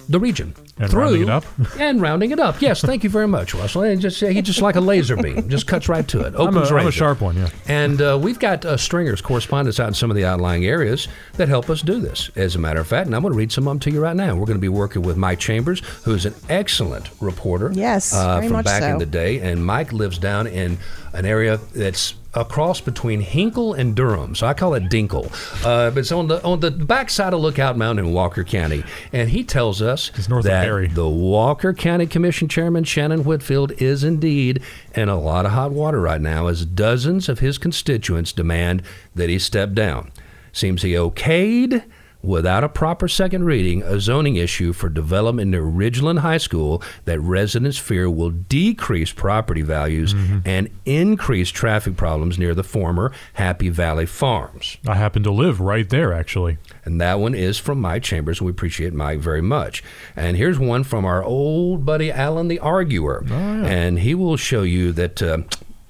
the 0.09 0.19
region. 0.19 0.53
And 0.77 0.93
rounding 0.93 1.21
it 1.21 1.29
up? 1.29 1.45
and 1.79 2.01
rounding 2.01 2.31
it 2.31 2.39
up. 2.39 2.61
Yes, 2.61 2.81
thank 2.81 3.03
you 3.03 3.09
very 3.09 3.27
much, 3.27 3.53
Russell. 3.53 3.83
And 3.83 4.01
just 4.01 4.19
he 4.19 4.41
just 4.41 4.61
like 4.61 4.75
a 4.75 4.81
laser 4.81 5.15
beam, 5.15 5.47
just 5.47 5.67
cuts 5.67 5.87
right 5.87 6.05
to 6.09 6.21
it. 6.21 6.33
I'm 6.35 6.55
a, 6.55 6.59
Opens 6.59 6.71
I'm 6.71 6.87
a 6.87 6.91
sharp 6.91 7.21
one, 7.21 7.37
yeah. 7.37 7.49
And 7.67 8.01
uh, 8.01 8.19
we've 8.21 8.39
got 8.39 8.65
uh, 8.65 8.75
stringers, 8.75 9.21
correspondents 9.21 9.79
out 9.79 9.87
in 9.87 9.93
some 9.93 10.09
of 10.09 10.17
the 10.17 10.25
outlying 10.25 10.65
areas 10.65 11.07
that 11.33 11.47
help 11.47 11.69
us 11.69 11.81
do 11.81 11.99
this, 11.99 12.29
as 12.35 12.55
a 12.55 12.59
matter 12.59 12.81
of 12.81 12.87
fact. 12.87 13.05
And 13.05 13.15
I'm 13.15 13.21
going 13.21 13.33
to 13.33 13.37
read 13.37 13.51
some 13.51 13.67
of 13.67 13.71
them 13.71 13.79
to 13.79 13.91
you 13.91 14.01
right 14.01 14.15
now. 14.15 14.35
We're 14.35 14.45
going 14.45 14.57
to 14.57 14.61
be 14.61 14.69
working 14.69 15.01
with 15.01 15.15
Mike 15.15 15.39
Chambers, 15.39 15.79
who 16.03 16.13
is 16.13 16.25
an 16.25 16.35
excellent 16.49 17.09
reporter. 17.21 17.71
Yes, 17.73 18.13
uh, 18.13 18.35
very 18.35 18.47
from 18.47 18.57
much 18.57 18.65
back 18.65 18.83
in 18.83 18.97
the 18.97 19.05
day. 19.05 19.39
And 19.39 19.65
Mike 19.65 19.93
lives 19.93 20.17
down 20.17 20.47
in 20.47 20.77
an 21.15 21.25
area 21.25 21.57
that's 21.73 22.13
a 22.33 22.43
cross 22.43 22.81
between 22.81 23.21
Hinkle 23.21 23.73
and 23.73 23.95
Durham, 23.95 24.35
so 24.35 24.45
I 24.45 24.53
call 24.53 24.73
it 24.73 24.83
Dinkle. 24.83 25.31
Uh, 25.65 25.89
but 25.89 25.99
it's 25.99 26.11
on 26.11 26.27
the 26.27 26.43
on 26.43 26.59
the 26.59 26.69
backside 26.69 27.33
of 27.33 27.39
Lookout 27.39 27.77
Mountain 27.77 28.05
in 28.05 28.13
Walker 28.13 28.43
County, 28.43 28.83
and 29.13 29.29
he 29.29 29.43
tells 29.43 29.81
us 29.81 30.11
north 30.27 30.43
that 30.43 30.93
the 30.93 31.07
Walker 31.07 31.73
County 31.73 32.05
Commission 32.05 32.47
Chairman 32.49 32.83
Shannon 32.83 33.23
Whitfield 33.23 33.71
is 33.81 34.03
indeed 34.03 34.61
in 34.93 35.07
a 35.07 35.19
lot 35.19 35.45
of 35.45 35.53
hot 35.53 35.71
water 35.71 36.01
right 36.01 36.21
now 36.21 36.47
as 36.47 36.65
dozens 36.65 37.29
of 37.29 37.39
his 37.39 37.57
constituents 37.57 38.33
demand 38.33 38.83
that 39.15 39.29
he 39.29 39.39
step 39.39 39.73
down. 39.73 40.11
Seems 40.51 40.81
he 40.81 40.93
okayed, 40.93 41.83
without 42.25 42.63
a 42.63 42.69
proper 42.69 43.07
second 43.07 43.43
reading, 43.45 43.83
a 43.83 43.99
zoning 43.99 44.35
issue 44.35 44.73
for 44.73 44.89
development 44.89 45.51
near 45.51 45.63
Ridgeland 45.63 46.19
High 46.19 46.37
School 46.37 46.81
that 47.05 47.19
residents 47.19 47.77
fear 47.77 48.09
will 48.09 48.31
decrease 48.31 49.11
property 49.11 49.61
values 49.61 50.13
and 50.45 50.69
increase 50.85 51.49
traffic 51.49 51.95
problems 51.95 52.37
near 52.37 52.53
the 52.55 52.63
former 52.63 53.11
Happy 53.33 53.69
Valley 53.69 54.05
Farms. 54.05 54.77
I 54.87 54.95
happen 54.95 55.23
to 55.23 55.31
live 55.31 55.59
right 55.59 55.87
there, 55.89 56.13
actually. 56.13 56.57
And 56.83 56.99
that 57.01 57.19
one 57.19 57.35
is 57.35 57.57
from 57.57 57.79
Mike 57.81 58.03
Chambers. 58.03 58.41
We 58.41 58.51
appreciate 58.51 58.93
Mike 58.93 59.19
very 59.19 59.41
much. 59.41 59.83
And 60.15 60.37
here's 60.37 60.59
one 60.59 60.83
from 60.83 61.05
our 61.05 61.23
old 61.23 61.85
buddy 61.85 62.11
Alan 62.11 62.47
the 62.47 62.59
Arguer. 62.59 63.23
And 63.29 63.99
he 63.99 64.15
will 64.15 64.37
show 64.37 64.63
you 64.63 64.91
that, 64.93 65.21
uh, 65.21 65.39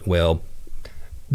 well, 0.06 0.42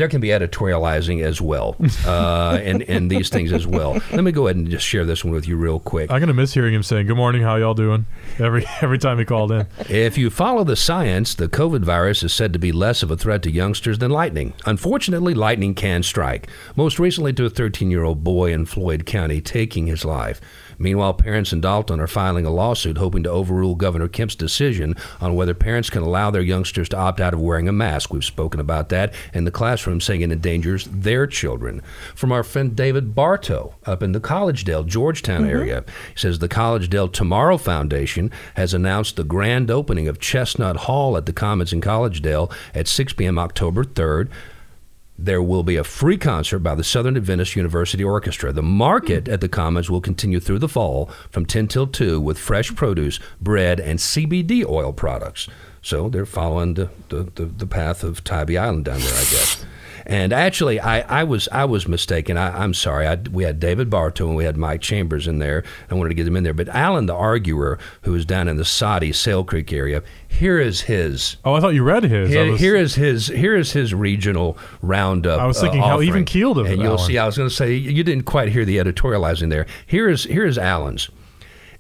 there 0.00 0.08
can 0.08 0.20
be 0.20 0.28
editorializing 0.28 1.22
as 1.22 1.42
well, 1.42 1.76
uh, 2.06 2.58
and, 2.64 2.82
and 2.84 3.10
these 3.10 3.28
things 3.28 3.52
as 3.52 3.66
well. 3.66 4.00
Let 4.12 4.24
me 4.24 4.32
go 4.32 4.46
ahead 4.46 4.56
and 4.56 4.70
just 4.70 4.86
share 4.86 5.04
this 5.04 5.22
one 5.22 5.34
with 5.34 5.46
you 5.46 5.58
real 5.58 5.78
quick. 5.78 6.10
I'm 6.10 6.20
gonna 6.20 6.32
miss 6.32 6.54
hearing 6.54 6.74
him 6.74 6.82
saying 6.82 7.06
"Good 7.06 7.18
morning, 7.18 7.42
how 7.42 7.56
y'all 7.56 7.74
doing?" 7.74 8.06
every 8.38 8.64
every 8.80 8.98
time 8.98 9.18
he 9.18 9.26
called 9.26 9.52
in. 9.52 9.66
If 9.90 10.16
you 10.16 10.30
follow 10.30 10.64
the 10.64 10.74
science, 10.74 11.34
the 11.34 11.48
COVID 11.48 11.82
virus 11.82 12.22
is 12.22 12.32
said 12.32 12.54
to 12.54 12.58
be 12.58 12.72
less 12.72 13.02
of 13.02 13.10
a 13.10 13.16
threat 13.16 13.42
to 13.42 13.50
youngsters 13.50 13.98
than 13.98 14.10
lightning. 14.10 14.54
Unfortunately, 14.64 15.34
lightning 15.34 15.74
can 15.74 16.02
strike, 16.02 16.48
most 16.76 16.98
recently 16.98 17.34
to 17.34 17.44
a 17.44 17.50
13 17.50 17.90
year 17.90 18.02
old 18.02 18.24
boy 18.24 18.52
in 18.54 18.64
Floyd 18.64 19.04
County, 19.04 19.42
taking 19.42 19.86
his 19.86 20.04
life. 20.06 20.40
Meanwhile, 20.80 21.14
parents 21.14 21.52
in 21.52 21.60
Dalton 21.60 22.00
are 22.00 22.06
filing 22.06 22.46
a 22.46 22.50
lawsuit 22.50 22.96
hoping 22.96 23.22
to 23.24 23.30
overrule 23.30 23.74
Governor 23.74 24.08
Kemp's 24.08 24.34
decision 24.34 24.96
on 25.20 25.34
whether 25.34 25.52
parents 25.52 25.90
can 25.90 26.02
allow 26.02 26.30
their 26.30 26.40
youngsters 26.40 26.88
to 26.88 26.96
opt 26.96 27.20
out 27.20 27.34
of 27.34 27.40
wearing 27.40 27.68
a 27.68 27.72
mask. 27.72 28.12
We've 28.12 28.24
spoken 28.24 28.60
about 28.60 28.88
that 28.88 29.12
in 29.34 29.44
the 29.44 29.50
classroom, 29.50 30.00
saying 30.00 30.22
it 30.22 30.32
endangers 30.32 30.86
their 30.86 31.26
children. 31.26 31.82
From 32.14 32.32
our 32.32 32.42
friend 32.42 32.74
David 32.74 33.14
Bartow 33.14 33.74
up 33.84 34.02
in 34.02 34.12
the 34.12 34.20
Collegedale, 34.20 34.86
Georgetown 34.86 35.42
mm-hmm. 35.42 35.50
area, 35.50 35.84
he 36.14 36.18
says 36.18 36.38
the 36.38 36.48
Collegedale 36.48 37.12
Tomorrow 37.12 37.58
Foundation 37.58 38.30
has 38.54 38.72
announced 38.72 39.16
the 39.16 39.24
grand 39.24 39.70
opening 39.70 40.08
of 40.08 40.18
Chestnut 40.18 40.76
Hall 40.78 41.16
at 41.18 41.26
the 41.26 41.32
Commons 41.34 41.74
in 41.74 41.82
Collegedale 41.82 42.50
at 42.74 42.88
6 42.88 43.12
p.m. 43.12 43.38
October 43.38 43.84
3rd. 43.84 44.30
There 45.22 45.42
will 45.42 45.62
be 45.62 45.76
a 45.76 45.84
free 45.84 46.16
concert 46.16 46.60
by 46.60 46.74
the 46.74 46.82
Southern 46.82 47.14
Adventist 47.14 47.54
University 47.54 48.02
Orchestra. 48.02 48.54
The 48.54 48.62
market 48.62 49.28
at 49.28 49.42
the 49.42 49.50
Commons 49.50 49.90
will 49.90 50.00
continue 50.00 50.40
through 50.40 50.60
the 50.60 50.68
fall 50.68 51.10
from 51.30 51.44
10 51.44 51.68
till 51.68 51.86
2 51.86 52.18
with 52.18 52.38
fresh 52.38 52.74
produce, 52.74 53.20
bread, 53.38 53.80
and 53.80 53.98
CBD 53.98 54.64
oil 54.66 54.94
products. 54.94 55.46
So 55.82 56.08
they're 56.08 56.24
following 56.24 56.72
the, 56.72 56.88
the, 57.10 57.24
the, 57.34 57.44
the 57.44 57.66
path 57.66 58.02
of 58.02 58.24
Tybee 58.24 58.56
Island 58.56 58.86
down 58.86 59.00
there, 59.00 59.12
I 59.12 59.24
guess. 59.24 59.62
And 60.10 60.32
actually, 60.32 60.80
I, 60.80 61.20
I 61.20 61.22
was 61.22 61.48
I 61.52 61.64
was 61.66 61.86
mistaken. 61.86 62.36
I, 62.36 62.64
I'm 62.64 62.74
sorry. 62.74 63.06
I, 63.06 63.14
we 63.30 63.44
had 63.44 63.60
David 63.60 63.88
Bartow 63.88 64.26
and 64.26 64.34
we 64.36 64.42
had 64.44 64.56
Mike 64.56 64.80
Chambers 64.80 65.28
in 65.28 65.38
there. 65.38 65.62
I 65.88 65.94
wanted 65.94 66.08
to 66.08 66.14
get 66.16 66.24
them 66.24 66.34
in 66.34 66.42
there. 66.42 66.52
But 66.52 66.68
Alan, 66.70 67.06
the 67.06 67.14
arguer, 67.14 67.78
who 68.02 68.12
is 68.16 68.24
down 68.24 68.48
in 68.48 68.56
the 68.56 68.64
Soddy 68.64 69.12
Sale 69.12 69.44
Creek 69.44 69.72
area, 69.72 70.02
here 70.26 70.58
is 70.58 70.80
his 70.82 71.36
Oh, 71.44 71.54
I 71.54 71.60
thought 71.60 71.74
you 71.74 71.84
read 71.84 72.02
his. 72.02 72.28
Here, 72.28 72.50
was- 72.50 72.60
here 72.60 72.74
is 72.74 72.96
his 72.96 73.28
here 73.28 73.54
is 73.54 73.70
his 73.70 73.94
regional 73.94 74.58
roundup. 74.82 75.40
I 75.40 75.46
was 75.46 75.58
uh, 75.58 75.60
thinking 75.62 75.80
how 75.80 76.02
even 76.02 76.24
keeled 76.24 76.58
of 76.58 76.66
and 76.66 76.82
you'll 76.82 76.94
Alan. 76.94 77.06
see. 77.06 77.16
I 77.16 77.24
was 77.26 77.36
going 77.36 77.48
to 77.48 77.54
say 77.54 77.72
you 77.74 78.02
didn't 78.02 78.24
quite 78.24 78.48
hear 78.48 78.64
the 78.64 78.78
editorializing 78.78 79.48
there. 79.48 79.66
Here 79.86 80.08
is 80.08 80.24
here 80.24 80.44
is 80.44 80.58
Allen's. 80.58 81.08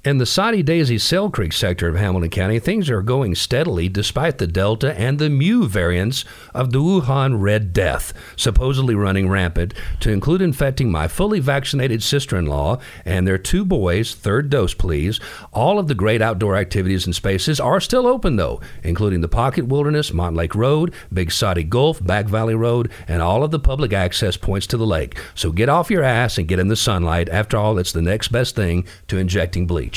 In 0.02 0.16
the 0.16 0.24
Soddy-Daisy 0.24 0.96
Sale 0.96 1.28
Creek 1.28 1.52
sector 1.52 1.86
of 1.86 1.94
Hamilton 1.94 2.30
County, 2.30 2.58
things 2.58 2.88
are 2.88 3.02
going 3.02 3.34
steadily 3.34 3.86
despite 3.86 4.38
the 4.38 4.46
Delta 4.46 4.98
and 4.98 5.18
the 5.18 5.28
Mu 5.28 5.68
variants 5.68 6.24
of 6.54 6.72
the 6.72 6.78
Wuhan 6.78 7.38
Red 7.38 7.74
Death, 7.74 8.14
supposedly 8.34 8.94
running 8.94 9.28
rampant, 9.28 9.74
to 10.00 10.10
include 10.10 10.40
infecting 10.40 10.90
my 10.90 11.06
fully 11.06 11.38
vaccinated 11.38 12.02
sister 12.02 12.38
in 12.38 12.46
law 12.46 12.78
and 13.04 13.26
their 13.26 13.36
two 13.36 13.62
boys, 13.62 14.14
third 14.14 14.48
dose 14.48 14.72
please. 14.72 15.20
All 15.52 15.78
of 15.78 15.86
the 15.86 15.94
great 15.94 16.22
outdoor 16.22 16.56
activities 16.56 17.04
and 17.04 17.14
spaces 17.14 17.60
are 17.60 17.78
still 17.78 18.06
open, 18.06 18.36
though, 18.36 18.58
including 18.82 19.20
the 19.20 19.28
Pocket 19.28 19.66
Wilderness, 19.66 20.12
Montlake 20.12 20.54
Road, 20.54 20.94
Big 21.12 21.30
Soddy 21.30 21.62
Gulf, 21.62 22.02
Back 22.02 22.24
Valley 22.24 22.54
Road, 22.54 22.90
and 23.06 23.20
all 23.20 23.44
of 23.44 23.50
the 23.50 23.60
public 23.60 23.92
access 23.92 24.38
points 24.38 24.66
to 24.68 24.78
the 24.78 24.86
lake. 24.86 25.18
So 25.34 25.52
get 25.52 25.68
off 25.68 25.90
your 25.90 26.04
ass 26.04 26.38
and 26.38 26.48
get 26.48 26.58
in 26.58 26.68
the 26.68 26.74
sunlight. 26.74 27.28
After 27.28 27.58
all, 27.58 27.76
it's 27.76 27.92
the 27.92 28.00
next 28.00 28.28
best 28.28 28.56
thing 28.56 28.86
to 29.08 29.18
injecting 29.18 29.66
bleach. 29.66 29.89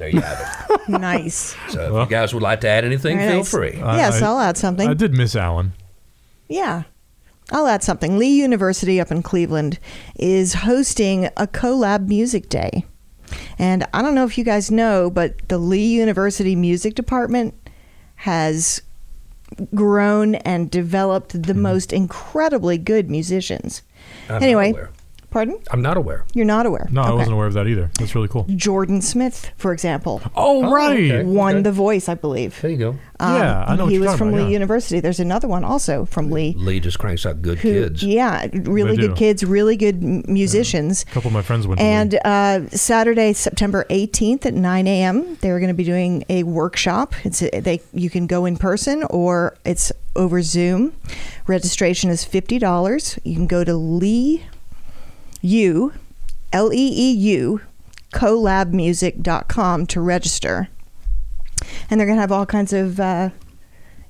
There 0.00 0.08
you 0.08 0.20
have 0.22 0.70
it. 0.70 0.88
nice. 0.88 1.54
So 1.68 1.98
if 1.98 2.08
you 2.08 2.10
guys 2.10 2.32
would 2.32 2.42
like 2.42 2.62
to 2.62 2.68
add 2.68 2.86
anything, 2.86 3.18
Very 3.18 3.28
feel 3.28 3.38
nice. 3.40 3.50
free. 3.50 3.80
I- 3.82 3.98
yes, 3.98 4.22
I- 4.22 4.26
I'll 4.26 4.40
add 4.40 4.56
something. 4.56 4.88
I 4.88 4.94
did 4.94 5.12
miss 5.12 5.36
Alan. 5.36 5.74
Yeah. 6.48 6.84
I'll 7.52 7.66
add 7.66 7.82
something. 7.82 8.16
Lee 8.16 8.34
University 8.40 8.98
up 8.98 9.10
in 9.10 9.22
Cleveland 9.22 9.78
is 10.16 10.54
hosting 10.54 11.26
a 11.36 11.46
collab 11.46 12.08
music 12.08 12.48
day. 12.48 12.86
And 13.58 13.86
I 13.92 14.00
don't 14.00 14.14
know 14.14 14.24
if 14.24 14.38
you 14.38 14.44
guys 14.44 14.70
know, 14.70 15.10
but 15.10 15.48
the 15.48 15.58
Lee 15.58 15.86
University 15.86 16.56
Music 16.56 16.94
Department 16.94 17.54
has 18.16 18.80
grown 19.74 20.36
and 20.36 20.70
developed 20.70 21.32
the 21.32 21.52
mm-hmm. 21.52 21.60
most 21.60 21.92
incredibly 21.92 22.78
good 22.78 23.10
musicians. 23.10 23.82
I'm 24.28 24.36
not 24.36 24.42
anyway, 24.42 24.70
aware. 24.70 24.90
Pardon? 25.30 25.58
I'm 25.70 25.82
not 25.82 25.96
aware. 25.96 26.24
You're 26.34 26.44
not 26.46 26.66
aware. 26.66 26.88
No, 26.90 27.02
I 27.02 27.12
wasn't 27.12 27.34
aware 27.34 27.46
of 27.46 27.54
that 27.54 27.66
either. 27.66 27.90
That's 27.98 28.14
really 28.14 28.28
cool. 28.28 28.46
Jordan 28.54 29.00
Smith, 29.00 29.50
for 29.56 29.72
example, 29.72 30.20
Oh, 30.36 30.64
Oh, 30.66 30.72
right. 30.72 31.10
okay. 31.10 31.22
won 31.24 31.62
The 31.62 31.72
Voice, 31.72 32.08
I 32.08 32.14
believe. 32.14 32.60
There 32.60 32.70
you 32.70 32.76
go. 32.76 32.96
Yeah, 33.20 33.64
I 33.68 33.76
know 33.76 33.84
what 33.84 33.90
he 33.90 33.98
you're 33.98 34.06
was 34.08 34.16
from 34.16 34.28
about, 34.28 34.38
Lee 34.38 34.42
yeah. 34.44 34.48
University. 34.50 34.98
There's 35.00 35.20
another 35.20 35.46
one 35.46 35.62
also 35.62 36.06
from 36.06 36.30
Lee. 36.30 36.54
Lee 36.56 36.80
just 36.80 36.98
cranks 36.98 37.26
out 37.26 37.42
good 37.42 37.58
who, 37.58 37.70
kids. 37.70 38.02
Yeah, 38.02 38.46
really 38.52 38.96
They 38.96 39.02
good 39.02 39.08
do. 39.10 39.14
kids, 39.14 39.44
really 39.44 39.76
good 39.76 40.02
m- 40.02 40.22
musicians. 40.26 41.02
A 41.02 41.06
couple 41.06 41.28
of 41.28 41.34
my 41.34 41.42
friends 41.42 41.66
went 41.66 41.78
to 41.80 41.84
And 41.84 42.14
uh, 42.24 42.68
Saturday, 42.70 43.34
September 43.34 43.84
18th 43.90 44.46
at 44.46 44.54
9 44.54 44.86
a.m., 44.86 45.36
they're 45.42 45.58
going 45.60 45.68
to 45.68 45.74
be 45.74 45.84
doing 45.84 46.24
a 46.30 46.44
workshop. 46.44 47.14
It's 47.24 47.42
a, 47.42 47.60
they 47.60 47.82
you 47.92 48.08
can 48.08 48.26
go 48.26 48.46
in 48.46 48.56
person 48.56 49.04
or 49.10 49.54
it's 49.66 49.92
over 50.16 50.40
Zoom. 50.40 50.94
Registration 51.46 52.10
is 52.10 52.24
fifty 52.24 52.58
dollars. 52.58 53.18
You 53.24 53.34
can 53.34 53.46
go 53.46 53.64
to 53.64 53.74
Lee 53.74 54.44
U 55.42 55.92
L 56.52 56.72
E 56.72 56.76
E 56.76 57.12
U 57.12 57.60
collabmusic.com 58.12 59.86
to 59.86 60.00
register. 60.00 60.68
And 61.88 62.00
they're 62.00 62.06
going 62.06 62.16
to 62.16 62.20
have 62.20 62.32
all 62.32 62.46
kinds 62.46 62.72
of 62.72 62.98
uh, 62.98 63.30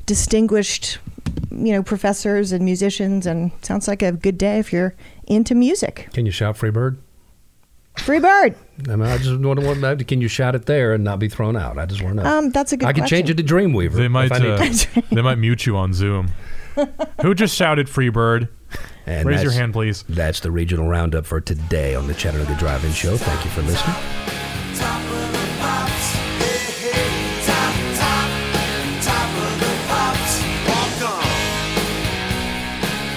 distinguished 0.07 0.98
you 1.51 1.73
know, 1.73 1.82
professors 1.82 2.52
and 2.52 2.65
musicians, 2.65 3.27
and 3.27 3.51
sounds 3.62 3.89
like 3.89 4.02
a 4.02 4.12
good 4.12 4.39
day 4.39 4.59
if 4.59 4.73
you're 4.73 4.94
into 5.27 5.55
music. 5.55 6.09
Can 6.12 6.27
you 6.27 6.32
shout 6.32 6.57
free 6.57 6.70
bird? 6.70 6.98
Free 7.98 8.20
bird. 8.20 8.55
I 8.89 8.97
mean, 8.97 9.02
I 9.02 9.19
just 9.19 9.40
want 9.40 9.61
to 9.61 9.66
want 9.66 10.09
Can 10.09 10.20
you 10.20 10.28
shout 10.28 10.55
it 10.55 10.66
there 10.66 10.94
and 10.94 11.05
not 11.05 11.19
be 11.19 11.28
thrown 11.28 11.57
out? 11.57 11.77
I 11.77 11.86
just 11.86 12.02
want 12.02 12.16
to 12.16 12.23
know. 12.23 12.39
Um, 12.39 12.51
that's 12.51 12.73
a 12.73 12.77
good 12.77 12.89
I 12.89 12.93
can 12.93 13.07
change 13.07 13.28
it 13.28 13.36
to 13.36 13.43
Dreamweaver. 13.43 13.93
They 13.93 14.09
might 14.09 14.27
if 14.27 14.32
I 14.32 14.39
need 14.39 14.51
uh, 14.51 14.59
to. 14.59 15.02
they 15.15 15.23
might 15.23 15.39
mute 15.39 15.66
you 15.66 15.77
on 15.77 15.93
Zoom. 15.93 16.31
Who 17.23 17.35
just 17.35 17.55
shouted 17.55 17.89
"Free 17.89 18.09
Bird"? 18.09 18.48
And 19.06 19.27
Raise 19.27 19.43
your 19.43 19.52
hand, 19.52 19.72
please. 19.72 20.05
That's 20.09 20.40
the 20.40 20.51
regional 20.51 20.86
roundup 20.86 21.27
for 21.27 21.40
today 21.40 21.94
on 21.94 22.06
the 22.06 22.14
Chattanooga 22.14 22.56
Drive-In 22.59 22.93
Show. 22.93 23.16
Thank 23.16 23.44
you 23.44 23.51
for 23.51 23.62
listening. 23.62 23.97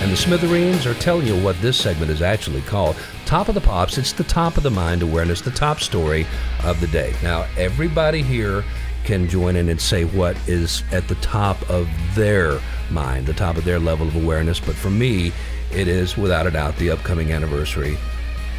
And 0.01 0.11
the 0.11 0.18
Smithereens 0.18 0.85
are 0.85 0.93
telling 0.95 1.26
you 1.26 1.41
what 1.41 1.60
this 1.61 1.77
segment 1.77 2.11
is 2.11 2.22
actually 2.22 2.61
called. 2.61 2.97
Top 3.26 3.47
of 3.47 3.55
the 3.55 3.61
Pops, 3.61 3.97
it's 3.97 4.11
the 4.11 4.26
top 4.26 4.57
of 4.57 4.64
the 4.64 4.69
mind 4.69 5.01
awareness, 5.01 5.39
the 5.39 5.51
top 5.51 5.80
story 5.80 6.27
of 6.64 6.81
the 6.81 6.88
day. 6.88 7.14
Now, 7.23 7.47
everybody 7.57 8.22
here 8.22 8.65
can 9.05 9.30
join 9.30 9.55
in 9.55 9.69
and 9.69 9.80
say 9.80 10.03
what 10.03 10.38
is 10.47 10.84
at 10.91 11.07
the 11.07 11.15
top 11.15 11.69
of 11.69 11.88
their 12.15 12.60
mind, 12.89 13.26
the 13.26 13.34
top 13.34 13.57
of 13.57 13.64
their 13.64 13.80
level 13.80 14.07
of 14.07 14.15
awareness. 14.15 14.60
But 14.60 14.76
for 14.76 14.89
me, 14.89 15.31
it 15.75 15.87
is 15.87 16.17
without 16.17 16.47
a 16.47 16.51
doubt 16.51 16.77
the 16.77 16.91
upcoming 16.91 17.31
anniversary 17.31 17.97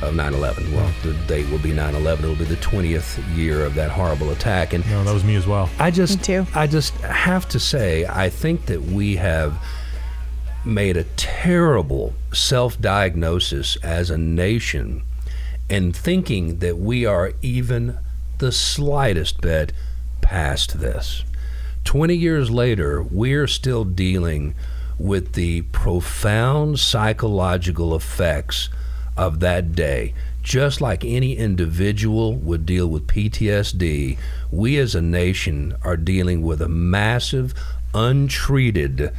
of 0.02 0.14
9 0.14 0.34
11. 0.34 0.74
Well, 0.74 0.90
the 1.02 1.14
date 1.26 1.48
will 1.50 1.58
be 1.58 1.72
9 1.72 1.94
11. 1.94 2.24
It'll 2.24 2.36
be 2.36 2.44
the 2.44 2.56
20th 2.56 3.36
year 3.36 3.64
of 3.64 3.74
that 3.74 3.90
horrible 3.90 4.30
attack. 4.30 4.72
And 4.72 4.84
No, 4.90 5.04
that 5.04 5.14
was 5.14 5.24
me 5.24 5.36
as 5.36 5.46
well. 5.46 5.70
I 5.78 5.90
just, 5.90 6.18
Me 6.18 6.24
too. 6.24 6.46
I 6.54 6.66
just 6.66 6.94
have 6.98 7.48
to 7.50 7.60
say, 7.60 8.04
I 8.06 8.28
think 8.28 8.66
that 8.66 8.82
we 8.82 9.16
have 9.16 9.54
made 10.64 10.96
a 10.96 11.04
terrible 11.16 12.14
self-diagnosis 12.32 13.76
as 13.76 14.10
a 14.10 14.18
nation, 14.18 15.02
and 15.70 15.94
thinking 15.94 16.58
that 16.58 16.78
we 16.78 17.04
are 17.06 17.32
even 17.42 17.98
the 18.38 18.50
slightest 18.52 19.40
bit 19.40 19.72
past 20.20 20.80
this. 20.80 21.22
Twenty 21.84 22.16
years 22.16 22.50
later, 22.50 23.02
we're 23.02 23.46
still 23.46 23.84
dealing 23.84 24.54
with 24.98 25.32
the 25.32 25.62
profound 25.62 26.78
psychological 26.78 27.94
effects 27.94 28.68
of 29.16 29.40
that 29.40 29.74
day. 29.74 30.14
Just 30.42 30.80
like 30.80 31.04
any 31.04 31.36
individual 31.36 32.34
would 32.34 32.66
deal 32.66 32.86
with 32.86 33.06
PTSD, 33.06 34.18
we 34.50 34.78
as 34.78 34.94
a 34.94 35.00
nation 35.00 35.74
are 35.82 35.96
dealing 35.96 36.42
with 36.42 36.60
a 36.60 36.68
massive, 36.68 37.54
untreated 37.94 39.10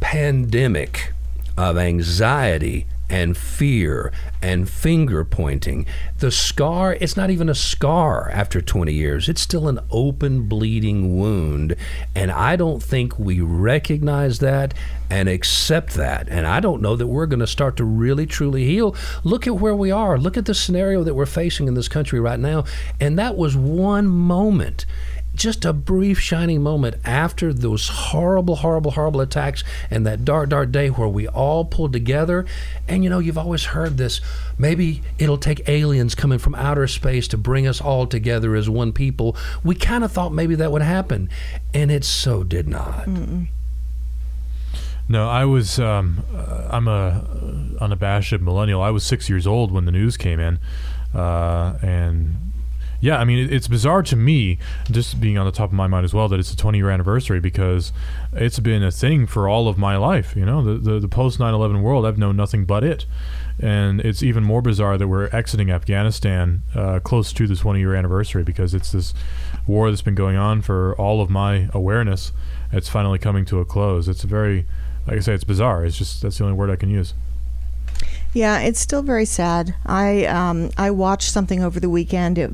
pandemic 0.00 1.12
of 1.56 1.76
anxiety 1.78 2.86
and 3.14 3.36
fear 3.36 4.12
and 4.42 4.68
finger 4.68 5.24
pointing. 5.24 5.86
The 6.18 6.32
scar, 6.32 6.94
it's 6.94 7.16
not 7.16 7.30
even 7.30 7.48
a 7.48 7.54
scar 7.54 8.28
after 8.28 8.60
20 8.60 8.92
years. 8.92 9.28
It's 9.28 9.40
still 9.40 9.68
an 9.68 9.78
open, 9.88 10.48
bleeding 10.48 11.16
wound. 11.16 11.76
And 12.16 12.32
I 12.32 12.56
don't 12.56 12.82
think 12.82 13.16
we 13.16 13.40
recognize 13.40 14.40
that 14.40 14.74
and 15.08 15.28
accept 15.28 15.94
that. 15.94 16.28
And 16.28 16.44
I 16.44 16.58
don't 16.58 16.82
know 16.82 16.96
that 16.96 17.06
we're 17.06 17.26
going 17.26 17.38
to 17.38 17.46
start 17.46 17.76
to 17.76 17.84
really, 17.84 18.26
truly 18.26 18.64
heal. 18.64 18.96
Look 19.22 19.46
at 19.46 19.60
where 19.60 19.76
we 19.76 19.92
are. 19.92 20.18
Look 20.18 20.36
at 20.36 20.46
the 20.46 20.54
scenario 20.54 21.04
that 21.04 21.14
we're 21.14 21.24
facing 21.24 21.68
in 21.68 21.74
this 21.74 21.86
country 21.86 22.18
right 22.18 22.40
now. 22.40 22.64
And 22.98 23.16
that 23.16 23.36
was 23.36 23.56
one 23.56 24.08
moment 24.08 24.86
just 25.34 25.64
a 25.64 25.72
brief 25.72 26.18
shining 26.18 26.62
moment 26.62 26.96
after 27.04 27.52
those 27.52 27.88
horrible, 27.88 28.56
horrible, 28.56 28.92
horrible 28.92 29.20
attacks 29.20 29.64
and 29.90 30.06
that 30.06 30.24
dark, 30.24 30.48
dark 30.50 30.70
day 30.70 30.88
where 30.88 31.08
we 31.08 31.26
all 31.28 31.64
pulled 31.64 31.92
together. 31.92 32.46
And 32.88 33.04
you 33.04 33.10
know, 33.10 33.18
you've 33.18 33.38
always 33.38 33.66
heard 33.66 33.96
this 33.96 34.20
maybe 34.58 35.02
it'll 35.18 35.38
take 35.38 35.68
aliens 35.68 36.14
coming 36.14 36.38
from 36.38 36.54
outer 36.54 36.86
space 36.86 37.28
to 37.28 37.36
bring 37.36 37.66
us 37.66 37.80
all 37.80 38.06
together 38.06 38.54
as 38.54 38.68
one 38.68 38.92
people. 38.92 39.36
We 39.62 39.74
kind 39.74 40.04
of 40.04 40.12
thought 40.12 40.32
maybe 40.32 40.54
that 40.56 40.72
would 40.72 40.82
happen, 40.82 41.28
and 41.72 41.90
it 41.90 42.04
so 42.04 42.44
did 42.44 42.68
not. 42.68 43.06
No, 45.08 45.28
I 45.28 45.44
was. 45.44 45.78
Um, 45.78 46.24
uh, 46.34 46.68
I'm 46.70 46.88
a 46.88 47.24
unabashed 47.80 48.40
millennial. 48.40 48.80
I 48.80 48.90
was 48.90 49.04
six 49.04 49.28
years 49.28 49.46
old 49.46 49.70
when 49.70 49.84
the 49.84 49.92
news 49.92 50.16
came 50.16 50.40
in, 50.40 50.58
uh, 51.14 51.78
and 51.82 52.36
yeah, 53.04 53.18
I 53.18 53.24
mean, 53.24 53.52
it's 53.52 53.68
bizarre 53.68 54.02
to 54.04 54.16
me, 54.16 54.56
just 54.90 55.20
being 55.20 55.36
on 55.36 55.44
the 55.44 55.52
top 55.52 55.68
of 55.68 55.74
my 55.74 55.86
mind 55.86 56.06
as 56.06 56.14
well, 56.14 56.26
that 56.28 56.40
it's 56.40 56.50
a 56.50 56.56
20 56.56 56.78
year 56.78 56.88
anniversary 56.88 57.38
because 57.38 57.92
it's 58.32 58.58
been 58.58 58.82
a 58.82 58.90
thing 58.90 59.26
for 59.26 59.46
all 59.46 59.68
of 59.68 59.76
my 59.76 59.98
life. 59.98 60.34
You 60.34 60.46
know, 60.46 60.64
the 60.64 60.78
the, 60.78 61.00
the 61.00 61.08
post 61.08 61.38
9/11 61.38 61.82
world, 61.82 62.06
I've 62.06 62.16
known 62.16 62.34
nothing 62.34 62.64
but 62.64 62.82
it, 62.82 63.04
and 63.60 64.00
it's 64.00 64.22
even 64.22 64.42
more 64.42 64.62
bizarre 64.62 64.96
that 64.96 65.06
we're 65.06 65.28
exiting 65.36 65.70
Afghanistan 65.70 66.62
uh, 66.74 66.98
close 67.00 67.30
to 67.34 67.46
the 67.46 67.54
20 67.54 67.78
year 67.78 67.94
anniversary 67.94 68.42
because 68.42 68.72
it's 68.72 68.92
this 68.92 69.12
war 69.66 69.90
that's 69.90 70.00
been 70.00 70.14
going 70.14 70.36
on 70.36 70.62
for 70.62 70.96
all 70.96 71.20
of 71.20 71.28
my 71.28 71.68
awareness. 71.74 72.32
It's 72.72 72.88
finally 72.88 73.18
coming 73.18 73.44
to 73.46 73.60
a 73.60 73.66
close. 73.66 74.08
It's 74.08 74.24
a 74.24 74.26
very 74.26 74.64
like 75.06 75.18
I 75.18 75.20
say, 75.20 75.34
it's 75.34 75.44
bizarre. 75.44 75.84
It's 75.84 75.98
just 75.98 76.22
that's 76.22 76.38
the 76.38 76.44
only 76.44 76.56
word 76.56 76.70
I 76.70 76.76
can 76.76 76.88
use. 76.88 77.12
Yeah, 78.34 78.58
it's 78.60 78.80
still 78.80 79.02
very 79.02 79.24
sad. 79.24 79.74
I 79.86 80.26
um, 80.26 80.70
I 80.76 80.90
watched 80.90 81.30
something 81.30 81.62
over 81.62 81.78
the 81.80 81.88
weekend, 81.88 82.36
it, 82.36 82.52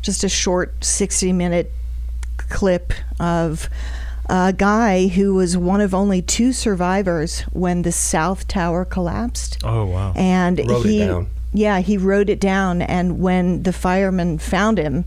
just 0.00 0.22
a 0.24 0.28
short 0.28 0.84
sixty 0.84 1.32
minute 1.32 1.72
clip 2.48 2.92
of 3.18 3.68
a 4.28 4.52
guy 4.56 5.08
who 5.08 5.34
was 5.34 5.56
one 5.56 5.80
of 5.80 5.94
only 5.94 6.22
two 6.22 6.52
survivors 6.52 7.40
when 7.52 7.82
the 7.82 7.92
South 7.92 8.46
Tower 8.48 8.84
collapsed, 8.84 9.58
Oh 9.64 9.84
wow! 9.86 10.12
and 10.16 10.58
Wrote 10.60 10.86
it 10.86 10.88
he 10.88 10.98
down. 11.00 11.28
yeah 11.52 11.80
he 11.80 11.98
wrote 11.98 12.28
it 12.30 12.40
down. 12.40 12.80
And 12.82 13.18
when 13.20 13.64
the 13.64 13.72
firemen 13.72 14.38
found 14.38 14.78
him, 14.78 15.04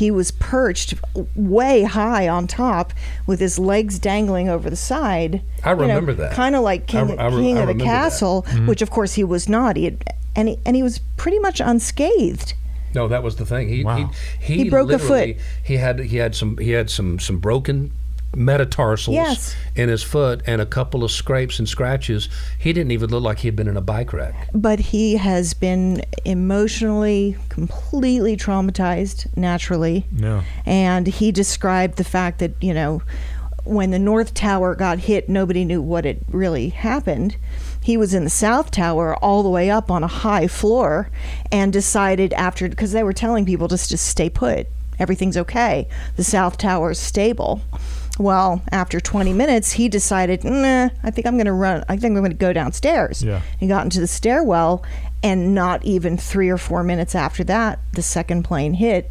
he 0.00 0.10
was 0.10 0.30
perched 0.32 0.94
way 1.36 1.82
high 1.82 2.26
on 2.26 2.46
top 2.46 2.92
with 3.26 3.38
his 3.38 3.58
legs 3.58 3.98
dangling 3.98 4.48
over 4.48 4.70
the 4.70 4.76
side. 4.76 5.42
I 5.62 5.72
remember 5.72 6.14
that. 6.14 6.32
kind 6.32 6.56
of 6.56 6.62
like 6.62 6.86
King, 6.86 7.18
I- 7.18 7.26
I 7.26 7.30
King 7.30 7.58
I 7.58 7.60
of 7.60 7.66
the 7.68 7.74
remember 7.74 7.74
that. 7.74 7.84
Castle, 7.84 8.42
mm-hmm. 8.48 8.66
which 8.66 8.80
of 8.82 8.90
course 8.90 9.12
he 9.12 9.24
was 9.24 9.48
not. 9.48 9.76
He 9.76 9.84
had, 9.84 10.02
and 10.34 10.48
he, 10.48 10.58
and 10.64 10.74
he 10.74 10.82
was 10.82 11.00
pretty 11.16 11.38
much 11.38 11.60
unscathed. 11.60 12.54
No, 12.94 13.06
that 13.08 13.22
was 13.22 13.36
the 13.36 13.44
thing. 13.46 13.68
He 13.68 13.84
Wow. 13.84 14.10
he, 14.40 14.54
he, 14.54 14.64
He 14.64 14.70
broke 14.70 14.90
a 14.90 14.98
foot. 14.98 15.36
He 15.62 15.76
had 15.76 16.00
he 16.00 16.16
had 16.16 16.34
some 16.34 16.56
he 16.58 16.70
had 16.70 16.90
some 16.90 17.18
some 17.20 17.38
broken 17.38 17.92
metatarsals 18.34 19.14
Yes. 19.14 19.56
in 19.74 19.88
his 19.88 20.02
foot 20.02 20.42
and 20.46 20.60
a 20.60 20.66
couple 20.66 21.02
of 21.02 21.10
scrapes 21.10 21.58
and 21.58 21.68
scratches. 21.68 22.28
He 22.58 22.72
didn't 22.72 22.92
even 22.92 23.10
look 23.10 23.22
like 23.22 23.40
he 23.40 23.48
had 23.48 23.56
been 23.56 23.68
in 23.68 23.76
a 23.76 23.80
bike 23.80 24.12
wreck. 24.12 24.34
But 24.54 24.78
he 24.78 25.16
has 25.16 25.54
been 25.54 26.02
emotionally 26.24 27.36
completely 27.48 28.36
traumatized 28.36 29.26
naturally. 29.36 30.06
No. 30.12 30.42
And 30.64 31.06
he 31.06 31.32
described 31.32 31.96
the 31.96 32.04
fact 32.04 32.38
that, 32.38 32.52
you 32.60 32.72
know, 32.74 33.02
when 33.64 33.90
the 33.90 33.98
North 33.98 34.32
Tower 34.32 34.74
got 34.74 35.00
hit, 35.00 35.28
nobody 35.28 35.64
knew 35.64 35.82
what 35.82 36.04
had 36.04 36.18
really 36.30 36.70
happened. 36.70 37.36
He 37.82 37.96
was 37.96 38.14
in 38.14 38.24
the 38.24 38.30
South 38.30 38.70
Tower 38.70 39.16
all 39.16 39.42
the 39.42 39.48
way 39.50 39.70
up 39.70 39.90
on 39.90 40.02
a 40.02 40.06
high 40.08 40.46
floor 40.48 41.10
and 41.52 41.72
decided 41.72 42.32
after, 42.34 42.68
because 42.68 42.92
they 42.92 43.02
were 43.02 43.12
telling 43.12 43.44
people 43.44 43.68
just 43.68 43.90
to 43.90 43.96
stay 43.98 44.30
put, 44.30 44.66
everything's 44.98 45.36
okay. 45.36 45.88
The 46.16 46.24
South 46.24 46.56
Tower 46.58 46.92
is 46.92 46.98
stable. 46.98 47.60
Well, 48.20 48.60
after 48.70 49.00
20 49.00 49.32
minutes, 49.32 49.72
he 49.72 49.88
decided, 49.88 50.44
nah, 50.44 50.90
I 51.02 51.10
think 51.10 51.26
I'm 51.26 51.36
going 51.36 51.46
to 51.46 51.54
run, 51.54 51.82
I 51.88 51.96
think 51.96 52.14
I'm 52.14 52.22
going 52.22 52.30
to 52.30 52.36
go 52.36 52.52
downstairs. 52.52 53.22
Yeah. 53.22 53.40
He 53.58 53.66
got 53.66 53.84
into 53.84 53.98
the 53.98 54.06
stairwell, 54.06 54.84
and 55.22 55.54
not 55.54 55.82
even 55.86 56.18
three 56.18 56.50
or 56.50 56.58
four 56.58 56.82
minutes 56.82 57.14
after 57.14 57.42
that, 57.44 57.78
the 57.94 58.02
second 58.02 58.42
plane 58.42 58.74
hit, 58.74 59.10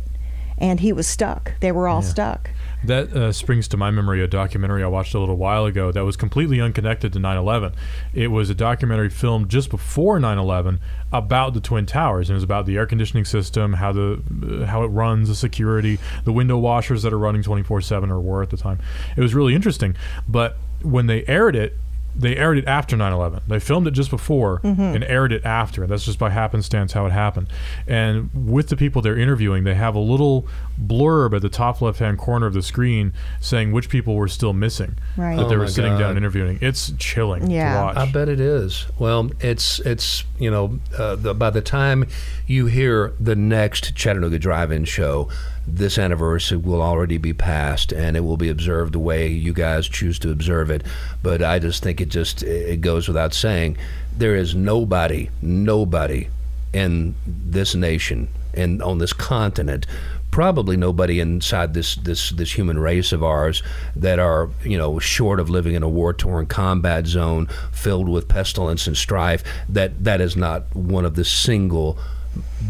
and 0.60 0.80
he 0.82 0.94
was 0.94 1.08
stuck. 1.08 1.60
They 1.60 1.72
were 1.72 1.88
all 1.88 2.04
stuck. 2.04 2.52
That 2.84 3.12
uh, 3.12 3.32
springs 3.34 3.68
to 3.70 3.78
my 3.78 3.92
memory 3.92 4.24
a 4.24 4.28
documentary 4.28 4.84
I 4.84 4.88
watched 4.88 5.14
a 5.14 5.20
little 5.20 5.36
while 5.36 5.66
ago 5.66 5.92
that 5.92 6.06
was 6.06 6.16
completely 6.16 6.62
unconnected 6.62 7.12
to 7.14 7.20
9 7.20 7.38
11. 7.38 7.74
It 8.14 8.28
was 8.28 8.50
a 8.50 8.56
documentary 8.56 9.10
filmed 9.10 9.50
just 9.50 9.70
before 9.70 10.18
9 10.20 10.38
11 10.38 10.80
about 11.12 11.54
the 11.54 11.60
Twin 11.60 11.86
Towers. 11.86 12.30
And 12.30 12.36
it 12.36 12.38
was 12.38 12.44
about 12.44 12.66
the 12.66 12.78
air 12.78 12.86
conditioning 12.86 13.26
system, 13.26 13.74
how, 13.74 13.92
the, 13.92 14.24
uh, 14.62 14.66
how 14.66 14.84
it 14.84 14.88
runs, 14.88 15.28
the 15.28 15.36
security, 15.36 16.00
the 16.24 16.32
window 16.32 16.58
washers 16.58 17.04
that 17.04 17.12
are 17.12 17.20
running 17.20 17.44
24 17.44 17.82
7 17.82 18.10
or 18.10 18.20
were 18.22 18.42
at 18.42 18.50
the 18.50 18.58
time. 18.58 18.80
It 19.18 19.22
was 19.22 19.36
really 19.36 19.56
interesting. 19.56 19.96
But 20.28 20.58
when 20.82 21.08
they 21.08 21.26
aired 21.26 21.58
it, 21.58 21.78
they 22.20 22.36
aired 22.36 22.58
it 22.58 22.68
after 22.68 22.96
9-11 22.98 23.42
they 23.48 23.60
filmed 23.60 23.88
it 23.88 23.92
just 23.92 24.10
before 24.10 24.60
mm-hmm. 24.60 24.82
and 24.82 25.04
aired 25.06 25.32
it 25.32 25.44
after 25.46 25.88
that's 25.88 26.04
just 26.06 26.20
by 26.20 26.30
happenstance 26.30 26.94
how 26.94 27.06
it 27.06 27.12
happened 27.12 27.48
and 27.88 28.30
with 28.34 28.68
the 28.70 28.76
people 28.76 29.02
they're 29.02 29.18
interviewing 29.18 29.64
they 29.64 29.74
have 29.76 29.96
a 29.96 30.00
little 30.00 30.46
blurb 30.82 31.34
at 31.36 31.42
the 31.42 31.50
top 31.50 31.82
left 31.82 32.00
hand 32.00 32.18
corner 32.18 32.46
of 32.46 32.54
the 32.54 32.62
screen 32.62 33.14
saying 33.40 33.72
which 33.72 33.90
people 33.90 34.16
were 34.16 34.28
still 34.28 34.54
missing 34.54 34.96
Right. 35.18 35.38
that 35.38 35.50
they 35.50 35.56
Oh 35.56 35.60
were 35.60 35.68
sitting 35.68 35.94
God. 35.94 36.00
down 36.00 36.18
interviewing 36.18 36.60
it's 36.62 36.92
chilling 36.98 37.50
Yeah. 37.50 37.74
to 37.80 37.86
watch 37.86 37.98
I 37.98 38.12
bet 38.12 38.30
it 38.30 38.40
is. 38.40 38.86
Well, 39.00 39.32
it's 39.40 39.80
it's 39.80 40.24
you 40.40 40.50
know, 40.50 40.80
uh, 40.98 41.16
the, 41.16 41.34
by 41.34 41.50
the 41.50 41.62
time 41.62 42.08
you 42.48 42.66
hear 42.68 43.14
the 43.20 43.36
next 43.36 43.96
Chattanooga 43.96 44.40
Drive-In 44.40 44.86
show, 44.86 45.30
this 45.68 45.98
anniversary 45.98 46.58
will 46.58 46.82
already 46.82 47.18
be 47.18 47.34
passed, 47.34 47.92
and 47.92 48.18
it 48.18 48.22
will 48.22 48.38
be 48.38 48.50
observed 48.50 48.94
the 48.94 49.00
way 49.00 49.28
you 49.28 49.54
guys 49.54 49.88
choose 49.88 50.18
to 50.20 50.32
observe 50.32 50.72
it. 50.72 50.84
But 51.22 51.44
I 51.44 51.60
just 51.60 51.84
think 51.84 52.02
it 52.02 52.10
just 52.10 52.42
it 52.42 52.82
goes 52.82 53.08
without 53.08 53.34
saying, 53.34 53.78
there 54.18 54.36
is 54.36 54.56
nobody, 54.56 55.30
nobody 55.42 56.30
in 56.74 57.16
this 57.26 57.76
nation 57.76 58.30
and 58.54 58.82
on 58.82 58.98
this 58.98 59.14
continent 59.14 59.86
probably 60.32 60.78
nobody 60.78 61.20
inside 61.20 61.74
this 61.74 61.96
this 61.96 62.30
this 62.32 62.58
human 62.58 62.78
race 62.80 63.12
of 63.12 63.24
ours 63.24 63.64
that 63.96 64.20
are 64.20 64.50
you 64.64 64.78
know 64.78 65.00
short 65.00 65.40
of 65.40 65.50
living 65.50 65.76
in 65.76 65.84
a 65.84 65.90
war 65.90 66.14
torn 66.14 66.46
combat 66.46 67.08
zone 67.08 67.48
filled 67.72 68.08
with 68.08 68.28
pestilence 68.28 68.88
and 68.88 68.96
strife 68.96 69.44
that 69.68 70.04
that 70.04 70.22
is 70.22 70.36
not 70.36 70.76
one 70.76 71.06
of 71.06 71.16
the 71.16 71.26
single 71.26 71.98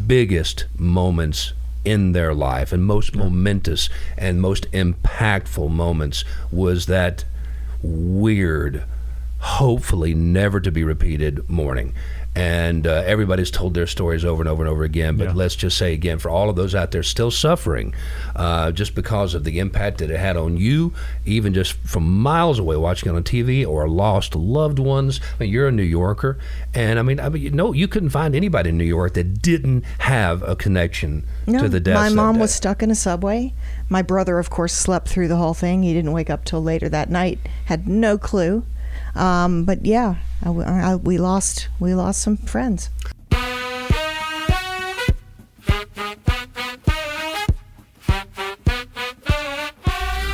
biggest 0.08 0.66
moments 0.78 1.54
in 1.86 2.12
their 2.12 2.34
life. 2.34 2.72
And 2.72 2.86
most 2.86 3.16
momentous 3.16 3.90
and 4.18 4.42
most 4.42 4.70
impactful 4.72 5.70
moments 5.70 6.24
was 6.52 6.86
that 6.88 7.26
weird 7.82 8.84
hopefully 9.40 10.14
never 10.14 10.60
to 10.60 10.70
be 10.70 10.84
repeated 10.84 11.50
morning 11.50 11.94
and 12.36 12.86
uh, 12.88 13.04
everybody's 13.06 13.50
told 13.52 13.74
their 13.74 13.88
stories 13.88 14.24
over 14.24 14.42
and 14.42 14.48
over 14.50 14.64
and 14.64 14.70
over 14.72 14.84
again. 14.84 15.18
But 15.18 15.30
Yeah. 15.30 15.34
let's 15.34 15.56
just 15.56 15.78
say 15.78 15.94
again, 15.94 16.20
for 16.20 16.30
all 16.30 16.50
of 16.50 16.56
those 16.56 16.76
out 16.76 16.92
there 16.92 17.04
still 17.04 17.32
suffering, 17.32 17.94
uh, 18.36 18.72
just 18.72 18.96
because 18.96 19.34
of 19.34 19.44
the 19.44 19.60
impact 19.60 19.98
that 19.98 20.10
it 20.12 20.20
had 20.20 20.38
on 20.38 20.56
you, 20.56 20.94
even 21.26 21.54
just 21.54 21.74
from 21.74 22.22
miles 22.22 22.60
away 22.60 22.78
watching 22.78 23.12
it 23.12 23.16
on 23.16 23.24
TV, 23.24 23.66
or 23.68 23.90
lost 23.90 24.36
loved 24.36 24.80
ones. 24.80 25.20
I 25.40 25.44
mean, 25.44 25.52
you're 25.54 25.68
a 25.68 25.72
New 25.72 25.84
Yorker, 25.84 26.38
and 26.74 27.00
I 27.00 27.02
mean, 27.02 27.20
I 27.20 27.30
mean, 27.30 27.42
you 27.42 27.50
know, 27.52 27.74
you 27.74 27.88
couldn't 27.88 28.10
find 28.12 28.36
anybody 28.36 28.70
in 28.70 28.78
New 28.78 28.84
York 28.86 29.16
that 29.16 29.42
didn't 29.42 29.84
have 30.00 30.44
a 30.44 30.56
connection 30.56 31.26
No, 31.48 31.64
to 31.64 31.70
the 31.70 31.80
death. 31.80 31.96
my 31.96 32.10
mom 32.10 32.40
was 32.40 32.54
stuck 32.54 32.82
in 32.84 32.92
a 32.92 32.96
subway. 32.96 33.54
My 33.90 34.02
brother, 34.04 34.38
of 34.40 34.50
course, 34.50 34.72
slept 34.74 35.08
through 35.10 35.28
the 35.30 35.38
whole 35.38 35.56
thing. 35.56 35.84
He 35.84 35.94
didn't 35.94 36.12
wake 36.12 36.30
up 36.30 36.46
till 36.46 36.62
later 36.62 36.88
that 36.90 37.10
night. 37.10 37.40
Had 37.66 37.88
no 37.88 38.18
clue. 38.18 38.64
Um, 39.20 39.66
but 39.66 39.86
yeah, 39.86 40.16
I, 40.44 40.50
I- 40.50 40.96
we 40.96 41.18
lost 41.18 41.68
we 41.80 41.94
lost 41.94 42.22
some 42.22 42.38
friends. 42.38 42.90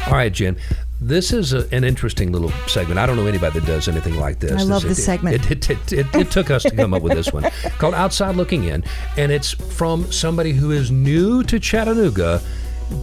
All 0.07 0.14
right, 0.14 0.32
Jen. 0.32 0.57
This 1.02 1.34
is 1.34 1.52
a, 1.52 1.68
an 1.76 1.84
interesting 1.84 2.32
little 2.32 2.52
segment. 2.68 2.99
I 2.99 3.06
don't 3.06 3.16
know 3.18 3.26
anybody 3.26 3.60
that 3.60 3.66
does 3.68 3.88
anything 3.88 4.16
like 4.18 4.40
this. 4.40 4.52
I 4.53 4.64
love 4.64 4.84
This- 4.84 4.98
this 4.98 4.99
it- 4.99 5.03
segment. 5.03 5.52
It, 5.52 5.52
it, 5.52 5.70
it, 5.70 5.94
it, 5.94 6.16
it 6.16 6.32
took 6.32 6.49
us 6.52 6.64
to 6.64 6.72
come 6.76 6.94
up 6.94 7.02
with 7.02 7.14
this 7.14 7.34
one 7.34 7.44
called 7.80 7.95
Outside 7.95 8.36
Looking 8.36 8.66
In, 8.66 8.84
and 9.18 9.32
it's 9.32 9.52
from 9.52 10.10
somebody 10.12 10.53
who 10.53 10.72
is 10.72 10.91
new 10.91 11.44
to 11.44 11.60
Chattanooga, 11.60 12.41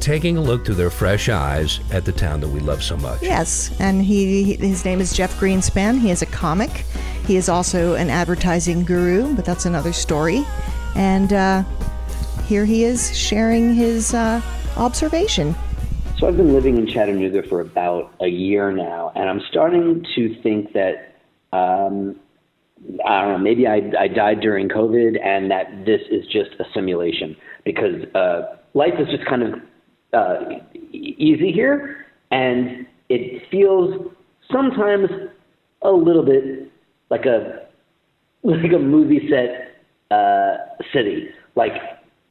taking 0.00 0.36
a 0.36 0.40
look 0.40 0.64
through 0.64 0.76
their 0.76 0.90
fresh 0.90 1.28
eyes 1.28 1.80
at 1.92 2.04
the 2.04 2.12
town 2.12 2.40
that 2.40 2.48
we 2.48 2.60
love 2.60 2.82
so 2.82 2.96
much. 2.96 3.22
Yes, 3.22 3.74
and 3.80 4.02
he 4.02 4.42
he- 4.42 4.56
his 4.56 4.84
name 4.84 5.00
is 5.00 5.12
Jeff 5.12 5.38
Greenspan. 5.38 6.00
He 6.00 6.10
is 6.10 6.22
a 6.22 6.26
comic. 6.26 6.70
He 7.26 7.36
is 7.36 7.48
also 7.48 7.94
an 7.94 8.10
advertising 8.10 8.84
guru, 8.84 9.34
but 9.34 9.44
that's 9.44 9.64
another 9.64 9.92
story. 9.92 10.44
And 10.96 11.32
uh, 11.32 11.64
here 12.46 12.64
he 12.64 12.84
is 12.84 13.16
sharing 13.16 13.74
his 13.74 14.12
uh, 14.14 14.40
observation. 14.76 15.54
So 16.18 16.28
I've 16.28 16.36
been 16.36 16.52
living 16.52 16.76
in 16.78 16.86
Chattanooga 16.86 17.42
for 17.48 17.60
about 17.60 18.12
a 18.20 18.28
year 18.28 18.70
now, 18.72 19.12
and 19.14 19.28
I'm 19.28 19.40
starting 19.50 20.04
to 20.14 20.42
think 20.42 20.72
that 20.72 21.16
um, 21.52 22.16
I 23.04 23.22
don't 23.22 23.32
know. 23.32 23.38
Maybe 23.38 23.66
I, 23.66 23.90
I 23.98 24.08
died 24.08 24.40
during 24.40 24.68
COVID, 24.68 25.20
and 25.24 25.50
that 25.50 25.84
this 25.84 26.00
is 26.10 26.26
just 26.26 26.50
a 26.60 26.64
simulation 26.74 27.36
because 27.64 28.04
uh, 28.14 28.56
life 28.74 28.94
is 28.98 29.08
just 29.08 29.24
kind 29.26 29.42
of 29.42 29.60
uh, 30.12 30.36
easy 30.92 31.52
here, 31.52 32.06
and 32.30 32.86
it 33.08 33.42
feels 33.50 34.12
sometimes 34.50 35.08
a 35.82 35.90
little 35.90 36.24
bit 36.24 36.70
like 37.10 37.26
a 37.26 37.66
like 38.42 38.72
a 38.72 38.78
movie 38.78 39.28
set 39.30 40.16
uh, 40.16 40.56
city. 40.92 41.28
Like, 41.54 41.72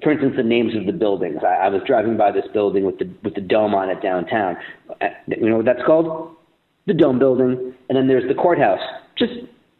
for 0.04 0.12
instance, 0.12 0.34
the 0.36 0.44
names 0.44 0.76
of 0.76 0.86
the 0.86 0.92
buildings. 0.92 1.40
I, 1.44 1.66
I 1.66 1.70
was 1.70 1.82
driving 1.86 2.18
by 2.18 2.32
this 2.32 2.46
building 2.54 2.86
with 2.86 3.00
the 3.00 3.10
with 3.24 3.36
the 3.36 3.42
dome 3.42 3.74
on 3.76 3.90
it 3.90 4.02
downtown. 4.02 4.58
Uh, 5.02 5.08
You 5.28 5.50
know 5.50 5.58
what 5.58 5.66
that's 5.66 5.86
called? 5.86 6.36
The 6.88 6.94
Dome 6.94 7.20
Building. 7.20 7.74
And 7.90 7.98
then 7.98 8.08
there's 8.08 8.28
the 8.28 8.34
courthouse. 8.34 8.80
Just 9.18 9.34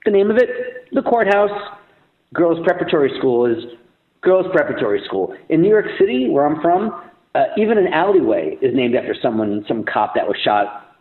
the 0.06 0.12
name 0.12 0.30
of 0.30 0.38
it, 0.38 0.50
the 0.92 1.02
courthouse. 1.02 1.52
Girls 2.34 2.60
Preparatory 2.64 3.12
School 3.18 3.46
is 3.46 3.58
Girls 4.22 4.46
Preparatory 4.54 5.02
School. 5.06 5.36
In 5.50 5.62
New 5.62 5.70
York 5.70 5.88
City, 6.00 6.30
where 6.30 6.46
I'm 6.46 6.62
from, 6.62 7.11
uh, 7.36 7.46
even 7.58 7.78
an 7.78 7.88
alleyway 7.88 8.58
is 8.62 8.76
named 8.76 8.96
after 8.96 9.16
someone, 9.22 9.64
some 9.68 9.84
cop 9.84 10.16
that 10.16 10.28
was 10.28 10.38
shot 10.44 10.96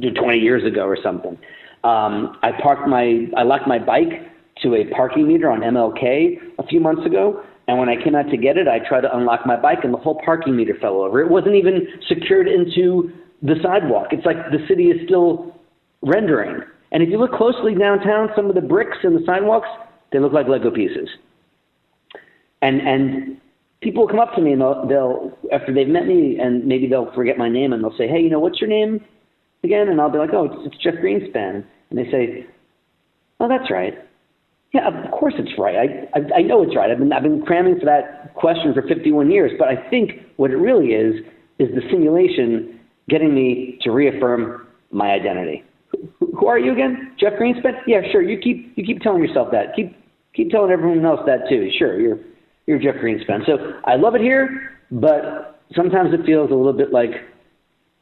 20 0.00 0.38
years 0.38 0.64
ago 0.64 0.84
or 0.84 0.98
something. 1.02 1.38
Um, 1.84 2.36
I 2.42 2.52
parked 2.62 2.88
my, 2.88 3.26
I 3.36 3.42
locked 3.42 3.66
my 3.66 3.78
bike 3.78 4.30
to 4.62 4.74
a 4.74 4.84
parking 4.94 5.28
meter 5.28 5.50
on 5.50 5.60
MLK 5.60 6.58
a 6.58 6.66
few 6.66 6.80
months 6.80 7.06
ago, 7.06 7.42
and 7.68 7.78
when 7.78 7.88
I 7.88 8.02
came 8.02 8.14
out 8.14 8.28
to 8.30 8.36
get 8.36 8.56
it, 8.56 8.68
I 8.68 8.80
tried 8.80 9.02
to 9.02 9.16
unlock 9.16 9.46
my 9.46 9.56
bike, 9.56 9.84
and 9.84 9.92
the 9.92 9.98
whole 9.98 10.20
parking 10.24 10.56
meter 10.56 10.76
fell 10.80 11.00
over. 11.00 11.20
It 11.20 11.30
wasn't 11.30 11.54
even 11.54 11.86
secured 12.08 12.48
into 12.48 13.12
the 13.42 13.54
sidewalk. 13.62 14.08
It's 14.12 14.24
like 14.24 14.36
the 14.50 14.64
city 14.68 14.84
is 14.84 15.04
still 15.06 15.54
rendering. 16.02 16.62
And 16.92 17.02
if 17.02 17.08
you 17.08 17.18
look 17.18 17.32
closely 17.32 17.74
downtown, 17.74 18.30
some 18.36 18.48
of 18.48 18.54
the 18.54 18.60
bricks 18.60 18.98
in 19.02 19.14
the 19.14 19.22
sidewalks, 19.26 19.68
they 20.12 20.18
look 20.18 20.32
like 20.32 20.46
Lego 20.48 20.70
pieces. 20.70 21.08
And 22.62 22.80
and 22.80 23.40
people 23.86 24.02
will 24.02 24.08
come 24.08 24.18
up 24.18 24.34
to 24.34 24.42
me 24.42 24.50
and 24.50 24.60
they'll, 24.60 24.84
they'll 24.88 25.38
after 25.52 25.72
they've 25.72 25.86
met 25.86 26.06
me 26.06 26.38
and 26.40 26.66
maybe 26.66 26.88
they'll 26.88 27.12
forget 27.12 27.38
my 27.38 27.48
name 27.48 27.72
and 27.72 27.84
they'll 27.84 27.96
say, 27.96 28.08
hey, 28.08 28.18
you 28.18 28.28
know, 28.28 28.40
what's 28.40 28.60
your 28.60 28.68
name 28.68 29.00
again? 29.62 29.88
And 29.88 30.00
I'll 30.00 30.10
be 30.10 30.18
like, 30.18 30.30
oh, 30.32 30.46
it's, 30.46 30.74
it's 30.74 30.82
Jeff 30.82 30.94
Greenspan. 30.94 31.64
And 31.90 31.96
they 31.96 32.10
say, 32.10 32.46
oh, 33.38 33.48
that's 33.48 33.70
right. 33.70 33.94
Yeah, 34.74 34.88
of 34.88 35.10
course 35.12 35.34
it's 35.38 35.56
right. 35.56 35.76
I, 35.76 36.18
I 36.18 36.38
I 36.38 36.42
know 36.42 36.64
it's 36.64 36.74
right. 36.74 36.90
I've 36.90 36.98
been 36.98 37.12
I've 37.12 37.22
been 37.22 37.40
cramming 37.42 37.78
for 37.78 37.86
that 37.86 38.34
question 38.34 38.74
for 38.74 38.82
51 38.82 39.30
years. 39.30 39.52
But 39.56 39.68
I 39.68 39.88
think 39.88 40.10
what 40.36 40.50
it 40.50 40.56
really 40.56 40.88
is 40.88 41.24
is 41.60 41.68
the 41.74 41.80
simulation 41.88 42.80
getting 43.08 43.32
me 43.34 43.78
to 43.82 43.92
reaffirm 43.92 44.66
my 44.90 45.12
identity. 45.12 45.64
Who, 46.18 46.32
who 46.36 46.46
are 46.48 46.58
you 46.58 46.72
again? 46.72 47.14
Jeff 47.18 47.34
Greenspan? 47.40 47.78
Yeah, 47.86 48.00
sure. 48.10 48.20
You 48.20 48.38
keep 48.38 48.76
you 48.76 48.84
keep 48.84 49.00
telling 49.00 49.22
yourself 49.22 49.52
that. 49.52 49.76
Keep 49.76 49.96
keep 50.34 50.50
telling 50.50 50.72
everyone 50.72 51.06
else 51.06 51.20
that 51.26 51.48
too. 51.48 51.70
Sure, 51.78 51.98
you're 52.00 52.18
you're 52.66 52.78
Jeff 52.78 52.96
Greenspan. 52.96 53.46
So 53.46 53.80
I 53.84 53.96
love 53.96 54.14
it 54.14 54.20
here, 54.20 54.72
but 54.90 55.60
sometimes 55.74 56.12
it 56.12 56.24
feels 56.26 56.50
a 56.50 56.54
little 56.54 56.72
bit 56.72 56.92
like 56.92 57.10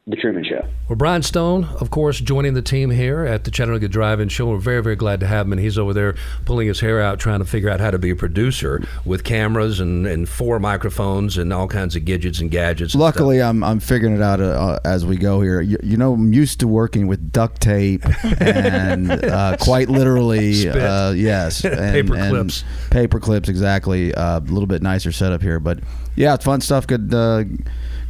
the 0.06 0.16
Truman 0.16 0.44
Show. 0.44 0.62
Well, 0.86 0.97
Brian 0.97 1.22
Stone, 1.22 1.64
of 1.81 1.90
course, 1.90 2.20
joining 2.20 2.52
the 2.52 2.60
team 2.60 2.90
here 2.90 3.24
at 3.24 3.44
the 3.44 3.51
Chattanooga 3.51 3.89
Drive-In 3.89 4.28
Show. 4.28 4.51
We're 4.51 4.59
very, 4.59 4.82
very 4.82 4.97
glad 4.97 5.18
to 5.20 5.26
have 5.26 5.47
him, 5.47 5.52
and 5.52 5.60
he's 5.60 5.78
over 5.78 5.94
there 5.94 6.14
pulling 6.44 6.68
his 6.68 6.81
hair 6.81 7.01
out, 7.01 7.18
trying 7.18 7.39
to 7.39 7.47
figure 7.47 7.70
out 7.70 7.81
how 7.81 7.90
to 7.90 7.98
be 7.98 8.10
a 8.10 8.16
producer 8.16 8.86
with 9.06 9.24
cameras 9.24 9.81
and, 9.81 10.06
and 10.06 10.28
four 10.28 10.60
microphones 10.60 11.39
and 11.39 11.55
all 11.55 11.66
kinds 11.68 11.97
of 11.97 12.05
gadgets 12.05 12.39
and 12.39 12.51
gadgets. 12.51 12.93
and. 12.93 13.01
Luckily, 13.01 13.40
I'm 13.40 13.64
I'm 13.64 13.81
figuring 13.81 14.14
it 14.14 14.20
out 14.20 14.43
uh, 14.43 14.44
uh, 14.44 14.78
as 14.85 15.06
we 15.06 15.16
go 15.16 15.40
here. 15.40 15.62
You, 15.62 15.78
you 15.82 15.97
know, 15.97 16.12
I'm 16.12 16.35
used 16.35 16.60
to 16.60 16.68
working 16.68 17.06
with 17.06 17.32
duct 17.32 17.62
tape 17.62 18.05
and 18.40 19.10
uh, 19.10 19.56
quite 19.59 19.89
literally, 19.89 20.68
uh, 20.68 21.12
yes, 21.12 21.64
and, 21.64 21.78
Paper 21.78 22.14
and 22.14 22.31
clips. 22.31 22.64
Paper 22.90 23.20
clips, 23.20 23.48
exactly. 23.48 24.14
Uh, 24.14 24.40
a 24.40 24.40
little 24.40 24.66
bit 24.66 24.82
nicer 24.82 25.12
setup 25.12 25.40
here, 25.40 25.59
but 25.59 25.78
yeah, 26.14 26.36
fun 26.36 26.60
stuff. 26.60 26.86
Good, 26.86 27.14
uh, 27.14 27.44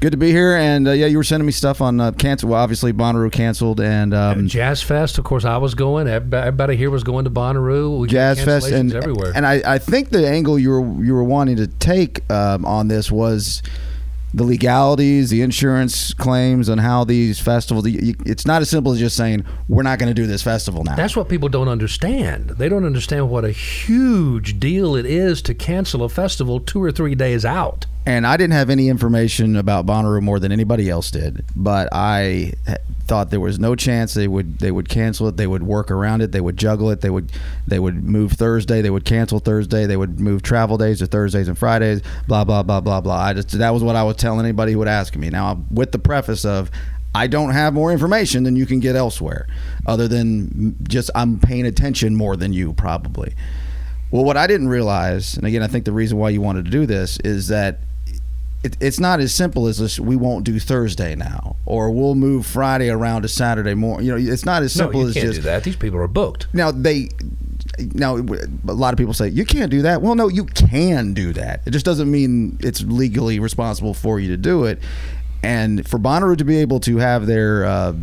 good 0.04 0.10
to 0.12 0.18
be 0.18 0.30
here. 0.30 0.54
And 0.54 0.86
uh, 0.86 0.92
yeah, 0.92 1.06
you 1.06 1.16
were 1.16 1.24
sending 1.24 1.46
me 1.46 1.52
stuff 1.52 1.80
on 1.80 1.98
uh, 1.98 2.12
cancel. 2.12 2.50
Well, 2.50 2.60
obviously 2.60 2.92
Bonnaroo 2.92 3.32
canceled, 3.32 3.80
and 3.80 4.12
um, 4.12 4.48
Jazz 4.48 4.82
Fest, 4.82 5.16
of 5.16 5.24
course, 5.24 5.46
I 5.46 5.56
was 5.56 5.74
going. 5.74 6.06
Everybody, 6.06 6.76
here 6.76 6.90
was 6.90 7.02
going 7.02 7.24
to 7.24 7.30
Bonnaroo. 7.30 8.00
We 8.00 8.08
Jazz 8.08 8.44
Fest 8.44 8.70
and 8.70 8.94
everywhere. 8.94 9.32
and 9.34 9.46
I, 9.46 9.62
I 9.64 9.78
think 9.78 10.10
the 10.10 10.28
angle 10.28 10.58
you 10.58 10.70
were 10.70 11.02
you 11.04 11.14
were 11.14 11.24
wanting 11.24 11.56
to 11.56 11.66
take 11.66 12.30
um, 12.30 12.66
on 12.66 12.88
this 12.88 13.10
was 13.10 13.62
the 14.34 14.44
legalities, 14.44 15.30
the 15.30 15.40
insurance 15.40 16.12
claims, 16.12 16.68
and 16.68 16.82
how 16.82 17.04
these 17.04 17.40
festivals. 17.40 17.86
It's 17.86 18.44
not 18.44 18.60
as 18.60 18.68
simple 18.68 18.92
as 18.92 18.98
just 18.98 19.16
saying 19.16 19.46
we're 19.68 19.84
not 19.84 19.98
going 19.98 20.10
to 20.10 20.14
do 20.14 20.26
this 20.26 20.42
festival 20.42 20.84
now. 20.84 20.96
That's 20.96 21.16
what 21.16 21.30
people 21.30 21.48
don't 21.48 21.68
understand. 21.68 22.50
They 22.50 22.68
don't 22.68 22.84
understand 22.84 23.30
what 23.30 23.46
a 23.46 23.52
huge 23.52 24.60
deal 24.60 24.96
it 24.96 25.06
is 25.06 25.40
to 25.42 25.54
cancel 25.54 26.02
a 26.02 26.10
festival 26.10 26.60
two 26.60 26.82
or 26.82 26.92
three 26.92 27.14
days 27.14 27.46
out. 27.46 27.86
And 28.06 28.26
I 28.26 28.36
didn't 28.36 28.52
have 28.52 28.68
any 28.68 28.88
information 28.88 29.56
about 29.56 29.86
Bonnaroo 29.86 30.22
more 30.22 30.38
than 30.38 30.52
anybody 30.52 30.90
else 30.90 31.10
did. 31.10 31.44
But 31.56 31.88
I 31.92 32.52
thought 33.06 33.30
there 33.30 33.40
was 33.40 33.58
no 33.58 33.74
chance 33.74 34.14
they 34.14 34.28
would 34.28 34.58
they 34.58 34.70
would 34.70 34.88
cancel 34.88 35.28
it. 35.28 35.36
They 35.36 35.46
would 35.46 35.62
work 35.62 35.90
around 35.90 36.20
it. 36.20 36.32
They 36.32 36.40
would 36.40 36.56
juggle 36.56 36.90
it. 36.90 37.00
They 37.00 37.10
would 37.10 37.32
they 37.66 37.78
would 37.78 38.04
move 38.04 38.32
Thursday. 38.32 38.82
They 38.82 38.90
would 38.90 39.04
cancel 39.04 39.38
Thursday. 39.38 39.86
They 39.86 39.96
would 39.96 40.20
move 40.20 40.42
travel 40.42 40.76
days 40.76 40.98
to 40.98 41.06
Thursdays 41.06 41.48
and 41.48 41.56
Fridays. 41.56 42.02
Blah 42.28 42.44
blah 42.44 42.62
blah 42.62 42.80
blah 42.80 43.00
blah. 43.00 43.16
I 43.16 43.32
just 43.32 43.50
that 43.52 43.70
was 43.70 43.82
what 43.82 43.96
I 43.96 44.02
was 44.02 44.16
telling 44.16 44.40
anybody 44.40 44.72
who 44.72 44.78
would 44.80 44.88
ask 44.88 45.16
me. 45.16 45.30
Now 45.30 45.64
with 45.70 45.92
the 45.92 45.98
preface 45.98 46.44
of. 46.44 46.70
I 47.16 47.28
don't 47.28 47.50
have 47.50 47.74
more 47.74 47.92
information 47.92 48.42
than 48.42 48.56
you 48.56 48.66
can 48.66 48.80
get 48.80 48.96
elsewhere, 48.96 49.46
other 49.86 50.08
than 50.08 50.74
just 50.82 51.12
I'm 51.14 51.38
paying 51.38 51.64
attention 51.64 52.16
more 52.16 52.34
than 52.34 52.52
you 52.52 52.72
probably. 52.72 53.34
Well, 54.10 54.24
what 54.24 54.36
I 54.36 54.48
didn't 54.48 54.66
realize, 54.66 55.36
and 55.36 55.46
again, 55.46 55.62
I 55.62 55.68
think 55.68 55.84
the 55.84 55.92
reason 55.92 56.18
why 56.18 56.30
you 56.30 56.40
wanted 56.40 56.64
to 56.64 56.72
do 56.72 56.86
this 56.86 57.18
is 57.18 57.46
that 57.48 57.78
it, 58.64 58.76
it's 58.80 58.98
not 58.98 59.20
as 59.20 59.32
simple 59.34 59.66
as 59.68 59.78
this. 59.78 60.00
We 60.00 60.16
won't 60.16 60.44
do 60.44 60.58
Thursday 60.58 61.14
now, 61.14 61.56
or 61.66 61.90
we'll 61.90 62.14
move 62.14 62.46
Friday 62.46 62.88
around 62.90 63.22
to 63.22 63.28
Saturday 63.28 63.74
morning. 63.74 64.06
You 64.06 64.18
know, 64.18 64.32
it's 64.32 64.44
not 64.44 64.62
as 64.62 64.74
No, 64.76 64.84
simple 64.84 65.02
you 65.02 65.08
as 65.08 65.14
can't 65.14 65.26
just 65.26 65.36
do 65.38 65.42
that. 65.42 65.62
These 65.64 65.76
people 65.76 65.98
are 66.00 66.08
booked. 66.08 66.48
now 66.52 66.70
they. 66.70 67.08
Now, 67.92 68.16
a 68.18 68.72
lot 68.72 68.94
of 68.94 68.98
people 68.98 69.14
say 69.14 69.28
you 69.28 69.44
can't 69.44 69.68
do 69.70 69.82
that. 69.82 70.00
Well, 70.00 70.14
no, 70.14 70.28
you 70.28 70.44
can 70.44 71.12
do 71.12 71.32
that. 71.32 71.60
It 71.66 71.70
just 71.70 71.84
doesn't 71.84 72.08
mean 72.08 72.56
it's 72.60 72.82
legally 72.82 73.40
responsible 73.40 73.94
for 73.94 74.20
you 74.20 74.28
to 74.28 74.36
do 74.36 74.64
it. 74.64 74.80
And 75.42 75.86
for 75.88 75.98
Bonnaroo 75.98 76.38
to 76.38 76.44
be 76.44 76.58
able 76.58 76.78
to 76.80 76.98
have 76.98 77.26
their 77.26 77.64
uh, 77.64 77.94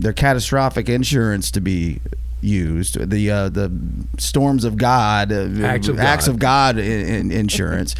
their 0.00 0.14
catastrophic 0.14 0.88
insurance 0.88 1.50
to 1.52 1.60
be 1.60 2.00
used, 2.40 2.98
the 3.10 3.30
uh, 3.30 3.48
the 3.50 3.70
storms 4.18 4.64
of 4.64 4.76
God, 4.78 5.30
uh, 5.30 5.48
Acts 5.64 5.88
of 5.88 5.98
acts 6.00 6.26
God. 6.26 6.32
of 6.32 6.38
God 6.38 6.78
in, 6.78 7.06
in 7.06 7.30
insurance. 7.32 7.94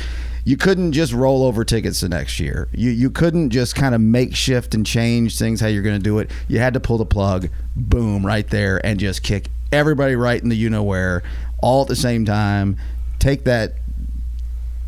You 0.44 0.56
couldn't 0.58 0.92
just 0.92 1.12
roll 1.12 1.42
over 1.42 1.64
tickets 1.64 2.00
the 2.00 2.08
next 2.08 2.38
year. 2.38 2.68
You 2.72 2.90
you 2.90 3.10
couldn't 3.10 3.50
just 3.50 3.74
kind 3.74 3.94
of 3.94 4.00
makeshift 4.00 4.74
and 4.74 4.84
change 4.84 5.38
things 5.38 5.60
how 5.60 5.68
you're 5.68 5.82
going 5.82 5.98
to 5.98 6.02
do 6.02 6.18
it. 6.18 6.30
You 6.48 6.58
had 6.58 6.74
to 6.74 6.80
pull 6.80 6.98
the 6.98 7.06
plug, 7.06 7.48
boom, 7.74 8.24
right 8.24 8.46
there, 8.48 8.84
and 8.84 9.00
just 9.00 9.22
kick 9.22 9.48
everybody 9.72 10.16
right 10.16 10.42
in 10.42 10.50
the 10.50 10.56
you 10.56 10.68
know 10.68 10.82
where, 10.82 11.22
all 11.62 11.82
at 11.82 11.88
the 11.88 11.96
same 11.96 12.24
time. 12.24 12.76
Take 13.18 13.44
that 13.44 13.74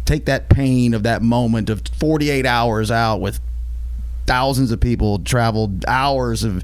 take 0.05 0.27
that 0.27 0.49
pain 0.49 0.95
of 0.95 1.03
that 1.03 1.21
moment 1.21 1.69
of 1.69 1.83
48 1.99 2.47
hours 2.47 2.91
out 2.91 3.21
with 3.21 3.41
thousands 4.27 4.71
of 4.71 4.81
people 4.81 5.19
traveled 5.19 5.85
hours 5.87 6.45
of 6.45 6.63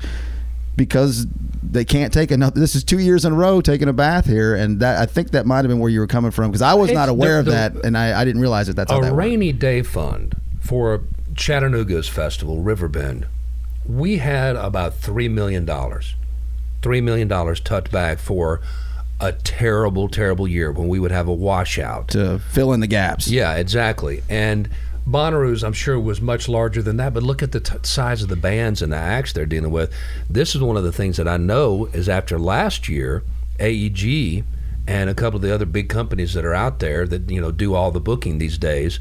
because 0.77 1.27
they 1.63 1.85
can't 1.85 2.13
take 2.13 2.31
another 2.31 2.59
this 2.61 2.75
is 2.75 2.85
two 2.85 2.99
years 2.99 3.25
in 3.25 3.33
a 3.33 3.37
row 3.37 3.61
taking 3.61 3.89
a 3.89 3.93
bath 3.93 4.27
here 4.27 4.55
and 4.55 4.81
that 4.81 4.99
i 5.01 5.07
think 5.07 5.31
that 5.31 5.47
might 5.47 5.59
have 5.59 5.69
been 5.69 5.79
where 5.79 5.89
you 5.91 6.01
were 6.01 6.07
coming 6.07 6.31
from 6.31 6.51
because 6.51 6.61
i 6.63 6.75
was 6.75 6.91
not 6.93 7.09
aware 7.09 7.43
the- 7.43 7.51
of 7.67 7.75
that 7.75 7.85
and 7.85 7.97
I, 7.97 8.21
I 8.21 8.25
didn't 8.25 8.41
realize 8.43 8.67
that 8.67 8.77
that's 8.77 8.91
how 8.91 8.99
a 8.99 9.03
that 9.03 9.13
worked. 9.13 9.19
rainy 9.19 9.53
day 9.53 9.83
fund 9.83 10.35
for 10.61 11.03
Chattanooga's 11.35 12.09
festival, 12.09 12.61
Riverbend. 12.61 13.27
We 13.87 14.19
had 14.19 14.55
about 14.55 14.95
three 14.95 15.29
million 15.29 15.65
dollars, 15.65 16.15
three 16.83 17.01
million 17.01 17.27
dollars 17.27 17.59
tucked 17.59 17.91
back 17.91 18.19
for 18.19 18.61
a 19.19 19.33
terrible, 19.33 20.09
terrible 20.09 20.47
year 20.47 20.71
when 20.71 20.89
we 20.89 20.99
would 20.99 21.11
have 21.11 21.27
a 21.29 21.33
washout. 21.33 22.09
to 22.09 22.39
fill 22.39 22.73
in 22.75 22.81
the 22.81 22.87
gaps 22.87 23.29
Yeah, 23.29 23.55
exactly. 23.57 24.23
And 24.29 24.69
Bonnaroo's, 25.07 25.65
I'm 25.65 25.73
sure, 25.73 25.99
was 25.99 26.21
much 26.21 26.49
larger 26.49 26.83
than 26.83 26.97
that. 26.99 27.15
But 27.15 27.23
look 27.23 27.43
at 27.43 27.53
the 27.53 27.61
t- 27.61 27.77
size 27.83 28.23
of 28.23 28.29
the 28.29 28.37
bands 28.37 28.83
and 28.83 28.93
the 28.93 28.97
acts 28.97 29.33
they're 29.33 29.47
dealing 29.47 29.73
with. 29.73 29.93
This 30.31 30.55
is 30.55 30.63
one 30.63 30.77
of 30.77 30.85
the 30.85 30.93
things 30.93 31.17
that 31.17 31.27
I 31.27 31.37
know 31.37 31.87
is 31.87 32.09
after 32.09 32.39
last 32.39 32.89
year, 32.89 33.25
AEG 33.59 34.45
and 34.87 35.09
a 35.09 35.15
couple 35.15 35.37
of 35.37 35.43
the 35.43 35.55
other 35.55 35.67
big 35.67 35.89
companies 35.89 36.35
that 36.35 36.45
are 36.45 36.55
out 36.55 36.81
there 36.81 37.07
that 37.07 37.31
you 37.31 37.41
know 37.41 37.53
do 37.53 37.75
all 37.75 37.91
the 37.91 38.01
booking 38.01 38.39
these 38.39 38.59
days. 38.59 38.99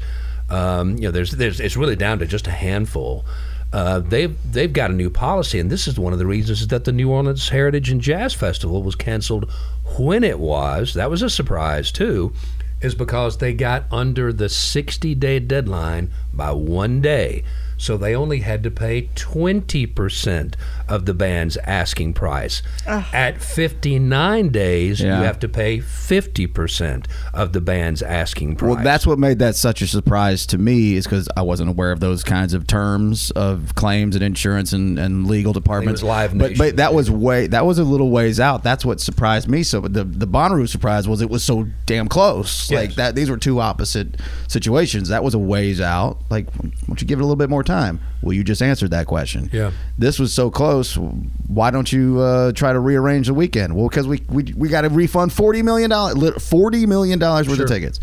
Um, 0.48 0.96
you 0.96 1.02
know, 1.02 1.10
there's 1.10 1.32
there's 1.32 1.60
it's 1.60 1.76
really 1.76 1.96
down 1.96 2.18
to 2.18 2.26
just 2.26 2.46
a 2.46 2.52
handful. 2.52 3.24
Uh, 3.72 4.00
they've 4.00 4.36
they've 4.52 4.72
got 4.72 4.90
a 4.90 4.94
new 4.94 5.08
policy, 5.08 5.58
and 5.58 5.70
this 5.70 5.88
is 5.88 5.98
one 5.98 6.12
of 6.12 6.18
the 6.18 6.26
reasons 6.26 6.60
is 6.60 6.68
that 6.68 6.84
the 6.84 6.92
New 6.92 7.10
Orleans 7.10 7.48
Heritage 7.48 7.90
and 7.90 8.00
Jazz 8.00 8.34
Festival 8.34 8.82
was 8.82 8.94
canceled 8.94 9.50
when 9.98 10.22
it 10.24 10.38
was. 10.38 10.94
That 10.94 11.10
was 11.10 11.22
a 11.22 11.30
surprise 11.30 11.90
too, 11.90 12.34
is 12.82 12.94
because 12.94 13.38
they 13.38 13.54
got 13.54 13.84
under 13.90 14.32
the 14.32 14.48
60 14.48 15.14
day 15.14 15.38
deadline 15.38 16.10
by 16.34 16.52
one 16.52 17.00
day. 17.00 17.44
So 17.76 17.96
they 17.96 18.14
only 18.14 18.40
had 18.40 18.62
to 18.62 18.70
pay 18.70 19.08
20% 19.14 20.54
of 20.92 21.06
the 21.06 21.14
band's 21.14 21.56
asking 21.58 22.12
price. 22.12 22.62
At 22.86 23.40
59 23.40 24.50
days, 24.50 25.00
Yeah. 25.00 25.18
you 25.18 25.24
have 25.24 25.38
to 25.38 25.48
pay 25.48 25.78
50% 25.78 27.06
of 27.32 27.52
the 27.54 27.62
band's 27.62 28.02
asking 28.02 28.56
price. 28.56 28.74
Well, 28.74 28.84
that's 28.84 29.06
what 29.06 29.18
made 29.18 29.38
that 29.38 29.56
such 29.56 29.80
a 29.80 29.86
surprise 29.86 30.44
to 30.46 30.58
me 30.58 30.96
is 30.96 31.04
because 31.04 31.28
I 31.34 31.42
wasn't 31.42 31.70
aware 31.70 31.92
of 31.92 32.00
those 32.00 32.22
kinds 32.22 32.52
of 32.52 32.66
terms 32.66 33.30
of 33.30 33.74
claims 33.74 34.14
and 34.16 34.22
insurance 34.22 34.74
and, 34.74 34.98
and 34.98 35.26
legal 35.26 35.54
departments. 35.54 36.02
was 36.02 36.08
Live 36.08 36.36
but, 36.36 36.58
but 36.58 36.76
that 36.76 36.92
was 36.92 37.10
way 37.10 37.46
that 37.46 37.64
was 37.64 37.78
a 37.78 37.84
little 37.84 38.10
ways 38.10 38.38
out. 38.38 38.62
That's 38.62 38.84
what 38.84 39.00
surprised 39.00 39.48
me. 39.48 39.62
So 39.62 39.80
the 39.80 40.04
the 40.04 40.26
Bonnaroo 40.26 40.68
surprise 40.68 41.08
was 41.08 41.22
it 41.22 41.30
was 41.30 41.42
so 41.42 41.66
damn 41.86 42.06
close. 42.08 42.70
Yes. 42.70 42.78
Like 42.80 42.94
that, 42.96 43.14
these 43.14 43.30
were 43.30 43.38
two 43.38 43.60
opposite 43.60 44.20
situations. 44.46 45.08
That 45.08 45.24
was 45.24 45.32
a 45.32 45.38
ways 45.38 45.80
out. 45.80 46.18
Like, 46.28 46.52
why 46.56 46.70
don't 46.86 47.00
you 47.00 47.06
give 47.06 47.18
it 47.18 47.22
a 47.22 47.24
little 47.24 47.36
bit 47.36 47.48
more 47.48 47.64
time? 47.64 48.00
Well, 48.22 48.32
you 48.32 48.44
just 48.44 48.62
answered 48.62 48.90
that 48.92 49.06
question. 49.06 49.50
Yeah. 49.52 49.72
This 49.98 50.18
was 50.18 50.32
so 50.32 50.50
close. 50.50 50.96
Why 50.96 51.70
don't 51.70 51.92
you 51.92 52.20
uh, 52.20 52.52
try 52.52 52.72
to 52.72 52.78
rearrange 52.80 53.26
the 53.26 53.34
weekend? 53.34 53.74
Well, 53.76 53.88
because 53.88 54.06
we 54.06 54.22
we, 54.28 54.44
we 54.56 54.68
got 54.68 54.82
to 54.82 54.88
refund 54.88 55.32
forty 55.32 55.62
million 55.62 55.90
dollars, 55.90 56.42
forty 56.48 56.86
million 56.86 57.18
dollars 57.18 57.48
worth 57.48 57.56
Sure. 57.56 57.64
of 57.66 57.70
tickets. 57.70 57.98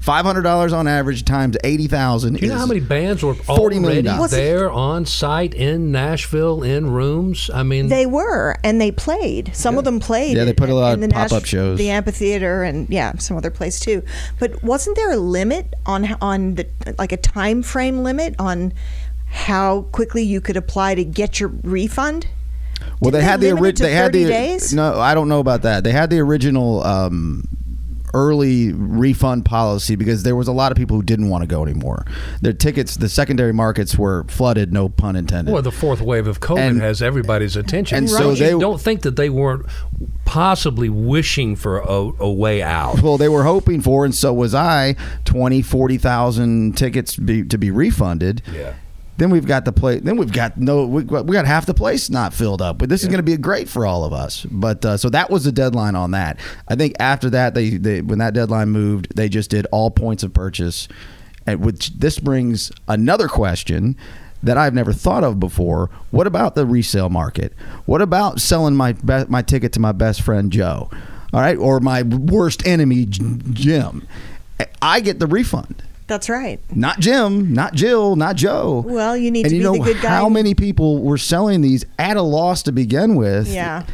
Five 0.00 0.26
hundred 0.26 0.42
dollars 0.42 0.74
on 0.74 0.86
average 0.86 1.24
times 1.24 1.56
eighty 1.64 1.86
thousand. 1.88 2.34
Do 2.34 2.44
you 2.44 2.52
know 2.52 2.58
how 2.58 2.66
many 2.66 2.80
bands 2.80 3.22
were 3.22 3.32
$40 3.32 3.80
million. 3.80 4.06
already 4.06 4.36
there 4.36 4.70
on 4.70 5.06
site 5.06 5.54
in 5.54 5.92
Nashville 5.92 6.62
in 6.62 6.90
rooms? 6.90 7.48
I 7.52 7.62
mean, 7.62 7.88
They 7.88 8.04
were, 8.04 8.54
and 8.62 8.78
they 8.78 8.92
played. 8.92 9.56
Some 9.56 9.78
of 9.78 9.84
them 9.84 10.00
played. 10.00 10.36
Yeah, 10.36 10.44
they 10.44 10.52
put 10.52 10.68
a 10.68 10.74
lot 10.74 10.98
in 10.98 11.04
of 11.04 11.08
the 11.08 11.14
pop-up 11.14 11.46
shows. 11.46 11.78
the 11.78 11.88
amphitheater, 11.88 12.64
and 12.64 12.86
yeah, 12.90 13.16
some 13.16 13.38
other 13.38 13.50
place 13.50 13.80
too. 13.80 14.02
But 14.38 14.62
wasn't 14.62 14.96
there 14.96 15.10
a 15.12 15.16
limit 15.16 15.72
on 15.86 16.04
on 16.20 16.56
the 16.56 16.68
like 16.98 17.12
a 17.12 17.16
time 17.16 17.62
frame 17.62 18.02
limit 18.04 18.34
on 18.38 18.74
how 19.34 19.82
quickly 19.92 20.22
you 20.22 20.40
could 20.40 20.56
apply 20.56 20.94
to 20.94 21.04
get 21.04 21.40
your 21.40 21.50
refund? 21.64 22.26
Well, 23.00 23.10
Didn't 23.10 23.12
they 23.12 23.24
had 23.24 23.40
the 23.40 23.52
limit 23.54 23.80
it 23.80 23.82
ori- 23.82 23.90
they 23.90 23.94
had 23.96 24.12
the 24.12 24.24
days? 24.26 24.72
no. 24.72 25.00
I 25.00 25.14
don't 25.14 25.28
know 25.28 25.40
about 25.40 25.62
that. 25.62 25.84
They 25.84 25.90
had 25.92 26.10
the 26.10 26.20
original 26.20 26.82
um, 26.84 27.48
early 28.12 28.72
refund 28.72 29.44
policy 29.44 29.96
because 29.96 30.22
there 30.22 30.36
was 30.36 30.46
a 30.46 30.52
lot 30.52 30.70
of 30.70 30.78
people 30.78 30.96
who 30.96 31.02
didn't 31.02 31.28
want 31.30 31.42
to 31.42 31.46
go 31.48 31.64
anymore. 31.64 32.04
Their 32.42 32.52
tickets, 32.52 32.96
the 32.96 33.08
secondary 33.08 33.52
markets 33.52 33.98
were 33.98 34.24
flooded. 34.28 34.72
No 34.72 34.88
pun 34.88 35.16
intended. 35.16 35.52
Well, 35.52 35.62
the 35.62 35.72
fourth 35.72 36.00
wave 36.00 36.26
of 36.28 36.40
COVID 36.40 36.58
And- 36.58 36.80
has 36.80 37.02
everybody's 37.02 37.56
attention. 37.56 37.98
and 37.98 38.06
Don't 38.06 38.16
so 38.16 38.30
you- 38.30 38.36
they- 38.36 38.58
don't 38.60 38.80
think 38.80 39.02
that 39.02 39.16
they 39.16 39.30
weren't 39.30 39.66
possibly 40.24 40.88
wishing 40.88 41.56
for 41.56 41.78
a, 41.78 42.12
a 42.20 42.30
way 42.32 42.62
out. 42.62 43.02
Well, 43.02 43.18
they 43.18 43.28
were 43.28 43.44
hoping 43.44 43.80
for, 43.82 44.04
and 44.04 44.14
so 44.14 44.32
was 44.32 44.54
I, 44.54 44.94
20, 45.24 45.62
40,000 45.62 46.76
tickets 46.76 47.16
be, 47.16 47.42
to 47.44 47.58
be 47.58 47.70
refunded. 47.70 48.42
Yeah. 48.54 48.74
Then 49.16 49.30
we've 49.30 49.46
got 49.46 49.64
the 49.64 49.72
play. 49.72 50.00
Then 50.00 50.16
we've 50.16 50.32
got 50.32 50.56
no. 50.56 50.86
We, 50.86 51.04
we 51.04 51.32
got 51.32 51.46
half 51.46 51.66
the 51.66 51.74
place 51.74 52.10
not 52.10 52.34
filled 52.34 52.60
up. 52.60 52.78
But 52.78 52.88
this 52.88 53.02
is 53.02 53.08
going 53.08 53.18
to 53.18 53.22
be 53.22 53.36
great 53.36 53.68
for 53.68 53.86
all 53.86 54.04
of 54.04 54.12
us. 54.12 54.44
But 54.50 54.84
uh, 54.84 54.96
so 54.96 55.08
that 55.10 55.30
was 55.30 55.44
the 55.44 55.52
deadline 55.52 55.94
on 55.94 56.10
that. 56.12 56.40
I 56.66 56.74
think 56.74 56.94
after 56.98 57.30
that, 57.30 57.54
they, 57.54 57.70
they 57.70 58.00
when 58.00 58.18
that 58.18 58.34
deadline 58.34 58.70
moved, 58.70 59.14
they 59.14 59.28
just 59.28 59.50
did 59.50 59.66
all 59.70 59.90
points 59.90 60.22
of 60.22 60.32
purchase. 60.32 60.88
And 61.46 61.60
which 61.60 61.90
this 61.90 62.18
brings 62.18 62.72
another 62.88 63.28
question 63.28 63.96
that 64.42 64.58
I've 64.58 64.74
never 64.74 64.92
thought 64.92 65.22
of 65.22 65.38
before. 65.38 65.90
What 66.10 66.26
about 66.26 66.54
the 66.54 66.66
resale 66.66 67.10
market? 67.10 67.52
What 67.86 68.02
about 68.02 68.40
selling 68.40 68.74
my 68.74 68.92
be- 68.92 69.26
my 69.28 69.42
ticket 69.42 69.72
to 69.74 69.80
my 69.80 69.92
best 69.92 70.22
friend 70.22 70.50
Joe? 70.50 70.90
All 71.32 71.40
right, 71.40 71.56
or 71.56 71.80
my 71.80 72.02
worst 72.02 72.66
enemy 72.66 73.06
Jim. 73.06 74.06
I 74.80 75.00
get 75.00 75.18
the 75.18 75.26
refund 75.26 75.82
That's 76.06 76.28
right. 76.28 76.60
not 76.74 77.00
Jim, 77.00 77.52
not 77.54 77.74
Jill, 77.74 78.14
not 78.16 78.36
Joe. 78.36 78.84
Well, 78.86 79.16
you 79.16 79.30
need 79.30 79.46
and 79.46 79.50
to 79.50 79.56
you 79.56 79.62
be 79.62 79.64
know 79.64 79.84
the 79.84 79.92
good 79.94 80.02
guy. 80.02 80.08
How 80.10 80.28
many 80.28 80.54
people 80.54 81.02
were 81.02 81.18
selling 81.18 81.60
these 81.62 81.84
at 81.98 82.16
a 82.16 82.22
loss 82.22 82.62
to 82.64 82.72
begin 82.72 83.14
with? 83.16 83.48
Yeah. 83.48 83.84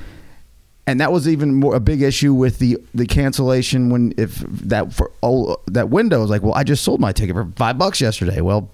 and 0.86 1.00
that 1.00 1.12
was 1.12 1.28
even 1.28 1.54
more 1.54 1.76
a 1.76 1.80
big 1.80 2.02
issue 2.02 2.34
with 2.34 2.58
the 2.58 2.78
the 2.94 3.06
cancellation 3.06 3.90
when 3.90 4.12
if 4.16 4.38
that 4.48 4.92
for 4.92 5.12
oh 5.22 5.56
that 5.68 5.88
window 5.90 6.20
was 6.20 6.30
like, 6.30 6.42
well, 6.42 6.54
I 6.54 6.64
just 6.64 6.82
sold 6.82 7.00
my 7.00 7.12
ticket 7.12 7.36
for 7.36 7.48
five 7.56 7.78
bucks 7.78 8.00
yesterday. 8.00 8.40
Well, 8.40 8.68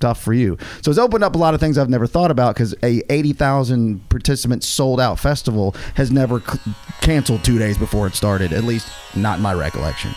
tough 0.00 0.20
for 0.22 0.34
you. 0.34 0.58
So 0.82 0.90
it's 0.90 0.98
opened 0.98 1.24
up 1.24 1.34
a 1.34 1.38
lot 1.38 1.54
of 1.54 1.60
things 1.60 1.78
I've 1.78 1.88
never 1.88 2.06
thought 2.06 2.30
about 2.30 2.54
because 2.54 2.74
a 2.82 3.00
eighty 3.10 3.32
thousand 3.32 4.06
participant 4.10 4.62
sold 4.62 5.00
out 5.00 5.18
festival 5.18 5.74
has 5.94 6.10
never 6.10 6.40
c- 6.40 6.58
canceled 7.00 7.44
two 7.44 7.58
days 7.58 7.78
before 7.78 8.06
it 8.08 8.14
started. 8.14 8.52
At 8.52 8.64
least 8.64 8.88
not 9.16 9.38
in 9.38 9.42
my 9.42 9.54
recollection. 9.54 10.10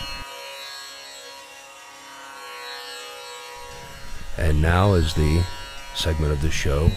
And 4.38 4.61
now 4.61 4.93
is 4.93 5.14
the 5.14 5.43
segment 5.95 6.31
of 6.31 6.41
the 6.41 6.51
show, 6.51 6.89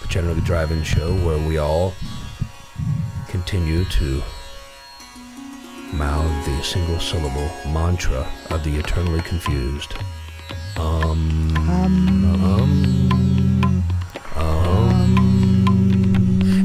the 0.00 0.08
Chattanooga 0.08 0.40
Drive-In 0.40 0.82
Show, 0.82 1.14
where 1.24 1.38
we 1.38 1.58
all 1.58 1.92
continue 3.28 3.84
to 3.84 4.22
mouth 5.92 6.46
the 6.46 6.62
single 6.62 6.98
syllable 6.98 7.50
mantra 7.70 8.26
of 8.50 8.64
the 8.64 8.78
eternally 8.78 9.20
confused. 9.20 9.94
Um, 10.76 11.54
um, 11.68 12.72
um, 14.34 15.02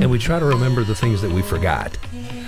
and 0.01 0.09
we 0.09 0.17
try 0.17 0.39
to 0.39 0.45
remember 0.45 0.85
the 0.85 0.95
things 0.95 1.21
that 1.21 1.31
we 1.31 1.41
forgot. 1.41 1.97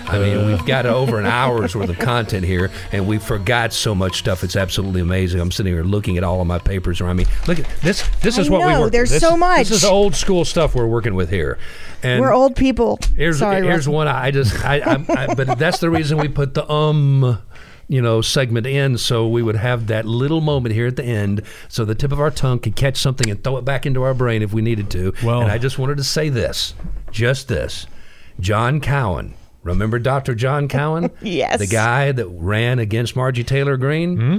I 0.10 0.20
mean, 0.20 0.46
we've 0.48 0.66
got 0.66 0.86
over 0.86 1.20
an 1.20 1.26
hour's 1.26 1.76
worth 1.76 1.90
of 1.90 2.00
content 2.00 2.46
here, 2.46 2.72
and 2.92 3.08
we 3.08 3.20
forgot 3.20 3.74
so 3.74 3.94
much 3.94 4.18
stuff. 4.18 4.44
It's 4.44 4.56
absolutely 4.56 5.02
amazing. 5.02 5.40
I'm 5.40 5.52
sitting 5.52 5.74
here 5.74 5.84
looking 5.84 6.18
at 6.18 6.24
all 6.24 6.42
of 6.42 6.48
my 6.48 6.60
papers 6.60 7.02
around 7.02 7.18
me. 7.18 7.26
Look 7.48 7.60
at 7.60 7.68
this. 7.82 8.08
This 8.22 8.38
is 8.38 8.48
I 8.48 8.52
what 8.52 8.62
we 8.62 8.74
know, 8.74 8.82
work. 8.82 8.92
there's. 8.92 9.10
This, 9.12 9.22
so 9.22 9.38
much. 9.38 9.70
This 9.70 9.84
is 9.84 9.86
old 9.86 10.16
school 10.16 10.46
stuff 10.46 10.76
we're 10.76 10.88
working 10.88 11.16
with 11.16 11.30
here. 11.30 11.58
And 12.02 12.22
We're 12.22 12.34
old 12.34 12.56
people. 12.56 13.00
Here's 13.16 13.40
Sorry, 13.40 13.62
here's 13.62 13.80
Russell. 13.80 13.94
one 13.94 14.08
I 14.08 14.32
just 14.32 14.64
I, 14.64 14.80
I, 14.80 15.06
I 15.10 15.34
but 15.36 15.60
that's 15.60 15.80
the 15.80 15.90
reason 15.90 16.18
we 16.18 16.30
put 16.30 16.54
the 16.54 16.70
um 16.72 17.40
you 17.90 18.04
know, 18.04 18.22
segment 18.22 18.68
in, 18.68 19.00
so 19.00 19.28
we 19.28 19.42
would 19.42 19.56
have 19.56 19.88
that 19.88 20.06
little 20.06 20.42
moment 20.42 20.76
here 20.76 20.86
at 20.86 20.96
the 20.96 21.04
end, 21.04 21.42
so 21.68 21.84
the 21.84 21.96
tip 21.96 22.12
of 22.12 22.20
our 22.20 22.30
tongue 22.30 22.60
could 22.60 22.76
catch 22.76 22.98
something 22.98 23.32
and 23.32 23.44
throw 23.44 23.58
it 23.58 23.66
back 23.66 23.84
into 23.88 24.04
our 24.04 24.14
brain 24.14 24.44
if 24.44 24.54
we 24.54 24.62
needed 24.62 24.92
to. 24.92 25.12
Well- 25.24 25.42
and 25.42 25.52
I 25.52 25.58
just 25.58 25.80
wanted 25.80 25.98
to 25.98 26.04
say 26.04 26.30
this, 26.30 26.76
just 27.10 27.48
this, 27.48 27.88
John 28.40 28.80
Cowan. 28.80 29.34
Remember 29.64 30.00
Dr. 30.00 30.36
John 30.36 30.68
Cowan? 30.70 31.12
Yes. 31.22 31.60
The 31.60 31.68
guy 31.68 32.12
that 32.12 32.28
ran 32.28 32.80
against 32.80 33.16
Margie 33.16 33.44
Taylor 33.44 33.78
Greene? 33.78 34.18
Hmm? 34.18 34.38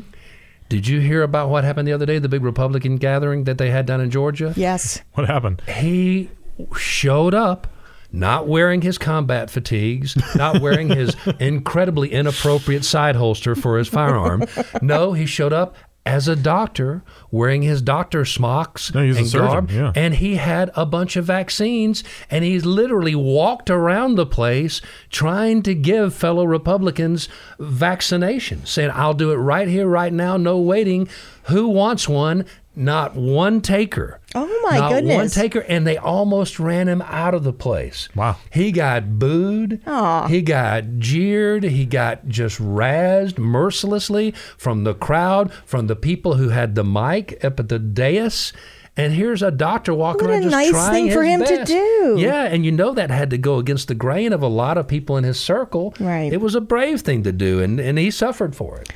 Did 0.69 0.87
you 0.87 1.01
hear 1.01 1.23
about 1.23 1.49
what 1.51 1.65
happened 1.65 1.89
the 1.89 1.93
other 1.93 2.07
day, 2.07 2.19
the 2.21 2.29
big 2.29 2.45
Republican 2.45 2.97
gathering 2.97 3.45
that 3.45 3.59
they 3.59 3.71
had 3.71 3.87
down 3.87 4.01
in 4.01 4.11
Georgia? 4.11 4.55
Yes. 4.57 5.01
What 5.15 5.27
happened? 5.27 5.63
he 5.69 6.31
showed 6.77 7.35
up 7.35 7.67
not 8.13 8.47
wearing 8.49 8.83
his 8.83 8.99
combat 8.99 9.51
fatigues, 9.51 10.17
not 10.37 10.61
wearing 10.61 10.89
his 10.89 11.15
incredibly 11.41 12.13
inappropriate 12.13 12.85
side 12.85 13.17
holster 13.17 13.55
for 13.55 13.79
his 13.79 13.89
firearm. 13.89 14.45
No, 14.83 15.13
he 15.13 15.27
showed 15.27 15.53
up 15.53 15.75
as 16.07 16.27
a 16.27 16.35
doctor 16.35 17.03
wearing 17.31 17.63
his 17.63 17.83
doctor 17.83 18.25
smocks 18.25 18.93
No, 18.95 19.05
he's 19.05 19.19
and 19.19 19.31
garb, 19.33 19.71
yeah. 19.71 19.93
and 19.95 20.15
he 20.15 20.37
had 20.37 20.71
a 20.75 20.87
bunch 20.87 21.17
of 21.17 21.27
vaccines 21.27 22.03
and 22.31 22.43
he 22.43 22.59
literally 22.59 23.15
walked 23.15 23.69
around 23.69 24.15
the 24.15 24.25
place 24.27 24.81
trying 25.11 25.63
to 25.63 25.75
give 25.75 26.15
fellow 26.15 26.45
Republicans 26.45 27.29
vaccination 27.59 28.65
saying 28.65 28.91
I'll 28.95 29.15
do 29.15 29.31
it 29.31 29.37
right 29.37 29.69
here 29.69 29.87
right 29.87 30.13
now 30.13 30.37
no 30.37 30.59
waiting 30.59 31.09
who 31.45 31.69
wants 31.69 32.09
one 32.09 32.47
not 32.77 33.15
one 33.17 33.61
taker 33.61 34.21
Oh, 34.35 34.47
my 34.71 34.89
goodness. 34.91 35.09
not 35.09 35.17
one 35.17 35.29
taker 35.29 35.59
and 35.61 35.85
they 35.87 35.97
almost 35.97 36.61
ran 36.61 36.89
him 36.89 37.03
out 37.03 37.35
of 37.35 37.43
the 37.43 37.53
place 37.53 38.09
Wow. 38.15 38.37
he 38.51 38.71
got 38.71 39.19
booed 39.19 39.81
Aw. 39.87 40.29
he 40.29 40.41
got 40.41 40.99
jeered 40.99 41.65
he 41.65 41.85
got 41.85 42.29
just 42.29 42.59
razzed 42.61 43.39
mercilessly 43.39 44.33
from 44.57 44.85
the 44.85 44.95
crowd 44.95 45.53
from 45.67 45.89
the 45.89 45.97
people 45.97 46.35
who 46.35 46.51
had 46.51 46.75
the 46.77 46.85
mic 46.85 47.45
up 47.45 47.59
at 47.59 47.69
the 47.69 47.79
dais 47.79 48.53
and 48.97 49.13
here's 49.15 49.43
a 49.43 49.51
doctor 49.51 49.93
walking 49.95 50.25
What 50.29 50.31
a 50.31 50.33
around 50.35 50.43
just 50.43 50.53
nice 50.53 50.71
trying 50.71 50.93
thing 51.09 51.13
for 51.13 51.23
his 51.23 51.49
him 51.49 51.57
to 51.59 51.65
do. 51.65 52.17
Yeah, 52.19 52.43
and 52.43 52.65
you 52.67 52.73
know 52.73 52.93
that 52.93 53.09
had 53.11 53.31
to 53.31 53.39
go 53.39 53.57
against 53.59 53.87
the 53.89 53.95
grain 53.95 54.33
of 54.33 54.43
a 54.43 54.49
lot 54.49 54.77
of 54.77 54.89
people 54.89 55.17
in 55.17 55.23
his 55.25 55.39
circle. 55.39 55.95
Right. 56.01 56.31
It 56.33 56.41
was 56.41 56.57
a 56.57 56.61
brave 56.61 57.01
thing 57.03 57.23
to 57.23 57.31
do, 57.33 57.63
and, 57.63 57.79
and 57.79 57.99
he 57.99 58.11
suffered 58.11 58.55
for 58.57 58.79
it. 58.81 58.91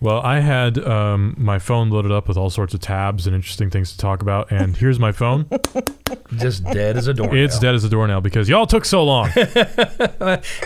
Well, 0.00 0.22
I 0.22 0.40
had 0.40 0.78
um, 0.78 1.34
my 1.36 1.58
phone 1.58 1.90
loaded 1.90 2.10
up 2.10 2.26
with 2.26 2.38
all 2.38 2.48
sorts 2.48 2.72
of 2.72 2.80
tabs 2.80 3.26
and 3.26 3.36
interesting 3.36 3.68
things 3.68 3.92
to 3.92 3.98
talk 3.98 4.22
about, 4.22 4.50
and 4.50 4.74
here's 4.74 4.98
my 4.98 5.12
phone. 5.12 5.46
Just 6.36 6.64
dead 6.64 6.96
as 6.96 7.06
a 7.06 7.14
doornail. 7.14 7.44
it's 7.44 7.58
dead 7.58 7.74
as 7.74 7.84
a 7.84 7.88
doornail 7.88 8.20
because 8.20 8.48
y'all 8.48 8.66
took 8.66 8.84
so 8.84 9.04
long. 9.04 9.30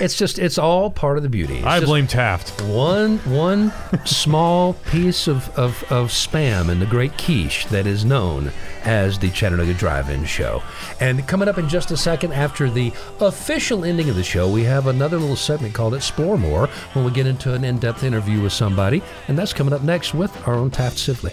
It's 0.01 0.17
just 0.17 0.39
it's 0.39 0.59
all 0.59 0.91
part 0.91 1.17
of 1.17 1.23
the 1.23 1.29
beauty. 1.29 1.59
It's 1.59 1.67
I 1.67 1.81
blame 1.81 2.07
Taft. 2.07 2.61
one 2.63 3.19
one 3.19 3.73
small 4.05 4.75
piece 4.91 5.27
of, 5.29 5.49
of, 5.59 5.83
of 5.91 6.09
spam 6.11 6.71
in 6.71 6.81
the 6.81 6.87
great 6.87 7.17
quiche 7.17 7.67
that 7.67 7.87
is 7.87 8.05
known 8.05 8.51
as 8.85 9.19
the 9.19 9.31
Chattanooga 9.31 9.73
Drive-In 9.75 10.25
Show. 10.25 10.63
And 11.01 11.27
coming 11.27 11.49
up 11.49 11.57
in 11.59 11.69
just 11.69 11.91
a 11.91 11.97
second 11.97 12.33
after 12.33 12.69
the 12.69 12.93
official 13.21 13.85
ending 13.85 14.11
of 14.11 14.17
the 14.17 14.25
show, 14.25 14.51
we 14.51 14.65
have 14.65 14.87
another 14.87 15.19
little 15.19 15.37
segment 15.37 15.75
called 15.75 15.95
Explore 15.95 16.37
More 16.37 16.67
when 16.93 17.05
we 17.05 17.11
get 17.11 17.27
into 17.27 17.55
an 17.55 17.65
in-depth 17.65 18.03
interview 18.03 18.43
with 18.43 18.53
somebody, 18.53 19.03
and 19.29 19.39
that's 19.39 19.53
coming 19.53 19.73
up 19.73 19.83
next 19.83 20.15
with 20.15 20.47
our 20.47 20.55
own 20.55 20.71
Taft 20.71 20.99
Sibley. 20.99 21.33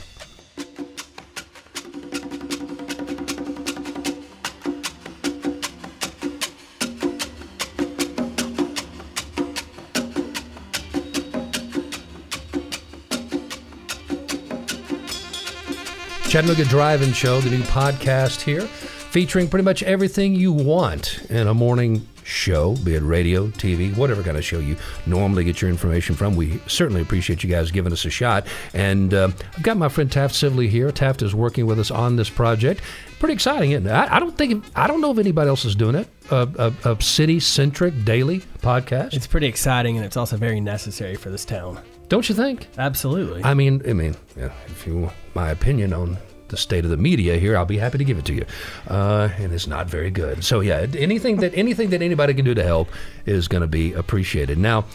Chattanooga 16.31 16.63
Drive-In 16.63 17.11
Show, 17.11 17.41
the 17.41 17.49
new 17.49 17.61
podcast 17.63 18.39
here, 18.39 18.61
featuring 18.61 19.49
pretty 19.49 19.65
much 19.65 19.83
everything 19.83 20.33
you 20.33 20.53
want 20.53 21.21
in 21.29 21.45
a 21.45 21.53
morning 21.53 22.07
show, 22.31 22.75
be 22.77 22.95
it 22.95 23.01
radio, 23.03 23.47
TV, 23.47 23.95
whatever 23.95 24.23
kind 24.23 24.37
of 24.37 24.43
show 24.45 24.59
you 24.59 24.75
normally 25.05 25.43
get 25.43 25.61
your 25.61 25.69
information 25.69 26.15
from. 26.15 26.35
We 26.35 26.59
certainly 26.67 27.01
appreciate 27.01 27.43
you 27.43 27.49
guys 27.49 27.69
giving 27.71 27.91
us 27.93 28.05
a 28.05 28.09
shot. 28.09 28.47
And 28.73 29.13
uh, 29.13 29.29
I've 29.55 29.63
got 29.63 29.77
my 29.77 29.89
friend 29.89 30.11
Taft 30.11 30.33
Sibley 30.35 30.67
here. 30.67 30.91
Taft 30.91 31.21
is 31.21 31.35
working 31.35 31.65
with 31.65 31.79
us 31.79 31.91
on 31.91 32.15
this 32.15 32.29
project. 32.29 32.81
Pretty 33.19 33.33
exciting, 33.33 33.71
isn't 33.71 33.85
it? 33.85 33.91
I, 33.91 34.15
I 34.15 34.19
don't 34.19 34.35
think 34.37 34.63
I 34.75 34.87
don't 34.87 35.01
know 35.01 35.11
if 35.11 35.17
anybody 35.19 35.47
else 35.49 35.65
is 35.65 35.75
doing 35.75 35.95
it. 35.95 36.07
A, 36.31 36.73
a, 36.85 36.91
a 36.93 37.01
city-centric 37.01 38.05
daily 38.05 38.39
podcast, 38.61 39.13
It's 39.13 39.27
pretty 39.27 39.47
exciting 39.47 39.97
and 39.97 40.05
it's 40.05 40.15
also 40.17 40.37
very 40.37 40.61
necessary 40.61 41.15
for 41.15 41.29
this 41.29 41.43
town. 41.45 41.79
don't 42.09 42.27
you 42.29 42.33
think? 42.35 42.67
Absolutely. 42.77 43.43
I 43.43 43.53
mean, 43.53 43.81
I 43.87 43.93
mean, 43.93 44.15
yeah, 44.37 44.51
if 44.67 44.87
you 44.87 44.97
want 44.97 45.13
my 45.35 45.49
opinion 45.51 45.93
on 45.93 46.17
the 46.51 46.57
state 46.57 46.85
of 46.85 46.91
the 46.91 46.97
media 46.97 47.37
here, 47.37 47.57
I'll 47.57 47.65
be 47.65 47.79
happy 47.79 47.97
to 47.97 48.03
give 48.03 48.19
it 48.19 48.25
to 48.25 48.33
you. 48.33 48.45
Uh, 48.87 49.29
and 49.37 49.51
it's 49.51 49.67
not 49.67 49.87
very 49.87 50.11
good. 50.11 50.43
So 50.43 50.59
yeah, 50.59 50.85
anything 50.95 51.37
that 51.37 51.53
anything 51.55 51.89
that 51.89 52.01
anybody 52.03 52.35
can 52.35 52.45
do 52.45 52.53
to 52.53 52.63
help 52.63 52.89
is 53.25 53.47
going 53.47 53.61
to 53.61 53.67
be 53.67 53.93
appreciated. 53.93 54.57
Now. 54.57 54.85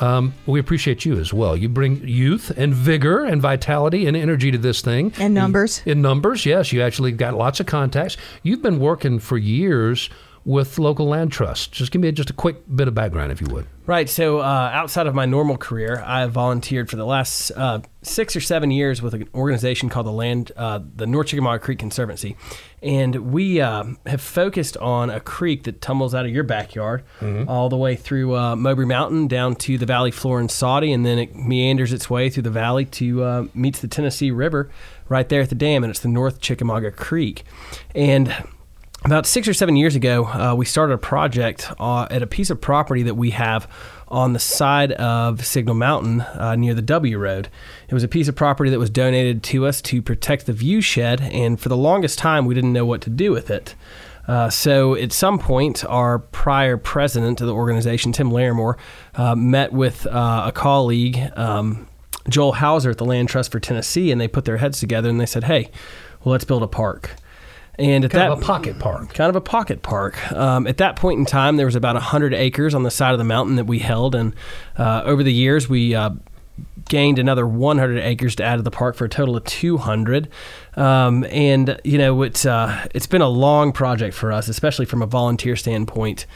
Um, 0.00 0.34
we 0.44 0.58
appreciate 0.58 1.04
you 1.04 1.20
as 1.20 1.32
well. 1.32 1.56
You 1.56 1.68
bring 1.68 2.06
youth 2.06 2.50
and 2.56 2.74
vigor 2.74 3.24
and 3.24 3.40
vitality 3.40 4.08
and 4.08 4.16
energy 4.16 4.50
to 4.50 4.58
this 4.58 4.82
thing. 4.82 5.12
And 5.20 5.32
numbers. 5.34 5.82
In 5.86 6.02
numbers, 6.02 6.44
yes. 6.44 6.72
You 6.72 6.82
actually 6.82 7.12
got 7.12 7.34
lots 7.34 7.60
of 7.60 7.66
contacts. 7.66 8.16
You've 8.42 8.60
been 8.60 8.80
working 8.80 9.20
for 9.20 9.38
years 9.38 10.10
with 10.44 10.78
local 10.78 11.06
land 11.08 11.32
trusts. 11.32 11.66
Just 11.66 11.90
give 11.90 12.02
me 12.02 12.12
just 12.12 12.30
a 12.30 12.34
quick 12.34 12.62
bit 12.74 12.86
of 12.86 12.94
background, 12.94 13.32
if 13.32 13.40
you 13.40 13.46
would. 13.48 13.66
Right. 13.86 14.08
So, 14.08 14.38
uh, 14.38 14.70
outside 14.72 15.06
of 15.06 15.14
my 15.14 15.26
normal 15.26 15.58
career, 15.58 16.02
I 16.06 16.20
have 16.20 16.32
volunteered 16.32 16.88
for 16.88 16.96
the 16.96 17.04
last 17.04 17.50
uh, 17.50 17.80
six 18.00 18.34
or 18.34 18.40
seven 18.40 18.70
years 18.70 19.02
with 19.02 19.12
an 19.12 19.28
organization 19.34 19.90
called 19.90 20.06
the 20.06 20.12
Land, 20.12 20.52
uh, 20.56 20.80
the 20.96 21.06
North 21.06 21.26
Chickamauga 21.28 21.58
Creek 21.58 21.78
Conservancy, 21.78 22.34
and 22.82 23.32
we 23.32 23.60
uh, 23.60 23.84
have 24.06 24.22
focused 24.22 24.78
on 24.78 25.10
a 25.10 25.20
creek 25.20 25.64
that 25.64 25.82
tumbles 25.82 26.14
out 26.14 26.24
of 26.24 26.30
your 26.30 26.44
backyard 26.44 27.04
all 27.46 27.68
the 27.68 27.76
way 27.76 27.94
through 27.94 28.34
uh, 28.36 28.56
Mowbray 28.56 28.86
Mountain 28.86 29.28
down 29.28 29.54
to 29.56 29.76
the 29.76 29.86
valley 29.86 30.10
floor 30.10 30.40
in 30.40 30.48
Soddy, 30.48 30.90
and 30.90 31.04
then 31.04 31.18
it 31.18 31.34
meanders 31.36 31.92
its 31.92 32.08
way 32.08 32.30
through 32.30 32.44
the 32.44 32.50
valley 32.50 32.86
to 32.86 33.22
uh, 33.22 33.46
meets 33.54 33.80
the 33.80 33.88
Tennessee 33.88 34.30
River 34.30 34.70
right 35.10 35.28
there 35.28 35.42
at 35.42 35.50
the 35.50 35.54
dam, 35.54 35.84
and 35.84 35.90
it's 35.90 36.00
the 36.00 36.08
North 36.08 36.40
Chickamauga 36.40 36.90
Creek, 36.90 37.44
and 37.94 38.34
about 39.04 39.26
six 39.26 39.46
or 39.46 39.52
seven 39.52 39.76
years 39.76 39.94
ago, 39.94 40.24
uh, 40.24 40.54
we 40.56 40.64
started 40.64 40.94
a 40.94 40.98
project 40.98 41.70
uh, 41.78 42.06
at 42.10 42.22
a 42.22 42.26
piece 42.26 42.48
of 42.48 42.58
property 42.60 43.02
that 43.02 43.16
we 43.16 43.30
have 43.30 43.70
on 44.08 44.32
the 44.32 44.38
side 44.38 44.92
of 44.92 45.44
Signal 45.44 45.74
Mountain 45.74 46.22
uh, 46.22 46.56
near 46.56 46.72
the 46.72 46.82
W 46.82 47.18
Road. 47.18 47.48
It 47.86 47.92
was 47.92 48.02
a 48.02 48.08
piece 48.08 48.28
of 48.28 48.36
property 48.36 48.70
that 48.70 48.78
was 48.78 48.88
donated 48.88 49.42
to 49.44 49.66
us 49.66 49.82
to 49.82 50.00
protect 50.00 50.46
the 50.46 50.54
view 50.54 50.80
shed, 50.80 51.20
and 51.20 51.60
for 51.60 51.68
the 51.68 51.76
longest 51.76 52.18
time, 52.18 52.46
we 52.46 52.54
didn't 52.54 52.72
know 52.72 52.86
what 52.86 53.02
to 53.02 53.10
do 53.10 53.30
with 53.30 53.50
it. 53.50 53.74
Uh, 54.26 54.48
so 54.48 54.94
at 54.94 55.12
some 55.12 55.38
point, 55.38 55.84
our 55.84 56.18
prior 56.18 56.78
president 56.78 57.42
of 57.42 57.46
the 57.46 57.54
organization, 57.54 58.10
Tim 58.10 58.30
Larimore, 58.30 58.78
uh, 59.16 59.34
met 59.34 59.70
with 59.70 60.06
uh, 60.06 60.44
a 60.46 60.52
colleague, 60.52 61.18
um, 61.36 61.86
Joel 62.30 62.54
Hauser 62.54 62.88
at 62.88 62.96
the 62.96 63.04
Land 63.04 63.28
Trust 63.28 63.52
for 63.52 63.60
Tennessee, 63.60 64.10
and 64.10 64.18
they 64.18 64.28
put 64.28 64.46
their 64.46 64.56
heads 64.56 64.80
together 64.80 65.10
and 65.10 65.20
they 65.20 65.26
said, 65.26 65.44
"Hey, 65.44 65.70
well, 66.22 66.32
let's 66.32 66.44
build 66.44 66.62
a 66.62 66.66
park." 66.66 67.16
And 67.78 68.04
at 68.04 68.10
Kind 68.12 68.22
that 68.22 68.30
of 68.30 68.38
a 68.40 68.42
pocket 68.44 68.78
park. 68.78 69.12
kind 69.14 69.28
of 69.30 69.36
a 69.36 69.40
pocket 69.40 69.82
park. 69.82 70.32
Um, 70.32 70.66
at 70.66 70.76
that 70.76 70.96
point 70.96 71.18
in 71.18 71.26
time, 71.26 71.56
there 71.56 71.66
was 71.66 71.74
about 71.74 71.94
100 71.96 72.32
acres 72.32 72.74
on 72.74 72.84
the 72.84 72.90
side 72.90 73.12
of 73.12 73.18
the 73.18 73.24
mountain 73.24 73.56
that 73.56 73.64
we 73.66 73.80
held, 73.80 74.14
and 74.14 74.32
uh, 74.78 75.02
over 75.04 75.22
the 75.24 75.32
years, 75.32 75.68
we 75.68 75.94
uh, 75.94 76.10
gained 76.88 77.18
another 77.18 77.46
100 77.46 77.98
acres 77.98 78.36
to 78.36 78.44
add 78.44 78.56
to 78.56 78.62
the 78.62 78.70
park 78.70 78.94
for 78.94 79.06
a 79.06 79.08
total 79.08 79.36
of 79.36 79.44
200. 79.44 80.28
Um, 80.76 81.24
and 81.30 81.80
you 81.82 81.98
know, 81.98 82.22
it's 82.22 82.46
uh, 82.46 82.86
it's 82.94 83.06
been 83.08 83.22
a 83.22 83.28
long 83.28 83.72
project 83.72 84.14
for 84.14 84.30
us, 84.30 84.48
especially 84.48 84.84
from 84.86 85.02
a 85.02 85.06
volunteer 85.06 85.56
standpoint. 85.56 86.26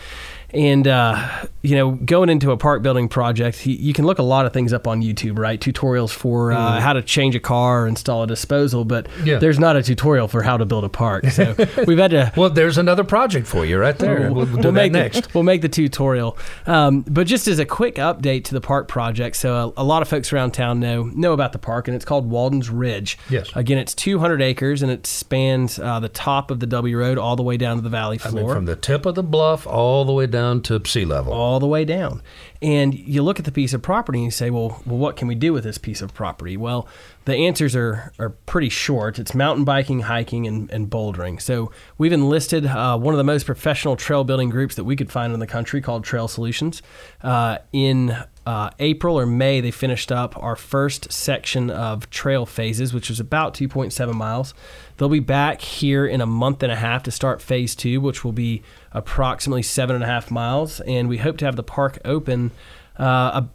And 0.50 0.88
uh, 0.88 1.46
you 1.60 1.76
know, 1.76 1.90
going 1.92 2.30
into 2.30 2.52
a 2.52 2.56
park 2.56 2.82
building 2.82 3.08
project, 3.08 3.66
you, 3.66 3.74
you 3.74 3.92
can 3.92 4.06
look 4.06 4.18
a 4.18 4.22
lot 4.22 4.46
of 4.46 4.54
things 4.54 4.72
up 4.72 4.86
on 4.86 5.02
YouTube, 5.02 5.38
right? 5.38 5.60
Tutorials 5.60 6.10
for 6.10 6.52
uh, 6.52 6.80
how 6.80 6.94
to 6.94 7.02
change 7.02 7.34
a 7.34 7.40
car, 7.40 7.84
or 7.84 7.86
install 7.86 8.22
a 8.22 8.26
disposal, 8.26 8.84
but. 8.84 9.06
Yeah. 9.24 9.38
there's 9.38 9.58
not 9.58 9.76
a 9.76 9.82
tutorial 9.82 10.28
for 10.28 10.42
how 10.42 10.56
to 10.56 10.64
build 10.64 10.84
a 10.84 10.88
park. 10.88 11.26
So 11.26 11.54
we've 11.86 11.98
had 11.98 12.12
to 12.12 12.32
Well, 12.36 12.48
there's 12.48 12.78
another 12.78 13.04
project 13.04 13.46
for 13.46 13.66
you 13.66 13.78
right 13.78 13.98
there. 13.98 14.32
We'll, 14.32 14.46
we'll 14.46 14.56
do 14.56 14.62
that 14.62 14.72
make 14.72 14.92
next. 14.92 15.24
The, 15.24 15.28
we'll 15.34 15.44
make 15.44 15.60
the 15.60 15.68
tutorial. 15.68 16.38
Um, 16.66 17.02
but 17.02 17.26
just 17.26 17.46
as 17.46 17.58
a 17.58 17.66
quick 17.66 17.96
update 17.96 18.44
to 18.44 18.54
the 18.54 18.60
park 18.60 18.88
project, 18.88 19.36
so 19.36 19.72
a, 19.76 19.82
a 19.82 19.84
lot 19.84 20.00
of 20.00 20.08
folks 20.08 20.32
around 20.32 20.52
town 20.52 20.80
know 20.80 21.04
know 21.04 21.32
about 21.32 21.52
the 21.52 21.58
park, 21.58 21.88
and 21.88 21.94
it's 21.94 22.04
called 22.04 22.30
Walden's 22.30 22.70
Ridge. 22.70 23.18
Yes. 23.28 23.50
Again, 23.54 23.76
it's 23.76 23.94
200 23.94 24.40
acres, 24.40 24.82
and 24.82 24.90
it 24.90 25.06
spans 25.06 25.78
uh, 25.78 26.00
the 26.00 26.08
top 26.08 26.50
of 26.50 26.60
the 26.60 26.66
W 26.66 26.96
Road 26.96 27.18
all 27.18 27.36
the 27.36 27.42
way 27.42 27.56
down 27.56 27.76
to 27.76 27.82
the 27.82 27.90
valley 27.90 28.18
floor. 28.18 28.32
I 28.32 28.46
mean, 28.46 28.54
from 28.54 28.64
the 28.64 28.76
tip 28.76 29.04
of 29.04 29.14
the 29.14 29.22
bluff 29.22 29.66
all 29.66 30.04
the 30.04 30.12
way 30.12 30.26
down 30.26 30.37
to 30.62 30.80
sea 30.86 31.04
level. 31.04 31.32
all 31.32 31.60
the 31.60 31.66
way 31.66 31.84
down. 31.84 32.22
And 32.60 32.92
you 32.94 33.22
look 33.22 33.38
at 33.38 33.44
the 33.44 33.52
piece 33.52 33.72
of 33.72 33.82
property 33.82 34.18
and 34.18 34.24
you 34.26 34.30
say, 34.30 34.50
well, 34.50 34.82
well, 34.84 34.98
what 34.98 35.16
can 35.16 35.28
we 35.28 35.34
do 35.34 35.52
with 35.52 35.64
this 35.64 35.78
piece 35.78 36.02
of 36.02 36.12
property? 36.12 36.56
Well, 36.56 36.88
the 37.24 37.34
answers 37.34 37.76
are, 37.76 38.12
are 38.18 38.30
pretty 38.30 38.68
short. 38.68 39.18
It's 39.18 39.34
mountain 39.34 39.64
biking, 39.64 40.00
hiking, 40.00 40.46
and, 40.46 40.70
and 40.70 40.90
bouldering. 40.90 41.40
So 41.40 41.70
we've 41.98 42.12
enlisted 42.12 42.66
uh, 42.66 42.98
one 42.98 43.14
of 43.14 43.18
the 43.18 43.24
most 43.24 43.46
professional 43.46 43.94
trail 43.96 44.24
building 44.24 44.48
groups 44.48 44.74
that 44.74 44.84
we 44.84 44.96
could 44.96 45.12
find 45.12 45.32
in 45.32 45.38
the 45.38 45.46
country 45.46 45.80
called 45.80 46.02
Trail 46.04 46.26
Solutions 46.26 46.82
uh, 47.22 47.58
in 47.72 48.16
uh, 48.48 48.70
April 48.78 49.20
or 49.20 49.26
May, 49.26 49.60
they 49.60 49.70
finished 49.70 50.10
up 50.10 50.34
our 50.42 50.56
first 50.56 51.12
section 51.12 51.68
of 51.68 52.08
trail 52.08 52.46
phases, 52.46 52.94
which 52.94 53.10
was 53.10 53.20
about 53.20 53.52
2.7 53.52 54.14
miles. 54.14 54.54
They'll 54.96 55.10
be 55.10 55.20
back 55.20 55.60
here 55.60 56.06
in 56.06 56.22
a 56.22 56.26
month 56.26 56.62
and 56.62 56.72
a 56.72 56.76
half 56.76 57.02
to 57.02 57.10
start 57.10 57.42
phase 57.42 57.76
two, 57.76 58.00
which 58.00 58.24
will 58.24 58.32
be 58.32 58.62
approximately 58.92 59.62
seven 59.62 59.94
and 59.94 60.04
a 60.04 60.06
half 60.06 60.30
miles. 60.30 60.80
And 60.80 61.08
we 61.08 61.18
hope 61.18 61.36
to 61.38 61.44
have 61.44 61.56
the 61.56 61.62
park 61.62 61.98
open 62.04 62.50
uh, 62.98 63.42
ab- 63.42 63.50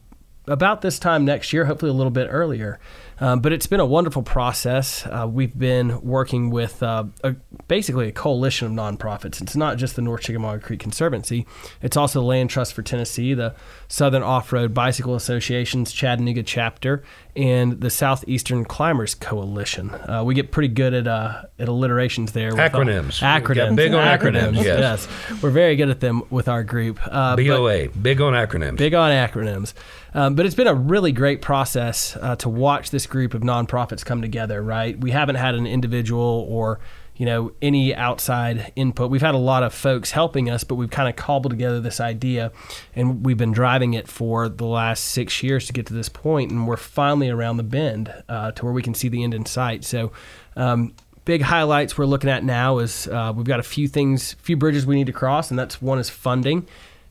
about 0.48 0.82
this 0.82 1.00
time 1.00 1.26
next 1.26 1.54
year, 1.54 1.66
hopefully 1.66 1.92
a 1.92 1.94
little 1.94 2.12
bit 2.12 2.28
earlier. 2.30 2.80
Um, 3.20 3.40
but 3.40 3.54
it's 3.54 3.68
been 3.68 3.80
a 3.80 3.86
wonderful 3.86 4.24
process. 4.24 5.06
Uh, 5.06 5.28
we've 5.30 5.58
been 5.58 6.02
working 6.02 6.50
with 6.50 6.82
uh, 6.82 7.06
a, 7.24 7.36
basically 7.68 8.08
a 8.08 8.12
coalition 8.12 8.68
of 8.68 8.74
nonprofits. 8.74 9.42
It's 9.42 9.56
not 9.56 9.78
just 9.78 9.96
the 9.96 10.02
North 10.02 10.22
Chickamauga 10.22 10.62
Creek 10.62 10.80
Conservancy, 10.80 11.46
it's 11.82 11.98
also 11.98 12.20
the 12.20 12.26
Land 12.26 12.50
Trust 12.50 12.74
for 12.74 12.82
Tennessee, 12.82 13.34
the 13.34 13.56
Southern 13.88 14.24
Off 14.24 14.52
Road 14.52 14.74
Bicycle 14.74 15.16
Association's 15.16 15.92
Chattanooga 15.92 16.44
chapter, 16.44 17.04
and 17.36 17.82
the 17.82 17.90
Southeastern 17.90 18.66
Climbers 18.66 19.16
Coalition. 19.16 19.90
Uh, 19.92 20.24
we 20.26 20.36
get 20.36 20.52
pretty 20.52 20.68
good 20.68 20.94
at, 20.94 21.08
uh, 21.08 21.44
at 21.60 21.68
alliterations 21.68 22.32
there. 22.32 22.50
with, 22.50 22.58
Acronyms. 22.58 23.22
Acronyms. 23.22 23.76
big 23.76 23.94
on 23.94 24.06
acronyms, 24.06 24.64
yes. 24.64 25.08
We're 25.42 25.52
very 25.52 25.76
good 25.76 25.90
at 25.90 26.00
them 26.00 26.24
with 26.30 26.48
our 26.48 26.64
group. 26.64 27.00
Uh, 27.06 27.36
BOA, 27.36 27.90
big 27.90 28.22
on 28.22 28.34
acronyms. 28.34 28.78
Big 28.78 28.94
on 28.94 29.12
acronyms. 29.12 29.74
Um, 30.14 30.36
but 30.36 30.46
it's 30.46 30.56
been 30.56 30.68
a 30.68 30.76
really 30.76 31.12
great 31.12 31.42
process 31.42 32.16
uh, 32.22 32.36
to 32.38 32.50
watch 32.50 32.92
this 32.92 33.06
group 33.08 33.34
of 33.34 33.42
nonprofits 33.42 34.06
come 34.06 34.22
together, 34.22 34.62
right? 34.62 35.00
We 35.00 35.12
haven't 35.12 35.36
had 35.36 35.56
an 35.56 35.66
individual 35.66 36.46
or 36.48 36.80
you 37.16 37.26
know 37.26 37.52
any 37.62 37.94
outside 37.94 38.74
input. 38.76 39.10
We've 39.10 39.22
had 39.22 39.36
a 39.36 39.40
lot 39.40 39.64
of 39.64 39.74
folks 39.74 40.12
helping 40.12 40.50
us, 40.50 40.64
but 40.64 40.76
we've 40.76 40.90
kind 40.90 41.10
of 41.10 41.16
cobbled 41.16 41.52
together 41.52 41.80
this 41.80 42.00
idea, 42.00 42.52
and 42.96 43.26
we've 43.26 43.38
been 43.38 43.52
driving 43.52 43.94
it 43.94 44.08
for 44.08 44.50
the 44.50 44.66
last 44.66 45.04
six 45.04 45.42
years 45.44 45.68
to 45.68 45.74
get 45.74 45.86
to 45.88 45.94
this 45.94 46.10
point, 46.10 46.52
and 46.52 46.68
we're 46.68 46.78
finally 46.78 47.30
around 47.30 47.58
the 47.58 47.64
bend 47.64 48.14
uh, 48.30 48.52
to 48.52 48.66
where 48.66 48.74
we 48.74 48.82
can 48.82 48.94
see 48.94 49.10
the 49.10 49.24
end 49.24 49.34
in 49.34 49.46
sight. 49.46 49.84
So. 49.84 50.12
Um, 50.56 50.94
big 51.26 51.42
highlights 51.42 51.98
we're 51.98 52.06
looking 52.06 52.30
at 52.30 52.44
now 52.44 52.80
is 52.80 53.08
uh, 53.08 53.32
we've 53.34 53.46
got 53.46 53.60
a 53.60 53.64
few 53.64 53.88
things, 53.88 54.34
few 54.34 54.58
bridges 54.58 54.86
we 54.86 54.96
need 54.96 55.08
to 55.08 55.14
cross, 55.14 55.50
and 55.50 55.58
that's 55.58 55.82
one 55.82 55.98
is 55.98 56.10
funding. 56.10 56.68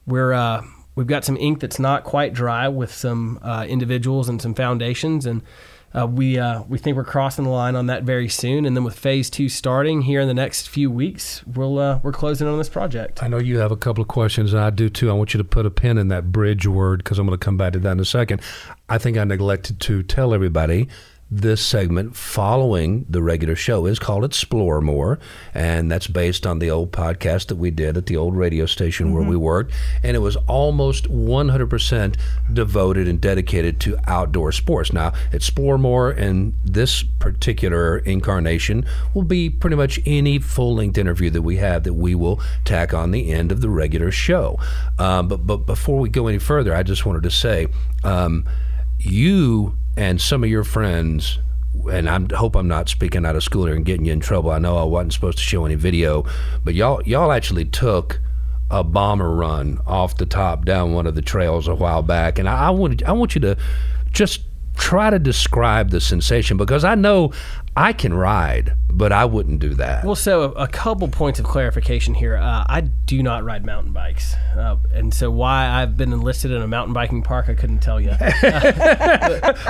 We're 0.06 0.34
uh, 0.34 0.62
we've 0.94 1.06
got 1.06 1.24
some 1.24 1.36
ink 1.36 1.60
that's 1.60 1.78
not 1.78 2.05
quite 2.05 2.32
dry 2.32 2.69
with 2.69 2.93
some 2.93 3.39
uh, 3.43 3.64
individuals 3.69 4.28
and 4.28 4.40
some 4.40 4.55
foundations, 4.55 5.27
and 5.27 5.43
uh, 5.94 6.06
we 6.06 6.39
uh, 6.39 6.62
we 6.69 6.78
think 6.78 6.97
we're 6.97 7.05
crossing 7.05 7.44
the 7.44 7.51
line 7.51 7.77
on 7.77 7.86
that 7.86 8.02
very 8.02 8.28
soon. 8.28 8.64
And 8.64 8.77
then 8.77 8.85
with 8.85 8.98
phase 8.98 9.28
two 9.28 9.48
starting 9.48 10.02
here 10.02 10.20
in 10.20 10.28
the 10.28 10.35
next 10.35 10.69
few 10.69 10.90
weeks, 10.90 11.44
we'll 11.47 11.78
uh, 11.78 12.01
we're 12.02 12.12
closing 12.12 12.48
on 12.48 12.59
this 12.59 12.69
project. 12.69 13.23
I 13.23 13.28
know 13.28 13.39
you 13.39 13.59
have 13.59 13.73
a 13.73 13.77
couple 13.77 14.02
of 14.02 14.09
questions, 14.09 14.52
and 14.52 14.62
I 14.62 14.70
do 14.70 14.89
too. 14.89 15.10
I 15.10 15.12
want 15.12 15.35
you 15.35 15.39
to 15.39 15.44
put 15.44 15.66
a 15.66 15.70
pin 15.70 15.98
in 15.98 16.09
that 16.09 16.32
bridge 16.32 16.66
word 16.66 16.98
because 16.98 17.19
I'm 17.19 17.27
going 17.27 17.39
to 17.39 17.44
come 17.44 17.56
back 17.56 17.74
to 17.74 17.78
that 17.81 17.93
in 17.93 18.01
a 18.01 18.05
second. 18.05 18.40
I 18.89 18.98
think 18.98 19.16
I 19.16 19.24
neglected 19.24 19.81
to 19.81 20.02
tell 20.02 20.35
everybody 20.35 20.89
this 21.34 21.64
segment 21.64 22.14
following 22.14 23.06
the 23.09 23.22
regular 23.22 23.56
show 23.56 23.86
is 23.86 23.98
called 23.98 24.22
Explore 24.22 24.82
More, 24.82 25.18
and 25.54 25.90
that's 25.90 26.06
based 26.06 26.46
on 26.46 26.59
the 26.59 26.70
old 26.70 26.92
podcast 26.92 27.46
that 27.46 27.56
we 27.56 27.70
did 27.70 27.96
at 27.96 28.04
the 28.04 28.18
old 28.18 28.36
radio 28.36 28.66
station 28.66 29.14
where 29.14 29.22
we 29.22 29.34
worked, 29.34 29.72
and 30.02 30.14
it 30.14 30.18
was 30.18 30.36
almost 30.46 31.10
100% 31.10 32.16
devoted 32.52 33.09
and 33.09 33.18
dedicated 33.18 33.80
to 33.80 33.96
outdoor 34.06 34.52
sports. 34.52 34.92
Now, 34.92 35.14
Explore 35.32 35.78
More 35.78 36.10
and 36.10 36.52
this 36.66 37.02
particular 37.02 37.98
incarnation 37.98 38.84
will 39.14 39.22
be 39.22 39.48
pretty 39.48 39.76
much 39.76 39.98
any 40.04 40.38
full-length 40.38 40.98
interview 40.98 41.30
that 41.30 41.42
we 41.42 41.56
have 41.56 41.84
that 41.84 41.94
we 41.94 42.14
will 42.14 42.42
tack 42.66 42.92
on 42.92 43.10
the 43.10 43.32
end 43.32 43.50
of 43.50 43.62
the 43.62 43.70
regular 43.70 44.10
show. 44.10 44.59
Um, 44.98 45.28
but 45.28 45.46
but 45.46 45.59
before 45.64 45.98
we 45.98 46.10
go 46.10 46.26
any 46.26 46.38
further, 46.38 46.74
I 46.74 46.82
just 46.82 47.06
wanted 47.06 47.22
to 47.22 47.30
say. 47.30 47.68
Um, 48.04 48.44
you 48.98 49.76
and 49.97 50.20
some 50.20 50.43
of 50.44 50.51
your 50.51 50.64
friends 50.64 51.39
and 51.90 52.09
I 52.09 52.36
hope 52.36 52.55
I'm 52.55 52.69
not 52.69 52.89
speaking 52.89 53.24
out 53.24 53.35
of 53.35 53.43
school 53.43 53.66
here 53.66 53.74
and 53.74 53.85
getting 53.85 54.06
you 54.06 54.12
in 54.12 54.20
trouble. 54.20 54.51
I 54.51 54.59
know 54.59 54.77
I 54.77 54.85
wasn't 54.85 55.14
supposed 55.14 55.39
to 55.39 55.44
show 55.44 55.64
any 55.64 55.74
video, 55.74 56.24
but 56.64 56.74
y'all 56.74 57.02
y'all 57.05 57.32
actually 57.32 57.64
took 57.64 58.20
a 58.70 58.85
bomber 58.85 59.35
run 59.35 59.78
off 59.86 60.16
the 60.16 60.27
top 60.27 60.64
down 60.64 60.93
one 60.93 61.06
of 61.06 61.14
the 61.14 61.23
trails 61.23 61.69
a 61.69 61.74
while 61.74 62.02
back, 62.02 62.39
and 62.39 62.48
I, 62.48 62.69
I 62.69 62.70
wanted 62.70 63.02
I 63.05 63.12
want 63.12 63.35
you 63.35 63.40
to 63.43 63.56
just 64.10 64.43
try 64.77 65.10
to 65.10 65.19
describe 65.19 65.90
the 65.90 66.01
sensation 66.01 66.56
because 66.56 66.85
I 66.85 66.94
know 66.94 67.32
I 67.77 67.93
can 67.93 68.14
ride, 68.14 68.74
but 68.94 69.10
I 69.10 69.24
wouldn't 69.24 69.59
do 69.59 69.74
that. 69.74 70.05
Well, 70.05 70.14
so 70.14 70.43
a, 70.43 70.64
a 70.64 70.69
couple 70.69 71.09
points 71.09 71.39
of 71.39 71.47
clarification 71.47 72.12
here. 72.14 72.36
Uh, 72.36 72.64
I 72.69 72.82
do 72.82 73.23
not 73.23 73.43
ride 73.43 73.64
mountain 73.64 73.93
bikes, 73.93 74.35
uh, 74.56 74.77
and 74.93 75.12
so 75.14 75.31
why 75.31 75.66
I've 75.66 75.97
been 75.97 76.12
enlisted 76.12 76.51
in 76.51 76.60
a 76.60 76.69
mountain 76.69 76.93
biking 76.93 77.23
park, 77.23 77.48
I 77.48 77.55
couldn't 77.55 77.81
tell 77.81 78.01
you. 78.01 78.10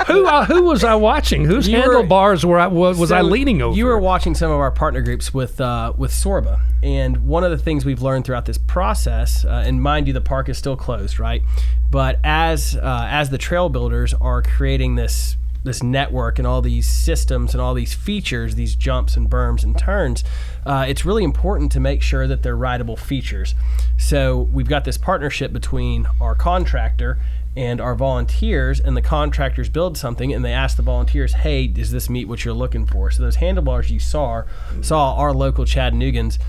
who 0.07 0.27
uh, 0.27 0.45
who 0.45 0.63
was 0.63 0.83
I 0.83 0.95
watching? 0.95 1.45
Whose 1.45 1.67
You 1.67 1.77
handlebars 1.77 2.45
were 2.45 2.59
I 2.59 2.67
was, 2.67 2.99
was 2.99 3.11
I 3.11 3.21
leaning 3.21 3.61
over? 3.61 3.75
You 3.75 3.85
were 3.85 3.99
watching 3.99 4.35
some 4.35 4.51
of 4.51 4.59
our 4.59 4.71
partner 4.71 5.01
groups 5.01 5.33
with 5.33 5.61
uh, 5.61 5.93
with 5.97 6.11
Sorba, 6.11 6.59
and 6.83 7.25
one 7.25 7.45
of 7.45 7.51
the 7.51 7.57
things 7.57 7.85
we've 7.85 8.01
learned 8.01 8.25
throughout 8.25 8.45
this 8.45 8.57
process, 8.57 9.45
uh, 9.45 9.63
and 9.65 9.81
mind 9.81 10.07
you, 10.07 10.13
the 10.13 10.21
park 10.21 10.49
is 10.49 10.57
still 10.57 10.75
closed, 10.75 11.17
right? 11.17 11.41
But 11.89 12.19
as 12.23 12.75
uh, 12.75 13.07
as 13.09 13.29
the 13.29 13.37
trail 13.37 13.69
builders 13.69 14.13
are 14.15 14.41
creating 14.41 14.95
this 14.95 15.37
this 15.63 15.81
network 15.81 16.37
and 16.37 16.47
all 16.47 16.61
these 16.61 16.87
systems 16.87 17.53
and 17.53 17.61
all 17.61 17.73
these 17.73 17.93
features, 17.93 18.55
these 18.55 18.75
jumps 18.75 19.15
and 19.15 19.29
berms 19.29 19.63
and 19.63 19.77
turns, 19.77 20.23
uh, 20.65 20.85
it's 20.87 21.05
really 21.05 21.23
important 21.23 21.71
to 21.71 21.79
make 21.79 22.01
sure 22.01 22.27
that 22.27 22.43
they're 22.43 22.55
rideable 22.55 22.97
features. 22.97 23.55
So 23.97 24.49
we've 24.51 24.67
got 24.67 24.85
this 24.85 24.97
partnership 24.97 25.53
between 25.53 26.07
our 26.19 26.35
contractor 26.35 27.19
and 27.55 27.79
our 27.79 27.95
volunteers 27.95 28.79
and 28.79 28.97
the 28.97 29.01
contractors 29.01 29.69
build 29.69 29.97
something 29.97 30.33
and 30.33 30.43
they 30.43 30.51
ask 30.51 30.75
the 30.75 30.81
volunteers 30.81 31.33
hey 31.33 31.67
does 31.67 31.91
this 31.91 32.09
meet 32.09 32.27
what 32.27 32.43
you're 32.43 32.53
looking 32.53 32.85
for 32.85 33.11
so 33.11 33.21
those 33.21 33.35
handlebars 33.35 33.91
you 33.91 33.99
saw 33.99 34.41
saw 34.81 35.13
our 35.15 35.31
local 35.31 35.63
chattanoogans 35.63 36.39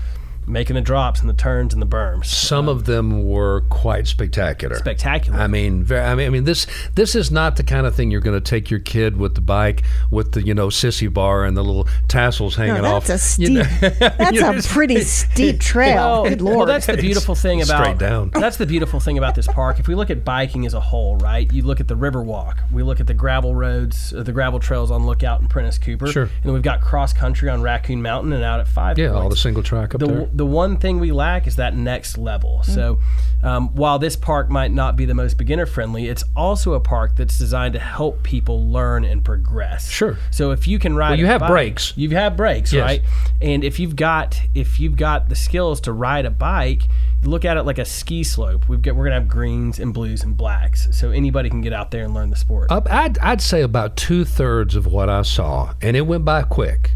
making 0.47 0.75
the 0.75 0.81
drops 0.81 1.19
and 1.21 1.29
the 1.29 1.33
turns 1.33 1.73
and 1.73 1.81
the 1.81 1.87
berms 1.87 2.25
Some 2.25 2.67
of 2.69 2.85
them 2.85 3.25
were 3.27 3.61
quite 3.69 4.07
spectacular. 4.07 4.75
spectacular 4.75 5.39
I 5.39 5.47
mean, 5.47 5.83
very, 5.83 6.01
I 6.05 6.15
mean, 6.15 6.27
I 6.27 6.29
mean, 6.29 6.43
this 6.43 6.67
this 6.95 7.15
is 7.15 7.31
not 7.31 7.55
the 7.55 7.63
kind 7.63 7.85
of 7.85 7.95
thing 7.95 8.11
you're 8.11 8.21
going 8.21 8.39
to 8.39 8.49
take 8.49 8.69
your 8.69 8.79
kid 8.79 9.17
with 9.17 9.35
the 9.35 9.41
bike 9.41 9.83
with 10.11 10.33
the 10.33 10.41
you 10.45 10.53
know 10.53 10.67
sissy 10.67 11.11
bar 11.11 11.45
and 11.45 11.55
the 11.57 11.63
little 11.63 11.87
tassels 12.07 12.55
hanging 12.55 12.81
No, 12.81 12.95
off. 12.95 13.07
that's 13.07 13.37
a 13.37 13.41
You 13.41 13.47
steep. 13.63 13.81
know, 13.81 13.99
that's 14.17 14.65
a 14.65 14.69
pretty 14.69 15.01
steep 15.01 15.59
trail. 15.59 15.95
Well, 15.95 16.29
Good 16.29 16.41
well, 16.41 16.65
that's 16.65 16.85
the 16.85 16.97
beautiful 16.97 17.35
thing 17.35 17.61
about 17.61 17.83
straight 17.83 17.97
down. 17.97 18.29
That's 18.45 18.57
the 18.57 18.65
beautiful 18.65 18.99
thing 18.99 19.17
about 19.17 19.35
this 19.35 19.47
park. 19.47 19.79
If 19.79 19.87
we 19.87 19.95
look 19.95 20.09
at 20.09 20.23
biking 20.23 20.65
as 20.65 20.73
a 20.73 20.79
whole, 20.79 21.17
right? 21.17 21.51
You 21.51 21.63
look 21.63 21.79
at 21.79 21.87
the 21.87 21.95
river 21.95 22.21
walk. 22.21 22.59
We 22.71 22.83
look 22.83 22.99
at 22.99 23.07
the 23.07 23.13
gravel 23.13 23.55
roads, 23.55 24.13
uh, 24.13 24.23
the 24.23 24.31
gravel 24.31 24.59
trails 24.59 24.91
on 24.91 25.05
Lookout 25.05 25.41
and 25.41 25.49
Prentice 25.49 25.77
Cooper. 25.77 26.07
Sure. 26.07 26.29
And 26.43 26.53
we've 26.53 26.61
got 26.61 26.81
cross 26.81 27.13
country 27.13 27.49
on 27.49 27.61
Raccoon 27.61 28.01
Mountain 28.01 28.33
and 28.33 28.43
out 28.43 28.59
at 28.59 28.67
Five 28.67 28.97
yeah, 28.97 29.09
all 29.09 29.29
the 29.29 29.35
single 29.37 29.63
track 29.63 29.93
up 29.95 29.99
the, 30.01 30.07
there. 30.07 30.29
The 30.35 30.45
one 30.45 30.77
thing 30.77 30.99
we 30.99 31.11
lack 31.11 31.47
is 31.47 31.55
that 31.55 31.75
next 31.75 32.17
level. 32.17 32.61
So, 32.63 32.99
um, 33.41 33.73
while 33.75 33.99
this 33.99 34.15
park 34.15 34.49
might 34.49 34.71
not 34.71 34.95
be 34.95 35.05
the 35.05 35.13
most 35.13 35.37
beginner 35.37 35.65
friendly, 35.65 36.07
it's 36.07 36.23
also 36.35 36.73
a 36.73 36.79
park 36.79 37.15
that's 37.15 37.37
designed 37.37 37.73
to 37.73 37.79
help 37.79 38.21
people 38.23 38.67
learn 38.69 39.05
and 39.05 39.23
progress. 39.23 39.89
Sure. 39.89 40.17
So 40.31 40.51
if 40.51 40.67
you 40.67 40.77
can 40.77 40.95
ride, 40.95 41.11
Well, 41.11 41.19
you 41.19 41.25
have 41.27 41.39
bike- 41.41 41.49
brakes. 41.49 41.93
You 41.95 42.09
have 42.09 42.17
had 42.31 42.37
brakes, 42.37 42.73
Yes. 42.73 42.83
right? 42.83 43.01
And 43.41 43.63
if 43.63 43.79
you've 43.79 43.95
got 43.95 44.41
if 44.53 44.79
you've 44.79 44.95
got 44.97 45.29
the 45.29 45.35
skills 45.35 45.79
to 45.81 45.93
ride 45.93 46.25
a 46.25 46.31
bike, 46.31 46.83
look 47.23 47.45
at 47.45 47.55
it 47.57 47.63
like 47.63 47.77
a 47.79 47.85
ski 47.85 48.23
slope. 48.23 48.67
We've 48.67 48.81
got 48.81 48.95
we're 48.95 49.05
gonna 49.05 49.15
have 49.21 49.27
greens 49.29 49.79
and 49.79 49.93
blues 49.93 50.23
and 50.23 50.35
blacks, 50.35 50.89
so 50.91 51.11
anybody 51.11 51.49
can 51.49 51.61
get 51.61 51.71
out 51.73 51.91
there 51.91 52.03
and 52.03 52.13
learn 52.13 52.29
the 52.29 52.35
sport. 52.35 52.71
I'd, 52.71 53.17
I'd 53.19 53.41
say 53.41 53.61
about 53.61 53.95
two 53.95 54.25
thirds 54.25 54.75
of 54.75 54.85
what 54.85 55.09
I 55.09 55.21
saw, 55.21 55.73
and 55.81 55.95
it 55.95 56.01
went 56.01 56.25
by 56.25 56.43
quick. 56.43 56.91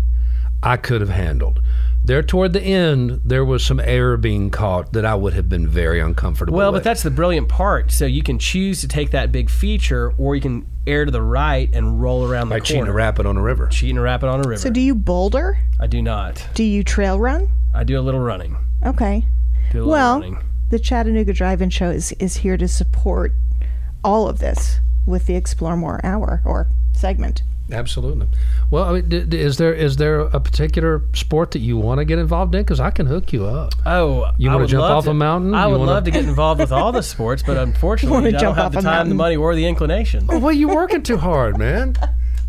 I 0.62 0.76
could 0.76 1.00
have 1.00 1.10
handled. 1.10 1.62
There 2.10 2.24
toward 2.24 2.54
the 2.54 2.62
end, 2.64 3.22
there 3.24 3.46
was 3.46 3.64
some 3.64 3.80
air 3.80 4.18
being 4.18 4.50
caught 4.50 4.94
that 4.94 5.06
I 5.06 5.14
would 5.14 5.34
have 5.34 5.48
been 5.48 5.68
very 5.68 6.00
uncomfortable. 6.00 6.56
With. 6.56 6.58
Well, 6.58 6.72
with. 6.72 6.80
but 6.80 6.84
that's 6.90 7.04
the 7.04 7.12
brilliant 7.12 7.50
part. 7.50 7.92
So 7.92 8.08
you 8.08 8.24
can 8.24 8.40
choose 8.40 8.82
to 8.82 8.88
take 8.88 9.12
that 9.12 9.32
big 9.32 9.48
feature, 9.48 10.12
or 10.18 10.36
you 10.36 10.42
can 10.42 10.66
air 10.88 11.06
to 11.06 11.12
the 11.12 11.22
right 11.22 11.70
and 11.72 12.02
roll 12.02 12.28
around 12.28 12.50
the 12.50 12.56
like 12.56 12.64
cheating 12.64 12.82
corner. 12.82 12.94
a 12.94 12.96
rapid 12.96 13.28
on 13.28 13.38
a 13.38 13.42
river. 13.44 13.68
cheating 13.68 14.00
a 14.00 14.02
rapid 14.02 14.28
on 14.28 14.44
a 14.44 14.50
river. 14.50 14.60
so 14.60 14.72
do 14.72 14.82
you 14.82 14.96
boulder? 14.96 15.60
I 15.80 15.86
do 15.86 16.02
not. 16.02 16.48
Do 16.56 16.64
you 16.64 16.84
trail 16.84 17.20
run? 17.20 17.48
I 17.76 17.84
do 17.84 18.00
a 18.00 18.02
little 18.02 18.22
running. 18.22 18.58
Okay. 18.84 19.24
Do 19.72 19.78
a 19.78 19.86
little 19.86 19.92
Well, 19.92 20.14
running. 20.16 20.44
the 20.72 20.80
Chattanooga 20.80 21.32
Drive-In 21.32 21.70
Show 21.70 21.92
is, 21.92 22.12
is 22.14 22.38
here 22.38 22.58
to 22.58 22.68
support 22.68 23.34
all 24.04 24.28
of 24.28 24.40
this 24.40 24.80
with 25.06 25.28
the 25.28 25.36
Explore 25.36 25.78
More 25.78 26.04
Hour 26.04 26.42
or 26.44 26.70
segment. 26.92 27.44
Absolutely. 27.72 28.28
Well, 28.72 28.84
I 28.86 28.94
mean, 28.94 29.10
d- 29.10 29.24
d- 29.26 29.40
is 29.40 29.58
there 29.58 29.74
is 29.74 29.98
there 29.98 30.22
a 30.22 30.40
particular 30.40 31.04
sport 31.14 31.52
that 31.52 31.60
you 31.60 31.78
want 31.78 32.00
to 32.00 32.06
get 32.06 32.18
involved 32.20 32.56
in? 32.56 32.62
Because 32.62 32.80
I 32.80 32.90
can 32.90 33.06
hook 33.06 33.32
you 33.32 33.46
up. 33.46 33.74
Oh, 33.86 34.26
You 34.38 34.50
wanna 34.50 34.66
jump 34.68 34.84
off 34.84 35.04
to- 35.04 35.12
a 35.12 35.14
mountain? 35.14 35.54
I 35.54 35.66
You 35.66 35.72
would 35.72 35.80
wanna- 35.82 35.92
love 35.92 36.04
to 36.06 36.12
get 36.12 36.26
involved 36.26 36.60
with 36.62 36.72
all 36.72 36.92
the 36.92 37.04
sports, 37.14 37.44
but 37.46 37.58
unfortunately, 37.58 38.36
I 38.36 38.40
don't 38.40 38.56
have 38.56 38.72
the 38.74 38.82
time, 38.82 39.10
the 39.10 39.16
money, 39.16 39.36
or 39.36 39.54
the 39.56 39.68
inclination. 39.68 40.26
well, 40.28 40.52
you're 40.52 40.74
working 40.74 41.04
too 41.04 41.18
hard, 41.18 41.58
man. 41.58 41.96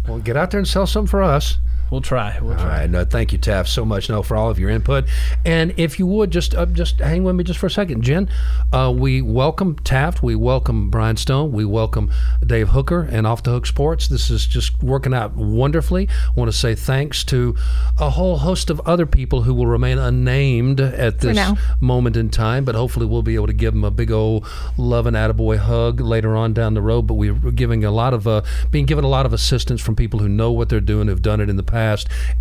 Well, 0.09 0.19
get 0.19 0.37
out 0.37 0.51
there 0.53 0.59
and 0.59 0.67
sell 0.69 0.87
some 0.87 1.07
for 1.07 1.23
us. 1.23 1.59
We'll 1.91 2.01
try. 2.01 2.39
We'll 2.41 2.55
try. 2.55 2.81
right. 2.81 2.91
No, 2.91 3.05
thank 3.05 3.33
you, 3.33 3.39
Taft, 3.39 3.69
so 3.69 3.85
much 3.85 4.09
no, 4.09 4.23
for 4.23 4.37
all 4.37 4.49
of 4.51 4.59
your 4.59 4.71
input. 4.71 5.07
And 5.45 5.75
if 5.77 5.99
you 5.99 6.07
would 6.07 6.31
just 6.31 6.55
uh, 6.55 6.67
just 6.67 7.01
hang 7.01 7.25
with 7.25 7.35
me 7.37 7.45
just 7.45 7.59
for 7.59 7.67
a 7.67 7.71
second, 7.71 8.03
Jen. 8.03 8.29
Uh, 8.73 8.95
we 8.97 9.21
welcome 9.21 9.77
Taft. 9.81 10.23
We 10.23 10.35
welcome 10.37 10.91
Brian 10.91 11.17
Stone. 11.17 11.53
We 11.53 11.65
welcome 11.65 12.11
Dave 12.47 12.69
Hooker 12.71 13.03
and 13.03 13.27
Off 13.27 13.43
the 13.43 13.51
Hook 13.51 13.67
Sports. 13.67 14.09
This 14.09 14.31
is 14.31 14.47
just 14.47 14.83
working 14.83 15.13
out 15.13 15.35
wonderfully. 15.35 16.09
I 16.09 16.39
want 16.39 16.51
to 16.51 16.57
say 16.57 16.75
thanks 16.75 17.25
to 17.25 17.57
a 17.99 18.11
whole 18.11 18.39
host 18.39 18.71
of 18.71 18.81
other 18.81 19.07
people 19.07 19.43
who 19.43 19.55
will 19.55 19.67
remain 19.67 19.99
unnamed 19.99 20.81
at 20.81 21.19
this 21.21 21.37
moment 21.81 22.17
in 22.17 22.31
time, 22.31 22.65
but 22.65 22.75
hopefully 22.75 23.07
we'll 23.07 23.23
be 23.23 23.35
able 23.35 23.49
to 23.49 23.53
give 23.53 23.75
them 23.75 23.85
a 23.85 23.91
big 23.91 24.11
old 24.13 24.47
love 24.77 25.07
and 25.07 25.17
attaboy 25.17 25.59
hug 25.59 26.01
later 26.01 26.37
on 26.37 26.53
down 26.53 26.75
the 26.75 26.83
road. 26.83 27.03
But 27.07 27.15
we're 27.15 27.35
giving 27.35 27.85
a 27.85 27.91
lot 27.91 28.15
of 28.15 28.29
uh, 28.29 28.43
being 28.71 28.87
given 28.87 29.05
a 29.05 29.09
lot 29.09 29.27
of 29.27 29.33
assistance 29.33 29.81
from 29.81 29.97
people 29.97 30.21
who 30.21 30.29
know 30.29 30.53
what 30.53 30.69
they're 30.69 30.81
doing, 30.81 31.09
who've 31.09 31.21
done 31.21 31.41
it 31.41 31.51
in 31.51 31.57
the 31.57 31.63
past, 31.63 31.80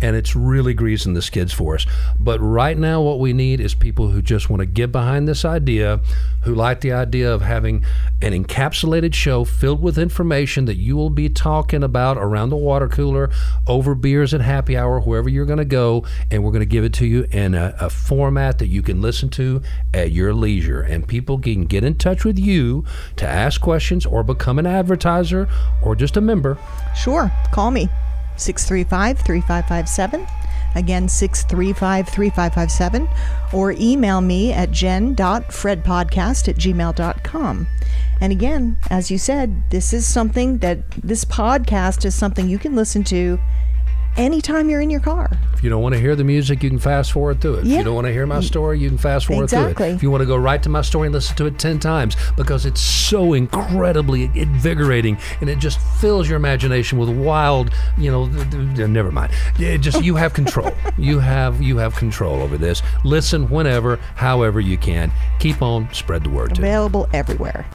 and 0.00 0.16
it's 0.16 0.36
really 0.36 0.74
greasing 0.74 1.14
the 1.14 1.22
skids 1.22 1.52
for 1.52 1.74
us. 1.74 1.86
But 2.18 2.40
right 2.40 2.76
now, 2.76 3.00
what 3.00 3.18
we 3.18 3.32
need 3.32 3.60
is 3.60 3.74
people 3.74 4.08
who 4.08 4.22
just 4.22 4.50
want 4.50 4.60
to 4.60 4.66
get 4.66 4.92
behind 4.92 5.26
this 5.26 5.44
idea, 5.44 6.00
who 6.42 6.54
like 6.54 6.80
the 6.80 6.92
idea 6.92 7.32
of 7.32 7.42
having 7.42 7.84
an 8.22 8.32
encapsulated 8.32 9.14
show 9.14 9.44
filled 9.44 9.82
with 9.82 9.98
information 9.98 10.64
that 10.66 10.76
you 10.76 10.96
will 10.96 11.10
be 11.10 11.28
talking 11.28 11.82
about 11.82 12.16
around 12.16 12.50
the 12.50 12.56
water 12.56 12.88
cooler, 12.88 13.30
over 13.66 13.94
beers 13.94 14.34
at 14.34 14.40
happy 14.40 14.76
hour, 14.76 15.00
wherever 15.00 15.28
you're 15.28 15.46
going 15.46 15.58
to 15.58 15.64
go, 15.64 16.04
and 16.30 16.44
we're 16.44 16.52
going 16.52 16.60
to 16.60 16.66
give 16.66 16.84
it 16.84 16.92
to 16.94 17.06
you 17.06 17.26
in 17.30 17.54
a, 17.54 17.74
a 17.80 17.90
format 17.90 18.58
that 18.58 18.68
you 18.68 18.82
can 18.82 19.00
listen 19.00 19.28
to 19.30 19.62
at 19.94 20.10
your 20.12 20.34
leisure. 20.34 20.80
And 20.80 21.06
people 21.06 21.38
can 21.38 21.64
get 21.64 21.84
in 21.84 21.94
touch 21.94 22.24
with 22.24 22.38
you 22.38 22.84
to 23.16 23.26
ask 23.26 23.60
questions 23.60 24.06
or 24.06 24.22
become 24.22 24.58
an 24.58 24.66
advertiser 24.66 25.48
or 25.82 25.94
just 25.94 26.16
a 26.16 26.20
member. 26.20 26.58
Sure. 26.94 27.30
Call 27.52 27.70
me 27.70 27.88
635 28.40 29.20
3557. 29.20 30.26
Again, 30.74 31.08
635 31.08 32.08
3557. 32.08 33.08
Or 33.52 33.72
email 33.72 34.20
me 34.20 34.52
at 34.52 34.70
jen.fredpodcast 34.70 36.48
at 36.48 36.56
gmail.com. 36.56 37.66
And 38.20 38.32
again, 38.32 38.76
as 38.90 39.10
you 39.10 39.18
said, 39.18 39.70
this 39.70 39.92
is 39.92 40.06
something 40.06 40.58
that 40.58 40.90
this 40.90 41.24
podcast 41.24 42.04
is 42.04 42.14
something 42.14 42.48
you 42.48 42.58
can 42.58 42.76
listen 42.76 43.02
to 43.04 43.38
anytime 44.16 44.68
you're 44.70 44.80
in 44.80 44.90
your 44.90 45.00
car. 45.00 45.28
If 45.54 45.64
you 45.64 45.70
don't 45.70 45.82
want 45.82 45.94
to 45.94 46.00
hear 46.00 46.16
the 46.16 46.24
music, 46.24 46.62
you 46.62 46.70
can 46.70 46.78
fast 46.78 47.12
forward 47.12 47.40
through 47.40 47.56
it. 47.56 47.64
Yeah. 47.66 47.74
If 47.74 47.78
you 47.80 47.84
don't 47.84 47.94
want 47.94 48.06
to 48.06 48.12
hear 48.12 48.26
my 48.26 48.40
story, 48.40 48.78
you 48.78 48.88
can 48.88 48.98
fast 48.98 49.26
forward 49.26 49.50
through 49.50 49.60
Exactly. 49.60 49.88
it. 49.90 49.94
If 49.94 50.02
you 50.02 50.10
want 50.10 50.22
to 50.22 50.26
go 50.26 50.36
right 50.36 50.62
to 50.62 50.68
my 50.68 50.82
story 50.82 51.06
and 51.08 51.14
listen 51.14 51.36
to 51.36 51.46
it 51.46 51.58
10 51.58 51.78
times 51.78 52.16
because 52.36 52.64
it's 52.66 52.80
so 52.80 53.34
incredibly 53.34 54.30
invigorating 54.34 55.18
and 55.40 55.50
it 55.50 55.58
just 55.58 55.78
fills 56.00 56.28
your 56.28 56.36
imagination 56.36 56.98
with 56.98 57.10
wild, 57.10 57.70
you 57.98 58.10
know, 58.10 58.24
never 58.86 59.12
mind. 59.12 59.32
It 59.58 59.78
just 59.78 60.02
you 60.02 60.16
have 60.16 60.32
control. 60.32 60.72
you 60.98 61.18
have 61.18 61.60
you 61.60 61.76
have 61.76 61.94
control 61.94 62.40
over 62.40 62.56
this. 62.56 62.82
Listen 63.04 63.48
whenever, 63.50 63.96
however 64.16 64.60
you 64.60 64.78
can. 64.78 65.12
Keep 65.38 65.62
on, 65.62 65.92
spread 65.92 66.24
the 66.24 66.30
word. 66.30 66.56
Available 66.58 67.06
everywhere. 67.12 67.66